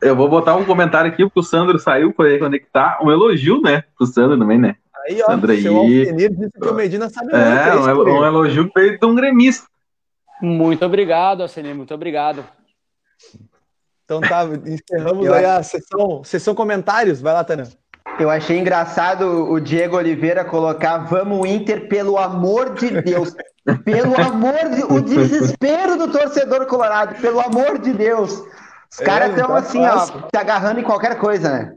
Eu 0.00 0.14
vou 0.14 0.28
botar 0.28 0.54
um 0.54 0.64
comentário 0.64 1.10
aqui, 1.10 1.24
porque 1.24 1.40
o 1.40 1.42
Sandro 1.42 1.78
saiu 1.80 2.12
para 2.12 2.38
conectar. 2.38 3.00
Um 3.02 3.10
elogio, 3.10 3.60
né? 3.60 3.82
Pro 3.96 4.06
Sandro 4.06 4.38
também, 4.38 4.58
né? 4.58 4.76
Aí, 5.08 5.20
ó, 5.20 5.38
seu 5.60 5.76
Altenir 5.76 6.30
disse 6.30 6.52
que 6.60 6.68
o 6.68 6.74
Medina 6.74 7.10
sabe 7.10 7.30
é, 7.32 7.74
muito. 7.74 7.88
É, 7.88 7.94
um, 7.94 8.20
um 8.20 8.24
elogio 8.24 8.70
feito 8.72 9.00
de 9.00 9.06
um 9.06 9.14
gremista. 9.14 9.66
Muito 10.40 10.84
obrigado, 10.84 11.42
Alcenir, 11.42 11.74
muito 11.74 11.92
obrigado. 11.92 12.44
Então 14.04 14.20
tá, 14.20 14.44
encerramos 14.66 15.26
aí 15.28 15.44
a 15.44 15.62
sessão, 15.62 16.22
sessão 16.22 16.54
comentários. 16.54 17.20
Vai 17.20 17.32
lá, 17.32 17.42
Tânia. 17.42 17.66
Eu 18.18 18.30
achei 18.30 18.58
engraçado 18.58 19.50
o 19.50 19.58
Diego 19.58 19.96
Oliveira 19.96 20.44
colocar 20.44 20.98
Vamos 20.98 21.48
Inter, 21.48 21.88
pelo 21.88 22.16
amor 22.16 22.74
de 22.74 23.02
Deus. 23.02 23.34
Pelo 23.84 24.14
amor 24.20 24.70
de 24.70 24.84
O 24.84 25.00
desespero 25.00 25.96
do 25.96 26.12
torcedor 26.12 26.66
colorado, 26.66 27.20
pelo 27.20 27.40
amor 27.40 27.78
de 27.78 27.92
Deus. 27.92 28.42
Os 28.90 29.00
é, 29.00 29.04
caras 29.04 29.30
estão 29.30 29.48
tá 29.48 29.56
assim, 29.56 29.82
fácil. 29.82 30.14
ó, 30.16 30.28
se 30.32 30.36
agarrando 30.36 30.80
em 30.80 30.84
qualquer 30.84 31.18
coisa, 31.18 31.50
né? 31.50 31.74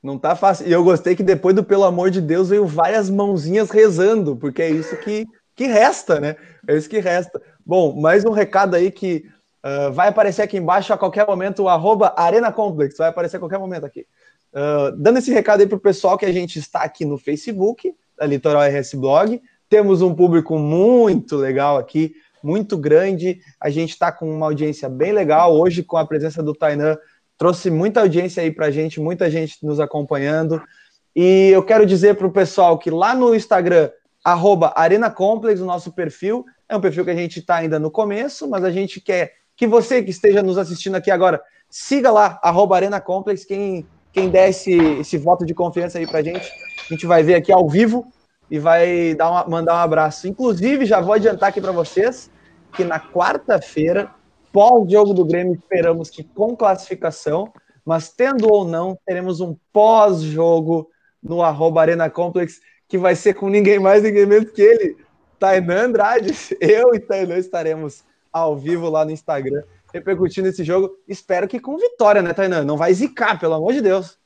Não 0.00 0.18
tá 0.18 0.36
fácil. 0.36 0.68
E 0.68 0.72
eu 0.72 0.84
gostei 0.84 1.16
que 1.16 1.22
depois 1.22 1.54
do 1.54 1.64
pelo 1.64 1.84
amor 1.84 2.10
de 2.10 2.20
Deus 2.20 2.50
veio 2.50 2.64
várias 2.64 3.10
mãozinhas 3.10 3.70
rezando, 3.70 4.36
porque 4.36 4.62
é 4.62 4.70
isso 4.70 4.96
que, 4.98 5.26
que 5.56 5.66
resta, 5.66 6.20
né? 6.20 6.36
É 6.66 6.76
isso 6.76 6.88
que 6.88 7.00
resta. 7.00 7.42
Bom, 7.66 8.00
mais 8.00 8.24
um 8.24 8.30
recado 8.30 8.76
aí 8.76 8.90
que 8.90 9.24
uh, 9.64 9.92
vai 9.92 10.08
aparecer 10.08 10.42
aqui 10.42 10.56
embaixo 10.56 10.92
a 10.92 10.98
qualquer 10.98 11.26
momento, 11.26 11.64
o 11.64 11.68
arroba 11.68 12.14
Arena 12.16 12.52
Complex, 12.52 12.96
vai 12.96 13.08
aparecer 13.08 13.36
a 13.36 13.40
qualquer 13.40 13.58
momento 13.58 13.84
aqui. 13.84 14.06
Uh, 14.52 14.94
dando 14.96 15.18
esse 15.18 15.32
recado 15.32 15.60
aí 15.60 15.66
pro 15.66 15.80
pessoal 15.80 16.18
que 16.18 16.26
a 16.26 16.32
gente 16.32 16.58
está 16.58 16.80
aqui 16.80 17.04
no 17.04 17.16
Facebook, 17.16 17.94
da 18.18 18.26
Litoral 18.26 18.62
RS 18.62 18.94
Blog. 18.94 19.40
Temos 19.68 20.02
um 20.02 20.14
público 20.14 20.58
muito 20.58 21.36
legal 21.36 21.78
aqui, 21.78 22.14
muito 22.42 22.76
grande. 22.76 23.40
A 23.60 23.70
gente 23.70 23.90
está 23.90 24.12
com 24.12 24.30
uma 24.30 24.46
audiência 24.46 24.88
bem 24.88 25.12
legal. 25.12 25.54
Hoje, 25.58 25.82
com 25.82 25.96
a 25.96 26.06
presença 26.06 26.42
do 26.42 26.54
Tainan, 26.54 26.98
trouxe 27.38 27.70
muita 27.70 28.00
audiência 28.00 28.42
aí 28.42 28.50
para 28.50 28.66
a 28.66 28.70
gente, 28.70 29.00
muita 29.00 29.30
gente 29.30 29.64
nos 29.64 29.80
acompanhando. 29.80 30.62
E 31.16 31.50
eu 31.50 31.62
quero 31.62 31.84
dizer 31.84 32.16
para 32.16 32.26
o 32.26 32.32
pessoal 32.32 32.78
que 32.78 32.90
lá 32.90 33.14
no 33.14 33.34
Instagram, 33.34 33.90
arroba 34.24 34.72
Arena 34.76 35.10
Complex, 35.10 35.60
o 35.60 35.66
nosso 35.66 35.92
perfil, 35.92 36.44
é 36.68 36.76
um 36.76 36.80
perfil 36.80 37.04
que 37.04 37.10
a 37.10 37.16
gente 37.16 37.40
está 37.40 37.56
ainda 37.56 37.78
no 37.78 37.90
começo, 37.90 38.48
mas 38.48 38.64
a 38.64 38.70
gente 38.70 39.00
quer 39.00 39.34
que 39.56 39.66
você 39.66 40.02
que 40.02 40.10
esteja 40.10 40.42
nos 40.42 40.56
assistindo 40.56 40.94
aqui 40.94 41.10
agora, 41.10 41.42
siga 41.68 42.10
lá, 42.10 42.38
arroba 42.42 42.76
Arena 42.76 43.00
Complex, 43.00 43.44
quem, 43.44 43.86
quem 44.12 44.28
der 44.28 44.50
esse, 44.50 44.72
esse 45.00 45.16
voto 45.16 45.46
de 45.46 45.54
confiança 45.54 45.98
aí 45.98 46.06
para 46.06 46.18
a 46.18 46.22
gente, 46.22 46.50
a 46.90 46.92
gente 46.92 47.06
vai 47.06 47.22
ver 47.22 47.34
aqui 47.34 47.52
ao 47.52 47.68
vivo 47.68 48.06
e 48.50 48.58
vai 48.58 49.14
dar 49.14 49.30
uma, 49.30 49.48
mandar 49.48 49.74
um 49.74 49.78
abraço. 49.78 50.28
Inclusive, 50.28 50.84
já 50.84 51.00
vou 51.00 51.14
adiantar 51.14 51.48
aqui 51.48 51.60
para 51.60 51.72
vocês 51.72 52.30
que 52.74 52.84
na 52.84 53.00
quarta-feira 53.00 54.10
pós-jogo 54.52 55.14
do 55.14 55.24
Grêmio, 55.24 55.54
esperamos 55.54 56.10
que 56.10 56.22
com 56.22 56.54
classificação, 56.54 57.50
mas 57.84 58.10
tendo 58.10 58.52
ou 58.52 58.64
não, 58.64 58.98
teremos 59.06 59.40
um 59.40 59.56
pós-jogo 59.72 60.90
no 61.22 61.42
arroba 61.42 61.80
Arena 61.80 62.10
Complex, 62.10 62.60
que 62.86 62.98
vai 62.98 63.16
ser 63.16 63.34
com 63.34 63.48
ninguém 63.48 63.78
mais, 63.78 64.02
ninguém 64.02 64.26
menos 64.26 64.50
que 64.50 64.60
ele, 64.60 64.96
Tainan 65.38 65.86
Andrade. 65.86 66.34
Eu 66.60 66.94
e 66.94 67.00
Tainan 67.00 67.38
estaremos 67.38 68.04
ao 68.32 68.56
vivo 68.56 68.88
lá 68.90 69.04
no 69.04 69.10
Instagram, 69.10 69.62
repercutindo 69.92 70.48
esse 70.48 70.64
jogo. 70.64 70.90
Espero 71.06 71.48
que 71.48 71.60
com 71.60 71.76
vitória, 71.76 72.22
né, 72.22 72.32
Tainan? 72.32 72.64
Não 72.64 72.76
vai 72.76 72.92
zicar, 72.94 73.38
pelo 73.38 73.54
amor 73.54 73.72
de 73.72 73.80
Deus. 73.80 74.18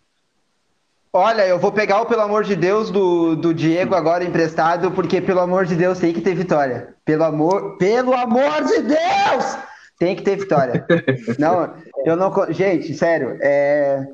Olha, 1.12 1.46
eu 1.46 1.58
vou 1.58 1.72
pegar 1.72 2.02
o 2.02 2.06
pelo 2.06 2.20
amor 2.20 2.44
de 2.44 2.54
Deus 2.54 2.90
do, 2.90 3.34
do 3.34 3.54
Diego 3.54 3.94
agora 3.94 4.22
emprestado, 4.22 4.90
porque 4.90 5.18
pelo 5.18 5.40
amor 5.40 5.64
de 5.64 5.74
Deus 5.74 5.98
tem 5.98 6.12
que 6.12 6.20
ter 6.20 6.34
vitória. 6.34 6.94
Pelo 7.04 7.24
amor, 7.24 7.78
pelo 7.78 8.12
amor 8.12 8.64
de 8.64 8.82
Deus! 8.82 9.58
Tem 9.98 10.14
que 10.14 10.22
ter 10.22 10.36
vitória. 10.36 10.84
não, 11.38 11.72
eu 12.04 12.16
não. 12.16 12.30
Gente, 12.52 12.92
sério, 12.92 13.38
é... 13.40 14.04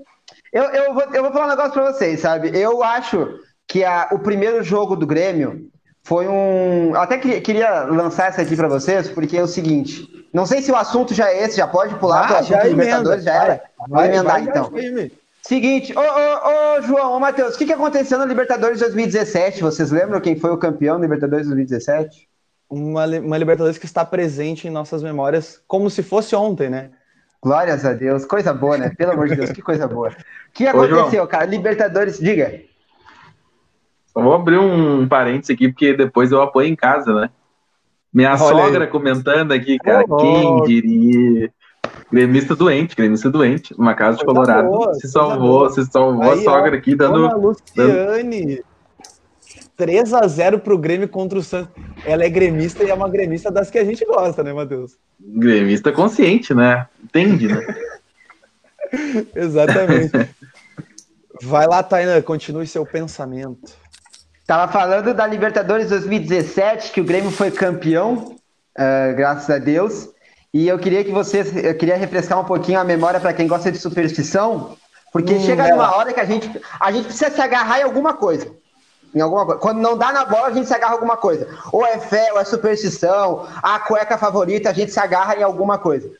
eu, 0.52 0.62
eu, 0.62 0.94
vou, 0.94 1.02
eu 1.12 1.22
vou 1.24 1.32
falar 1.32 1.46
um 1.46 1.50
negócio 1.50 1.72
pra 1.72 1.92
vocês, 1.92 2.20
sabe? 2.20 2.56
Eu 2.56 2.84
acho 2.84 3.36
que 3.66 3.82
a, 3.82 4.10
o 4.12 4.20
primeiro 4.20 4.62
jogo 4.62 4.94
do 4.94 5.06
Grêmio 5.06 5.68
foi 6.04 6.28
um. 6.28 6.90
Eu 6.90 7.00
até 7.00 7.18
queria, 7.18 7.40
queria 7.40 7.82
lançar 7.84 8.28
essa 8.28 8.42
aqui 8.42 8.54
para 8.54 8.68
vocês, 8.68 9.08
porque 9.08 9.36
é 9.36 9.42
o 9.42 9.48
seguinte. 9.48 10.06
Não 10.32 10.46
sei 10.46 10.62
se 10.62 10.72
o 10.72 10.76
assunto 10.76 11.12
já 11.12 11.28
é 11.28 11.44
esse, 11.44 11.58
já 11.58 11.66
pode 11.66 11.94
pular 11.96 12.24
ah, 12.24 12.26
para 12.26 12.36
o 12.36 12.38
assunto 12.38 12.66
Libertadores, 12.66 13.24
já 13.24 13.34
era. 13.34 13.62
Vai, 13.88 14.08
emendar 14.08 14.32
vai, 14.32 14.42
então. 14.42 14.70
Vai, 14.70 15.10
Seguinte, 15.42 15.92
ô, 15.96 16.00
ô, 16.00 16.78
ô 16.78 16.82
João, 16.82 17.16
ô 17.16 17.20
Matheus, 17.20 17.54
o 17.54 17.58
que, 17.58 17.66
que 17.66 17.72
aconteceu 17.72 18.16
na 18.16 18.24
Libertadores 18.24 18.78
2017? 18.78 19.60
Vocês 19.60 19.90
lembram 19.90 20.20
quem 20.20 20.36
foi 20.36 20.50
o 20.50 20.56
campeão 20.56 20.96
da 20.96 21.02
Libertadores 21.02 21.46
2017? 21.46 22.28
uma, 22.72 23.06
uma 23.06 23.36
Libertadores 23.36 23.76
que 23.76 23.84
está 23.84 24.04
presente 24.04 24.66
em 24.66 24.70
nossas 24.70 25.02
memórias 25.02 25.62
como 25.68 25.90
se 25.90 26.02
fosse 26.02 26.34
ontem, 26.34 26.70
né? 26.70 26.90
Glórias 27.42 27.84
a 27.84 27.92
Deus, 27.92 28.24
coisa 28.24 28.54
boa, 28.54 28.78
né? 28.78 28.90
Pelo 28.96 29.12
amor 29.12 29.28
de 29.28 29.36
Deus, 29.36 29.50
que 29.50 29.60
coisa 29.60 29.86
boa. 29.86 30.08
O 30.08 30.52
que 30.52 30.66
aconteceu, 30.66 31.24
Ô, 31.24 31.26
cara? 31.26 31.44
Libertadores, 31.44 32.18
diga. 32.18 32.60
Só 34.06 34.22
vou 34.22 34.32
abrir 34.32 34.58
um 34.58 35.06
parênteses 35.08 35.50
aqui, 35.50 35.68
porque 35.68 35.94
depois 35.94 36.30
eu 36.32 36.40
apoio 36.40 36.68
em 36.68 36.76
casa, 36.76 37.12
né? 37.12 37.30
Minha 38.12 38.30
Olha 38.30 38.38
sogra 38.38 38.84
aí. 38.84 38.90
comentando 38.90 39.52
aqui, 39.52 39.78
cara, 39.78 40.04
oh, 40.08 40.16
quem 40.16 40.62
diria? 40.64 41.52
Gremista 42.10 42.54
doente, 42.54 42.94
gremista 42.94 43.30
doente, 43.30 43.74
uma 43.74 43.94
casa 43.94 44.18
de 44.18 44.24
Colorado. 44.24 44.68
Boa, 44.68 44.94
se 44.94 45.08
salvou, 45.08 45.70
se 45.70 45.84
salvou 45.86 46.30
aí, 46.30 46.40
a 46.40 46.42
sogra 46.42 46.72
ó, 46.72 46.78
aqui 46.78 46.94
dando. 46.94 47.38
Luciane, 47.38 48.56
dando... 48.56 48.72
3 49.76 50.14
a 50.14 50.26
0 50.26 50.58
pro 50.58 50.78
Grêmio 50.78 51.08
contra 51.08 51.38
o 51.38 51.42
Santos. 51.42 51.72
Ela 52.04 52.24
é 52.24 52.28
gremista 52.28 52.84
e 52.84 52.90
é 52.90 52.94
uma 52.94 53.08
gremista 53.08 53.50
das 53.50 53.70
que 53.70 53.78
a 53.78 53.84
gente 53.84 54.04
gosta, 54.04 54.42
né, 54.42 54.52
Matheus? 54.52 54.98
Gremista 55.18 55.90
consciente, 55.90 56.54
né? 56.54 56.86
Entende, 57.02 57.48
né? 57.48 57.66
Exatamente. 59.34 60.12
Vai 61.42 61.66
lá, 61.66 61.82
Tainan, 61.82 62.20
continue 62.22 62.66
seu 62.66 62.84
pensamento. 62.84 63.81
Tava 64.52 64.70
falando 64.70 65.14
da 65.14 65.26
Libertadores 65.26 65.88
2017, 65.88 66.92
que 66.92 67.00
o 67.00 67.04
Grêmio 67.04 67.30
foi 67.30 67.50
campeão, 67.50 68.36
uh, 68.78 69.16
graças 69.16 69.48
a 69.48 69.56
Deus. 69.56 70.10
E 70.52 70.68
eu 70.68 70.78
queria 70.78 71.02
que 71.02 71.10
vocês, 71.10 71.56
eu 71.56 71.74
queria 71.74 71.96
refrescar 71.96 72.38
um 72.38 72.44
pouquinho 72.44 72.78
a 72.78 72.84
memória 72.84 73.18
para 73.18 73.32
quem 73.32 73.48
gosta 73.48 73.72
de 73.72 73.78
superstição, 73.78 74.76
porque 75.10 75.32
hum, 75.32 75.40
chega 75.40 75.68
numa 75.68 75.96
hora 75.96 76.12
que 76.12 76.20
a 76.20 76.26
gente, 76.26 76.50
a 76.78 76.92
gente 76.92 77.06
precisa 77.06 77.30
se 77.30 77.40
agarrar 77.40 77.80
em 77.80 77.84
alguma 77.84 78.12
coisa. 78.12 78.46
Em 79.14 79.22
alguma 79.22 79.46
coisa. 79.46 79.58
Quando 79.58 79.80
não 79.80 79.96
dá 79.96 80.12
na 80.12 80.26
bola, 80.26 80.48
a 80.48 80.52
gente 80.52 80.66
se 80.66 80.74
agarra 80.74 80.92
em 80.92 80.96
alguma 80.96 81.16
coisa. 81.16 81.48
Ou 81.72 81.86
é 81.86 81.98
fé, 81.98 82.30
ou 82.34 82.38
é 82.38 82.44
superstição, 82.44 83.48
a 83.62 83.80
cueca 83.80 84.18
favorita, 84.18 84.68
a 84.68 84.74
gente 84.74 84.92
se 84.92 85.00
agarra 85.00 85.34
em 85.34 85.42
alguma 85.42 85.78
coisa. 85.78 86.10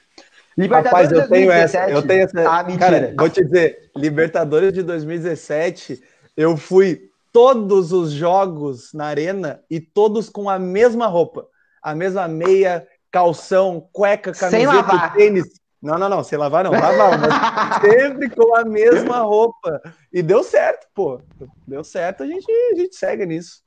Libertadores 0.56 1.10
Rapaz, 1.10 1.12
eu 1.12 1.28
tenho 1.28 1.48
2017, 1.48 1.84
essa, 1.84 1.92
eu 1.92 2.02
tenho 2.02 2.24
essa. 2.24 2.50
Ah, 2.50 2.62
mentira. 2.62 2.90
Cara, 2.90 3.14
vou 3.14 3.28
te 3.28 3.44
dizer, 3.44 3.90
Libertadores 3.94 4.72
de 4.72 4.82
2017, 4.82 6.02
eu 6.34 6.56
fui 6.56 7.11
todos 7.32 7.92
os 7.92 8.12
jogos 8.12 8.92
na 8.92 9.06
arena 9.06 9.62
e 9.70 9.80
todos 9.80 10.28
com 10.28 10.48
a 10.48 10.58
mesma 10.58 11.06
roupa, 11.06 11.46
a 11.82 11.94
mesma 11.94 12.28
meia, 12.28 12.86
calção, 13.10 13.88
cueca, 13.92 14.32
camiseta, 14.32 15.10
tênis. 15.16 15.44
Não, 15.82 15.98
não, 15.98 16.08
não, 16.08 16.22
sem 16.22 16.38
lavar 16.38 16.62
não, 16.62 16.70
lavar, 16.70 17.18
mas 17.18 17.80
sempre 17.82 18.30
com 18.30 18.54
a 18.54 18.64
mesma 18.64 19.18
roupa. 19.18 19.82
E 20.12 20.22
deu 20.22 20.44
certo, 20.44 20.86
pô. 20.94 21.20
Deu 21.66 21.82
certo, 21.82 22.22
a 22.22 22.26
gente, 22.26 22.46
a 22.72 22.76
gente 22.76 22.94
segue 22.94 23.26
nisso. 23.26 23.62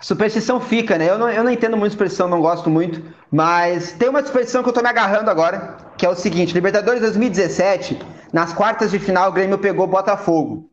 Superstição 0.00 0.60
fica, 0.60 0.98
né? 0.98 1.08
Eu 1.08 1.16
não, 1.16 1.30
eu 1.30 1.42
não 1.42 1.50
entendo 1.50 1.76
muito 1.76 1.92
superstição, 1.92 2.28
não 2.28 2.42
gosto 2.42 2.68
muito, 2.68 3.02
mas 3.30 3.92
tem 3.92 4.10
uma 4.10 4.24
superstição 4.24 4.62
que 4.62 4.68
eu 4.68 4.72
tô 4.72 4.82
me 4.82 4.88
agarrando 4.88 5.30
agora, 5.30 5.76
que 5.96 6.04
é 6.04 6.08
o 6.08 6.14
seguinte: 6.14 6.52
Libertadores 6.52 7.00
2017, 7.00 7.98
nas 8.30 8.52
quartas 8.52 8.90
de 8.90 8.98
final, 8.98 9.30
o 9.30 9.32
Grêmio 9.32 9.58
pegou 9.58 9.86
Botafogo, 9.86 10.70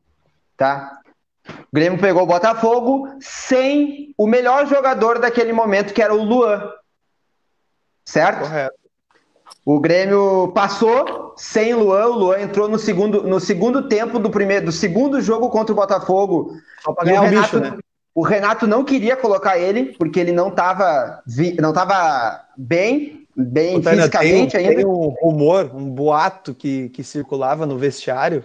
tá? 0.57 0.99
O 1.47 1.75
Grêmio 1.75 1.99
pegou 1.99 2.23
o 2.23 2.27
Botafogo 2.27 3.07
sem 3.19 4.13
o 4.17 4.25
melhor 4.25 4.65
jogador 4.67 5.19
daquele 5.19 5.53
momento, 5.53 5.93
que 5.93 6.01
era 6.01 6.13
o 6.13 6.23
Luan. 6.23 6.71
Certo? 8.03 8.39
Correto. 8.39 8.75
O 9.65 9.79
Grêmio 9.79 10.51
passou 10.53 11.33
sem 11.35 11.73
Luan, 11.73 12.05
o 12.05 12.15
Luan 12.15 12.39
entrou 12.39 12.69
no 12.69 12.77
segundo, 12.77 13.23
no 13.23 13.39
segundo 13.39 13.87
tempo 13.87 14.19
do 14.19 14.29
primeiro 14.29 14.67
do 14.67 14.71
segundo 14.71 15.19
jogo 15.19 15.49
contra 15.49 15.73
o 15.73 15.75
Botafogo. 15.75 16.55
O, 16.85 17.03
Renato, 17.03 17.29
bicho, 17.29 17.59
né? 17.59 17.77
o 18.13 18.21
Renato 18.21 18.67
não 18.67 18.83
queria 18.83 19.17
colocar 19.17 19.57
ele, 19.57 19.95
porque 19.97 20.19
ele 20.19 20.31
não 20.31 20.49
estava 20.49 21.23
não 21.59 21.73
tava 21.73 22.45
bem, 22.55 23.27
bem 23.35 23.81
fisicamente 23.81 24.51
tem, 24.51 24.67
ainda. 24.67 24.75
Tem 24.75 24.85
um 24.85 25.09
rumor, 25.19 25.71
um 25.73 25.89
boato 25.89 26.53
que, 26.53 26.89
que 26.89 27.03
circulava 27.03 27.65
no 27.65 27.77
vestiário 27.77 28.43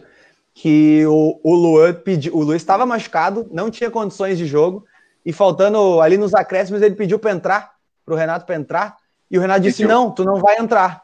que 0.55 1.07
o, 1.07 1.41
o 1.43 1.55
Luan 1.55 1.95
pediu. 1.95 2.35
O 2.35 2.43
Luan 2.43 2.57
estava 2.57 2.85
machucado, 2.85 3.49
não 3.51 3.71
tinha 3.71 3.91
condições 3.91 4.37
de 4.39 4.47
jogo, 4.47 4.85
e 5.25 5.33
faltando 5.33 6.01
ali 6.01 6.17
nos 6.17 6.35
acréscimos, 6.35 6.83
ele 6.83 6.95
pediu 6.95 7.19
para 7.19 7.33
entrar, 7.33 7.73
para 8.05 8.15
o 8.15 8.17
Renato 8.17 8.47
para 8.47 8.57
entrar, 8.57 8.97
e 9.31 9.39
o 9.39 9.41
Renato 9.41 9.61
disse: 9.61 9.85
Não, 9.85 10.11
tu 10.11 10.25
não 10.25 10.37
vai 10.37 10.59
entrar. 10.59 11.03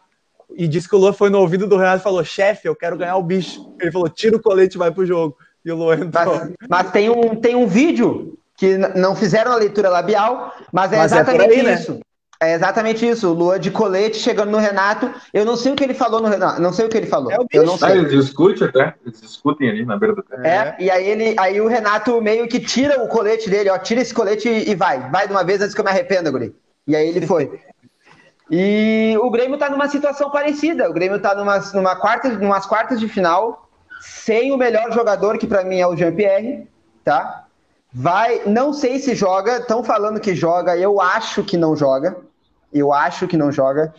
E 0.55 0.67
disse 0.67 0.89
que 0.89 0.95
o 0.95 0.99
Luan 0.99 1.13
foi 1.13 1.31
no 1.31 1.39
ouvido 1.39 1.67
do 1.67 1.77
Renato 1.77 2.01
e 2.01 2.03
falou: 2.03 2.25
Chefe, 2.25 2.69
eu 2.69 2.75
quero 2.75 2.97
ganhar 2.97 3.17
o 3.17 3.23
bicho. 3.23 3.75
Ele 3.81 3.93
falou: 3.93 4.09
Tira 4.09 4.37
o 4.37 4.43
colete 4.43 4.77
e 4.77 4.79
vai 4.79 4.91
pro 4.91 5.07
jogo. 5.07 5.37
E 5.65 5.71
o 5.71 5.77
Luan 5.77 5.97
entrou. 5.97 6.35
Mas, 6.35 6.53
mas 6.69 6.91
tem, 6.91 7.11
um, 7.11 7.35
tem 7.37 7.55
um 7.55 7.67
vídeo 7.67 8.39
que 8.57 8.77
não 8.79 9.15
fizeram 9.15 9.53
a 9.53 9.57
leitura 9.57 9.89
labial, 9.89 10.53
mas 10.73 10.93
é 10.93 10.99
mas 10.99 11.13
é 11.13 11.17
exatamente 11.17 11.55
é 11.55 11.61
aí, 11.61 11.75
isso. 11.75 11.95
Né? 11.95 12.01
É 12.39 12.53
exatamente 12.53 13.07
isso, 13.07 13.31
o 13.31 13.33
Lua 13.33 13.59
de 13.59 13.71
colete 13.71 14.19
chegando 14.19 14.51
no 14.51 14.59
Renato. 14.59 15.11
Eu 15.33 15.45
não 15.45 15.57
sei 15.57 15.73
o 15.73 15.77
que 15.77 15.83
ele 15.83 15.95
falou 15.95 16.21
no 16.21 16.29
Renato, 16.29 16.61
não 16.61 16.73
sei 16.73 16.85
o 16.85 16.89
que 16.89 16.97
ele 16.97 17.07
falou. 17.07 17.33
É 17.33 17.39
eu 17.53 17.65
não 17.65 17.79
sei. 17.79 17.89
Ah, 17.89 17.97
eles 17.97 18.11
discutem 18.11 18.69
até, 18.69 18.95
eles 19.05 19.21
discutem 19.21 19.71
ali 19.71 19.87
na 19.87 19.97
beira 19.97 20.15
do 20.15 20.23
campo. 20.23 20.47
É, 20.47 20.77
e 20.79 20.91
aí 20.91 21.09
ele, 21.09 21.35
aí 21.39 21.61
o 21.61 21.67
Renato 21.67 22.21
meio 22.21 22.47
que 22.47 22.61
tira 22.61 23.03
o 23.03 23.09
colete 23.09 23.49
dele, 23.49 23.71
ó, 23.71 23.79
tira 23.79 24.03
esse 24.03 24.13
colete 24.13 24.49
e 24.49 24.75
vai, 24.75 25.09
vai 25.11 25.27
de 25.27 25.33
uma 25.33 25.45
vez 25.45 25.63
antes 25.63 25.75
que 25.75 25.81
eu 25.81 25.85
me 25.85 25.91
arrependa, 25.91 26.31
guri. 26.31 26.55
E 26.87 26.95
aí 26.95 27.09
ele 27.09 27.27
foi. 27.27 27.59
e 28.51 29.17
o 29.21 29.31
Grêmio 29.31 29.57
tá 29.57 29.71
numa 29.71 29.89
situação 29.89 30.31
parecida. 30.31 30.91
O 30.91 30.93
Grêmio 30.93 31.19
tá 31.19 31.35
numa, 31.35 31.59
numa 31.73 31.97
quarta, 31.97 32.29
numas 32.29 32.67
quartas 32.67 33.01
de 33.01 33.09
final, 33.09 33.71
sem 33.99 34.53
o 34.53 34.59
melhor 34.59 34.93
jogador 34.93 35.39
que 35.39 35.47
para 35.47 35.65
mim 35.65 35.81
é 35.81 35.87
o 35.87 35.97
Jean-Pierre, 35.97 36.69
tá? 37.03 37.45
Vai, 37.99 38.43
não 38.45 38.75
sei 38.75 38.99
se 38.99 39.15
joga, 39.15 39.57
estão 39.57 39.83
falando 39.83 40.21
que 40.21 40.35
joga, 40.35 40.77
eu 40.77 41.01
acho 41.01 41.43
que 41.43 41.57
não 41.57 41.75
joga. 41.75 42.26
Eu 42.79 42.93
acho 42.93 43.27
que 43.27 43.37
não 43.37 43.51
joga. 43.53 43.95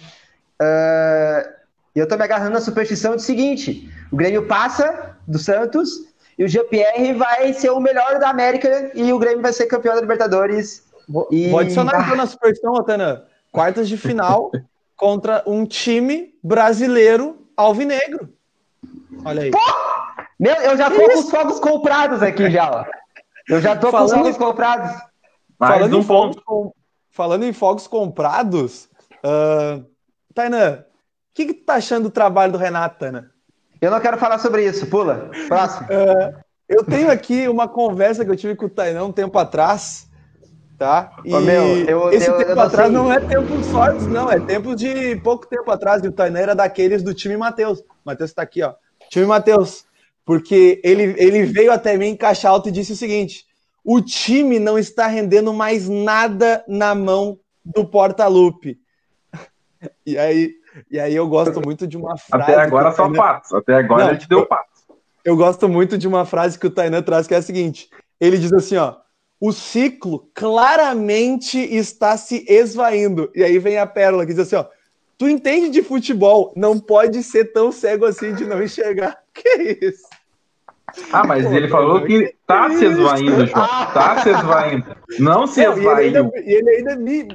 Uh, 0.62 1.50
eu 1.96 2.08
tô 2.08 2.16
me 2.16 2.24
agarrando 2.24 2.54
na 2.54 2.62
superstição 2.62 3.16
do 3.16 3.22
seguinte: 3.22 3.92
o 4.12 4.16
Grêmio 4.16 4.48
passa 4.48 5.16
do 5.28 5.40
Santos 5.40 5.90
e 6.38 6.44
o 6.44 6.48
GPR 6.48 7.14
vai 7.16 7.54
ser 7.54 7.72
o 7.72 7.80
melhor 7.80 8.20
da 8.20 8.30
América 8.30 8.92
e 8.94 9.12
o 9.12 9.20
Grêmio 9.20 9.42
vai 9.42 9.54
ser 9.54 9.66
campeão 9.66 9.96
da 9.96 10.02
Libertadores. 10.02 10.84
Vou, 11.08 11.28
e... 11.32 11.50
vou 11.50 11.60
adicionar 11.60 11.96
ah. 11.96 12.02
então 12.04 12.16
na 12.16 12.26
superstição, 12.26 12.74
Otana. 12.74 13.26
Quartas 13.52 13.88
de 13.88 13.98
final 13.98 14.52
contra 14.96 15.44
um 15.48 15.66
time 15.66 16.36
brasileiro 16.44 17.48
alvinegro. 17.56 18.30
Olha 19.26 19.44
aí. 19.44 19.52
Pô! 19.52 19.60
Meu, 20.40 20.54
eu 20.56 20.78
já 20.78 20.92
tô 20.92 21.02
com 21.02 21.20
os 21.20 21.30
fogos 21.32 21.60
comprados 21.60 22.22
aqui 22.22 22.52
já, 22.52 22.70
ó. 22.70 22.86
Eu 23.50 23.60
já 23.60 23.76
tô 23.76 23.90
falando, 23.90 24.10
com 24.10 24.16
os 24.16 24.22
fogos 24.22 24.38
comprados. 24.38 24.92
Mais 25.60 25.74
falando 25.74 26.00
um 26.00 26.04
ponto. 26.04 26.44
Com, 26.46 26.72
falando 27.18 27.44
em 27.46 27.52
fogos 27.52 27.88
comprados, 27.88 28.88
uh, 29.26 29.84
Tainan, 30.36 30.82
o 30.82 31.34
que, 31.34 31.48
que 31.48 31.54
tu 31.56 31.66
tá 31.66 31.74
achando 31.74 32.04
do 32.04 32.12
trabalho 32.12 32.52
do 32.52 32.60
Renato, 32.60 33.00
Tainan? 33.00 33.26
Eu 33.82 33.90
não 33.90 34.00
quero 34.00 34.20
falar 34.20 34.38
sobre 34.38 34.64
isso, 34.64 34.86
pula. 34.86 35.32
Próximo. 35.48 35.88
Uh, 35.88 36.38
eu 36.70 36.84
tenho 36.84 37.10
aqui 37.10 37.48
uma 37.48 37.68
conversa 37.68 38.24
que 38.24 38.30
eu 38.30 38.36
tive 38.36 38.56
com 38.56 38.68
o 38.68 38.70
Tainan 38.70 39.06
um 39.06 39.12
tempo 39.12 39.36
atrás, 39.40 40.08
tá? 40.78 41.12
E 41.26 41.36
meu, 41.40 41.64
eu, 41.88 42.12
esse 42.12 42.30
eu, 42.30 42.38
tempo 42.38 42.52
eu 42.52 42.62
atrás 42.62 42.92
não 42.92 43.12
é 43.12 43.20
tempo 43.20 43.64
fortes, 43.64 44.06
não, 44.06 44.30
é 44.30 44.40
tempo 44.40 44.76
de 44.76 45.16
pouco 45.18 45.48
tempo 45.48 45.72
atrás, 45.72 46.04
e 46.04 46.08
o 46.08 46.12
Tainan 46.12 46.40
era 46.40 46.56
daqueles 46.56 47.02
do 47.02 47.16
time 47.16 47.36
Matheus. 47.36 47.84
Matheus 48.06 48.32
tá 48.32 48.44
aqui, 48.44 48.62
ó. 48.62 48.76
Time 49.10 49.26
Matheus, 49.26 49.86
porque 50.24 50.80
ele, 50.84 51.16
ele 51.18 51.46
veio 51.46 51.72
até 51.72 51.98
mim 51.98 52.10
em 52.10 52.16
caixa 52.16 52.48
alta 52.48 52.70
e 52.70 52.72
disse 52.72 52.94
o 52.94 52.98
seguinte: 52.98 53.47
o 53.90 54.02
time 54.02 54.60
não 54.60 54.78
está 54.78 55.08
rendendo 55.08 55.54
mais 55.54 55.88
nada 55.88 56.62
na 56.68 56.94
mão 56.94 57.40
do 57.64 57.86
porta-lupe. 57.86 58.78
E 60.06 60.18
aí, 60.18 60.56
e 60.92 61.00
aí 61.00 61.16
eu 61.16 61.26
gosto 61.26 61.62
muito 61.62 61.88
de 61.88 61.96
uma 61.96 62.18
frase. 62.18 62.44
Até 62.44 62.60
agora 62.60 62.92
só 62.92 63.04
Tainan... 63.04 63.18
patos. 63.18 63.54
Até 63.54 63.76
agora 63.76 64.04
não, 64.04 64.10
ele 64.10 64.20
te 64.20 64.28
deu 64.28 64.46
patos. 64.46 64.84
Eu 65.24 65.38
gosto 65.38 65.70
muito 65.70 65.98
de 65.98 66.06
uma 66.06 66.26
frase 66.26 66.60
que 66.60 66.68
o 66.68 66.70
Tainan 66.70 67.02
traz, 67.02 67.28
que 67.28 67.34
é 67.34 67.38
a 67.38 67.42
seguinte: 67.42 67.90
ele 68.20 68.38
diz 68.38 68.52
assim, 68.52 68.76
ó. 68.76 68.96
O 69.40 69.54
ciclo 69.54 70.30
claramente 70.34 71.58
está 71.58 72.18
se 72.18 72.44
esvaindo. 72.50 73.32
E 73.34 73.42
aí 73.42 73.58
vem 73.58 73.78
a 73.78 73.88
pérola 73.88 74.26
que 74.26 74.34
diz 74.34 74.42
assim: 74.42 74.58
ó, 74.58 74.66
tu 75.18 75.30
entende 75.30 75.70
de 75.70 75.82
futebol, 75.82 76.52
não 76.58 76.78
pode 76.78 77.24
ser 77.24 77.54
tão 77.54 77.72
cego 77.72 78.04
assim 78.04 78.34
de 78.34 78.46
não 78.46 78.62
enxergar. 78.62 79.18
Que 79.34 79.78
isso? 79.82 80.08
Ah, 81.12 81.26
mas 81.26 81.46
Pô, 81.46 81.54
ele 81.54 81.68
falou 81.68 82.04
que 82.04 82.34
tá 82.46 82.70
se 82.72 82.86
esvaindo, 82.86 83.48
João. 83.48 83.64
Ah. 83.64 83.86
Tá 83.94 84.24
se 84.24 84.30
esvaindo. 84.30 84.96
Não 85.20 85.48
se 85.48 85.64
esvaiu. 85.64 86.32
E 86.36 86.54
ele 86.54 86.70
ainda, 86.70 86.96
me, 86.96 87.28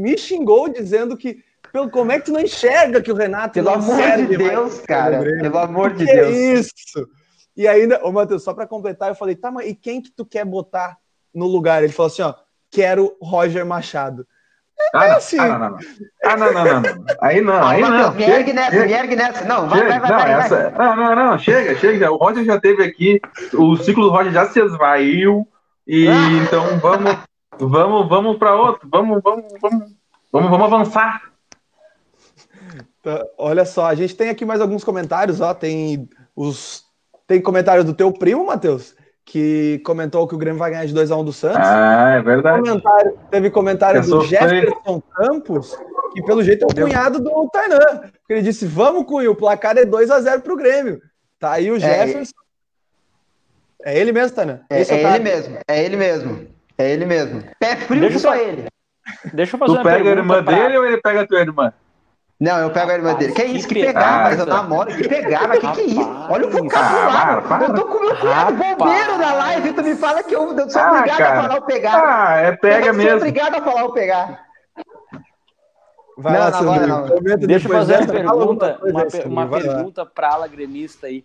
me 0.00 0.18
xingou 0.18 0.68
dizendo 0.68 1.16
que 1.16 1.38
pelo, 1.72 1.90
como 1.90 2.12
é 2.12 2.20
que 2.20 2.26
tu 2.26 2.32
não 2.32 2.40
enxerga 2.40 3.02
que 3.02 3.10
o 3.10 3.16
Renato 3.16 3.54
Pelo 3.54 3.70
amor 3.70 3.96
de 4.28 4.36
Deus, 4.36 4.80
cara. 4.80 5.20
Pelo 5.20 5.58
amor 5.58 5.92
de 5.92 6.04
Deus. 6.04 6.28
É 6.28 6.30
isso. 6.30 7.08
E 7.56 7.66
ainda, 7.66 8.04
ô 8.04 8.12
Matheus, 8.12 8.42
só 8.42 8.52
para 8.52 8.66
completar, 8.66 9.08
eu 9.08 9.14
falei, 9.14 9.34
tá, 9.34 9.50
mas 9.50 9.68
e 9.68 9.74
quem 9.74 10.00
que 10.00 10.10
tu 10.10 10.24
quer 10.24 10.44
botar 10.44 10.96
no 11.32 11.46
lugar? 11.46 11.82
Ele 11.82 11.92
falou 11.92 12.12
assim, 12.12 12.22
ó, 12.22 12.34
quero 12.70 13.16
Roger 13.20 13.64
Machado. 13.64 14.26
Ah, 14.92 15.06
é 15.06 15.10
assim. 15.12 15.38
ah, 15.38 15.58
não, 15.58 15.58
não, 15.58 15.70
não. 15.70 15.78
Ah, 16.24 16.36
não, 16.36 16.52
não, 16.52 16.64
não, 16.64 16.80
não. 16.80 17.06
Aí 17.20 17.40
não, 17.40 17.66
aí 17.66 17.80
não. 17.80 18.14
Me 18.14 18.24
ergue 18.24 18.52
nessa, 18.52 18.84
me 18.84 18.92
ergue 18.92 19.16
nessa. 19.16 19.44
Não, 19.44 19.68
vai, 19.68 19.80
vai, 19.80 20.00
vai, 20.00 20.10
não, 20.10 20.18
vai, 20.18 20.32
essa... 20.32 20.70
não, 20.70 20.96
não, 20.96 21.16
não, 21.16 21.38
chega, 21.38 21.74
chega. 21.76 22.12
O 22.12 22.16
Roger 22.16 22.44
já 22.44 22.60
teve 22.60 22.82
aqui, 22.82 23.20
o 23.54 23.76
ciclo 23.76 24.04
do 24.04 24.10
Roger 24.10 24.32
já 24.32 24.46
se 24.46 24.60
esvaiu, 24.60 25.46
e 25.86 26.08
ah. 26.08 26.12
então 26.42 26.78
vamos, 26.78 27.16
vamos, 27.58 28.08
vamos 28.08 28.36
para 28.36 28.54
outro, 28.54 28.88
vamos, 28.90 29.22
vamos, 29.22 29.44
vamos, 29.60 29.92
vamos, 30.32 30.50
vamos 30.50 30.66
avançar. 30.66 31.22
Tá, 33.02 33.24
olha 33.36 33.64
só, 33.64 33.86
a 33.86 33.94
gente 33.94 34.16
tem 34.16 34.30
aqui 34.30 34.44
mais 34.44 34.60
alguns 34.60 34.82
comentários, 34.82 35.40
ó, 35.40 35.52
tem 35.52 36.08
os 36.34 36.84
tem 37.26 37.40
comentário 37.40 37.84
do 37.84 37.94
teu 37.94 38.12
primo, 38.12 38.46
Matheus, 38.46 38.94
que 39.24 39.80
comentou 39.84 40.28
que 40.28 40.34
o 40.34 40.38
Grêmio 40.38 40.58
vai 40.58 40.70
ganhar 40.70 40.86
de 40.86 40.94
2x1 40.94 41.20
um 41.20 41.24
do 41.24 41.32
Santos. 41.32 41.66
Ah, 41.66 42.16
é 42.18 42.22
verdade. 42.22 42.60
Comentário, 42.60 43.18
teve 43.30 43.50
comentário 43.50 44.00
Eu 44.00 44.06
do 44.06 44.24
Jefferson 44.24 45.02
Campos, 45.14 45.76
que 46.12 46.22
pelo 46.22 46.42
jeito 46.42 46.64
é 46.64 46.66
o 46.66 46.84
cunhado 46.84 47.20
do 47.20 47.48
Tainan. 47.50 48.10
Ele 48.28 48.42
disse: 48.42 48.66
Vamos, 48.66 49.04
Cunho, 49.04 49.32
o 49.32 49.36
placar 49.36 49.76
é 49.78 49.84
2x0 49.84 50.40
pro 50.42 50.56
Grêmio. 50.56 51.00
Tá 51.38 51.52
aí 51.52 51.70
o 51.70 51.76
é, 51.76 51.80
Jefferson. 51.80 52.34
É, 53.82 53.94
é 53.94 53.98
ele 53.98 54.12
mesmo, 54.12 54.36
Tainan? 54.36 54.60
É, 54.68 54.82
é 54.82 55.14
ele 55.14 55.24
mesmo, 55.24 55.58
é 55.66 55.84
ele 55.84 55.96
mesmo. 55.96 56.46
É 56.76 56.90
ele 56.90 57.06
mesmo. 57.06 57.42
Pé 57.58 57.76
frio 57.76 58.00
Deixa 58.00 58.18
só 58.18 58.34
ele. 58.34 58.66
Deixa 59.32 59.54
eu 59.54 59.58
fazer 59.58 59.72
tu 59.72 59.76
uma 59.76 59.84
pega 59.84 60.08
a 60.08 60.12
irmã 60.12 60.42
pra... 60.42 60.54
dele 60.54 60.78
ou 60.78 60.86
ele 60.86 61.00
pega 61.00 61.20
a 61.22 61.26
tua 61.26 61.40
irmã? 61.40 61.72
Não, 62.40 62.58
eu 62.58 62.70
pego 62.72 62.90
a 62.90 62.94
irmã 62.94 63.14
dele. 63.14 63.32
Que 63.32 63.42
é 63.42 63.46
isso? 63.46 63.68
Que, 63.68 63.74
Que 63.76 63.86
pegar, 63.86 64.24
mas 64.24 64.38
eu 64.38 64.46
namoro. 64.46 64.94
Que 64.94 65.08
pegar, 65.08 65.46
mas 65.48 65.60
que 65.60 65.72
que 65.72 65.80
é 65.80 65.84
isso? 65.84 66.00
Olha 66.28 66.46
o 66.46 66.48
Ah, 66.48 66.52
vocabulário. 66.52 67.42
para, 67.42 67.42
para. 67.42 67.64
Eu 67.66 67.74
tô 67.74 67.86
com 67.86 68.00
meu 68.00 68.16
cunhado 68.16 68.52
bombeiro 68.56 69.18
na 69.18 69.32
live 69.34 69.68
e 69.68 69.72
tu 69.72 69.82
me 69.84 69.94
fala 69.94 70.22
que 70.22 70.34
eu, 70.34 70.52
eu 70.58 70.68
sou 70.70 70.82
Ah, 70.82 70.90
obrigado 70.98 71.18
cara. 71.18 71.38
a 71.38 71.42
falar 71.42 71.58
o 71.58 71.62
pegar. 71.62 72.02
Ah, 72.04 72.36
é 72.40 72.52
pega 72.56 72.86
eu 72.88 72.94
sou 72.94 73.02
mesmo. 73.02 73.16
obrigado 73.18 73.54
a 73.54 73.62
falar 73.62 73.84
o 73.84 73.92
pegar. 73.92 74.44
Vai 76.16 76.32
Não, 76.32 76.40
lá, 76.40 76.50
não, 76.50 76.58
agora 76.72 76.86
não. 76.86 77.36
Deixa 77.38 77.66
eu 77.68 77.72
fazer 77.72 77.98
uma 78.00 78.06
pergunta, 78.12 78.78
uma, 78.84 79.06
per- 79.06 79.26
uma 79.26 79.44
lá. 79.44 79.50
pergunta 79.58 80.06
para 80.06 80.28
ala 80.32 80.46
gremista 80.48 81.06
aí. 81.08 81.24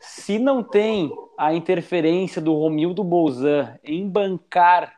Se 0.00 0.38
não 0.38 0.62
tem 0.62 1.12
a 1.38 1.52
interferência 1.54 2.40
do 2.42 2.54
Romildo 2.54 3.04
Bolzan 3.04 3.78
em 3.84 4.08
bancar 4.08 4.92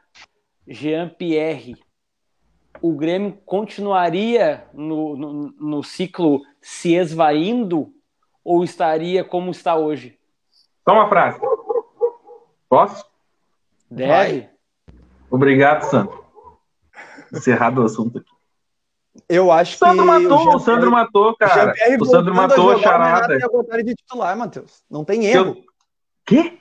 Jean 0.66 1.09
Pierre, 1.09 1.74
o 2.81 2.93
Grêmio 2.93 3.39
continuaria 3.45 4.64
no, 4.72 5.16
no, 5.16 5.33
no 5.59 5.83
ciclo 5.83 6.41
se 6.61 6.95
esvaindo 6.95 7.93
ou 8.45 8.62
estaria 8.62 9.25
como 9.25 9.51
está 9.51 9.77
hoje? 9.77 10.18
Só 10.87 10.95
uma 10.95 11.09
frase. 11.09 11.41
Posso? 12.68 13.05
Deve? 13.91 14.49
Obrigado, 15.31 15.83
Sandro. 15.85 16.25
Encerrado 17.33 17.83
o 17.83 17.85
assunto 17.85 18.18
aqui. 18.18 18.35
Eu 19.29 19.51
acho 19.51 19.79
Sandro 19.79 20.03
que 20.03 20.05
matou, 20.05 20.57
o 20.57 20.59
Sandro 20.59 20.91
matou, 20.91 21.37
cara. 21.37 21.72
O 22.01 22.05
Sandro 22.05 22.35
matou 22.35 22.72
a 22.72 22.79
charada. 22.79 23.39
ia 23.39 23.49
botar 23.49 23.75
ele 23.75 23.85
de 23.85 23.95
titular, 23.95 24.37
Matheus. 24.37 24.83
Não 24.91 25.05
tem 25.05 25.27
erro. 25.27 25.57
Quê? 26.27 26.59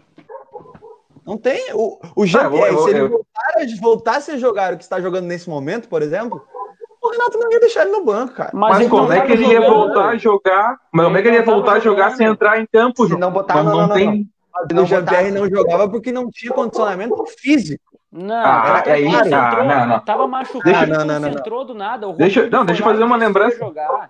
Não 1.26 1.38
tem. 1.38 1.74
O, 1.74 2.00
o 2.16 2.26
Jean-Pierre, 2.26 2.76
Ah, 2.76 2.78
se 2.80 2.90
ele 2.90 3.00
eu- 3.02 3.10
voltar 3.10 3.54
a- 3.56 3.82
voltasse 3.82 4.32
a 4.32 4.38
jogar 4.38 4.74
o 4.74 4.78
que 4.78 4.84
está 4.84 5.00
jogando 5.00 5.26
nesse 5.26 5.50
momento, 5.50 5.88
por 5.88 6.02
exemplo, 6.02 6.42
o 7.02 7.10
Renato 7.10 7.38
não 7.38 7.52
ia 7.52 7.60
deixar 7.60 7.84
ele 7.84 7.92
no 7.92 8.04
banco, 8.04 8.34
cara. 8.34 8.52
Mas, 8.54 8.80
ele 8.80 8.90
como 8.90 9.12
é 9.12 9.22
que 9.22 9.32
ele 9.32 9.46
ia 9.46 9.62
voltar 9.62 10.10
a 10.10 10.18
jogar? 10.18 10.78
Mas 10.92 11.06
como 11.06 11.18
é 11.18 11.22
que 11.22 11.28
ele 11.28 11.38
ia 11.38 11.44
voltar 11.46 11.74
a 11.74 11.80
jogar 11.80 12.12
sem 12.12 12.28
entrar 12.28 12.60
em 12.60 12.66
campo, 12.66 13.08
Se 13.08 13.18
não 13.18 13.32
botar, 13.32 13.56
Não, 13.56 13.64
não, 13.64 13.72
não 13.72 13.80
não, 13.82 13.88
não, 13.88 13.96
tem. 13.96 14.10
O 14.10 14.86
botar- 14.86 15.32
não 15.32 15.50
jogava 15.50 15.90
porque 15.90 16.12
não 16.12 16.30
tinha 16.30 16.52
condicionamento 16.52 17.26
físico. 17.40 17.84
Não, 18.12 18.36
Ah, 18.36 18.84
é 18.86 19.00
isso, 19.00 19.18
concentrou, 19.18 19.40
ah, 19.42 19.64
não, 19.64 19.86
não. 19.88 20.00
Tava 20.02 20.28
machucado, 20.28 20.64
Deixa- 20.66 20.86
Não, 20.86 21.04
não, 21.04 21.20
não, 21.20 21.30
concentrou 21.30 21.66
do 21.66 21.74
nada. 21.74 22.08
O 22.08 22.14
Deixa- 22.14 22.48
não, 22.48 22.64
deixa 22.64 22.82
eu 22.82 22.86
fazer 22.86 23.04
uma 23.04 23.16
lembrança. 23.16 23.58
Jogar. 23.58 23.88
Deixa 23.90 24.06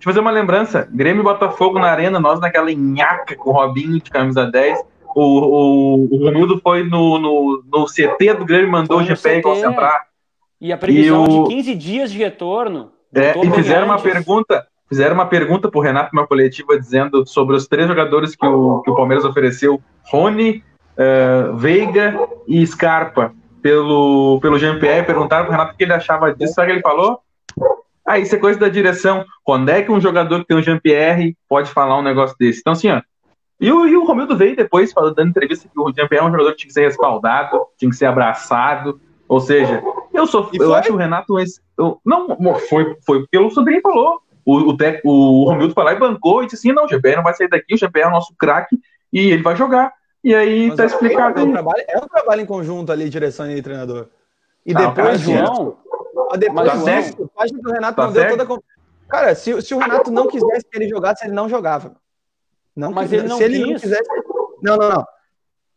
eu 0.00 0.02
fazer 0.04 0.18
uma 0.20 0.30
lembrança. 0.32 0.88
Grêmio 0.92 1.20
e 1.20 1.24
Botafogo 1.24 1.78
na 1.78 1.88
arena, 1.88 2.18
nós 2.18 2.40
naquela 2.40 2.68
nhaca 2.72 3.36
com 3.36 3.50
o 3.50 3.52
Robinho 3.52 4.00
de 4.00 4.10
camisa 4.10 4.44
10. 4.44 4.82
O, 5.14 5.22
o, 5.22 6.08
o 6.14 6.24
Romildo 6.24 6.60
foi 6.62 6.84
no, 6.84 7.18
no, 7.18 7.64
no 7.72 7.86
CT 7.86 8.34
do 8.34 8.44
Grêmio, 8.44 8.70
mandou 8.70 8.98
o 8.98 9.02
GPR 9.04 9.42
concentrar. 9.42 10.06
E 10.60 10.72
a 10.72 10.76
previsão 10.76 11.24
E 11.24 11.28
o- 11.28 11.44
de 11.44 11.54
15 11.54 11.74
dias 11.74 12.12
de 12.12 12.18
retorno. 12.18 12.92
É, 13.14 13.32
e 13.42 13.50
fizeram 13.50 13.86
uma 13.86 13.98
pergunta, 13.98 14.66
fizeram 14.88 15.14
uma 15.14 15.26
pergunta 15.26 15.70
pro 15.70 15.80
Renato 15.80 16.10
numa 16.14 16.26
coletiva 16.26 16.78
dizendo 16.78 17.26
sobre 17.26 17.56
os 17.56 17.66
três 17.66 17.88
jogadores 17.88 18.36
que 18.36 18.46
o, 18.46 18.80
que 18.82 18.90
o 18.90 18.94
Palmeiras 18.94 19.24
ofereceu: 19.24 19.80
Rony, 20.10 20.62
eh, 20.96 21.50
Veiga 21.54 22.18
e 22.46 22.66
Scarpa 22.66 23.32
pelo, 23.62 24.38
pelo 24.42 24.58
GMPR. 24.58 25.06
Perguntaram 25.06 25.44
pro 25.46 25.52
Renato 25.52 25.72
o 25.74 25.76
que 25.76 25.84
ele 25.84 25.92
achava 25.94 26.34
disso. 26.34 26.52
Sabe 26.54 26.66
o 26.66 26.68
que 26.68 26.72
ele 26.76 26.82
falou? 26.82 27.20
Ah, 28.06 28.18
isso 28.18 28.34
é 28.34 28.38
coisa 28.38 28.58
da 28.58 28.68
direção. 28.68 29.24
Quando 29.44 29.68
é 29.70 29.82
que 29.82 29.90
um 29.92 30.00
jogador 30.00 30.40
que 30.40 30.46
tem 30.46 30.56
um 30.56 30.62
GMPR 30.62 31.34
pode 31.48 31.70
falar 31.70 31.98
um 31.98 32.02
negócio 32.02 32.36
desse? 32.38 32.60
Então, 32.60 32.72
assim, 32.74 32.90
ó. 32.90 33.00
E 33.60 33.72
o, 33.72 33.86
e 33.86 33.96
o 33.96 34.04
Romildo 34.04 34.36
veio 34.36 34.54
depois 34.54 34.92
falando, 34.92 35.14
dando 35.16 35.30
entrevista 35.30 35.68
que 35.68 35.78
o 35.80 35.92
GMPR 35.92 36.18
é 36.18 36.24
um 36.24 36.30
jogador 36.30 36.50
que 36.52 36.58
tinha 36.58 36.68
que 36.68 36.74
ser 36.74 36.82
respaldado, 36.86 37.66
tinha 37.76 37.90
que 37.90 37.96
ser 37.96 38.06
abraçado. 38.06 39.00
Ou 39.28 39.40
seja, 39.40 39.82
eu 40.14 40.26
sou. 40.26 40.48
E 40.52 40.56
Eu 40.58 40.68
foi? 40.68 40.78
acho 40.78 40.92
o 40.92 40.96
Renato. 40.96 41.34
eu- 41.76 42.00
não, 42.04 42.36
foi, 42.68 42.96
foi 43.04 43.26
pelo 43.30 43.50
Sandrinho 43.50 43.80
falou. 43.82 44.20
O, 44.44 44.70
o, 44.70 44.76
tec- 44.76 45.02
o 45.04 45.44
Romildo 45.44 45.74
foi 45.74 45.84
lá 45.84 45.92
e 45.92 45.98
bancou 45.98 46.42
e 46.42 46.46
disse 46.46 46.56
assim: 46.68 46.74
não, 46.74 46.84
o 46.84 46.88
GPR 46.88 47.16
não 47.16 47.22
vai 47.24 47.34
sair 47.34 47.48
daqui, 47.48 47.74
o 47.74 47.78
GPR 47.78 48.04
é 48.04 48.08
o 48.08 48.12
nosso 48.12 48.32
craque 48.38 48.78
e 49.12 49.30
ele 49.30 49.42
vai 49.42 49.54
jogar. 49.56 49.92
E 50.24 50.34
aí 50.34 50.68
Mas 50.68 50.76
tá 50.76 50.82
é- 50.84 50.86
explicado 50.86 51.38
É 51.40 51.42
um, 51.42 51.46
aí. 51.46 51.52
trabalho, 51.52 51.84
é 51.88 51.98
um 51.98 52.08
trabalho 52.08 52.40
em 52.40 52.46
conjunto 52.46 52.90
ali, 52.90 53.08
direção 53.10 53.50
e 53.50 53.60
treinador. 53.60 54.06
E 54.64 54.72
Não, 54.72 54.94
cara, 54.94 55.16
depois, 55.16 55.20
João, 55.20 55.76
João, 56.14 56.28
mas 56.30 56.38
depois 56.40 56.66
mas, 56.66 56.84
disso, 56.84 57.16
João, 57.18 57.28
tu 57.28 57.40
acha 57.42 57.54
que 57.54 57.68
o 57.68 57.72
Renato 57.72 57.96
tá 57.96 58.06
não 58.06 58.12
deu 58.12 58.22
certo? 58.22 58.30
toda 58.38 58.42
a 58.42 58.46
con- 58.46 58.62
Cara, 59.08 59.34
se, 59.34 59.62
se 59.62 59.74
o 59.74 59.78
Renato 59.78 60.10
não 60.10 60.26
quisesse 60.28 60.64
que 60.70 60.78
ele 60.78 60.88
jogasse, 60.88 61.24
ele 61.26 61.34
não 61.34 61.48
jogava. 61.48 61.96
Não 62.78 62.92
Mas 62.92 63.10
quis- 63.10 63.18
ele 63.18 63.28
não 63.28 63.36
se 63.38 63.42
ele 63.44 63.58
não 63.58 63.68
quis. 63.72 63.80
quisesse. 63.82 64.08
Não, 64.62 64.76
não, 64.76 64.88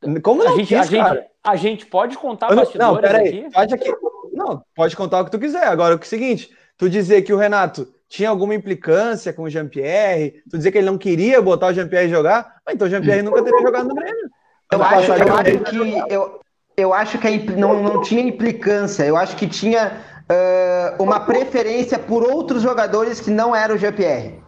não. 0.03 0.21
Como 0.21 0.43
não 0.43 0.53
a 0.53 0.55
gente, 0.55 0.67
quis, 0.67 0.77
a, 0.79 0.83
gente, 0.83 1.23
a 1.43 1.55
gente 1.55 1.85
pode 1.87 2.15
contar 2.17 2.49
Eu 2.51 2.55
não, 2.55 2.63
bastidores 2.63 2.93
não, 2.93 3.01
peraí. 3.01 3.27
aqui? 3.27 3.49
Tu 3.51 3.59
acha 3.59 3.77
que. 3.77 3.93
Não, 4.33 4.63
pode 4.75 4.95
contar 4.95 5.21
o 5.21 5.25
que 5.25 5.31
tu 5.31 5.39
quiser. 5.39 5.63
Agora, 5.65 5.95
o 5.95 6.05
seguinte, 6.05 6.49
tu 6.77 6.87
dizer 6.89 7.23
que 7.23 7.33
o 7.33 7.37
Renato 7.37 7.87
tinha 8.07 8.29
alguma 8.29 8.53
implicância 8.53 9.33
com 9.33 9.43
o 9.43 9.49
Jean-Pierre, 9.49 10.43
tu 10.49 10.57
dizer 10.57 10.71
que 10.71 10.77
ele 10.77 10.85
não 10.87 10.97
queria 10.97 11.41
botar 11.41 11.67
o 11.67 11.73
Jean-Pierre 11.73 12.09
jogar, 12.09 12.55
ah, 12.67 12.71
então 12.73 12.87
o 12.87 12.89
Jean-Pierre 12.89 13.21
nunca 13.23 13.41
teria 13.43 13.61
jogado 13.61 13.87
no 13.89 13.95
Grêmio. 13.95 14.29
Eu 14.71 14.83
acho, 14.83 15.11
eu 15.11 15.35
acho 15.35 15.59
que 16.05 16.13
eu, 16.13 16.39
eu 16.77 16.93
acho 16.93 17.17
que 17.19 17.27
a 17.27 17.55
não, 17.57 17.81
não 17.81 18.01
tinha 18.01 18.21
implicância. 18.21 19.03
Eu 19.05 19.17
acho 19.17 19.35
que 19.35 19.47
tinha 19.47 19.91
ah, 20.29 20.95
uma 20.99 21.19
preferência 21.19 21.97
por 21.99 22.23
outros 22.23 22.61
jogadores 22.61 23.19
que 23.19 23.31
não 23.31 23.55
eram 23.55 23.75
o 23.75 23.77
GPR. 23.77 24.39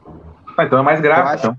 Ah, 0.57 0.65
então 0.65 0.79
é 0.79 0.81
mais 0.83 1.01
grave, 1.01 1.29
acho- 1.29 1.55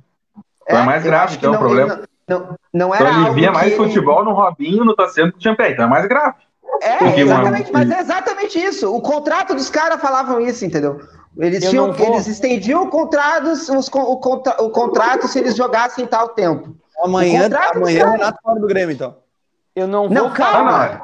então. 0.66 0.76
Então 0.76 0.78
é 0.80 0.82
mais 0.86 1.02
grave, 1.04 1.36
então, 1.36 1.50
o 1.50 1.52
não, 1.54 1.60
problema. 1.60 1.92
ele 1.94 2.02
Não, 2.26 2.38
não, 2.40 2.48
não 2.72 2.94
Então 2.94 3.06
era 3.06 3.10
ele 3.16 3.24
algo 3.26 3.34
via 3.34 3.52
mais 3.52 3.70
que- 3.70 3.76
futebol 3.76 4.24
no 4.24 4.32
Robinho, 4.32 4.84
no 4.84 4.94
Tassiano 4.96 5.32
que 5.32 5.38
o 5.38 5.40
Jean-Pierre. 5.40 5.74
Então 5.74 5.84
é 5.84 5.88
mais 5.88 6.06
grave. 6.06 6.34
É, 6.82 6.96
Porque, 6.96 7.20
exatamente, 7.20 7.72
mano, 7.72 7.86
mas 7.88 7.98
é 7.98 8.00
exatamente 8.00 8.58
isso. 8.58 8.92
O 8.94 9.00
contrato 9.00 9.54
dos 9.54 9.70
caras 9.70 10.00
falavam 10.00 10.40
isso, 10.40 10.64
entendeu? 10.64 10.98
Eles, 11.38 11.68
tinham, 11.68 11.88
não 11.88 11.94
vou- 11.94 12.14
eles 12.14 12.26
estendiam 12.26 12.88
contratos, 12.88 13.68
os, 13.68 13.88
o, 13.88 14.16
contra, 14.18 14.62
o 14.62 14.70
contrato 14.70 15.26
se 15.28 15.38
eles 15.38 15.56
jogassem 15.56 16.06
tal 16.06 16.28
tempo. 16.30 16.74
Amanhã, 17.02 17.48
amanhã 17.74 18.06
o 18.06 18.10
Renato 18.12 18.38
fora 18.42 18.60
do 18.60 18.66
Grêmio, 18.66 18.94
então. 18.94 19.16
Eu 19.74 19.88
não 19.88 20.02
vou 20.08 20.10
Não, 20.14 20.30
calma. 20.30 21.02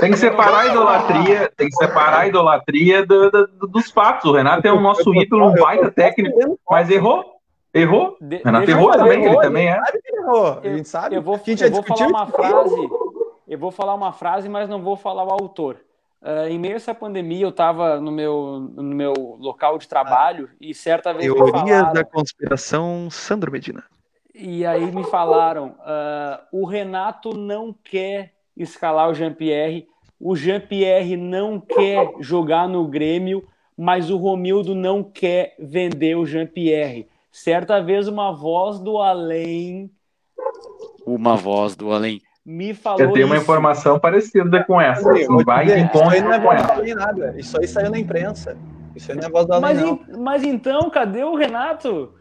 Tem 0.00 0.10
que 0.10 0.16
separar 0.18 0.60
a 0.62 0.66
idolatria, 0.66 1.52
tem 1.56 1.68
que 1.68 1.76
separar 1.76 2.20
a 2.20 2.26
idolatria 2.26 3.06
do- 3.06 3.30
do- 3.30 3.46
dos 3.68 3.90
fatos. 3.92 4.24
O 4.30 4.34
Renato 4.34 4.66
é 4.66 4.72
o 4.72 4.80
nosso 4.80 5.14
ídolo, 5.14 5.48
um 5.50 5.54
baita 5.54 5.90
técnico, 5.90 6.58
mas 6.68 6.90
errou. 6.90 7.24
Errou. 7.74 8.16
De- 8.20 8.42
Renato 8.44 8.70
errou 8.70 8.90
também, 8.92 9.18
ele 9.18 9.26
errou, 9.26 9.40
também 9.40 9.68
é. 9.68 9.76
Sabe 9.84 10.02
que 10.02 10.08
ele 10.12 10.18
errou, 10.22 10.46
a 10.46 10.60
Eu- 10.62 10.76
gente 10.76 10.88
sabe. 10.88 11.16
Eu 11.16 11.22
vou, 11.22 11.34
A 11.36 11.38
eu 11.38 11.70
vou 11.70 11.82
falar 11.82 12.06
uma 12.08 12.26
frase. 12.26 12.88
Eu 13.48 13.58
vou 13.58 13.70
falar 13.70 13.94
uma 13.94 14.12
frase, 14.12 14.48
mas 14.48 14.68
não 14.68 14.82
vou 14.82 14.96
falar 14.96 15.24
o 15.24 15.30
autor. 15.32 15.76
Ah, 16.22 16.48
em 16.48 16.58
meio 16.58 16.74
a 16.74 16.76
essa 16.76 16.94
pandemia, 16.94 17.44
eu 17.44 17.48
estava 17.50 17.98
no 18.00 18.12
meu, 18.12 18.70
no 18.74 18.82
meu 18.94 19.12
local 19.40 19.76
de 19.78 19.88
trabalho 19.88 20.48
e 20.60 20.72
certa 20.74 21.12
vez 21.12 21.24
Teorias 21.32 21.50
falaram, 21.50 21.92
da 21.92 22.04
conspiração, 22.04 23.08
Sandro 23.10 23.50
Medina. 23.50 23.82
e 24.34 24.64
aí 24.64 24.90
me 24.92 25.02
falaram, 25.04 25.74
ah, 25.80 26.40
o 26.52 26.64
Renato 26.64 27.36
não 27.36 27.74
quer 27.84 28.32
escalar 28.56 29.08
o 29.10 29.14
Jean-Pierre, 29.14 29.88
o 30.20 30.36
Jean-Pierre 30.36 31.16
não 31.16 31.58
quer 31.58 32.12
jogar 32.20 32.68
no 32.68 32.86
Grêmio, 32.86 33.44
mas 33.76 34.08
o 34.08 34.16
Romildo 34.16 34.74
não 34.76 35.02
quer 35.02 35.54
vender 35.58 36.14
o 36.16 36.24
Jean-Pierre. 36.24 37.08
Certa 37.32 37.80
vez 37.82 38.06
uma 38.08 38.30
voz 38.30 38.78
do 38.78 38.98
além, 38.98 39.90
uma 41.06 41.34
voz 41.34 41.74
do 41.74 41.90
além, 41.90 42.20
me 42.44 42.74
falou 42.74 43.00
Eu 43.00 43.12
tenho 43.12 43.26
uma 43.26 43.36
isso. 43.36 43.44
informação 43.44 43.98
parecida 43.98 44.62
com 44.64 44.78
essa. 44.80 45.02
Vou 45.02 45.38
te 45.38 45.44
vai 45.44 45.64
dizer, 45.64 45.86
isso 45.86 46.02
aí 46.10 46.20
não 46.20 46.32
é 46.32 46.38
voz 46.40 46.82
nem 46.82 46.94
nada. 46.94 47.34
Isso 47.38 47.58
aí 47.58 47.66
saiu 47.66 47.90
na 47.90 47.98
imprensa. 47.98 48.56
Isso 48.94 49.10
aí 49.10 49.16
não 49.18 49.26
é 49.26 49.30
voz 49.30 49.46
da 49.46 49.58
Mas, 49.60 49.78
além, 49.78 49.90
não. 50.08 50.16
en- 50.18 50.22
mas 50.22 50.42
então, 50.44 50.90
cadê 50.90 51.24
o 51.24 51.34
Renato? 51.34 52.12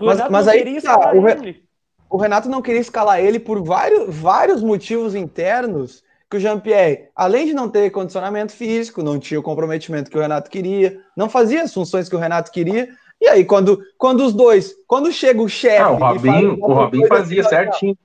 O 0.00 0.04
Mas- 0.06 0.16
Renato 0.16 0.32
mas 0.32 0.46
não 0.46 0.52
aí 0.52 0.58
queria 0.58 0.82
tá, 0.82 0.90
escalar 0.94 1.16
o 1.16 1.20
Re- 1.22 1.32
ele. 1.32 1.64
O 2.10 2.16
Renato 2.16 2.48
não 2.48 2.60
queria 2.62 2.80
escalar 2.80 3.20
ele 3.20 3.38
por 3.38 3.62
vários, 3.62 4.12
vários 4.12 4.62
motivos 4.64 5.14
internos 5.14 6.02
que 6.28 6.36
o 6.36 6.40
Jean-Pierre, 6.40 7.08
além 7.14 7.46
de 7.46 7.52
não 7.54 7.68
ter 7.68 7.90
condicionamento 7.90 8.52
físico, 8.52 9.02
não 9.02 9.18
tinha 9.18 9.38
o 9.38 9.42
comprometimento 9.42 10.10
que 10.10 10.18
o 10.18 10.20
Renato 10.20 10.50
queria, 10.50 10.98
não 11.16 11.28
fazia 11.28 11.62
as 11.62 11.72
funções 11.72 12.08
que 12.08 12.16
o 12.16 12.18
Renato 12.18 12.50
queria. 12.50 12.88
E 13.20 13.28
aí, 13.28 13.44
quando, 13.44 13.82
quando 13.98 14.24
os 14.24 14.32
dois, 14.32 14.74
quando 14.86 15.12
chega 15.12 15.42
o 15.42 15.48
chefe. 15.48 15.82
Ah, 15.82 15.90
o 15.90 15.96
Robinho, 15.96 16.58
o 16.60 16.72
Robinho 16.72 17.06
fazia 17.06 17.42
assim, 17.42 17.50
certinho. 17.50 17.98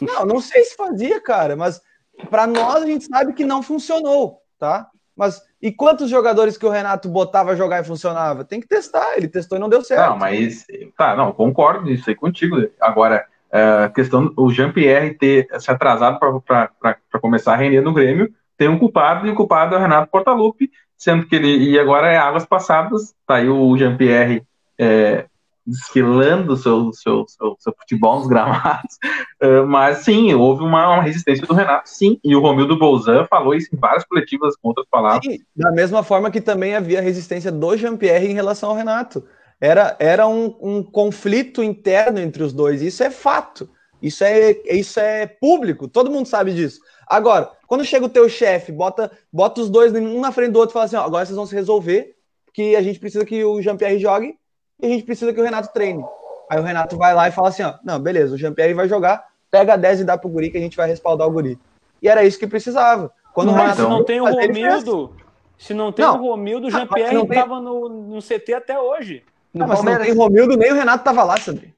Não, 0.00 0.26
não 0.26 0.40
sei 0.40 0.64
se 0.64 0.76
fazia, 0.76 1.20
cara, 1.20 1.56
mas 1.56 1.80
para 2.28 2.46
nós 2.46 2.82
a 2.82 2.86
gente 2.86 3.04
sabe 3.04 3.32
que 3.32 3.44
não 3.44 3.62
funcionou, 3.62 4.40
tá? 4.58 4.88
Mas 5.16 5.42
e 5.60 5.70
quantos 5.70 6.10
jogadores 6.10 6.58
que 6.58 6.66
o 6.66 6.70
Renato 6.70 7.08
botava 7.08 7.52
a 7.52 7.56
jogar 7.56 7.80
e 7.80 7.86
funcionava? 7.86 8.44
Tem 8.44 8.60
que 8.60 8.66
testar, 8.66 9.16
ele 9.16 9.28
testou 9.28 9.56
e 9.56 9.60
não 9.60 9.68
deu 9.68 9.82
certo. 9.82 10.10
Não, 10.10 10.18
mas 10.18 10.66
tá, 10.96 11.14
não, 11.14 11.32
concordo 11.32 11.84
nisso 11.84 12.10
aí 12.10 12.16
contigo. 12.16 12.56
Agora, 12.80 13.24
a 13.52 13.88
questão 13.90 14.26
do 14.26 14.50
Jean-Pierre 14.50 15.14
ter 15.14 15.46
se 15.60 15.70
atrasado 15.70 16.18
para 16.18 17.20
começar 17.20 17.52
a 17.52 17.56
render 17.56 17.82
no 17.82 17.92
Grêmio, 17.92 18.32
tem 18.56 18.68
um 18.68 18.78
culpado, 18.78 19.26
e 19.26 19.30
o 19.30 19.34
culpado 19.34 19.74
é 19.74 19.78
o 19.78 19.80
Renato 19.80 20.10
Portaluppi, 20.10 20.70
sendo 21.02 21.26
que 21.26 21.34
ele 21.34 21.70
e 21.70 21.76
agora 21.80 22.12
é 22.12 22.16
águas 22.16 22.46
passadas, 22.46 23.12
tá 23.26 23.36
aí 23.36 23.48
o 23.48 23.76
Jean-Pierre 23.76 24.44
é, 24.78 25.26
desfilando 25.66 26.56
seu, 26.56 26.92
seu, 26.92 27.26
seu, 27.26 27.56
seu 27.58 27.74
futebol 27.76 28.20
nos 28.20 28.28
gramados. 28.28 28.98
Uh, 29.42 29.66
mas 29.66 29.98
sim, 29.98 30.32
houve 30.32 30.62
uma, 30.62 30.94
uma, 30.94 31.02
resistência 31.02 31.44
do 31.44 31.54
Renato, 31.54 31.88
sim. 31.88 32.20
E 32.22 32.36
o 32.36 32.40
Romildo 32.40 32.78
Bolzan 32.78 33.26
falou 33.28 33.52
isso 33.52 33.68
em 33.74 33.78
várias 33.78 34.04
coletivas 34.04 34.54
com 34.54 34.68
outras 34.68 34.86
palavras. 34.88 35.24
Sim, 35.24 35.40
da 35.56 35.72
mesma 35.72 36.04
forma 36.04 36.30
que 36.30 36.40
também 36.40 36.76
havia 36.76 37.02
resistência 37.02 37.50
do 37.50 37.76
Jean-Pierre 37.76 38.28
em 38.28 38.34
relação 38.34 38.70
ao 38.70 38.76
Renato. 38.76 39.24
Era, 39.60 39.96
era 39.98 40.28
um, 40.28 40.56
um 40.60 40.82
conflito 40.84 41.64
interno 41.64 42.20
entre 42.20 42.44
os 42.44 42.52
dois. 42.52 42.80
Isso 42.80 43.02
é 43.02 43.10
fato. 43.10 43.68
Isso 44.00 44.22
é, 44.22 44.56
isso 44.68 45.00
é 45.00 45.26
público, 45.26 45.88
todo 45.88 46.10
mundo 46.10 46.26
sabe 46.26 46.54
disso. 46.54 46.80
Agora, 47.12 47.50
quando 47.66 47.84
chega 47.84 48.06
o 48.06 48.08
teu 48.08 48.26
chefe, 48.26 48.72
bota, 48.72 49.12
bota 49.30 49.60
os 49.60 49.68
dois 49.68 49.92
um 49.92 50.18
na 50.18 50.32
frente 50.32 50.52
do 50.52 50.58
outro 50.58 50.72
e 50.72 50.74
fala 50.74 50.86
assim: 50.86 50.96
ó, 50.96 51.02
agora 51.04 51.26
vocês 51.26 51.36
vão 51.36 51.44
se 51.44 51.54
resolver, 51.54 52.16
que 52.54 52.74
a 52.74 52.80
gente 52.80 52.98
precisa 52.98 53.22
que 53.22 53.44
o 53.44 53.60
Jean-Pierre 53.60 53.98
jogue 53.98 54.34
e 54.80 54.86
a 54.86 54.88
gente 54.88 55.04
precisa 55.04 55.30
que 55.30 55.38
o 55.38 55.44
Renato 55.44 55.70
treine. 55.74 56.02
Aí 56.50 56.58
o 56.58 56.62
Renato 56.62 56.96
vai 56.96 57.14
lá 57.14 57.28
e 57.28 57.30
fala 57.30 57.50
assim: 57.50 57.64
ó, 57.64 57.74
não, 57.84 58.00
beleza, 58.00 58.34
o 58.34 58.38
Jean-Pierre 58.38 58.72
vai 58.72 58.88
jogar, 58.88 59.26
pega 59.50 59.76
10 59.76 60.00
e 60.00 60.04
dá 60.04 60.16
pro 60.16 60.30
Guri 60.30 60.50
que 60.50 60.56
a 60.56 60.60
gente 60.60 60.74
vai 60.74 60.88
respaldar 60.88 61.28
o 61.28 61.30
Guri. 61.30 61.58
E 62.00 62.08
era 62.08 62.24
isso 62.24 62.38
que 62.38 62.46
precisava. 62.46 63.12
Quando 63.34 63.48
não, 63.48 63.54
o 63.54 63.56
Renato 63.58 63.82
se 63.82 63.88
não 63.88 64.04
tem 64.04 64.20
o 64.22 64.24
Romildo, 64.24 65.16
se 65.58 65.74
não 65.74 65.92
tem 65.92 66.06
não, 66.06 66.16
o 66.16 66.30
Romildo, 66.30 66.66
o 66.66 66.68
ah, 66.68 66.78
Jean-Pierre 66.78 67.22
estava 67.24 67.56
tem... 67.56 67.64
no, 67.64 67.88
no 67.90 68.22
CT 68.22 68.54
até 68.54 68.80
hoje. 68.80 69.22
Não, 69.52 69.66
mas 69.66 69.84
não 69.84 69.98
tem 69.98 70.12
o 70.12 70.16
Romildo, 70.16 70.56
nem 70.56 70.72
o 70.72 70.76
Renato 70.76 71.04
tava 71.04 71.22
lá, 71.24 71.36
Sandri. 71.36 71.74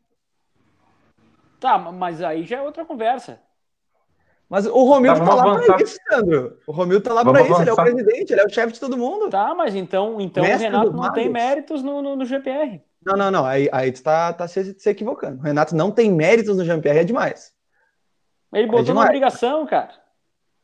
Tá, 1.58 1.76
mas 1.76 2.22
aí 2.22 2.44
já 2.44 2.58
é 2.58 2.62
outra 2.62 2.84
conversa. 2.84 3.40
Mas 4.48 4.66
o 4.66 4.84
Romildo 4.84 5.20
tá, 5.20 5.26
tá 5.26 5.34
lá 5.34 5.58
para 5.58 5.82
isso, 5.82 5.98
Sandro. 6.08 6.58
O 6.66 6.72
Romildo 6.72 7.02
tá 7.02 7.12
lá 7.12 7.24
para 7.24 7.42
isso, 7.42 7.60
ele 7.60 7.70
é 7.70 7.72
o 7.72 7.76
presidente, 7.76 8.32
ele 8.32 8.40
é 8.40 8.44
o 8.44 8.50
chefe 8.50 8.74
de 8.74 8.80
todo 8.80 8.96
mundo. 8.96 9.30
Tá, 9.30 9.54
mas 9.54 9.74
então, 9.74 10.20
então 10.20 10.44
o 10.44 10.56
Renato 10.56 10.92
não 10.92 11.12
tem 11.12 11.28
méritos 11.28 11.82
no, 11.82 12.02
no, 12.02 12.16
no, 12.16 12.24
GPR. 12.24 12.80
Não, 13.04 13.16
não, 13.16 13.30
não. 13.30 13.44
Aí, 13.44 13.68
aí 13.72 13.90
tu 13.90 14.02
tá, 14.02 14.32
tá 14.32 14.46
se, 14.46 14.78
se 14.78 14.90
equivocando. 14.90 15.40
O 15.40 15.42
Renato 15.42 15.74
não 15.74 15.90
tem 15.90 16.10
méritos 16.12 16.56
no 16.56 16.64
GPR, 16.64 16.98
é 16.98 17.04
demais. 17.04 17.52
Ele 18.52 18.68
botou 18.68 18.90
é 18.90 18.92
uma 18.92 19.04
obrigação, 19.04 19.66
cara. 19.66 19.90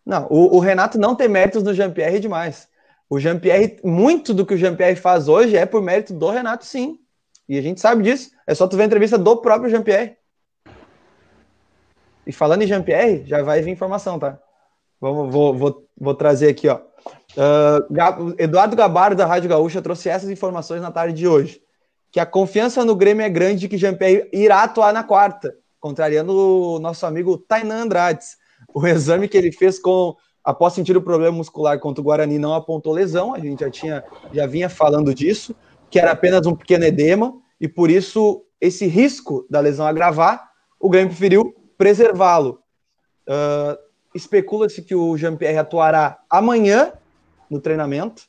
Não, 0.05 0.27
o, 0.31 0.57
o, 0.57 0.61
Renato 0.61 0.99
não 0.99 1.15
tem 1.15 1.29
méritos 1.29 1.63
no 1.63 1.75
Jean-Pierre 1.75 2.17
é 2.17 2.21
demais. 2.21 2.69
O 3.09 3.19
Jean-Pierre, 3.19 3.79
muito 3.85 4.33
do 4.33 4.47
que 4.47 4.55
o 4.55 4.57
Jean-Pierre 4.57 4.97
faz 4.97 5.29
hoje 5.29 5.57
é 5.57 5.67
por 5.67 5.83
mérito 5.83 6.15
do 6.15 6.31
Renato, 6.31 6.65
sim. 6.65 6.99
E 7.49 7.59
a 7.59 7.63
gente 7.63 7.81
sabe 7.81 8.03
disso. 8.03 8.31
É 8.47 8.55
só 8.55 8.67
tu 8.69 8.77
ver 8.77 8.85
a 8.85 8.87
entrevista 8.87 9.19
do 9.19 9.37
próprio 9.37 9.69
Jean-Pierre. 9.69 10.17
E 12.31 12.33
falando 12.33 12.63
em 12.63 12.67
Jean-Pierre, 12.69 13.25
já 13.27 13.43
vai 13.43 13.61
vir 13.61 13.73
informação, 13.73 14.17
tá? 14.17 14.39
Vamos, 15.01 15.33
vou, 15.33 15.53
vou, 15.53 15.85
vou 16.01 16.15
trazer 16.15 16.49
aqui, 16.49 16.69
ó. 16.69 16.77
Uh, 17.37 18.37
Eduardo 18.39 18.77
Gabardo, 18.77 19.17
da 19.17 19.27
Rádio 19.27 19.51
Gaúcha, 19.51 19.83
trouxe 19.83 20.09
essas 20.09 20.31
informações 20.31 20.81
na 20.81 20.93
tarde 20.93 21.13
de 21.13 21.27
hoje. 21.27 21.61
Que 22.13 22.21
a 22.21 22.27
confiança 22.27 22.85
no 22.85 22.95
Grêmio 22.95 23.25
é 23.25 23.29
grande 23.29 23.63
de 23.63 23.69
que 23.69 23.77
Jean-Pierre 23.77 24.31
irá 24.33 24.63
atuar 24.63 24.93
na 24.93 25.03
quarta, 25.03 25.53
contrariando 25.81 26.33
o 26.33 26.79
nosso 26.79 27.05
amigo 27.05 27.37
Tainan 27.37 27.83
Andrades. 27.83 28.37
O 28.73 28.87
exame 28.87 29.27
que 29.27 29.37
ele 29.37 29.51
fez 29.51 29.81
com 29.81 30.15
após 30.45 30.73
sentir 30.73 30.97
o 30.97 31.03
problema 31.03 31.37
muscular 31.37 31.81
contra 31.81 32.01
o 32.01 32.05
Guarani 32.05 32.39
não 32.39 32.55
apontou 32.55 32.93
lesão, 32.93 33.35
a 33.35 33.41
gente 33.41 33.59
já 33.59 33.71
tinha 33.71 34.05
já 34.33 34.47
vinha 34.47 34.69
falando 34.69 35.13
disso, 35.13 35.53
que 35.91 35.99
era 35.99 36.13
apenas 36.13 36.47
um 36.47 36.55
pequeno 36.55 36.85
edema 36.85 37.35
e 37.61 37.67
por 37.67 37.91
isso 37.91 38.45
esse 38.61 38.87
risco 38.87 39.45
da 39.51 39.59
lesão 39.59 39.85
agravar, 39.85 40.49
o 40.79 40.89
Grêmio 40.89 41.09
preferiu 41.09 41.60
preservá-lo. 41.81 42.61
Uh, 43.27 43.75
Especula-se 44.15 44.83
que 44.83 44.95
o 44.95 45.17
Jean-Pierre 45.17 45.57
atuará 45.57 46.19
amanhã 46.29 46.93
no 47.49 47.59
treinamento, 47.59 48.25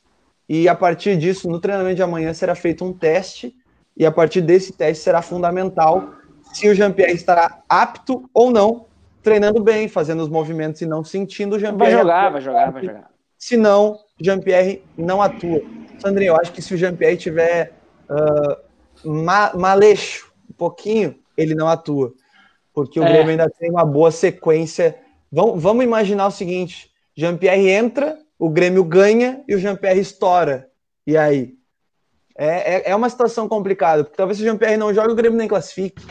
e 0.48 0.68
a 0.68 0.74
partir 0.74 1.18
disso, 1.18 1.50
no 1.50 1.60
treinamento 1.60 1.96
de 1.96 2.02
amanhã, 2.02 2.32
será 2.32 2.54
feito 2.54 2.82
um 2.82 2.94
teste, 2.94 3.54
e 3.94 4.06
a 4.06 4.10
partir 4.10 4.40
desse 4.40 4.72
teste 4.72 5.04
será 5.04 5.20
fundamental 5.20 6.14
se 6.52 6.66
o 6.66 6.74
Jean-Pierre 6.74 7.12
estará 7.12 7.62
apto 7.68 8.28
ou 8.32 8.50
não, 8.50 8.86
treinando 9.22 9.62
bem, 9.62 9.86
fazendo 9.86 10.22
os 10.22 10.28
movimentos 10.30 10.80
e 10.80 10.86
não 10.86 11.04
sentindo 11.04 11.56
o 11.56 11.58
Jean-Pierre. 11.58 11.94
Vai 11.94 12.00
jogar, 12.00 12.30
vai 12.30 12.40
jogar, 12.40 12.72
vai 12.72 12.84
jogar. 12.84 13.10
Se 13.36 13.56
não, 13.56 13.98
Jean-Pierre 14.18 14.82
não 14.96 15.20
atua. 15.20 15.60
Sandrinho, 15.98 16.30
eu 16.30 16.36
acho 16.36 16.52
que 16.52 16.62
se 16.62 16.72
o 16.72 16.76
Jean-Pierre 16.78 17.18
tiver 17.18 17.72
uh, 18.08 19.10
ma 19.10 19.52
maleixo, 19.54 20.32
um 20.48 20.54
pouquinho, 20.54 21.18
ele 21.36 21.54
não 21.54 21.68
atua 21.68 22.14
porque 22.74 22.98
o 22.98 23.04
é. 23.04 23.08
Grêmio 23.08 23.30
ainda 23.30 23.50
tem 23.50 23.70
uma 23.70 23.84
boa 23.84 24.10
sequência. 24.10 24.96
Vamos, 25.30 25.62
vamos 25.62 25.84
imaginar 25.84 26.26
o 26.26 26.30
seguinte: 26.30 26.90
Jean-Pierre 27.14 27.68
entra, 27.68 28.18
o 28.38 28.48
Grêmio 28.48 28.84
ganha 28.84 29.42
e 29.48 29.54
o 29.54 29.58
Jean-Pierre 29.58 30.00
estoura. 30.00 30.68
E 31.06 31.16
aí? 31.16 31.54
É, 32.36 32.76
é, 32.76 32.90
é, 32.90 32.96
uma 32.96 33.10
situação 33.10 33.46
complicada, 33.48 34.04
porque 34.04 34.16
talvez 34.16 34.38
se 34.38 34.42
o 34.42 34.46
Jean-Pierre 34.46 34.76
não 34.76 34.92
jogue, 34.92 35.12
o 35.12 35.14
Grêmio 35.14 35.38
nem 35.38 35.48
classifique. 35.48 36.02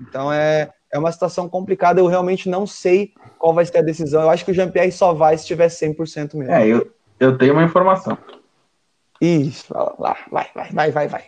Então 0.00 0.32
é, 0.32 0.70
é 0.92 0.98
uma 0.98 1.10
situação 1.10 1.48
complicada. 1.48 2.00
Eu 2.00 2.06
realmente 2.06 2.48
não 2.48 2.66
sei 2.66 3.14
qual 3.38 3.54
vai 3.54 3.64
ser 3.64 3.78
a 3.78 3.82
decisão. 3.82 4.22
Eu 4.22 4.30
acho 4.30 4.44
que 4.44 4.50
o 4.50 4.54
Jean-Pierre 4.54 4.92
só 4.92 5.14
vai 5.14 5.36
se 5.38 5.46
tiver 5.46 5.68
100% 5.68 6.34
mesmo. 6.34 6.52
É, 6.52 6.66
eu, 6.66 6.92
eu 7.18 7.38
tenho 7.38 7.54
uma 7.54 7.64
informação. 7.64 8.18
Isso, 9.20 9.72
lá, 9.98 10.16
vai, 10.30 10.48
vai, 10.54 10.70
vai, 10.72 10.90
vai, 10.90 11.08
vai. 11.08 11.24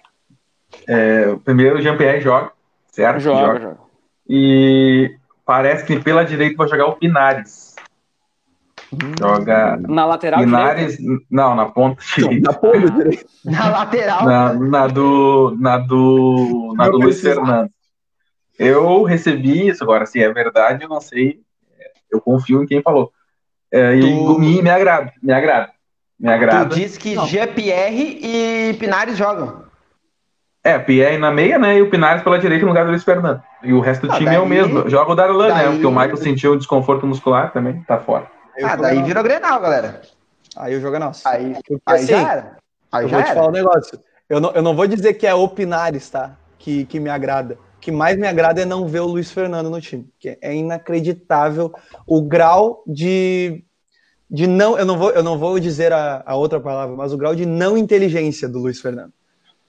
É, 0.88 1.34
primeiro 1.44 1.78
o 1.78 1.80
Jean-Pierre 1.80 2.20
joga, 2.20 2.52
certo? 2.90 3.20
Joga, 3.20 3.46
joga. 3.46 3.60
joga. 3.60 3.78
E 4.28 5.16
parece 5.44 5.84
que 5.84 5.98
pela 6.00 6.24
direita 6.24 6.56
vai 6.56 6.68
jogar 6.68 6.86
o 6.86 6.96
Pinares. 6.96 7.74
Joga. 9.18 9.76
Na 9.88 10.06
lateral 10.06 10.40
Pinares, 10.40 10.96
direita? 10.96 11.24
Não, 11.30 11.54
na 11.54 11.66
ponta 11.66 12.02
direita. 12.16 12.50
Na 12.50 12.56
ponta 12.56 12.90
direita. 12.90 13.24
Na 13.44 13.68
lateral. 13.68 14.24
Na, 14.24 14.54
na 14.54 14.86
do. 14.86 15.56
Na 15.58 15.78
do. 15.78 16.74
Na 16.76 16.88
do 16.88 16.98
Luiz 16.98 17.20
Fernando. 17.20 17.70
Eu 18.58 19.02
recebi 19.02 19.68
isso, 19.68 19.82
agora, 19.82 20.06
se 20.06 20.22
é 20.22 20.32
verdade, 20.32 20.84
eu 20.84 20.88
não 20.88 21.00
sei. 21.00 21.40
Eu 22.10 22.20
confio 22.20 22.62
em 22.62 22.66
quem 22.66 22.80
falou. 22.80 23.10
É, 23.70 23.98
tu... 23.98 24.42
E 24.42 24.62
me 24.62 24.70
agrada, 24.70 25.12
me 25.20 25.32
agrada. 25.32 25.72
Me 26.18 26.32
agrada. 26.32 26.70
Tu 26.70 26.76
disse 26.76 26.98
que 26.98 27.16
GPR 27.26 28.18
e 28.22 28.74
Pinares 28.74 29.16
jogam. 29.16 29.63
É, 30.64 30.78
Pierre 30.78 31.18
na 31.18 31.30
meia, 31.30 31.58
né? 31.58 31.76
E 31.76 31.82
o 31.82 31.90
Pinares 31.90 32.22
pela 32.22 32.38
direita 32.38 32.64
no 32.64 32.70
lugar 32.70 32.86
do 32.86 32.90
Luiz 32.90 33.04
Fernando. 33.04 33.42
E 33.62 33.74
o 33.74 33.80
resto 33.80 34.06
do 34.06 34.12
ah, 34.12 34.16
time 34.16 34.30
daí... 34.30 34.36
é 34.36 34.40
o 34.40 34.46
mesmo. 34.46 34.88
Joga 34.88 35.12
o 35.12 35.14
Darlan, 35.14 35.48
daí... 35.48 35.66
né? 35.66 35.72
Porque 35.72 35.86
o 35.86 35.90
Michael 35.90 36.16
sentiu 36.16 36.54
um 36.54 36.56
desconforto 36.56 37.06
muscular 37.06 37.52
também, 37.52 37.82
tá 37.82 37.98
fora. 37.98 38.26
Ah, 38.62 38.74
daí 38.74 39.02
virou 39.02 39.22
Grenal, 39.22 39.60
galera. 39.60 40.00
Aí 40.56 40.74
o 40.74 40.80
jogo 40.80 40.96
é 40.96 40.98
nosso. 40.98 41.28
Aí, 41.28 41.52
Porque, 41.52 41.76
aí 41.84 41.96
assim, 41.96 42.06
já 42.06 42.32
era. 42.32 42.56
Aí 42.90 43.04
eu 43.04 43.08
já 43.10 43.16
vou 43.16 43.26
te 43.26 43.34
falar 43.34 43.48
um 43.48 43.52
negócio. 43.52 44.00
Eu 44.28 44.40
não, 44.40 44.52
eu 44.52 44.62
não 44.62 44.74
vou 44.74 44.86
dizer 44.86 45.14
que 45.14 45.26
é 45.26 45.34
o 45.34 45.46
Pinares, 45.48 46.08
tá? 46.08 46.36
Que, 46.58 46.86
que 46.86 46.98
me 46.98 47.10
agrada. 47.10 47.58
O 47.76 47.80
que 47.80 47.92
mais 47.92 48.16
me 48.16 48.26
agrada 48.26 48.62
é 48.62 48.64
não 48.64 48.88
ver 48.88 49.00
o 49.00 49.06
Luiz 49.06 49.30
Fernando 49.30 49.68
no 49.68 49.80
time. 49.82 50.08
Que 50.18 50.38
é 50.40 50.54
inacreditável 50.54 51.74
o 52.06 52.22
grau 52.22 52.82
de. 52.86 53.62
De 54.30 54.46
não, 54.46 54.78
eu 54.78 54.86
não 54.86 54.96
vou, 54.96 55.10
eu 55.10 55.22
não 55.22 55.38
vou 55.38 55.60
dizer 55.60 55.92
a, 55.92 56.22
a 56.24 56.34
outra 56.34 56.58
palavra, 56.58 56.96
mas 56.96 57.12
o 57.12 57.18
grau 57.18 57.34
de 57.34 57.44
não 57.44 57.76
inteligência 57.76 58.48
do 58.48 58.58
Luiz 58.58 58.80
Fernando. 58.80 59.12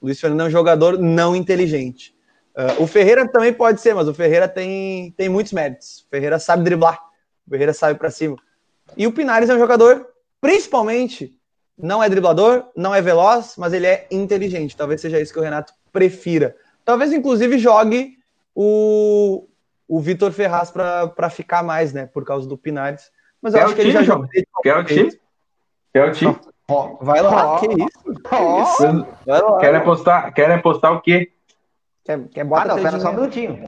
Luiz 0.05 0.21
Fernando 0.21 0.41
é 0.41 0.45
um 0.45 0.51
jogador 0.51 0.99
não 0.99 1.35
inteligente. 1.35 2.15
Uh, 2.55 2.83
o 2.83 2.87
Ferreira 2.87 3.27
também 3.27 3.51
pode 3.51 3.81
ser, 3.81 3.95
mas 3.95 4.07
o 4.07 4.13
Ferreira 4.13 4.47
tem, 4.47 5.11
tem 5.17 5.27
muitos 5.27 5.51
méritos. 5.51 6.05
O 6.05 6.09
Ferreira 6.11 6.37
sabe 6.37 6.63
driblar, 6.63 6.99
o 7.47 7.49
Ferreira 7.49 7.73
sabe 7.73 7.97
para 7.97 8.11
cima. 8.11 8.37
E 8.95 9.07
o 9.07 9.11
Pinares 9.11 9.49
é 9.49 9.55
um 9.55 9.59
jogador, 9.59 10.07
principalmente, 10.39 11.35
não 11.75 12.03
é 12.03 12.07
driblador, 12.07 12.67
não 12.77 12.93
é 12.93 13.01
veloz, 13.01 13.55
mas 13.57 13.73
ele 13.73 13.87
é 13.87 14.07
inteligente. 14.11 14.77
Talvez 14.77 15.01
seja 15.01 15.19
isso 15.19 15.33
que 15.33 15.39
o 15.39 15.41
Renato 15.41 15.73
prefira. 15.91 16.55
Talvez, 16.85 17.11
inclusive, 17.11 17.57
jogue 17.57 18.19
o, 18.53 19.47
o 19.87 19.99
Vitor 19.99 20.31
Ferraz 20.31 20.69
para 20.69 21.29
ficar 21.31 21.63
mais, 21.63 21.93
né? 21.93 22.05
Por 22.05 22.23
causa 22.23 22.47
do 22.47 22.55
Pinares. 22.55 23.09
Mas 23.41 23.55
eu 23.55 23.61
acho 23.61 23.75
que 23.75 23.81
time, 23.81 23.89
ele 23.89 23.97
já 23.97 24.03
joga. 24.03 24.27
O 24.27 24.83
time? 24.83 25.19
O 25.95 26.11
time? 26.11 26.39
Oh, 26.67 26.97
vai 26.99 27.21
lá, 27.21 27.55
oh, 27.55 27.59
que 27.59 27.67
isso? 27.67 28.21
Oh, 28.31 28.63
isso? 28.63 29.07
Vai 29.25 29.41
lá, 29.41 29.57
querem, 29.59 29.79
apostar, 29.79 30.33
querem 30.33 30.55
apostar 30.55 30.93
o 30.93 31.01
quê? 31.01 31.31
Quer, 32.03 32.27
quer 32.29 32.43
bota 32.43 32.63
ah, 32.63 32.75
não, 32.75 32.83
pera 32.83 32.99
só 32.99 33.09
um 33.11 33.13
minutinho. 33.13 33.65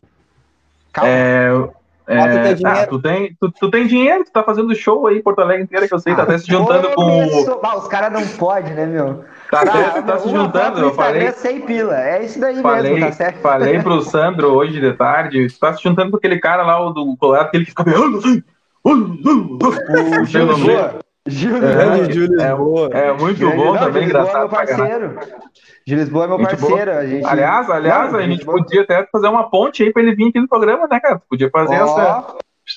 Calma. 0.91 1.09
É, 1.09 1.69
é, 2.07 2.55
ah, 2.65 2.87
tu, 2.87 2.99
tem, 2.99 3.35
tu, 3.39 3.51
tu, 3.51 3.69
tem 3.69 3.85
dinheiro, 3.85 4.23
tu 4.23 4.31
tá 4.31 4.41
fazendo 4.41 4.73
show 4.73 5.05
aí 5.05 5.17
em 5.17 5.21
Porto 5.21 5.41
Alegre 5.41 5.63
inteira, 5.63 5.87
que 5.87 5.93
eu 5.93 5.99
sei, 5.99 6.15
tá 6.15 6.23
até 6.23 6.37
se 6.37 6.47
juntando 6.47 6.89
com. 6.95 7.59
Ah, 7.61 7.77
os 7.77 7.87
caras 7.87 8.11
não 8.11 8.25
podem, 8.37 8.73
né, 8.73 8.85
meu? 8.85 9.25
Tá, 9.51 9.61
até, 9.61 10.01
tá 10.01 10.17
se 10.17 10.29
juntando, 10.29 10.79
eu 10.79 10.93
falei. 10.93 11.31
Sem 11.33 11.61
pila, 11.61 12.01
é 12.01 12.23
isso 12.23 12.39
daí 12.39 12.61
falei, 12.61 12.93
mesmo, 12.93 13.07
tá 13.07 13.11
certo? 13.11 13.41
Falei 13.41 13.79
pro 13.79 14.01
Sandro 14.01 14.53
hoje 14.53 14.79
de 14.79 14.93
tarde, 14.93 15.47
tu 15.49 15.59
tá 15.59 15.73
se 15.73 15.83
juntando 15.83 16.11
com 16.11 16.17
aquele 16.17 16.39
cara 16.39 16.63
lá, 16.63 16.79
o 16.79 16.91
do 16.91 17.15
Colorado, 17.17 17.51
que 17.51 17.57
ele 17.57 17.65
fica. 17.65 17.83
O 18.83 20.25
Gil 20.25 20.47
Júlio, 21.27 21.67
é, 21.67 22.11
Júlio 22.11 22.41
é, 22.93 23.07
é, 23.07 23.13
muito 23.13 23.39
Grande, 23.39 23.55
bom 23.55 23.73
não, 23.73 23.79
também, 23.79 24.05
engraçado. 24.05 24.35
É 24.35 24.39
meu 24.39 24.49
parceiro. 24.49 25.19
Gil 25.85 25.97
Lisboa 25.97 26.25
é 26.25 26.27
meu 26.27 26.37
muito 26.37 26.57
parceiro. 26.57 26.91
A 26.91 27.05
gente... 27.05 27.25
Aliás, 27.25 27.69
aliás, 27.69 28.11
não, 28.11 28.19
a 28.19 28.23
gente 28.23 28.37
Lisboa... 28.37 28.57
podia 28.57 28.81
até 28.81 29.07
fazer 29.11 29.27
uma 29.27 29.49
ponte 29.49 29.83
aí 29.83 29.91
para 29.91 30.01
ele 30.01 30.15
vir 30.15 30.29
aqui 30.29 30.39
no 30.39 30.47
programa, 30.47 30.87
né, 30.89 30.99
cara? 30.99 31.21
Podia 31.29 31.49
fazer 31.49 31.81
oh, 31.81 31.83
essa. 31.83 32.35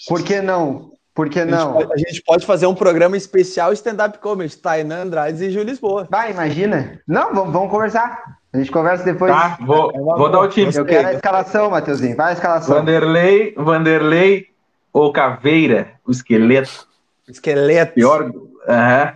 Por 0.09 0.23
que 0.23 0.41
não? 0.41 0.91
Por 1.15 1.29
que 1.29 1.45
não? 1.45 1.77
A 1.77 1.81
gente, 1.81 1.87
pode, 1.87 1.93
a 1.93 2.09
gente 2.09 2.23
pode 2.23 2.47
fazer 2.47 2.67
um 2.67 2.75
programa 2.75 3.17
especial 3.17 3.73
stand-up 3.73 4.19
comedy, 4.19 4.57
Tainan 4.57 5.03
Andrade 5.03 5.45
e 5.45 5.51
Gil 5.51 5.65
Lisboa. 5.65 6.07
Vai, 6.11 6.31
imagina. 6.31 7.01
Não, 7.07 7.35
vamos, 7.35 7.53
vamos 7.53 7.71
conversar. 7.71 8.23
A 8.53 8.59
gente 8.59 8.71
conversa 8.71 9.05
depois. 9.05 9.33
Tá, 9.33 9.59
vou, 9.61 9.93
vou 9.93 10.31
dar 10.31 10.41
o 10.41 10.49
time. 10.49 10.73
Eu 10.75 10.85
quero 10.85 11.09
a 11.09 11.13
escalação, 11.13 11.71
Matheusinho. 11.71 12.17
Vai 12.17 12.31
a 12.31 12.33
escalação. 12.33 12.77
Vanderlei, 12.77 13.55
Vanderlei 13.57 14.47
ou 14.93 15.13
Caveira, 15.13 15.93
o 16.07 16.11
esqueleto. 16.11 16.90
Esqueleto. 17.33 17.95
Pior. 17.95 18.31
Aham. 18.69 19.15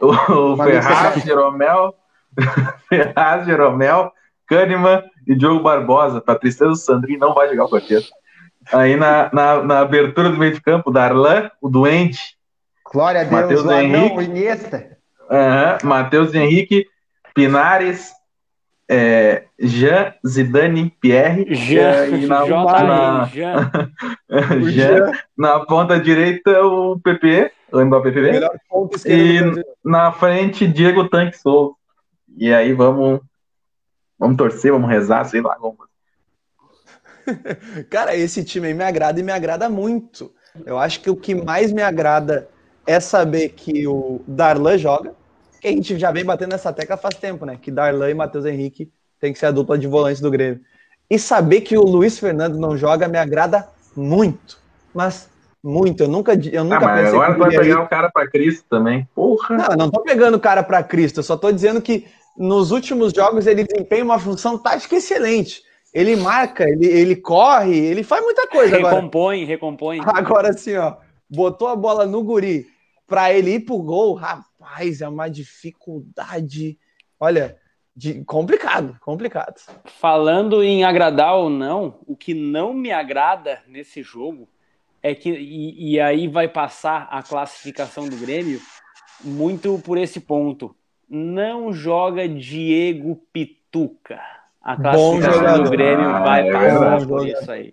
O, 0.00 0.52
o 0.52 0.56
Ferraz, 0.58 1.22
Jeromel, 1.24 1.94
Ferraz, 2.88 3.46
Jeromel, 3.46 4.12
Kahneman 4.46 5.02
e 5.26 5.34
Diogo 5.34 5.62
Barbosa. 5.62 6.20
Pra 6.20 6.34
tristeza 6.34 6.70
do 6.70 6.76
Sandrinho, 6.76 7.18
não 7.18 7.34
vai 7.34 7.48
jogar 7.48 7.64
o 7.64 7.70
quarteto. 7.70 8.08
Aí 8.72 8.96
na, 8.96 9.30
na, 9.32 9.62
na 9.62 9.78
abertura 9.80 10.28
do 10.28 10.36
meio 10.36 10.52
de 10.52 10.60
campo, 10.60 10.90
Darlan, 10.90 11.50
o 11.62 11.68
Duende, 11.68 12.18
Glória 12.92 13.22
a 13.22 13.24
Deus, 13.24 13.62
Matheus 13.62 13.64
o 13.64 13.72
Henrique. 13.72 14.16
o 14.16 14.22
Iniesta. 14.22 14.98
aham, 15.30 15.78
Matheus 15.84 16.34
Henrique, 16.34 16.86
Pinares, 17.34 18.10
é, 18.88 19.46
Jean, 19.58 20.14
Zidane, 20.26 20.90
Pierre. 21.00 21.54
Jean, 21.54 22.06
e 22.06 22.26
na, 22.26 22.44
J, 22.44 22.84
na, 22.84 23.24
Jean. 23.32 23.70
Jean, 24.70 25.12
na 25.36 25.60
ponta 25.60 25.98
direita, 25.98 26.62
o 26.64 26.98
PP, 27.00 27.50
o 27.72 27.84
Mbappé 27.84 28.12
PP. 28.12 28.40
E- 29.06 29.64
na 29.84 30.12
frente, 30.12 30.66
Diego 30.66 31.08
Tanque 31.08 31.36
Souza. 31.36 31.74
E 32.36 32.52
aí 32.52 32.72
vamos, 32.72 33.20
vamos 34.18 34.36
torcer, 34.36 34.70
vamos 34.70 34.88
rezar, 34.88 35.24
sei 35.24 35.40
lá. 35.40 35.56
Vamos... 35.60 35.78
Cara, 37.90 38.14
esse 38.14 38.44
time 38.44 38.68
aí 38.68 38.74
me 38.74 38.84
agrada 38.84 39.18
e 39.18 39.22
me 39.22 39.32
agrada 39.32 39.68
muito. 39.68 40.32
Eu 40.64 40.78
acho 40.78 41.00
que 41.00 41.10
o 41.10 41.16
que 41.16 41.34
mais 41.34 41.72
me 41.72 41.82
agrada 41.82 42.48
é 42.86 43.00
saber 43.00 43.50
que 43.50 43.86
o 43.86 44.22
Darlan 44.26 44.78
joga, 44.78 45.14
que 45.60 45.68
a 45.68 45.70
gente 45.70 45.98
já 45.98 46.10
vem 46.10 46.24
batendo 46.24 46.50
nessa 46.50 46.72
tecla 46.72 46.96
faz 46.96 47.14
tempo, 47.16 47.44
né? 47.44 47.58
Que 47.60 47.70
Darlan 47.70 48.10
e 48.10 48.14
Matheus 48.14 48.44
Henrique 48.44 48.90
tem 49.20 49.32
que 49.32 49.38
ser 49.38 49.46
a 49.46 49.50
dupla 49.50 49.78
de 49.78 49.86
volantes 49.86 50.20
do 50.20 50.30
Grêmio. 50.30 50.60
E 51.08 51.18
saber 51.18 51.60
que 51.60 51.76
o 51.76 51.82
Luiz 51.82 52.18
Fernando 52.18 52.58
não 52.58 52.76
joga 52.76 53.08
me 53.08 53.18
agrada 53.18 53.68
muito. 53.94 54.58
Mas 54.94 55.28
muito. 55.62 56.02
Eu 56.04 56.08
nunca, 56.08 56.34
eu 56.34 56.60
Ah, 56.60 56.64
nunca 56.64 56.80
mas 56.80 57.04
pensei 57.04 57.18
agora 57.18 57.32
que 57.32 57.34
tu 57.34 57.38
vai 57.38 57.48
eu 57.48 57.52
iria 57.52 57.60
pegar 57.74 57.82
o 57.84 57.88
cara 57.88 58.10
pra 58.10 58.28
Cristo 58.28 58.64
também. 58.68 59.08
Porra! 59.14 59.56
não, 59.56 59.66
eu 59.70 59.76
não 59.76 59.90
tô 59.90 60.02
pegando 60.02 60.36
o 60.36 60.40
cara 60.40 60.62
pra 60.62 60.82
Cristo, 60.82 61.18
eu 61.20 61.24
só 61.24 61.36
tô 61.36 61.50
dizendo 61.50 61.82
que 61.82 62.06
nos 62.36 62.70
últimos 62.70 63.12
jogos 63.12 63.46
ele 63.46 63.64
desempenha 63.64 64.04
uma 64.04 64.18
função 64.18 64.58
tática 64.58 64.96
excelente. 64.96 65.62
Ele 65.92 66.14
marca, 66.14 66.68
ele, 66.68 66.86
ele 66.86 67.16
corre, 67.16 67.74
ele 67.74 68.02
faz 68.02 68.22
muita 68.22 68.46
coisa 68.48 68.76
agora. 68.76 68.96
Recompõe, 68.96 69.44
recompõe. 69.44 70.00
Agora 70.04 70.50
assim, 70.50 70.76
ó, 70.76 70.94
botou 71.28 71.68
a 71.68 71.76
bola 71.76 72.04
no 72.04 72.22
guri 72.22 72.66
pra 73.06 73.32
ele 73.32 73.52
ir 73.54 73.60
pro 73.60 73.78
gol, 73.78 74.20
rapaz, 74.66 75.00
é 75.00 75.08
uma 75.08 75.28
dificuldade, 75.28 76.78
olha, 77.20 77.56
de, 77.94 78.24
complicado, 78.24 78.96
complicado. 79.00 79.60
Falando 79.84 80.62
em 80.62 80.84
agradar 80.84 81.36
ou 81.36 81.48
não, 81.48 82.00
o 82.06 82.16
que 82.16 82.34
não 82.34 82.74
me 82.74 82.90
agrada 82.90 83.62
nesse 83.66 84.02
jogo 84.02 84.48
é 85.02 85.14
que, 85.14 85.30
e, 85.30 85.92
e 85.92 86.00
aí 86.00 86.26
vai 86.26 86.48
passar 86.48 87.08
a 87.10 87.22
classificação 87.22 88.08
do 88.08 88.16
Grêmio 88.16 88.60
muito 89.22 89.78
por 89.78 89.96
esse 89.96 90.20
ponto. 90.20 90.74
Não 91.08 91.72
joga 91.72 92.28
Diego 92.28 93.16
Pituca. 93.32 94.20
A 94.60 94.76
classificação 94.76 95.62
do 95.62 95.70
Grêmio 95.70 96.08
Ah, 96.08 96.20
vai 96.20 96.48
é 96.48 96.52
passar 96.52 97.06
por 97.06 97.26
isso 97.26 97.50
aí. 97.50 97.72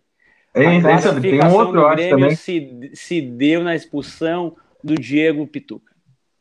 A 0.55 0.99
Sandro? 0.99 1.21
Tem 1.21 1.41
um 1.41 1.41
classificação 1.41 1.57
outro, 1.57 1.81
do 1.81 1.89
Grêmio 1.89 2.37
se, 2.37 2.91
se 2.93 3.19
deu 3.19 3.63
na 3.63 3.75
expulsão 3.75 4.55
do 4.83 4.93
Diego 4.93 5.47
Pituca. 5.47 5.92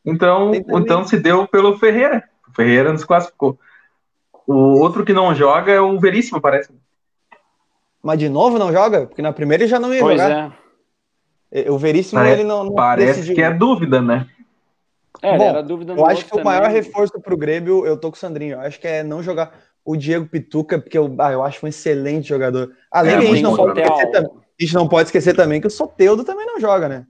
Então, 0.05 0.51
também. 0.51 0.65
então 0.81 1.03
se 1.05 1.17
deu 1.17 1.47
pelo 1.47 1.77
Ferreira. 1.77 2.23
O 2.49 2.53
Ferreira 2.53 2.91
nos 2.91 3.03
classificou. 3.05 3.57
O 4.45 4.79
outro 4.81 5.05
que 5.05 5.13
não 5.13 5.33
joga 5.33 5.71
é 5.71 5.79
o 5.79 5.99
Veríssimo, 5.99 6.41
parece. 6.41 6.71
Mas 8.01 8.19
de 8.19 8.27
novo 8.27 8.59
não 8.59 8.71
joga? 8.71 9.07
Porque 9.07 9.21
na 9.21 9.31
primeira 9.31 9.63
ele 9.63 9.69
já 9.69 9.79
não 9.79 9.93
ia 9.93 10.01
Pois 10.01 10.21
jogar. 10.21 10.57
é. 11.51 11.71
O 11.71 11.77
Veríssimo 11.77 12.19
Parece- 12.19 12.41
ele 12.41 12.47
não, 12.47 12.63
não 12.65 12.73
Parece 12.75 13.07
decidiu. 13.13 13.35
que 13.35 13.41
é 13.41 13.51
dúvida, 13.53 14.01
né? 14.01 14.27
É, 15.21 15.37
Bom, 15.37 15.43
era 15.49 15.63
dúvida 15.63 15.93
Eu 15.93 16.05
acho 16.05 16.25
que 16.25 16.35
o 16.37 16.43
maior 16.43 16.63
também. 16.63 16.75
reforço 16.81 17.21
pro 17.21 17.37
Grêmio, 17.37 17.85
eu 17.85 17.95
tô 17.95 18.09
com 18.09 18.15
o 18.17 18.19
Sandrinho, 18.19 18.55
eu 18.55 18.59
acho 18.59 18.79
que 18.79 18.87
é 18.87 19.03
não 19.03 19.23
jogar 19.23 19.53
o 19.85 19.95
Diego 19.95 20.25
Pituca, 20.27 20.77
porque 20.79 20.97
eu, 20.97 21.15
ah, 21.19 21.31
eu 21.31 21.41
acho 21.43 21.65
um 21.65 21.69
excelente 21.69 22.27
jogador. 22.27 22.71
Além 22.91 23.13
É, 23.15 23.19
que 23.19 23.23
a 23.25 23.29
gente, 23.29 23.41
não 23.43 23.55
pode 23.55 23.79
esquecer, 23.79 24.11
também- 24.11 24.31
a 24.31 24.63
gente 24.63 24.73
não 24.73 24.87
pode 24.89 25.07
esquecer 25.07 25.35
também 25.35 25.61
que 25.61 25.67
o 25.67 25.71
Soteudo 25.71 26.23
também 26.25 26.45
não 26.45 26.59
joga, 26.59 26.89
né? 26.89 27.05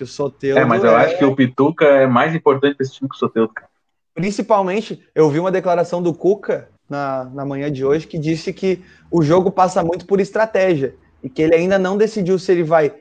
Que 0.00 0.04
o 0.04 0.06
Soteudo 0.06 0.58
É, 0.58 0.64
mas 0.64 0.82
eu 0.82 0.96
acho 0.96 1.18
que 1.18 1.24
o 1.26 1.36
Pituca 1.36 1.84
é 1.84 2.06
mais 2.06 2.34
importante 2.34 2.74
pra 2.74 2.86
esse 2.86 2.94
time 2.94 3.06
que 3.10 3.22
o 3.22 3.48
cara. 3.48 3.68
Principalmente, 4.14 5.06
eu 5.14 5.28
vi 5.28 5.38
uma 5.38 5.52
declaração 5.52 6.02
do 6.02 6.14
Cuca 6.14 6.70
na, 6.88 7.26
na 7.26 7.44
manhã 7.44 7.70
de 7.70 7.84
hoje 7.84 8.06
que 8.06 8.18
disse 8.18 8.50
que 8.50 8.82
o 9.10 9.20
jogo 9.20 9.50
passa 9.50 9.84
muito 9.84 10.06
por 10.06 10.18
estratégia 10.18 10.94
e 11.22 11.28
que 11.28 11.42
ele 11.42 11.54
ainda 11.54 11.78
não 11.78 11.98
decidiu 11.98 12.38
se 12.38 12.50
ele 12.50 12.62
vai 12.62 12.94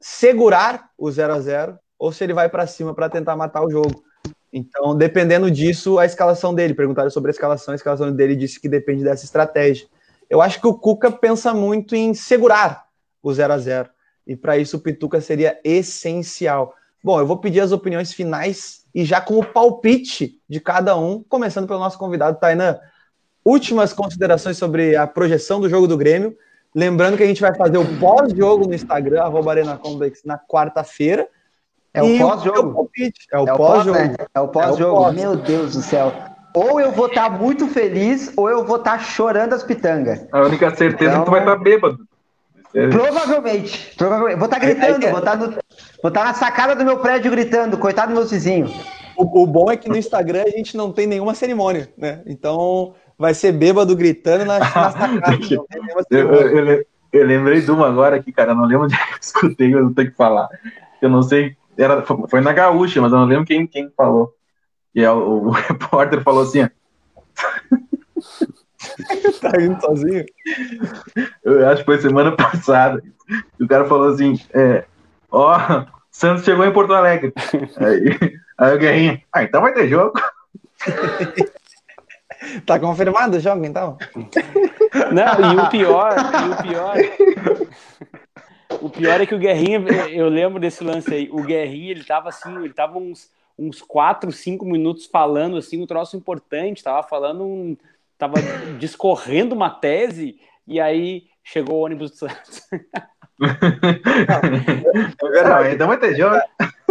segurar 0.00 0.90
o 0.98 1.08
0 1.08 1.34
a 1.34 1.40
0 1.40 1.78
ou 1.96 2.10
se 2.10 2.24
ele 2.24 2.34
vai 2.34 2.48
para 2.48 2.66
cima 2.66 2.92
para 2.92 3.08
tentar 3.08 3.36
matar 3.36 3.64
o 3.64 3.70
jogo. 3.70 4.02
Então, 4.52 4.96
dependendo 4.96 5.48
disso, 5.52 6.00
a 6.00 6.04
escalação 6.04 6.52
dele. 6.52 6.74
Perguntaram 6.74 7.10
sobre 7.10 7.30
a 7.30 7.34
escalação, 7.34 7.70
a 7.70 7.76
escalação 7.76 8.10
dele 8.10 8.34
disse 8.34 8.58
que 8.58 8.68
depende 8.68 9.04
dessa 9.04 9.24
estratégia. 9.24 9.86
Eu 10.28 10.42
acho 10.42 10.60
que 10.60 10.66
o 10.66 10.74
Cuca 10.74 11.12
pensa 11.12 11.54
muito 11.54 11.94
em 11.94 12.12
segurar 12.12 12.86
o 13.22 13.32
0 13.32 13.52
a 13.52 13.58
0 13.58 13.90
e 14.30 14.36
para 14.36 14.56
isso 14.56 14.76
o 14.76 14.80
Pituca 14.80 15.20
seria 15.20 15.58
essencial. 15.64 16.72
Bom, 17.02 17.18
eu 17.18 17.26
vou 17.26 17.38
pedir 17.38 17.58
as 17.58 17.72
opiniões 17.72 18.12
finais 18.12 18.84
e 18.94 19.04
já 19.04 19.20
com 19.20 19.36
o 19.40 19.44
palpite 19.44 20.38
de 20.48 20.60
cada 20.60 20.96
um, 20.96 21.20
começando 21.28 21.66
pelo 21.66 21.80
nosso 21.80 21.98
convidado, 21.98 22.38
Tainan. 22.38 22.78
Últimas 23.44 23.92
considerações 23.92 24.56
sobre 24.56 24.94
a 24.94 25.04
projeção 25.04 25.60
do 25.60 25.68
jogo 25.68 25.88
do 25.88 25.96
Grêmio. 25.96 26.36
Lembrando 26.72 27.16
que 27.16 27.24
a 27.24 27.26
gente 27.26 27.40
vai 27.40 27.52
fazer 27.56 27.76
o 27.76 27.98
pós-jogo 27.98 28.68
no 28.68 28.74
Instagram, 28.74 29.20
arroba 29.20 29.50
Arena 29.50 29.76
Complex, 29.76 30.22
na 30.24 30.38
quarta-feira. 30.38 31.26
É 31.92 32.00
o 32.00 32.16
pós-jogo. 32.16 32.72
palpite 32.72 33.26
É 33.32 33.40
o 33.40 33.48
É 33.48 33.52
o 33.52 33.56
pós, 33.56 33.72
pós-jogo. 33.84 33.98
né? 33.98 34.14
É 34.32 34.40
o 34.40 34.46
pós-jogo. 34.46 34.96
pós. 34.96 35.14
Meu 35.16 35.34
Deus 35.34 35.72
do 35.74 35.82
céu. 35.82 36.12
Ou 36.54 36.80
eu 36.80 36.92
vou 36.92 37.06
estar 37.06 37.30
muito 37.30 37.66
feliz, 37.66 38.32
ou 38.36 38.48
eu 38.48 38.64
vou 38.64 38.76
estar 38.76 39.00
chorando 39.00 39.54
as 39.54 39.64
pitangas. 39.64 40.24
A 40.30 40.42
única 40.42 40.72
certeza 40.76 41.16
é 41.16 41.18
que 41.18 41.24
tu 41.24 41.30
vai 41.32 41.40
estar 41.40 41.56
bêbado. 41.56 41.98
É, 42.74 42.88
Provavelmente. 42.88 43.94
Provavelmente. 43.96 44.38
Vou 44.38 44.46
estar 44.46 44.58
gritando, 44.58 45.08
vou 45.08 45.18
estar, 45.18 45.36
no, 45.36 45.50
vou 45.50 46.08
estar 46.08 46.24
na 46.24 46.34
sacada 46.34 46.74
do 46.74 46.84
meu 46.84 46.98
prédio 46.98 47.30
gritando, 47.30 47.76
coitado 47.78 48.08
dos 48.08 48.18
meus 48.18 48.30
vizinhos. 48.30 48.72
O, 49.16 49.42
o 49.42 49.46
bom 49.46 49.70
é 49.70 49.76
que 49.76 49.88
no 49.88 49.96
Instagram 49.96 50.44
a 50.46 50.50
gente 50.50 50.76
não 50.76 50.92
tem 50.92 51.06
nenhuma 51.06 51.34
cerimônia, 51.34 51.92
né? 51.96 52.22
Então 52.26 52.94
vai 53.18 53.34
ser 53.34 53.52
bêbado 53.52 53.94
gritando 53.96 54.44
na, 54.44 54.58
na 54.58 54.64
sacada. 54.90 55.12
não 55.14 55.66
Eu, 56.10 56.32
eu, 56.32 56.84
eu- 57.12 57.26
lembrei 57.26 57.60
de 57.60 57.70
uma 57.70 57.88
agora 57.88 58.16
aqui, 58.16 58.32
cara. 58.32 58.52
Eu 58.52 58.56
não 58.56 58.64
lembro 58.64 58.84
onde 58.86 58.94
é 58.94 58.98
eu 58.98 59.18
escutei, 59.20 59.70
mas 59.70 59.82
eu 59.82 59.94
tenho 59.94 60.10
que 60.10 60.16
falar. 60.16 60.48
Eu 61.02 61.10
não 61.10 61.22
sei. 61.22 61.56
Era, 61.76 62.02
foi 62.02 62.40
na 62.40 62.52
Gaúcha, 62.52 63.00
mas 63.00 63.12
eu 63.12 63.18
não 63.18 63.26
lembro 63.26 63.44
quem, 63.44 63.66
quem 63.66 63.90
falou. 63.96 64.32
E 64.94 65.02
é, 65.02 65.10
o, 65.10 65.46
o 65.46 65.50
repórter 65.50 66.22
falou 66.22 66.42
assim: 66.42 66.62
ó, 66.62 66.68
Tá 69.40 69.60
indo 69.60 69.80
sozinho. 69.80 70.24
eu 71.44 71.68
acho 71.68 71.78
que 71.78 71.86
foi 71.86 71.98
semana 71.98 72.32
passada. 72.36 73.02
O 73.60 73.66
cara 73.66 73.84
falou 73.84 74.12
assim: 74.12 74.38
é, 74.52 74.84
Ó, 75.30 75.86
Santos 76.10 76.44
chegou 76.44 76.64
em 76.64 76.72
Porto 76.72 76.92
Alegre. 76.92 77.32
Aí, 77.78 78.38
aí 78.58 78.76
o 78.76 78.78
Guerrinha, 78.78 79.22
ah, 79.32 79.42
então 79.42 79.62
vai 79.62 79.72
ter 79.72 79.88
jogo. 79.88 80.12
Tá 82.66 82.78
confirmado 82.78 83.36
o 83.36 83.40
jogo, 83.40 83.64
então? 83.64 83.96
Não, 85.12 85.52
e 85.52 85.56
o 85.58 85.70
pior, 85.70 86.14
e 86.18 86.50
o 86.50 86.62
pior. 86.62 86.96
O 88.80 88.90
pior 88.90 89.20
é 89.20 89.26
que 89.26 89.34
o 89.34 89.38
Guerrinha, 89.38 89.78
eu 90.10 90.28
lembro 90.28 90.58
desse 90.58 90.82
lance 90.82 91.12
aí. 91.12 91.28
O 91.30 91.42
Guerrinha, 91.42 91.92
ele 91.92 92.04
tava 92.04 92.28
assim, 92.28 92.54
ele 92.56 92.72
tava 92.72 92.98
uns, 92.98 93.30
uns 93.58 93.82
4, 93.82 94.32
5 94.32 94.64
minutos 94.64 95.06
falando 95.06 95.56
assim, 95.56 95.82
um 95.82 95.86
troço 95.86 96.16
importante, 96.16 96.82
tava 96.82 97.06
falando 97.06 97.44
um. 97.44 97.76
Tava 98.20 98.34
discorrendo 98.78 99.54
uma 99.54 99.70
tese, 99.70 100.36
e 100.68 100.78
aí 100.78 101.22
chegou 101.42 101.76
o 101.76 101.84
ônibus 101.86 102.10
do 102.10 102.16
Santos. 102.18 102.60
É 103.42 105.40
Ah, 105.40 105.72
então 105.72 105.88
vai 105.88 105.96
ter 105.98 106.14
jogo. 106.14 106.36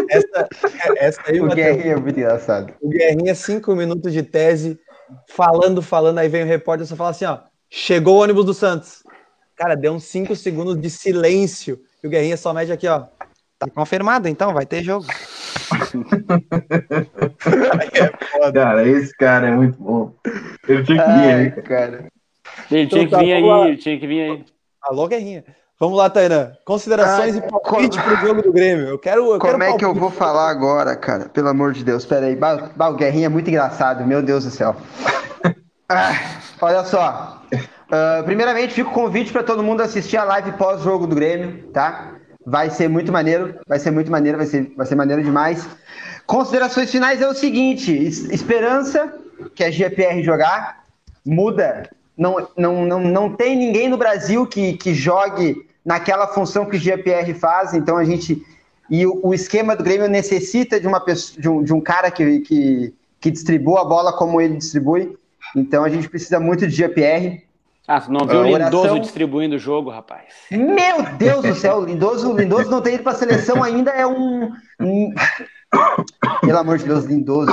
Essa, 0.09 0.49
essa 0.97 1.21
aí, 1.27 1.39
O 1.39 1.47
Guerrinha 1.47 1.93
é 1.93 1.95
muito 1.95 2.17
engraçado. 2.19 2.73
o 2.81 2.89
Guerrinha, 2.89 3.35
cinco 3.35 3.75
minutos 3.75 4.11
de 4.11 4.23
tese, 4.23 4.79
falando, 5.27 5.79
falando, 5.83 6.17
aí 6.17 6.27
vem 6.27 6.41
o 6.41 6.47
repórter 6.47 6.85
e 6.85 6.87
só 6.89 6.95
fala 6.95 7.11
assim, 7.11 7.25
ó, 7.25 7.37
chegou 7.69 8.15
o 8.15 8.23
ônibus 8.23 8.45
do 8.45 8.53
Santos. 8.55 9.03
Cara, 9.55 9.75
deu 9.75 9.93
uns 9.93 10.05
cinco 10.05 10.35
segundos 10.35 10.81
de 10.81 10.89
silêncio, 10.89 11.79
e 12.03 12.07
o 12.07 12.09
Guerrinha 12.09 12.35
só 12.37 12.51
mede 12.51 12.71
aqui, 12.71 12.87
ó, 12.87 13.05
tá 13.59 13.67
confirmado, 13.69 14.27
então, 14.27 14.53
vai 14.53 14.65
ter 14.65 14.83
jogo. 14.83 15.05
É. 17.93 18.51
Cara, 18.51 18.87
esse 18.87 19.15
cara 19.15 19.47
é 19.47 19.51
muito 19.51 19.77
bom. 19.81 20.13
Ele 20.67 20.83
tinha 20.83 21.03
que 21.03 21.11
vir 21.11 21.31
aí, 21.31 21.51
cara. 21.51 22.05
Ele 22.71 22.87
tinha 22.87 23.03
Então 23.03 23.05
que 23.05 23.11
tá, 23.11 23.19
vir 23.19 23.33
aí, 23.33 23.67
ele 23.67 23.77
tinha 23.77 23.99
que 23.99 24.07
vir 24.07 24.21
aí. 24.21 24.45
Alô, 24.81 25.07
Guerrinha. 25.07 25.43
Vamos 25.79 25.97
lá, 25.97 26.09
Tainan. 26.09 26.53
Considerações 26.65 27.35
Ah, 27.35 27.39
e 27.39 27.41
palpite 27.49 28.01
pro 28.01 28.15
jogo 28.17 28.41
do 28.41 28.51
Grêmio. 28.51 28.87
Eu 28.87 28.99
quero, 28.99 29.21
eu 29.33 29.39
Como 29.39 29.57
quero 29.57 29.63
é 29.63 29.77
que 29.77 29.85
eu 29.85 29.93
vou 29.93 30.11
falar 30.11 30.49
agora, 30.49 30.95
cara? 30.95 31.29
Pelo 31.29 31.47
amor 31.47 31.71
de 31.71 31.83
Deus, 31.83 32.05
pera 32.05 32.25
aí. 32.25 32.35
Bah, 32.35 32.89
o 32.89 32.95
Guerrinha 32.95 33.27
é 33.27 33.29
muito 33.29 33.49
engraçado, 33.49 34.05
meu 34.05 34.21
Deus 34.21 34.43
do 34.43 34.51
céu. 34.51 34.75
Ah, 35.91 36.11
olha 36.61 36.83
só. 36.83 37.41
Uh, 37.51 38.23
primeiramente, 38.23 38.75
fica 38.75 38.91
o 38.91 38.93
convite 38.93 39.31
para 39.31 39.41
todo 39.41 39.63
mundo 39.63 39.81
assistir 39.81 40.17
a 40.17 40.23
live 40.23 40.51
pós-jogo 40.51 41.07
do 41.07 41.15
Grêmio, 41.15 41.63
tá? 41.73 42.18
Vai 42.49 42.71
ser 42.71 42.87
muito 42.87 43.11
maneiro, 43.11 43.59
vai 43.67 43.77
ser 43.77 43.91
muito 43.91 44.09
maneiro, 44.09 44.39
vai 44.39 44.47
ser, 44.47 44.73
vai 44.75 44.85
ser 44.85 44.95
maneiro 44.95 45.23
demais. 45.23 45.67
Considerações 46.25 46.89
finais 46.89 47.21
é 47.21 47.27
o 47.27 47.33
seguinte: 47.33 47.91
esperança 48.31 49.13
que 49.53 49.63
a 49.63 49.69
GPR 49.69 50.23
jogar 50.23 50.83
muda. 51.23 51.87
Não, 52.17 52.47
não, 52.57 52.85
não, 52.85 52.99
não 52.99 53.35
tem 53.35 53.55
ninguém 53.55 53.87
no 53.87 53.97
Brasil 53.97 54.47
que, 54.47 54.73
que 54.73 54.93
jogue 54.93 55.67
naquela 55.85 56.27
função 56.27 56.65
que 56.65 56.75
o 56.75 56.79
GPR 56.79 57.33
faz, 57.35 57.73
então 57.73 57.97
a 57.97 58.03
gente. 58.03 58.43
E 58.89 59.05
o, 59.05 59.27
o 59.27 59.33
esquema 59.33 59.75
do 59.75 59.83
Grêmio 59.83 60.07
necessita 60.07 60.79
de, 60.79 60.87
uma 60.87 60.99
pessoa, 60.99 61.39
de, 61.39 61.47
um, 61.47 61.63
de 61.63 61.71
um 61.71 61.79
cara 61.79 62.09
que, 62.09 62.39
que, 62.39 62.93
que 63.21 63.29
distribua 63.29 63.81
a 63.81 63.85
bola 63.85 64.11
como 64.11 64.41
ele 64.41 64.57
distribui. 64.57 65.15
Então 65.55 65.83
a 65.83 65.89
gente 65.89 66.09
precisa 66.09 66.39
muito 66.39 66.65
de 66.67 66.75
GPR. 66.75 67.43
Ah, 67.89 68.03
não 68.07 68.27
viu 68.27 68.41
o 68.41 68.43
Lindoso 68.43 68.77
oração... 68.77 68.99
distribuindo 68.99 69.55
o 69.55 69.59
jogo, 69.59 69.89
rapaz? 69.89 70.25
Meu 70.51 71.01
Deus 71.17 71.41
do 71.41 71.55
céu, 71.55 71.77
o 71.77 71.85
Lindoso, 71.85 72.37
Lindoso 72.37 72.69
não 72.69 72.83
tem 72.83 72.93
ido 72.93 73.03
para 73.03 73.13
a 73.13 73.15
seleção 73.15 73.63
ainda, 73.63 73.89
é 73.89 74.05
um, 74.05 74.51
um... 74.79 75.11
Pelo 76.45 76.59
amor 76.59 76.77
de 76.77 76.85
Deus, 76.85 77.05
Lindoso. 77.05 77.51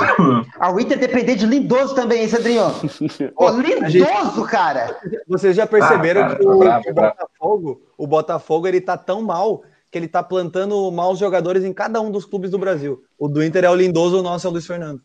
A 0.59 0.71
Winter 0.71 0.99
depender 0.99 1.33
de 1.33 1.47
Lindoso 1.47 1.95
também, 1.95 2.21
hein, 2.21 2.27
Sandrinho? 2.27 2.65
Ô, 3.35 3.49
Lindoso, 3.49 3.89
gente... 3.89 4.47
cara! 4.47 4.95
Vocês 5.27 5.55
já 5.55 5.65
perceberam 5.65 6.21
ah, 6.21 6.27
cara, 6.27 6.35
que 6.35 6.45
o, 6.45 6.59
bravo, 6.59 6.87
o 6.87 6.93
Botafogo, 6.93 7.81
o 7.97 8.07
Botafogo, 8.07 8.67
ele 8.67 8.79
tá 8.79 8.95
tão 8.95 9.23
mal 9.23 9.63
que 9.89 9.97
ele 9.97 10.07
tá 10.07 10.21
plantando 10.21 10.91
maus 10.91 11.17
jogadores 11.17 11.63
em 11.63 11.73
cada 11.73 11.99
um 11.99 12.11
dos 12.11 12.25
clubes 12.25 12.51
do 12.51 12.59
Brasil. 12.59 13.01
O 13.17 13.27
do 13.27 13.43
Inter 13.43 13.63
é 13.63 13.69
o 13.71 13.75
Lindoso, 13.75 14.19
o 14.19 14.23
nosso 14.23 14.45
é 14.45 14.49
o 14.51 14.53
Luiz 14.53 14.67
Fernando. 14.67 15.01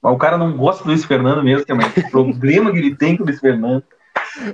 Mas 0.00 0.14
o 0.14 0.16
cara 0.16 0.38
não 0.38 0.56
gosta 0.56 0.82
do 0.84 0.88
Luiz 0.88 1.04
Fernando 1.04 1.44
mesmo, 1.44 1.66
que 1.66 1.70
é 1.70 1.74
o 1.74 2.10
problema 2.10 2.72
que 2.72 2.78
ele 2.78 2.96
tem 2.96 3.14
com 3.14 3.24
o 3.24 3.26
Luiz 3.26 3.38
Fernando. 3.38 3.84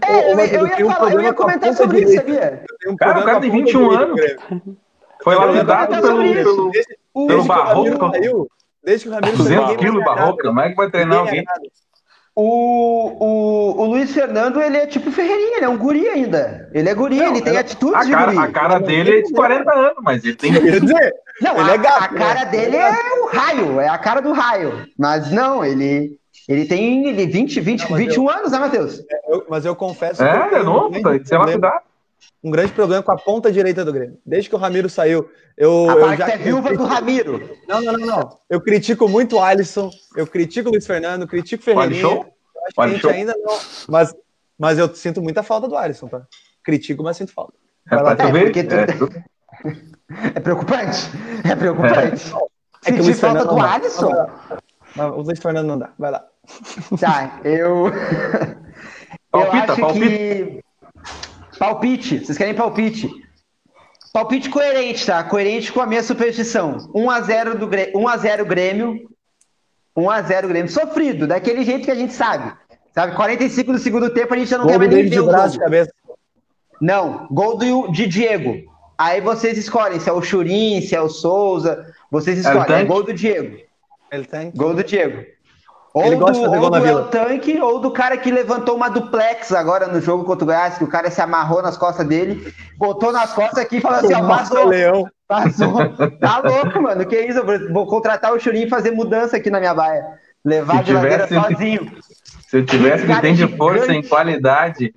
É, 0.07 0.33
eu, 0.33 0.39
eu, 0.39 0.67
ia, 0.67 0.95
falar, 0.95 1.13
eu 1.13 1.21
ia 1.21 1.33
comentar 1.33 1.73
sobre 1.75 2.01
isso, 2.01 2.15
sabia? 2.15 2.65
Um 2.87 2.97
cara, 2.97 3.21
o 3.21 3.25
cara 3.25 3.41
tem 3.41 3.51
21 3.51 3.91
anos. 3.91 4.21
Foi 5.23 5.35
lapidado 5.35 6.01
pelo, 6.01 6.23
pelo, 6.23 6.71
pelo, 6.71 7.27
pelo 7.27 7.45
Barroco. 7.45 8.49
Desde 8.85 9.05
que 9.05 9.11
o 9.11 9.15
Ramiro 9.15 9.37
200 9.37 9.77
quilos 9.77 10.05
Barroco, 10.05 10.43
como 10.43 10.61
é 10.61 10.71
que 10.71 10.77
vai 10.77 10.91
treinar 10.91 11.19
alguém? 11.19 11.45
O, 12.35 13.17
o, 13.19 13.83
o 13.83 13.85
Luiz 13.87 14.13
Fernando, 14.13 14.63
ele 14.63 14.77
é 14.77 14.87
tipo 14.87 15.11
Ferreirinha, 15.11 15.57
ele 15.57 15.65
é 15.65 15.69
um 15.69 15.77
guri 15.77 16.09
ainda. 16.09 16.71
Ele 16.73 16.89
é 16.89 16.95
guri, 16.95 17.17
não, 17.17 17.33
ele 17.33 17.43
tem 17.43 17.57
atitudes 17.57 17.97
a 17.97 18.09
cara, 18.09 18.31
de 18.31 18.37
guri. 18.37 18.49
A 18.49 18.53
cara 18.53 18.79
dele 18.79 19.19
é 19.19 19.23
de 19.23 19.33
40 19.33 19.75
anos, 19.75 19.97
mas 20.03 20.25
ele 20.25 20.37
tem... 20.37 20.53
Quer 20.53 20.81
dizer, 20.81 21.15
não, 21.41 21.61
ele 21.61 21.71
a, 21.71 21.75
é 21.75 21.79
gato, 21.79 22.05
a 22.05 22.09
cara 22.09 22.45
né? 22.45 22.47
dele 22.47 22.77
é 22.77 22.93
o 23.21 23.27
raio, 23.27 23.81
é 23.81 23.89
a 23.89 23.99
cara 23.99 24.21
do 24.21 24.33
raio. 24.33 24.87
Mas 24.97 25.33
não, 25.33 25.65
ele... 25.65 26.18
Ele 26.49 26.65
tem 26.65 27.07
ele 27.07 27.27
20, 27.27 27.61
20, 27.61 27.91
não, 27.91 27.97
21 27.97 28.23
eu, 28.23 28.31
anos, 28.31 28.53
né, 28.53 28.59
Matheus? 28.59 29.01
É, 29.11 29.33
eu, 29.35 29.47
mas 29.49 29.67
eu 29.67 29.77
confesso. 29.77 30.23
É, 30.23 30.55
é 30.55 30.63
novo, 30.63 30.91
tem 30.91 31.19
que 31.21 31.29
ser 31.29 31.37
lapidado 31.37 31.89
um 32.43 32.51
grande 32.51 32.73
problema 32.73 33.03
com 33.03 33.13
a 33.13 33.17
ponta 33.17 33.51
direita 33.51 33.85
do 33.85 33.93
Grêmio. 33.93 34.19
Desde 34.25 34.49
que 34.49 34.55
o 34.55 34.59
Ramiro 34.59 34.89
saiu, 34.89 35.29
eu. 35.57 35.91
A 35.91 35.95
eu 35.95 36.17
já, 36.17 36.29
é 36.29 36.37
viúva 36.37 36.75
do 36.77 36.85
Ramiro. 36.85 37.57
Não, 37.67 37.81
não, 37.81 37.93
não, 37.95 38.07
não. 38.07 38.39
Eu 38.49 38.61
critico 38.61 39.09
muito 39.09 39.37
o 39.37 39.41
Alisson, 39.41 39.91
eu 40.17 40.27
critico 40.27 40.69
o 40.69 40.73
Luiz 40.73 40.87
Fernando, 40.87 41.27
critico 41.27 41.63
o 41.63 41.65
Ferreirinha. 41.65 42.07
Acho 42.07 42.75
que 42.75 42.81
a 42.81 42.89
gente 42.89 43.09
ainda 43.09 43.35
não. 43.37 43.59
Mas, 43.89 44.15
mas 44.59 44.79
eu 44.79 44.95
sinto 44.95 45.23
muita 45.23 45.43
falta 45.43 45.69
do 45.69 45.77
Alisson, 45.77 46.07
tá? 46.09 46.23
Critico, 46.63 47.03
mas 47.03 47.17
sinto 47.17 47.33
falta. 47.33 47.55
É, 47.91 47.97
lá, 47.97 48.13
é, 48.13 48.45
porque 48.45 48.65
tu... 48.65 48.75
é, 48.75 48.87
é 50.35 50.41
preocupante. 50.41 50.99
É 51.45 51.57
preocupante. 51.57 52.33
É. 52.85 52.93
Sentir 52.93 53.15
falta 53.15 53.45
do 53.45 53.59
Alisson? 53.59 54.13
o 54.97 55.23
Luiz 55.23 55.39
Fernando 55.39 55.67
não 55.67 55.79
dá. 55.79 55.91
Vai 55.99 56.11
lá. 56.11 56.27
Tá, 57.01 57.41
eu. 57.45 57.91
Palpita, 59.31 59.67
eu 59.67 59.73
acho 59.73 59.81
palpita. 59.81 60.07
que 60.07 60.65
Palpite. 61.59 62.19
Vocês 62.21 62.39
querem 62.39 62.55
palpite? 62.55 63.11
Palpite 64.13 64.49
coerente, 64.49 65.05
tá? 65.05 65.23
Coerente 65.25 65.73
com 65.73 65.81
a 65.81 65.87
minha 65.87 66.03
superstição. 66.03 66.79
1x0 66.95 67.55
do 67.55 67.67
Grêmio, 67.67 67.95
1x0 67.95 68.45
Grêmio. 68.45 69.11
1x0 69.97 70.49
Grêmio. 70.49 70.71
Sofrido, 70.71 71.27
daquele 71.27 71.65
jeito 71.65 71.85
que 71.85 71.91
a 71.91 71.95
gente 71.95 72.15
sabe. 72.15 72.53
Sabe? 72.95 73.15
45 73.15 73.73
do 73.73 73.79
segundo 73.79 74.11
tempo 74.11 74.33
a 74.33 74.37
gente 74.37 74.51
já 74.51 74.59
não 74.59 74.65
gol 74.65 74.73
quer 74.73 74.79
mais 74.79 74.91
nem 74.91 75.09
ver 75.09 75.21
o 75.21 75.25
jogo. 75.25 75.59
Cabeça. 75.59 75.93
Não, 76.81 77.27
gol 77.31 77.59
do, 77.59 77.89
de 77.89 78.07
Diego. 78.07 78.57
Aí 78.97 79.21
vocês 79.21 79.59
escolhem 79.59 80.01
se 80.01 80.09
é 80.09 80.13
o 80.13 80.23
Churin, 80.23 80.81
se 80.81 80.95
é 80.95 81.01
o 81.01 81.09
Souza. 81.09 81.93
Vocês 82.11 82.39
escolhem. 82.39 82.77
É 82.77 82.85
gol 82.85 83.03
do 83.03 83.13
Diego. 83.13 83.59
Ele 84.11 84.25
tem. 84.25 84.51
Gol 84.53 84.75
do 84.75 84.83
Diego. 84.83 85.25
Ou 85.99 86.07
ele 86.07 86.17
gosta 86.17 86.35
do, 86.35 86.41
de 86.41 86.45
fazer 86.47 86.61
gol 86.61 86.71
na 86.71 86.79
vila. 86.79 87.05
tanque, 87.05 87.61
ou 87.61 87.81
do 87.81 87.91
cara 87.91 88.17
que 88.17 88.31
levantou 88.31 88.77
uma 88.77 88.89
duplex 88.89 89.53
agora 89.53 89.89
no 89.89 90.01
jogo 90.01 90.25
contra 90.25 90.45
o 90.45 90.47
Goiás, 90.47 90.79
que 90.79 90.85
o 90.85 90.89
cara 90.89 91.11
se 91.11 91.21
amarrou 91.21 91.61
nas 91.61 91.77
costas 91.77 92.07
dele, 92.07 92.55
botou 92.77 93.11
nas 93.11 93.33
costas 93.33 93.59
aqui 93.59 93.79
e 93.79 93.81
falou 93.81 93.99
assim: 93.99 94.15
ó, 94.15 94.23
vazou. 94.23 94.69
Leão. 94.69 95.11
Vazou. 95.29 95.75
Tá 96.21 96.39
louco, 96.39 96.81
mano. 96.81 97.05
Que 97.05 97.21
isso? 97.21 97.43
vou 97.73 97.87
contratar 97.87 98.33
o 98.33 98.39
Churinho 98.39 98.67
e 98.67 98.71
fazer 98.71 98.93
mudança 98.93 99.37
aqui 99.37 99.51
na 99.51 99.59
minha 99.59 99.75
baia. 99.75 100.07
Levar 100.45 100.75
se 100.75 100.79
a 100.79 100.83
geladeira 100.85 101.27
tivesse, 101.27 101.53
sozinho. 101.53 101.93
Se 102.47 102.57
eu 102.59 102.65
tivesse 102.65 103.07
que 103.07 103.21
tem 103.21 103.35
de 103.35 103.57
força 103.57 103.93
em 103.93 104.03
qualidade. 104.03 104.95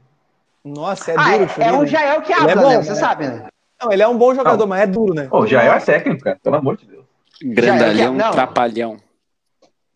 Nossa, 0.63 1.11
é 1.11 1.15
ah, 1.17 1.37
duro. 1.37 1.51
É, 1.57 1.67
é 1.67 1.73
o 1.73 1.85
Jael 1.85 2.21
que 2.21 2.31
habla, 2.31 2.51
é 2.51 2.55
bom, 2.55 2.69
né? 2.69 2.83
Você 2.83 2.95
sabe, 2.95 3.27
né? 3.27 3.47
Não, 3.81 3.91
ele 3.91 4.03
é 4.03 4.07
um 4.07 4.17
bom 4.17 4.35
jogador, 4.35 4.59
não. 4.59 4.67
mas 4.67 4.81
é 4.81 4.87
duro, 4.87 5.15
né? 5.15 5.27
O 5.31 5.47
Jael 5.47 5.73
é 5.73 5.79
técnico, 5.79 6.23
cara. 6.23 6.39
Pelo 6.43 6.55
amor 6.57 6.77
de 6.77 6.85
Deus. 6.85 7.03
Grandalhão, 7.43 8.15
é... 8.15 8.31
trapalhão. 8.31 8.97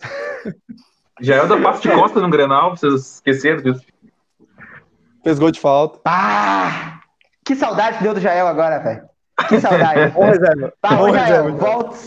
Já 1.22 1.36
é 1.36 1.47
da 1.47 1.57
parte 1.61 1.88
de 1.88 1.93
costa 1.93 2.20
no 2.20 2.30
Grenal, 2.30 2.76
vocês 2.76 3.13
esqueceram 3.16 3.61
disso. 3.61 3.86
Fez 5.24 5.39
gol 5.39 5.51
de 5.51 5.59
falta. 5.59 5.99
Ah! 6.05 6.99
Que 7.43 7.55
saudade 7.55 7.97
que 7.97 8.03
deu 8.03 8.13
do 8.13 8.20
Jael 8.20 8.47
agora, 8.47 8.80
velho. 8.80 9.09
Que 9.47 9.59
saudade. 9.59 10.11
Bom 10.13 10.26
reserva. 10.26 10.74
Tá, 10.82 10.95
Bom 10.95 11.13
Jael, 11.13 11.55
volta, 11.55 11.97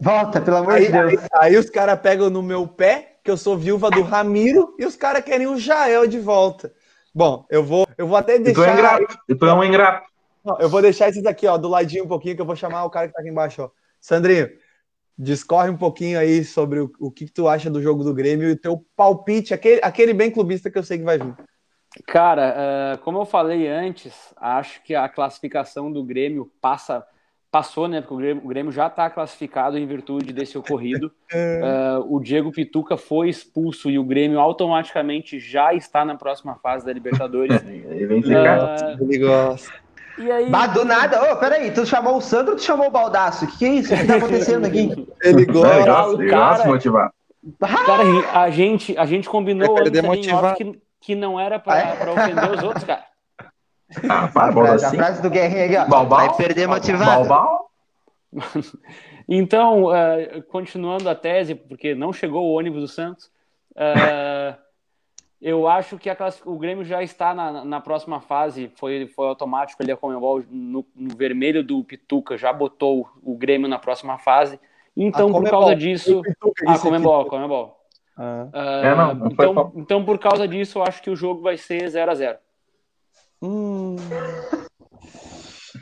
volta, 0.00 0.40
pelo 0.40 0.56
amor 0.56 0.74
aí, 0.74 0.86
de 0.86 0.92
Deus. 0.92 1.12
Aí, 1.12 1.28
aí 1.34 1.56
os 1.56 1.70
caras 1.70 2.00
pegam 2.00 2.28
no 2.30 2.42
meu 2.42 2.66
pé, 2.66 3.18
que 3.22 3.30
eu 3.30 3.36
sou 3.36 3.56
viúva 3.56 3.90
do 3.90 4.02
Ramiro, 4.02 4.74
e 4.78 4.84
os 4.84 4.96
caras 4.96 5.22
querem 5.22 5.46
o 5.46 5.58
Jael 5.58 6.06
de 6.06 6.18
volta. 6.18 6.72
Bom, 7.14 7.46
eu 7.50 7.62
vou, 7.62 7.86
eu 7.96 8.06
vou 8.06 8.16
até 8.16 8.38
deixar. 8.38 8.60
Eu 8.60 8.66
tô 8.66 8.72
ingrato. 8.72 9.18
Eu 9.28 9.38
tô 9.38 9.54
um 9.54 9.64
ingrato. 9.64 10.08
Não, 10.44 10.58
eu 10.58 10.68
vou 10.68 10.82
deixar 10.82 11.08
esses 11.08 11.24
aqui, 11.26 11.46
ó, 11.46 11.56
do 11.56 11.68
ladinho 11.68 12.04
um 12.04 12.08
pouquinho, 12.08 12.34
que 12.34 12.42
eu 12.42 12.46
vou 12.46 12.56
chamar 12.56 12.84
o 12.84 12.90
cara 12.90 13.08
que 13.08 13.14
tá 13.14 13.20
aqui 13.20 13.28
embaixo, 13.28 13.62
ó. 13.62 13.70
Sandrinho, 14.00 14.48
discorre 15.18 15.68
um 15.68 15.76
pouquinho 15.76 16.18
aí 16.18 16.44
sobre 16.44 16.80
o, 16.80 16.92
o 17.00 17.10
que, 17.10 17.26
que, 17.26 17.32
tu 17.32 17.48
acha 17.48 17.68
do 17.68 17.82
jogo 17.82 18.04
do 18.04 18.14
Grêmio 18.14 18.48
e 18.48 18.52
o 18.52 18.56
teu 18.58 18.84
palpite, 18.94 19.52
aquele, 19.52 19.80
aquele 19.82 20.14
bem 20.14 20.30
clubista 20.30 20.70
que 20.70 20.78
eu 20.78 20.82
sei 20.82 20.98
que 20.98 21.04
vai 21.04 21.18
vir. 21.18 21.34
Cara, 22.06 22.54
uh, 22.94 22.98
como 23.02 23.18
eu 23.18 23.24
falei 23.24 23.66
antes, 23.66 24.14
acho 24.36 24.82
que 24.84 24.94
a 24.94 25.08
classificação 25.08 25.90
do 25.90 26.04
Grêmio 26.04 26.50
passa 26.60 27.04
passou, 27.50 27.88
né? 27.88 28.00
Porque 28.00 28.14
o 28.14 28.18
Grêmio, 28.18 28.44
o 28.44 28.48
Grêmio 28.48 28.72
já 28.72 28.88
está 28.88 29.08
classificado 29.08 29.78
em 29.78 29.86
virtude 29.86 30.32
desse 30.32 30.56
ocorrido. 30.58 31.06
uh, 31.32 32.04
o 32.14 32.20
Diego 32.20 32.52
Pituca 32.52 32.96
foi 32.96 33.28
expulso 33.28 33.90
e 33.90 33.98
o 33.98 34.04
Grêmio 34.04 34.38
automaticamente 34.38 35.40
já 35.40 35.72
está 35.74 36.04
na 36.04 36.14
próxima 36.14 36.56
fase 36.56 36.84
da 36.84 36.92
Libertadores. 36.92 37.60
Ele 37.66 38.14
uh, 38.14 39.02
Ele 39.02 39.18
gosta. 39.18 39.87
E 40.18 40.30
aí... 40.30 40.50
Bah, 40.50 40.66
do 40.66 40.84
nada, 40.84 41.22
ô, 41.22 41.32
oh, 41.32 41.36
peraí, 41.36 41.70
tu 41.70 41.86
chamou 41.86 42.16
o 42.16 42.20
Sandro 42.20 42.52
ou 42.52 42.56
tu 42.56 42.62
chamou 42.62 42.88
o 42.88 42.90
Baldaço? 42.90 43.44
O 43.44 43.48
que, 43.48 43.58
que 43.58 43.64
é 43.64 43.68
isso? 43.68 43.94
O 43.94 43.96
que 43.96 44.06
tá 44.06 44.16
acontecendo 44.16 44.66
aqui? 44.66 45.06
Ele 45.22 45.46
gosta, 45.46 45.84
gosta, 45.84 46.22
ele 46.22 46.30
gosta 46.30 46.62
de 46.62 46.68
motivar. 46.68 47.12
Cara, 47.86 48.02
a 48.32 48.50
gente, 48.50 48.96
a 48.98 49.06
gente 49.06 49.28
combinou 49.28 49.78
antes 49.78 50.00
que, 50.56 50.80
que 51.00 51.14
não 51.14 51.38
era 51.38 51.58
pra, 51.58 51.74
ah, 51.74 51.78
é? 51.78 51.96
pra 51.96 52.12
ofender 52.12 52.50
os 52.50 52.62
outros, 52.62 52.84
cara. 52.84 53.04
Ah, 54.08 54.28
para, 54.28 54.48
a, 54.48 54.52
frase, 54.52 54.84
a 54.84 54.90
frase 54.90 55.22
do 55.22 55.30
Guerrinho 55.30 55.64
aqui, 55.64 55.76
ó. 55.76 55.86
Balbal, 55.86 56.26
vai 56.26 56.36
perder 56.36 56.66
motivado. 56.66 57.26
Balbal. 57.26 57.70
então, 59.28 59.84
uh, 59.84 60.42
continuando 60.50 61.08
a 61.08 61.14
tese, 61.14 61.54
porque 61.54 61.94
não 61.94 62.12
chegou 62.12 62.44
o 62.44 62.58
ônibus 62.58 62.82
do 62.82 62.88
Santos, 62.88 63.30
uh, 63.76 64.58
eu 65.40 65.68
acho 65.68 65.96
que 65.98 66.10
a 66.10 66.16
o 66.44 66.58
Grêmio 66.58 66.84
já 66.84 67.02
está 67.02 67.32
na, 67.32 67.64
na 67.64 67.80
próxima 67.80 68.20
fase, 68.20 68.70
foi, 68.76 69.06
foi 69.06 69.28
automático 69.28 69.82
ali 69.82 69.92
a 69.92 69.96
Comembol 69.96 70.42
no, 70.50 70.84
no, 70.94 71.16
vermelho 71.16 71.62
do 71.62 71.84
Pituca, 71.84 72.36
já 72.36 72.52
botou 72.52 73.08
o 73.22 73.36
Grêmio 73.36 73.68
na 73.68 73.78
próxima 73.78 74.18
fase. 74.18 74.58
Então, 74.96 75.30
por 75.30 75.48
causa 75.48 75.76
disso. 75.76 76.22
A 76.66 76.78
Comembol, 76.78 77.20
a 77.20 77.28
Comembol. 77.28 77.76
Ah. 78.16 78.48
Uh, 78.52 78.84
é, 78.84 78.94
não, 78.96 79.14
não 79.14 79.26
então, 79.28 79.72
então, 79.76 80.04
por 80.04 80.18
causa 80.18 80.48
disso, 80.48 80.78
eu 80.78 80.82
acho 80.82 81.00
que 81.00 81.10
o 81.10 81.14
jogo 81.14 81.40
vai 81.40 81.56
ser 81.56 81.88
0 81.88 82.10
a 82.10 82.14
0 82.14 82.38
hum. 83.40 83.94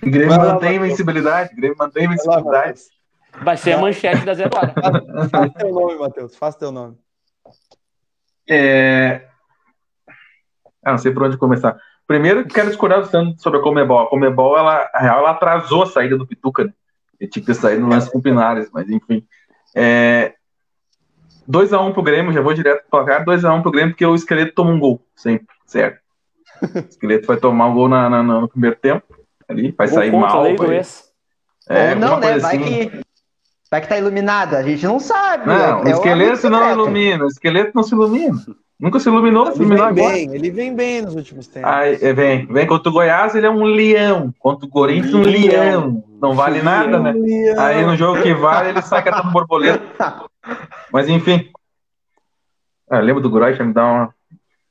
O 0.03 0.11
Grêmio 0.11 0.37
mantém 0.37 0.77
invencibilidade. 0.77 1.55
Grêmio 1.55 1.77
mantém 1.79 2.05
invencibilidade. 2.05 2.83
Vai 3.43 3.57
ser 3.57 3.73
a 3.73 3.79
manchete 3.79 4.25
da 4.25 4.35
zero 4.35 4.51
hora. 4.55 4.75
Faz 5.31 5.53
teu 5.55 5.73
nome, 5.73 5.99
Matheus. 5.99 6.37
Faz 6.37 6.57
teu 6.57 6.71
nome. 6.71 6.97
É, 8.49 9.27
ah, 10.87 10.93
não 10.93 10.99
sei 10.99 11.13
por 11.13 11.25
onde 11.25 11.37
começar. 11.37 11.77
Primeiro, 12.07 12.47
quero 12.47 12.69
discordar 12.69 13.05
sobre 13.39 13.59
a 13.59 13.63
Comebol. 13.63 13.99
A 13.99 14.09
Comebol, 14.09 14.57
ela, 14.57 14.89
a 14.95 15.01
real, 15.01 15.19
ela 15.19 15.31
atrasou 15.33 15.83
a 15.83 15.87
saída 15.87 16.17
do 16.17 16.27
Pituca. 16.27 16.65
Né? 16.65 16.73
Ele 17.21 17.29
tinha 17.31 17.43
que 17.43 17.47
ter 17.53 17.55
saído 17.55 17.83
no 17.83 17.89
lance 17.89 18.11
com 18.11 18.19
o 18.19 18.23
Pinares, 18.23 18.69
mas 18.73 18.89
enfim. 18.89 19.27
É... 19.75 20.35
2x1 21.51 21.93
pro 21.93 22.03
Grêmio, 22.03 22.33
já 22.33 22.41
vou 22.41 22.55
direto 22.55 22.83
pro 22.89 23.05
placar. 23.05 23.25
2x1 23.25 23.63
pro 23.63 23.71
Grêmio, 23.71 23.91
porque 23.93 24.07
o 24.07 24.15
esqueleto 24.15 24.55
toma 24.55 24.71
um 24.71 24.79
gol, 24.79 25.05
sempre, 25.15 25.55
certo? 25.67 26.01
O 26.63 26.79
esqueleto 26.89 27.27
vai 27.27 27.37
tomar 27.37 27.67
um 27.67 27.75
gol 27.75 27.89
na, 27.89 28.09
na- 28.09 28.23
no 28.23 28.49
primeiro 28.49 28.77
tempo, 28.77 29.05
ali, 29.49 29.73
vai 29.77 29.89
Gol 29.89 29.97
sair 29.99 30.13
mal. 30.13 30.43
do 30.55 30.57
vai- 30.57 30.83
é, 31.69 31.95
não, 31.95 32.21
né? 32.21 32.39
Vai 32.39 32.57
assim. 32.59 32.89
que, 32.89 33.01
vai 33.77 33.81
que 33.81 33.89
tá 33.89 33.99
iluminado, 33.99 34.55
a 34.55 34.63
gente 34.63 34.85
não 34.87 34.99
sabe. 34.99 35.47
Não, 35.47 35.55
é- 35.55 35.75
o 35.77 35.89
é 35.89 35.91
esqueleto 35.91 36.51
não 36.51 36.71
ilumina, 36.71 37.25
o 37.25 37.29
esqueleto 37.29 37.73
não 37.75 37.83
se 37.83 37.95
ilumina. 37.95 38.37
Nunca 38.79 39.01
se 39.01 39.09
iluminou, 39.09 39.47
se 39.47 39.53
Ele 39.53 39.61
iluminou 39.65 39.95
vem 39.95 40.05
agora. 40.05 40.15
bem, 40.15 40.35
ele 40.35 40.51
vem 40.51 40.75
bem 40.75 41.03
nos 41.03 41.15
últimos 41.15 41.47
tempos. 41.47 41.71
Aí, 41.71 41.99
é, 42.01 42.13
vem, 42.13 42.47
vem 42.47 42.67
contra 42.67 42.91
o 42.91 42.93
Goiás, 42.93 43.35
ele 43.35 43.47
é 43.47 43.51
um 43.51 43.65
leão. 43.65 44.35
Contra 44.39 44.67
o 44.67 44.71
Corinthians, 44.71 45.15
um 45.15 45.23
leão. 45.23 46.05
Não 46.21 46.35
vale 46.35 46.61
nada, 46.63 46.99
né? 46.99 47.15
Aí 47.59 47.85
no 47.85 47.97
jogo 47.97 48.23
que 48.23 48.35
vale, 48.35 48.71
ele 48.71 48.83
sai 48.83 49.03
catando 49.03 49.33
borboleta. 49.33 50.25
Mas 50.93 51.09
enfim. 51.09 51.49
Ah, 52.89 53.01
lembra 53.01 53.23
do 53.23 53.31
Groy? 53.31 53.59
Me 53.63 53.73
dá 53.73 53.85
uma. 53.85 54.15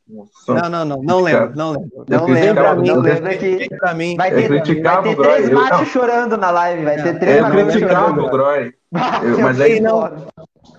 Não, 0.07 0.69
não, 0.69 0.85
não, 0.85 1.01
não 1.01 1.19
lembro, 1.21 1.55
não 1.55 1.71
lembro. 1.71 2.05
Eu 2.07 2.19
Não 2.19 2.25
criticava- 2.27 2.73
lembra, 2.73 2.75
mim, 2.75 2.87
eu 2.89 2.99
lembra 3.01 3.37
que 3.37 3.69
pra 3.79 3.93
mim. 3.95 4.15
vai 4.15 4.31
Eu 4.31 4.35
ter, 4.35 4.47
criticava 4.49 5.01
vai 5.01 5.13
o 5.13 5.15
ter 5.17 5.21
três 5.23 5.49
Groy, 5.49 5.63
eu- 5.63 5.69
machos 5.69 5.87
chorando 5.87 6.37
na 6.37 6.51
live, 6.51 6.83
vai 6.83 7.01
ter 7.01 7.19
três 7.19 7.37
Eu 7.37 7.41
machos 7.43 7.61
criticava 7.73 8.09
chorando. 8.09 8.25
o 8.25 8.29
Groy. 8.29 8.73
Ah, 8.93 9.21
eu- 9.23 9.39
mas 9.39 9.59
eu 9.59 9.65
aí 9.65 9.81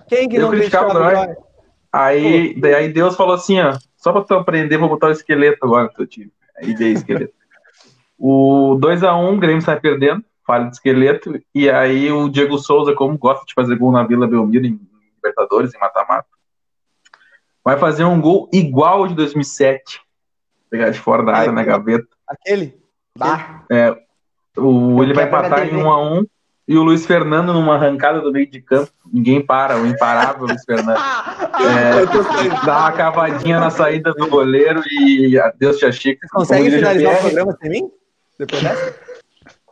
Quem 0.07 0.29
que 0.29 0.37
Eu 0.37 0.41
não 0.43 0.49
criticava 0.51 0.85
criticava 0.85 0.87
o 0.87 0.91
o 0.91 0.93
Groy. 0.93 1.25
Groy? 1.25 1.35
Aí, 1.91 2.61
aí 2.75 2.93
Deus 2.93 3.15
falou 3.17 3.35
assim, 3.35 3.59
ó, 3.59 3.77
só 3.97 4.13
pra 4.13 4.21
tu 4.21 4.33
aprender, 4.33 4.77
vou 4.77 4.87
botar 4.89 5.07
o 5.07 5.11
esqueleto 5.11 5.57
agora 5.65 5.83
no 5.83 5.89
teu 5.93 6.07
time. 6.07 6.31
Aí 6.57 6.73
veio 6.73 6.91
o 6.95 6.97
esqueleto. 6.97 7.33
O 8.17 8.77
2x1, 8.79 9.33
o 9.33 9.37
Grêmio 9.37 9.61
sai 9.61 9.79
perdendo, 9.79 10.23
falha 10.45 10.65
de 10.65 10.75
esqueleto, 10.75 11.39
e 11.53 11.69
aí 11.69 12.11
o 12.11 12.29
Diego 12.29 12.57
Souza, 12.57 12.93
como 12.93 13.17
gosta 13.17 13.45
de 13.45 13.53
fazer 13.53 13.75
gol 13.75 13.91
na 13.91 14.03
Vila 14.03 14.25
Belmiro 14.27 14.65
em 14.65 14.79
Libertadores, 15.17 15.73
em 15.75 15.79
mata-mata, 15.79 16.25
vai 17.67 17.77
fazer 17.77 18.05
um 18.05 18.21
gol 18.21 18.49
igual 18.53 18.99
ao 18.99 19.07
de 19.09 19.13
2007. 19.13 19.99
Pegar 20.69 20.89
de 20.89 20.97
fora 20.97 21.21
da 21.21 21.33
área, 21.33 21.51
na 21.51 21.65
gaveta. 21.65 22.07
Aquele? 22.25 22.79
Bah. 23.17 23.65
O, 24.55 25.03
ele 25.03 25.13
vai 25.13 25.25
minha 25.25 25.37
empatar 25.37 25.65
em 25.65 25.71
TV. 25.71 25.81
1x1, 25.81 26.25
e 26.65 26.77
o 26.77 26.83
Luiz 26.83 27.05
Fernando 27.05 27.51
numa 27.51 27.75
arrancada 27.75 28.21
do 28.21 28.31
meio 28.31 28.49
de 28.49 28.61
campo, 28.61 28.89
ninguém 29.11 29.45
para, 29.45 29.77
o 29.77 29.85
imparável 29.85 30.47
Luiz 30.47 30.63
Fernando. 30.63 30.97
É, 31.57 32.05
dá 32.63 32.81
uma 32.81 32.91
cavadinha 32.91 33.59
na 33.59 33.71
saída 33.71 34.13
do 34.13 34.27
goleiro 34.27 34.79
e 34.91 35.39
adeus, 35.39 35.77
Tia 35.77 35.91
Chica. 35.91 36.27
Consegue 36.31 36.69
finalizar 36.69 37.15
o 37.15 37.19
programa 37.19 37.57
sem 37.59 37.71
mim? 37.71 37.91
Depois 38.37 38.61
dessa? 38.61 38.95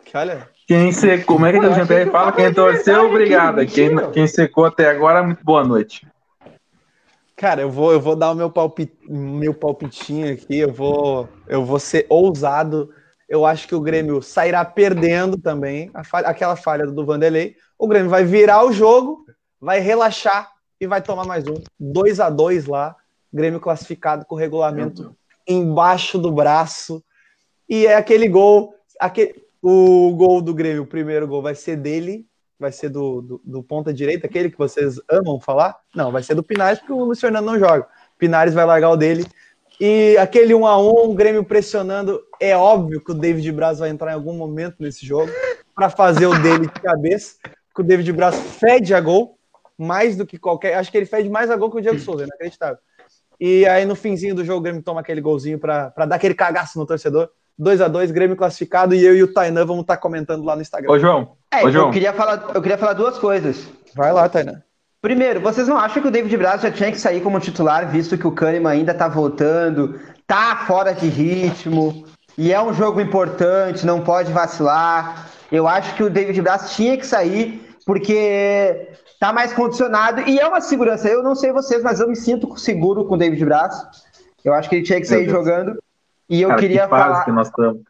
Que 0.04 0.18
olha. 0.18 0.50
Quem 0.68 0.92
secou, 0.92 1.36
como 1.36 1.46
é 1.46 1.52
que 1.52 1.60
o 1.60 1.74
Jean-Pierre 1.76 2.10
fala? 2.10 2.32
Quem 2.32 2.52
torceu, 2.52 3.16
aqui, 3.16 3.66
Quem, 3.68 4.12
quem 4.12 4.26
secou 4.26 4.66
até 4.66 4.90
agora, 4.90 5.22
muito 5.22 5.46
boa 5.46 5.64
noite. 5.64 6.08
Cara, 7.36 7.62
eu 7.62 7.70
vou, 7.70 7.92
eu 7.92 8.00
vou 8.00 8.16
dar 8.16 8.32
o 8.32 8.36
meu, 8.36 8.50
palpite, 8.50 8.98
meu 9.10 9.54
palpitinho 9.54 10.32
aqui. 10.34 10.58
Eu 10.60 10.72
vou, 10.72 11.28
eu 11.48 11.66
vou 11.66 11.80
ser 11.80 12.06
ousado. 12.10 12.90
Eu 13.28 13.46
acho 13.46 13.68
que 13.68 13.76
o 13.76 13.82
Grêmio 13.82 14.22
sairá 14.22 14.64
perdendo 14.64 15.38
também. 15.38 15.92
falha- 16.06 16.28
aquela 16.28 16.56
falha 16.56 16.86
do 16.86 17.06
Vanderlei. 17.06 17.56
O 17.78 17.88
Grêmio 17.88 18.10
vai 18.10 18.24
virar 18.24 18.64
o 18.66 18.72
jogo, 18.72 19.26
vai 19.60 19.80
relaxar 19.80 20.50
e 20.80 20.88
vai 20.88 21.02
tomar 21.02 21.26
mais 21.26 21.46
um. 21.48 21.56
2 21.80 22.20
a 22.20 22.30
2 22.30 22.68
lá. 22.68 22.96
Grêmio 23.34 23.60
classificado 23.60 24.26
com 24.26 24.36
o 24.36 24.38
regulamento 24.38 25.14
embaixo 25.46 26.18
do 26.18 26.32
braço. 26.32 27.04
E 27.68 27.86
é 27.86 27.96
aquele 27.96 28.30
gol. 28.30 28.74
Aquele, 28.98 29.36
o 29.62 30.16
gol 30.16 30.42
do 30.42 30.54
Grêmio, 30.54 30.84
o 30.84 30.88
primeiro 30.88 31.28
gol 31.28 31.42
vai 31.42 31.54
ser 31.56 31.76
dele, 31.76 32.26
vai 32.60 32.72
ser 32.72 32.90
do, 32.90 33.22
do, 33.22 33.42
do 33.44 33.64
ponta 33.64 33.94
direita, 33.94 34.28
aquele 34.28 34.50
que 34.50 34.58
vocês 34.58 35.00
amam 35.10 35.40
falar? 35.40 35.76
Não, 35.94 36.12
vai 36.12 36.24
ser 36.24 36.36
do 36.36 36.44
Pinares, 36.44 36.80
porque 36.80 36.94
o 36.94 37.04
Luiz 37.04 37.20
Fernando 37.20 37.46
não 37.46 37.60
joga. 37.60 37.88
Pinares 38.18 38.54
vai 38.54 38.66
largar 38.66 38.92
o 38.92 38.98
dele. 38.98 39.26
E 39.80 40.18
aquele 40.18 40.54
1 40.54 40.66
a 40.66 40.80
1 40.80 40.90
o 40.90 41.14
Grêmio 41.14 41.44
pressionando. 41.44 42.22
É 42.40 42.56
óbvio 42.56 43.02
que 43.02 43.12
o 43.12 43.16
David 43.16 43.52
Braz 43.52 43.80
vai 43.80 43.90
entrar 43.90 44.12
em 44.12 44.16
algum 44.16 44.34
momento 44.34 44.78
nesse 44.80 45.06
jogo 45.06 45.32
para 45.76 45.90
fazer 45.90 46.28
o 46.28 46.42
dele 46.42 46.68
de 46.68 46.82
cabeça, 46.82 47.36
porque 47.68 47.82
o 47.82 47.84
David 47.84 48.12
Braz 48.14 48.36
fede 48.36 48.94
a 48.94 49.02
gol 49.02 49.38
mais 49.78 50.16
do 50.16 50.26
que 50.26 50.38
qualquer. 50.38 50.76
Acho 50.76 50.90
que 50.90 50.98
ele 50.98 51.06
fede 51.06 51.30
mais 51.30 51.52
a 51.52 51.58
gol 51.58 51.70
que 51.70 51.78
o 51.78 51.82
Diego 51.82 52.00
Souza, 52.00 52.24
é 52.24 52.28
inacreditável. 52.28 52.78
E 53.38 53.66
aí 53.66 53.86
no 53.86 53.96
finzinho 53.96 54.34
do 54.34 54.46
jogo 54.46 54.60
o 54.60 54.64
Grêmio 54.64 54.82
toma 54.82 55.02
aquele 55.02 55.20
golzinho 55.20 55.60
para 55.60 55.90
dar 55.90 56.16
aquele 56.16 56.34
cagaço 56.34 56.80
no 56.80 56.86
torcedor. 56.86 57.30
2 57.58 57.82
a 57.82 57.88
2 57.88 58.12
Grêmio 58.12 58.36
classificado 58.36 58.94
e 58.94 59.04
eu 59.04 59.16
e 59.16 59.24
o 59.24 59.34
Tainan 59.34 59.66
vamos 59.66 59.82
estar 59.82 59.98
comentando 59.98 60.44
lá 60.44 60.56
no 60.56 60.62
Instagram. 60.62 60.92
Ô, 60.92 61.00
João. 61.00 61.34
É, 61.52 61.64
Ô, 61.64 61.68
eu 61.68 61.72
João. 61.72 61.92
queria, 61.92 62.14
falar, 62.14 62.52
eu 62.54 62.62
queria 62.62 62.78
falar 62.78 62.94
duas 62.94 63.18
coisas. 63.18 63.68
Vai 63.96 64.12
lá, 64.12 64.28
Tainan. 64.28 64.62
Primeiro, 65.02 65.40
vocês 65.40 65.68
não 65.68 65.78
acham 65.78 66.02
que 66.02 66.08
o 66.08 66.12
David 66.12 66.36
Braz 66.36 66.62
já 66.62 66.72
tinha 66.72 66.92
que 66.92 67.00
sair 67.00 67.22
como 67.22 67.40
titular, 67.40 67.88
visto 67.90 68.18
que 68.18 68.26
o 68.26 68.32
Kahneman 68.32 68.72
ainda 68.72 68.94
tá 68.94 69.08
voltando, 69.08 70.00
tá 70.26 70.64
fora 70.66 70.94
de 70.94 71.08
ritmo, 71.08 72.06
e 72.38 72.52
é 72.52 72.62
um 72.62 72.74
jogo 72.74 73.00
importante, 73.00 73.86
não 73.86 74.02
pode 74.02 74.32
vacilar. 74.34 75.30
Eu 75.52 75.68
acho 75.68 75.96
que 75.96 76.04
o 76.04 76.10
David 76.10 76.42
Braz 76.42 76.76
tinha 76.76 76.98
que 76.98 77.06
sair, 77.06 77.64
porque 77.86 78.90
tá 79.20 79.32
mais 79.32 79.54
condicionado, 79.54 80.22
e 80.22 80.40
é 80.40 80.48
uma 80.48 80.60
segurança. 80.60 81.08
Eu 81.08 81.22
não 81.22 81.36
sei 81.36 81.52
vocês, 81.52 81.84
mas 81.84 82.00
eu 82.00 82.08
me 82.08 82.16
sinto 82.16 82.58
seguro 82.58 83.06
com 83.06 83.14
o 83.14 83.18
David 83.18 83.46
Braz. 83.46 83.76
Eu 84.44 84.54
acho 84.54 84.68
que 84.68 84.78
ele 84.78 84.86
tinha 84.86 85.00
que 85.00 85.08
sair 85.08 85.30
jogando. 85.30 85.78
E 86.30 86.42
eu 86.42 86.50
Cara, 86.50 86.60
queria 86.62 86.84
que 86.84 86.90
fase 86.90 87.04
falar. 87.12 87.26
que 87.26 87.32
nós 87.32 87.48
estamos. 87.48 87.82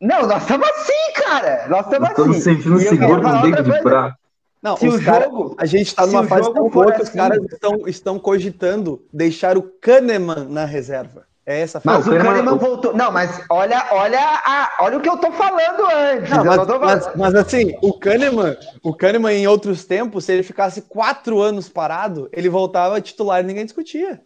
Não, 0.00 0.26
nós 0.26 0.42
estamos 0.42 0.68
assim, 0.68 1.12
cara! 1.22 1.66
Nós 1.68 1.84
estamos 1.84 2.00
Nós 2.00 2.10
estamos 2.10 2.36
assim. 2.36 2.40
sentindo 2.56 2.80
E 2.80 2.88
seguro 2.88 3.16
com 3.16 3.22
falar 3.22 3.42
o 3.42 3.46
outra 3.46 3.62
David 3.62 3.70
coisa. 3.82 3.82
Braz. 3.98 4.14
Não, 4.62 4.76
Se 4.76 4.88
os 4.88 4.94
o 5.00 5.04
cara- 5.04 5.24
jogo- 5.24 5.56
a 5.58 5.64
gente 5.66 5.94
tá 5.94 6.02
se 6.02 6.08
numa 6.12 6.20
o 6.22 6.28
fase 6.28 6.42
jogo 6.44 6.54
tão 6.54 6.68
boa 6.70 6.92
que 6.92 7.02
os 7.02 7.08
assim- 7.08 7.18
caras 7.18 7.38
estão, 7.50 7.88
estão 7.88 8.18
cogitando 8.18 9.02
deixar 9.12 9.56
o 9.56 9.62
Kahneman 9.62 10.44
na 10.50 10.64
reserva. 10.66 11.24
É 11.46 11.62
essa 11.62 11.78
a 11.78 11.80
Mas 11.82 11.96
fase. 11.96 12.10
o 12.10 12.12
o 12.12 12.16
Kahneman- 12.16 12.36
Kahneman 12.36 12.58
voltou. 12.58 12.94
Não, 12.94 13.10
mas 13.10 13.42
olha, 13.50 13.84
olha, 13.90 14.20
a, 14.20 14.70
olha 14.80 14.98
o 14.98 15.00
que 15.00 15.08
eu 15.08 15.16
tô 15.16 15.32
falando 15.32 15.82
antes. 15.86 16.30
Não, 16.30 16.44
mas, 16.44 16.66
tô 16.66 16.78
mas- 16.78 17.10
mas 17.16 17.34
assim, 17.34 17.76
o 17.82 17.92
Kahneman, 17.98 18.56
o 18.82 18.94
Kahneman 18.94 19.32
em 19.32 19.46
outros 19.48 19.84
tempos, 19.86 20.26
se 20.26 20.32
ele 20.32 20.42
ficasse 20.42 20.82
quatro 20.82 21.40
anos 21.40 21.68
parado, 21.68 22.28
ele 22.32 22.48
voltava 22.50 23.00
titular 23.00 23.40
e 23.40 23.46
ninguém 23.46 23.64
discutia. 23.64 24.20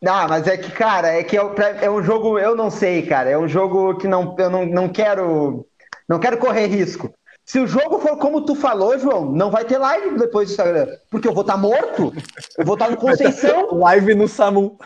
Não, 0.00 0.28
mas 0.28 0.46
é 0.46 0.56
que, 0.56 0.70
cara, 0.70 1.08
é 1.08 1.22
que 1.22 1.36
é, 1.36 1.42
é 1.82 1.90
um 1.90 2.02
jogo, 2.02 2.38
eu 2.38 2.56
não 2.56 2.70
sei, 2.70 3.02
cara. 3.02 3.28
É 3.28 3.38
um 3.38 3.46
jogo 3.46 3.96
que 3.96 4.08
não, 4.08 4.34
eu 4.38 4.48
não, 4.48 4.64
não 4.64 4.88
quero. 4.88 5.66
Não 6.08 6.18
quero 6.18 6.38
correr 6.38 6.66
risco. 6.66 7.12
Se 7.44 7.58
o 7.58 7.66
jogo 7.66 7.98
for 7.98 8.16
como 8.16 8.44
tu 8.44 8.54
falou, 8.54 8.98
João, 8.98 9.30
não 9.32 9.50
vai 9.50 9.64
ter 9.64 9.78
live 9.78 10.16
depois 10.18 10.48
do 10.48 10.52
Instagram. 10.52 10.86
Porque 11.10 11.28
eu 11.28 11.34
vou 11.34 11.42
estar 11.42 11.56
morto. 11.56 12.12
Eu 12.56 12.64
vou 12.64 12.74
estar 12.74 12.88
no 12.90 12.96
Conceição. 12.96 13.78
Live 13.78 14.14
no 14.14 14.28
Samu. 14.28 14.78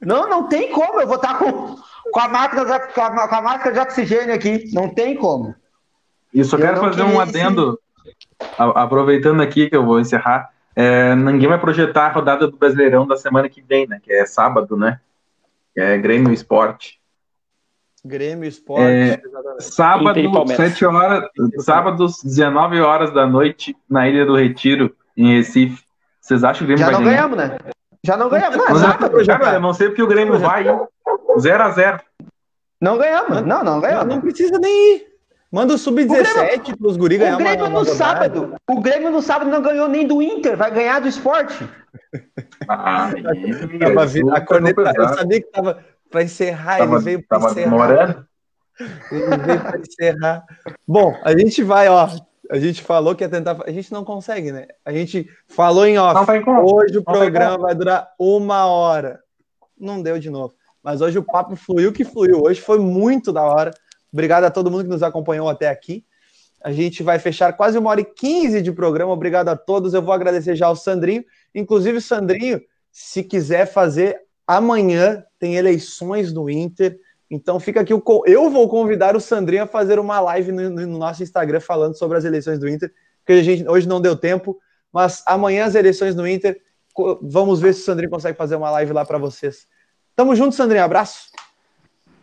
Não, 0.00 0.28
não 0.28 0.48
tem 0.48 0.70
como. 0.70 1.00
Eu 1.00 1.06
vou 1.06 1.16
estar 1.16 1.38
com, 1.38 1.76
com, 2.12 2.20
a 2.20 2.46
de, 2.46 2.92
com, 2.94 3.00
a, 3.00 3.28
com 3.28 3.34
a 3.34 3.42
máscara 3.42 3.72
de 3.72 3.80
oxigênio 3.80 4.34
aqui. 4.34 4.70
Não 4.72 4.88
tem 4.88 5.16
como. 5.16 5.54
E 6.32 6.44
só 6.44 6.56
quero 6.56 6.80
fazer 6.80 7.02
um 7.02 7.20
adendo, 7.20 7.78
aproveitando 8.56 9.42
aqui 9.42 9.68
que 9.68 9.76
eu 9.76 9.84
vou 9.84 10.00
encerrar. 10.00 10.50
É, 10.74 11.14
ninguém 11.14 11.48
vai 11.48 11.58
projetar 11.58 12.06
a 12.06 12.12
rodada 12.12 12.46
do 12.48 12.56
Brasileirão 12.56 13.06
da 13.06 13.16
semana 13.16 13.48
que 13.48 13.60
vem, 13.62 13.86
né? 13.86 14.00
Que 14.02 14.12
é 14.12 14.24
sábado, 14.26 14.76
né? 14.76 15.00
Que 15.74 15.80
é 15.80 15.98
Grêmio 15.98 16.32
Esporte. 16.32 17.00
Grêmio, 18.04 18.48
Esporte. 18.48 18.82
É. 18.90 19.20
Sábado, 19.60 20.18
Inter 20.18 20.24
e 20.24 20.32
Palmeiras. 20.32 20.72
7 20.72 20.84
horas, 20.86 21.24
sábados, 21.58 22.22
19 22.22 22.80
horas 22.80 23.12
da 23.12 23.26
noite, 23.26 23.76
na 23.88 24.08
Ilha 24.08 24.26
do 24.26 24.34
Retiro, 24.34 24.94
em 25.16 25.36
Recife. 25.36 25.84
Vocês 26.20 26.42
acham 26.42 26.66
que 26.66 26.72
o 26.72 26.76
Grêmio 26.76 26.84
Já 26.84 26.86
vai 26.86 26.94
não 26.94 27.04
ganhar? 27.04 27.28
ganhamos, 27.28 27.36
né? 27.38 27.58
Já 28.04 28.16
não 28.16 28.28
ganhamos. 28.28 28.56
Não, 28.56 28.66
é 28.66 28.70
Mas, 28.70 28.80
sábado. 28.80 29.26
cara, 29.26 29.54
eu 29.56 29.60
não 29.60 29.72
sei 29.72 29.88
porque 29.88 30.02
o 30.02 30.08
Grêmio 30.08 30.36
vai 30.38 30.64
0 31.38 31.62
a 31.62 31.70
0 31.70 32.00
Não 32.80 32.98
ganhamos. 32.98 33.42
Não, 33.42 33.62
não 33.62 33.64
Não, 33.74 33.80
ganhamos. 33.80 34.14
não 34.14 34.20
precisa 34.20 34.58
nem 34.58 34.96
ir. 34.96 35.11
Manda 35.52 35.74
o 35.74 35.78
Sub-17 35.78 36.78
pros 36.78 36.96
guri 36.96 37.18
ganhar 37.18 37.34
O 37.34 37.38
Grêmio 37.38 37.66
uma, 37.66 37.68
uma 37.68 37.68
no 37.68 37.78
rodada. 37.80 37.94
sábado, 37.96 38.54
o 38.66 38.80
Grêmio 38.80 39.10
no 39.10 39.20
sábado 39.20 39.50
não 39.50 39.60
ganhou 39.60 39.86
nem 39.86 40.06
do 40.06 40.22
Inter, 40.22 40.56
vai 40.56 40.70
ganhar 40.70 40.98
do 40.98 41.08
esporte. 41.08 41.68
Ah, 42.66 43.10
Tava 43.78 44.06
vindo 44.06 44.32
a 44.34 44.38
isso, 44.38 44.46
corneta. 44.46 44.80
Eu 44.96 45.08
sabia 45.08 45.42
que 45.42 45.50
tava 45.50 45.84
pra 46.10 46.22
encerrar, 46.22 46.78
Tava, 46.78 46.94
ele 46.96 47.04
veio 47.04 47.26
pra 47.26 47.38
tava 47.38 47.50
encerrar. 47.50 48.26
Ele 49.10 49.36
veio 49.36 49.60
pra 49.60 49.78
encerrar. 49.78 50.44
Bom, 50.88 51.14
a 51.22 51.36
gente 51.36 51.62
vai, 51.62 51.86
ó. 51.88 52.08
A 52.50 52.58
gente 52.58 52.82
falou 52.82 53.14
que 53.14 53.22
ia 53.22 53.28
tentar. 53.28 53.58
A 53.66 53.70
gente 53.70 53.92
não 53.92 54.04
consegue, 54.04 54.52
né? 54.52 54.68
A 54.84 54.92
gente 54.92 55.28
falou 55.48 55.86
em 55.86 55.98
off. 55.98 56.30
Hoje 56.62 56.98
o 56.98 57.02
Não 57.06 57.12
programa 57.12 57.58
vai 57.58 57.74
durar 57.74 58.08
uma 58.18 58.66
hora. 58.66 59.20
Não 59.78 60.02
deu 60.02 60.18
de 60.18 60.30
novo. 60.30 60.54
Mas 60.82 61.00
hoje 61.00 61.18
o 61.18 61.22
papo 61.22 61.56
fluiu 61.56 61.92
que 61.92 62.04
fluiu. 62.04 62.42
Hoje 62.42 62.60
foi 62.60 62.78
muito 62.78 63.32
da 63.32 63.42
hora. 63.42 63.70
Obrigado 64.12 64.44
a 64.44 64.50
todo 64.50 64.70
mundo 64.70 64.84
que 64.84 64.90
nos 64.90 65.02
acompanhou 65.02 65.48
até 65.48 65.68
aqui. 65.68 66.04
A 66.62 66.70
gente 66.70 67.02
vai 67.02 67.18
fechar 67.18 67.52
quase 67.54 67.76
uma 67.76 67.90
hora 67.90 68.00
e 68.00 68.04
quinze 68.04 68.62
de 68.62 68.70
programa. 68.70 69.12
Obrigado 69.12 69.48
a 69.48 69.56
todos. 69.56 69.94
Eu 69.94 70.02
vou 70.02 70.12
agradecer 70.12 70.54
já 70.54 70.66
ao 70.66 70.76
Sandrinho. 70.76 71.24
Inclusive, 71.54 72.00
Sandrinho, 72.00 72.60
se 72.90 73.24
quiser 73.24 73.66
fazer 73.66 74.20
amanhã, 74.46 75.24
tem 75.38 75.56
eleições 75.56 76.32
no 76.32 76.48
Inter. 76.48 76.98
Então 77.30 77.58
fica 77.58 77.80
aqui 77.80 77.92
o. 77.92 78.02
Eu 78.26 78.50
vou 78.50 78.68
convidar 78.68 79.16
o 79.16 79.20
Sandrinho 79.20 79.64
a 79.64 79.66
fazer 79.66 79.98
uma 79.98 80.20
live 80.20 80.52
no, 80.52 80.70
no 80.70 80.98
nosso 80.98 81.22
Instagram 81.22 81.60
falando 81.60 81.96
sobre 81.96 82.18
as 82.18 82.24
eleições 82.24 82.58
do 82.58 82.68
Inter, 82.68 82.92
porque 83.20 83.32
a 83.32 83.42
gente 83.42 83.66
hoje 83.68 83.88
não 83.88 84.00
deu 84.00 84.14
tempo, 84.14 84.58
mas 84.92 85.22
amanhã 85.26 85.64
as 85.64 85.74
eleições 85.74 86.14
no 86.14 86.28
Inter 86.28 86.60
vamos 87.22 87.58
ver 87.60 87.72
se 87.72 87.80
o 87.80 87.84
Sandrinho 87.84 88.10
consegue 88.10 88.36
fazer 88.36 88.54
uma 88.54 88.70
live 88.70 88.92
lá 88.92 89.04
para 89.04 89.16
vocês. 89.16 89.66
Tamo 90.14 90.36
junto, 90.36 90.54
Sandrinho. 90.54 90.84
Abraço. 90.84 91.31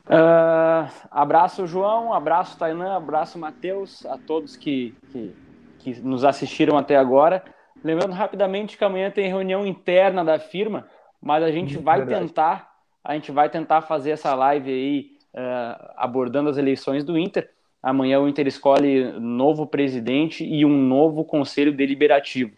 Uh, 0.10 0.90
abraço, 1.11 1.68
João. 1.68 2.11
Abraço, 2.14 2.57
Tainan. 2.57 2.95
Abraço, 2.95 3.38
Matheus. 3.38 4.03
A 4.07 4.18
todos 4.18 4.57
que, 4.57 4.95
que, 5.11 5.36
que, 5.77 6.02
nos 6.02 6.26
assistiram 6.26 6.77
até 6.77 6.98
agora. 6.98 7.44
Lembrando 7.84 8.14
rapidamente 8.14 8.77
que 8.77 8.84
amanhã 8.84 9.11
tem 9.11 9.27
reunião 9.27 9.65
interna 9.65 10.26
da 10.26 10.40
firma, 10.40 10.88
mas 11.22 11.44
a 11.44 11.52
gente 11.52 11.77
vai 11.77 11.99
Verdade. 11.99 12.26
tentar, 12.26 12.72
a 13.03 13.14
gente 13.14 13.31
vai 13.31 13.49
tentar 13.49 13.81
fazer 13.81 14.10
essa 14.10 14.34
live 14.34 14.69
aí 14.72 15.11
uh, 15.34 15.94
abordando 15.95 16.49
as 16.49 16.57
eleições 16.57 17.03
do 17.03 17.18
Inter. 17.18 17.49
Amanhã 17.81 18.19
o 18.19 18.27
Inter 18.27 18.48
escolhe 18.48 19.14
novo 19.14 19.65
presidente 19.68 20.44
e 20.44 20.65
um 20.65 20.76
novo 20.76 21.23
conselho 21.23 21.72
deliberativo. 21.72 22.53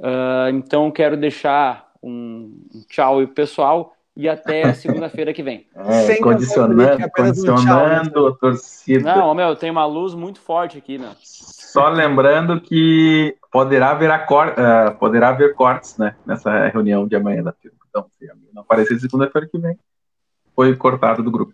Uh, 0.00 0.48
então 0.54 0.90
quero 0.90 1.16
deixar 1.16 1.92
um, 2.02 2.66
tchau 2.88 3.20
aí 3.20 3.26
pessoal 3.26 3.95
e 4.16 4.28
até 4.28 4.72
segunda-feira 4.74 5.32
que 5.34 5.42
vem. 5.42 5.66
É, 5.74 6.06
Sem 6.06 6.20
condicionando, 6.20 7.10
condicionando 7.10 8.24
um 8.24 8.28
a 8.28 8.36
torcida. 8.36 9.16
Não, 9.16 9.34
meu, 9.34 9.54
tem 9.54 9.70
uma 9.70 9.84
luz 9.84 10.14
muito 10.14 10.40
forte 10.40 10.78
aqui, 10.78 10.96
né? 10.96 11.14
Só 11.22 11.88
lembrando 11.90 12.60
que 12.60 13.36
poderá 13.52 13.90
haver, 13.90 14.26
cor, 14.26 14.48
uh, 14.48 14.94
poderá 14.98 15.28
haver 15.28 15.54
cortes 15.54 15.98
né, 15.98 16.16
nessa 16.24 16.68
reunião 16.68 17.06
de 17.06 17.14
amanhã 17.14 17.42
da 17.42 17.52
firma. 17.52 17.76
Então, 17.90 18.06
se 18.18 18.26
não 18.54 18.62
aparecer 18.62 18.98
segunda-feira 18.98 19.46
que 19.46 19.58
vem, 19.58 19.78
foi 20.54 20.74
cortado 20.74 21.22
do 21.22 21.30
grupo. 21.30 21.52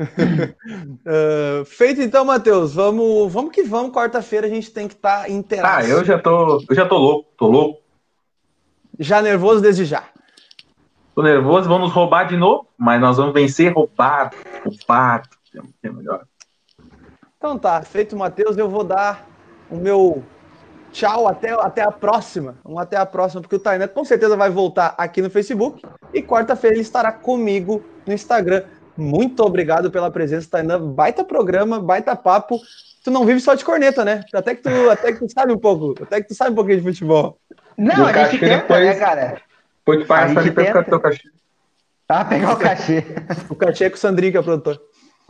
uh, 0.00 1.64
feito 1.66 2.00
então, 2.00 2.24
Matheus. 2.24 2.74
Vamos, 2.74 3.32
vamos 3.32 3.52
que 3.52 3.64
vamos. 3.64 3.92
Quarta-feira 3.92 4.46
a 4.46 4.50
gente 4.50 4.70
tem 4.70 4.86
que 4.86 4.94
estar 4.94 5.22
tá 5.22 5.28
inteiro. 5.28 5.66
Ah, 5.66 5.84
eu 5.84 6.04
já 6.04 6.18
tô, 6.18 6.62
eu 6.68 6.74
já 6.74 6.86
tô 6.86 6.96
louco, 6.96 7.28
tô 7.36 7.48
louco. 7.48 7.82
Já 8.98 9.20
nervoso 9.20 9.60
desde 9.60 9.84
já. 9.84 10.04
Tô 11.14 11.22
nervoso, 11.22 11.68
vamos 11.68 11.92
roubar 11.92 12.26
de 12.26 12.36
novo, 12.36 12.66
mas 12.76 13.00
nós 13.00 13.16
vamos 13.16 13.32
vencer 13.32 13.72
roubado, 13.72 14.36
roubado, 14.64 15.28
é 15.82 15.88
melhor. 15.88 16.24
Então 17.38 17.56
tá, 17.56 17.80
feito, 17.82 18.16
Matheus, 18.16 18.58
eu 18.58 18.68
vou 18.68 18.82
dar 18.82 19.24
o 19.70 19.76
meu 19.76 20.24
tchau 20.90 21.28
até, 21.28 21.50
até 21.52 21.82
a 21.82 21.92
próxima. 21.92 22.56
Um 22.64 22.78
até 22.78 22.96
a 22.96 23.06
próxima, 23.06 23.42
porque 23.42 23.54
o 23.54 23.60
Tainan 23.60 23.86
com 23.86 24.04
certeza 24.04 24.36
vai 24.36 24.50
voltar 24.50 24.94
aqui 24.98 25.22
no 25.22 25.30
Facebook 25.30 25.82
e 26.12 26.20
quarta-feira 26.20 26.74
ele 26.74 26.82
estará 26.82 27.12
comigo 27.12 27.84
no 28.04 28.12
Instagram. 28.12 28.64
Muito 28.96 29.40
obrigado 29.44 29.90
pela 29.90 30.10
presença, 30.10 30.48
Tainan. 30.50 30.94
Baita 30.94 31.24
programa, 31.24 31.78
baita 31.78 32.16
papo. 32.16 32.58
Tu 33.04 33.10
não 33.10 33.24
vive 33.24 33.38
só 33.40 33.54
de 33.54 33.64
corneta, 33.64 34.04
né? 34.04 34.24
Até 34.32 34.54
que 34.54 34.62
tu, 34.62 34.90
até 34.90 35.12
que 35.12 35.18
tu 35.18 35.32
sabe 35.32 35.52
um 35.52 35.58
pouco, 35.58 35.94
até 36.02 36.22
que 36.22 36.28
tu 36.28 36.34
sabe 36.34 36.50
um 36.52 36.54
pouquinho 36.54 36.78
de 36.78 36.84
futebol. 36.84 37.38
Não, 37.76 38.06
a 38.06 38.12
gente 38.12 38.38
tenta, 38.38 38.56
depois, 38.56 38.84
né, 38.84 38.94
cara? 38.94 39.42
Depois 39.84 40.00
tu 40.00 40.06
paga 40.06 40.40
ali 40.40 40.50
pra 40.50 40.64
ficar 40.64 40.84
teu 40.84 41.00
cachê. 41.00 41.28
Tá, 42.06 42.24
pegar 42.24 42.52
o 42.52 42.56
cachê. 42.56 43.04
o 43.48 43.54
cachê 43.54 43.84
é 43.84 43.90
com 43.90 43.96
o 43.96 43.98
Sandrinho, 43.98 44.32
que 44.32 44.38
é 44.38 44.42
produtor. 44.42 44.80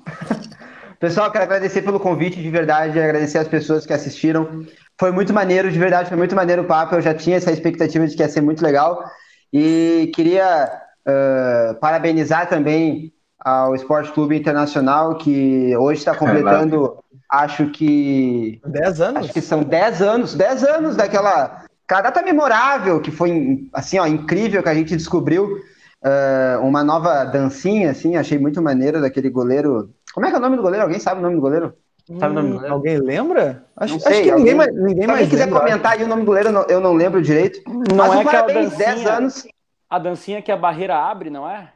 Pessoal, 1.00 1.30
quero 1.30 1.44
agradecer 1.44 1.82
pelo 1.82 2.00
convite, 2.00 2.40
de 2.40 2.50
verdade, 2.50 2.98
agradecer 2.98 3.38
as 3.38 3.48
pessoas 3.48 3.84
que 3.84 3.92
assistiram. 3.92 4.64
Foi 4.98 5.10
muito 5.10 5.34
maneiro, 5.34 5.70
de 5.70 5.78
verdade, 5.78 6.08
foi 6.08 6.16
muito 6.16 6.34
maneiro 6.34 6.62
o 6.62 6.66
papo. 6.66 6.94
Eu 6.94 7.02
já 7.02 7.12
tinha 7.12 7.36
essa 7.36 7.52
expectativa 7.52 8.06
de 8.06 8.16
que 8.16 8.22
ia 8.22 8.28
ser 8.28 8.40
muito 8.40 8.62
legal. 8.62 9.04
E 9.52 10.10
queria 10.14 10.70
uh, 11.06 11.74
parabenizar 11.80 12.48
também 12.48 13.12
ao 13.38 13.74
Esporte 13.74 14.12
Clube 14.12 14.36
Internacional, 14.36 15.16
que 15.18 15.76
hoje 15.76 15.98
está 15.98 16.14
completando, 16.14 16.96
é 17.12 17.16
acho 17.28 17.66
que. 17.70 18.60
10 18.64 19.00
anos? 19.00 19.24
Acho 19.24 19.32
que 19.32 19.40
são 19.40 19.62
10 19.62 20.02
anos, 20.02 20.34
10 20.34 20.64
anos 20.64 20.96
daquela. 20.96 21.64
Aquela 21.86 22.02
data 22.02 22.22
memorável, 22.22 23.00
que 23.00 23.10
foi 23.10 23.68
assim, 23.72 23.98
ó, 23.98 24.06
incrível 24.06 24.62
que 24.62 24.68
a 24.68 24.74
gente 24.74 24.96
descobriu 24.96 25.60
uh, 26.04 26.60
uma 26.62 26.82
nova 26.82 27.24
dancinha, 27.24 27.90
assim, 27.90 28.16
achei 28.16 28.38
muito 28.38 28.62
maneiro 28.62 29.00
daquele 29.00 29.28
goleiro. 29.28 29.90
Como 30.14 30.26
é 30.26 30.30
que 30.30 30.36
é 30.36 30.38
o 30.38 30.42
nome 30.42 30.56
do 30.56 30.62
goleiro? 30.62 30.84
Alguém 30.84 31.00
sabe 31.00 31.20
o 31.20 31.22
nome 31.22 31.34
do 31.34 31.40
goleiro? 31.40 31.74
Sabe 32.18 32.32
o 32.32 32.34
nome 32.34 32.48
do 32.48 32.52
hum, 32.52 32.56
goleiro? 32.56 32.74
Alguém 32.74 32.98
lembra? 32.98 33.64
Acho, 33.76 33.98
sei, 34.00 34.12
acho 34.12 34.22
que 34.22 34.30
alguém, 34.30 34.44
ninguém, 34.44 34.54
mais, 34.54 34.74
ninguém 34.74 35.06
mais. 35.06 35.24
Se 35.24 35.30
quiser 35.30 35.44
lembra, 35.46 35.60
comentar 35.60 35.92
aí 35.92 36.04
o 36.04 36.08
nome 36.08 36.22
do 36.22 36.26
goleiro, 36.26 36.48
eu 36.50 36.52
não, 36.52 36.62
eu 36.68 36.80
não 36.80 36.92
lembro 36.92 37.22
direito. 37.22 37.60
Não 37.66 37.96
Mas 37.96 38.12
é 38.12 38.16
um 38.16 38.24
parabéns, 38.24 38.70
dancinha, 38.70 38.94
10 38.94 39.06
anos. 39.06 39.48
A 39.88 39.98
dancinha 39.98 40.42
que 40.42 40.52
a 40.52 40.56
barreira 40.56 40.96
abre, 40.96 41.30
não 41.30 41.48
é? 41.48 41.70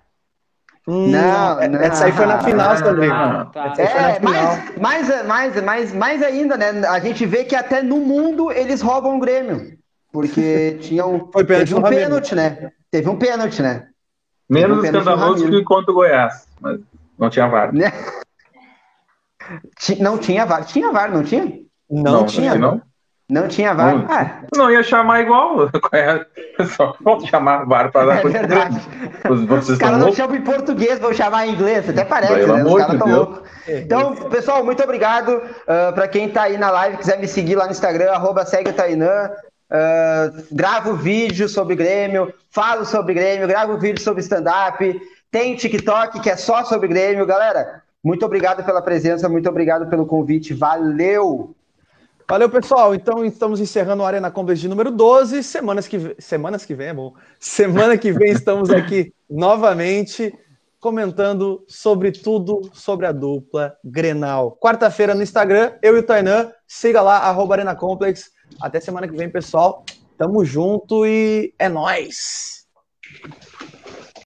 Hum, 0.87 1.09
não, 1.09 1.69
não, 1.69 1.81
essa 1.81 2.07
aí 2.07 2.13
foi 2.13 2.25
na 2.25 2.41
final 2.41 2.75
também. 2.77 3.11
Ah, 3.11 3.51
tá. 3.53 3.75
É, 3.77 4.19
mais, 4.21 4.79
mais, 4.79 5.27
mais, 5.27 5.63
mais, 5.63 5.93
mais 5.95 6.23
ainda, 6.23 6.57
né? 6.57 6.87
A 6.89 6.99
gente 6.99 7.27
vê 7.27 7.45
que 7.45 7.55
até 7.55 7.83
no 7.83 7.99
mundo 7.99 8.51
eles 8.51 8.81
roubam 8.81 9.17
o 9.17 9.21
Grêmio. 9.21 9.78
Porque 10.13 10.79
tinha 10.81 11.07
um, 11.07 11.31
foi 11.31 11.45
teve 11.45 11.75
um 11.75 11.83
pênalti, 11.83 12.35
né? 12.35 12.71
Teve 12.91 13.09
um 13.09 13.17
pênalti, 13.17 13.63
né? 13.63 13.89
Menos 14.49 14.79
um 14.79 14.85
escandaloso 14.85 15.51
que 15.51 15.63
contra 15.63 15.91
o 15.91 15.95
Goiás, 15.95 16.47
mas 16.61 16.81
não 17.19 17.29
tinha 17.29 17.47
VAR. 17.49 17.75
Né? 17.75 17.93
Não 20.01 20.19
tinha 20.19 20.47
VAR. 20.47 20.65
Tinha 20.65 20.91
VAR, 20.91 21.11
não 21.11 21.23
tinha? 21.23 21.61
Não, 21.91 22.13
não 22.13 22.27
tinha. 22.27 22.55
Não? 22.55 22.83
Não 23.31 23.47
tinha 23.47 23.75
VAR. 23.75 23.95
Não, 23.95 24.07
ah. 24.11 24.43
não 24.57 24.71
ia 24.71 24.83
chamar 24.83 25.21
igual. 25.21 25.69
Só 26.77 26.95
posso 27.05 27.27
chamar 27.27 27.67
VAR 27.67 27.93
para 27.93 28.07
dar 28.07 28.27
É 28.27 28.29
verdade. 28.29 28.81
Os, 29.29 29.69
Os 29.69 29.79
caras 29.79 29.99
não 29.99 30.13
chamam 30.15 30.37
em 30.37 30.43
português, 30.43 30.99
vão 30.99 31.13
chamar 31.13 31.47
em 31.47 31.53
inglês. 31.53 31.89
Até 31.89 32.05
parece, 32.07 32.35
Pelo 32.35 32.57
né? 32.57 32.65
Os 32.65 32.75
caras 32.75 32.95
estão 32.95 33.09
loucos. 33.09 33.43
Então, 33.69 34.15
pessoal, 34.31 34.65
muito 34.65 34.83
obrigado. 34.83 35.29
Uh, 35.29 35.43
ah, 35.69 35.93
para 35.93 36.09
quem 36.09 36.29
está 36.29 36.45
aí 36.45 36.57
na 36.57 36.71
live, 36.71 36.97
quiser 36.97 37.19
me 37.19 37.29
seguir 37.29 37.57
lá 37.57 37.67
no 37.67 37.73
Instagram, 37.73 38.13
arroba 38.13 38.47
segue 38.47 38.71
o 38.71 38.73
Tainã. 38.73 39.31
Uh, 39.70 40.47
gravo 40.51 40.95
vídeo 40.95 41.47
sobre 41.49 41.77
Grêmio, 41.77 42.32
falo 42.51 42.86
sobre 42.86 43.12
Grêmio, 43.12 43.47
gravo 43.47 43.78
vídeo 43.78 44.03
sobre 44.03 44.23
stand-up. 44.23 45.01
Tem 45.31 45.55
TikTok 45.55 46.20
que 46.20 46.31
é 46.31 46.36
só 46.36 46.65
sobre 46.65 46.89
Grêmio. 46.89 47.27
Galera, 47.27 47.82
muito 48.03 48.24
obrigado 48.24 48.65
pela 48.65 48.81
presença, 48.81 49.28
muito 49.28 49.49
obrigado 49.49 49.89
pelo 49.89 50.07
convite. 50.07 50.55
Valeu! 50.55 51.55
Valeu, 52.31 52.51
pessoal. 52.51 52.95
Então, 52.95 53.24
estamos 53.24 53.59
encerrando 53.59 54.03
o 54.03 54.07
Arena 54.07 54.31
Complex 54.31 54.61
de 54.61 54.69
número 54.69 54.90
12. 54.90 55.43
Semanas 55.43 55.89
que, 55.89 56.15
Semanas 56.19 56.65
que 56.65 56.74
vem 56.74 56.89
é 56.89 56.95
bom. 56.95 57.15
Semana 57.40 57.97
que 57.97 58.12
vem 58.12 58.32
estamos 58.32 58.70
aqui 58.70 59.15
novamente 59.28 60.32
comentando 60.78 61.65
sobre 61.66 62.12
tudo 62.12 62.70
sobre 62.73 63.07
a 63.07 63.12
dupla 63.12 63.77
Grenal. 63.82 64.57
Quarta-feira 64.61 65.15
no 65.15 65.23
Instagram, 65.23 65.73
eu 65.82 65.97
e 65.97 66.01
o 66.01 66.03
Tainan. 66.03 66.53
Siga 66.66 67.01
lá, 67.01 67.19
arroba 67.19 67.55
Arena 67.55 67.74
Complex. 67.74 68.31
Até 68.61 68.81
semana 68.81 69.09
que 69.09 69.16
vem, 69.16 69.31
pessoal. 69.31 69.85
Tamo 70.16 70.45
junto 70.45 71.07
e 71.07 71.55
é 71.59 71.69
nóis! 71.69 72.58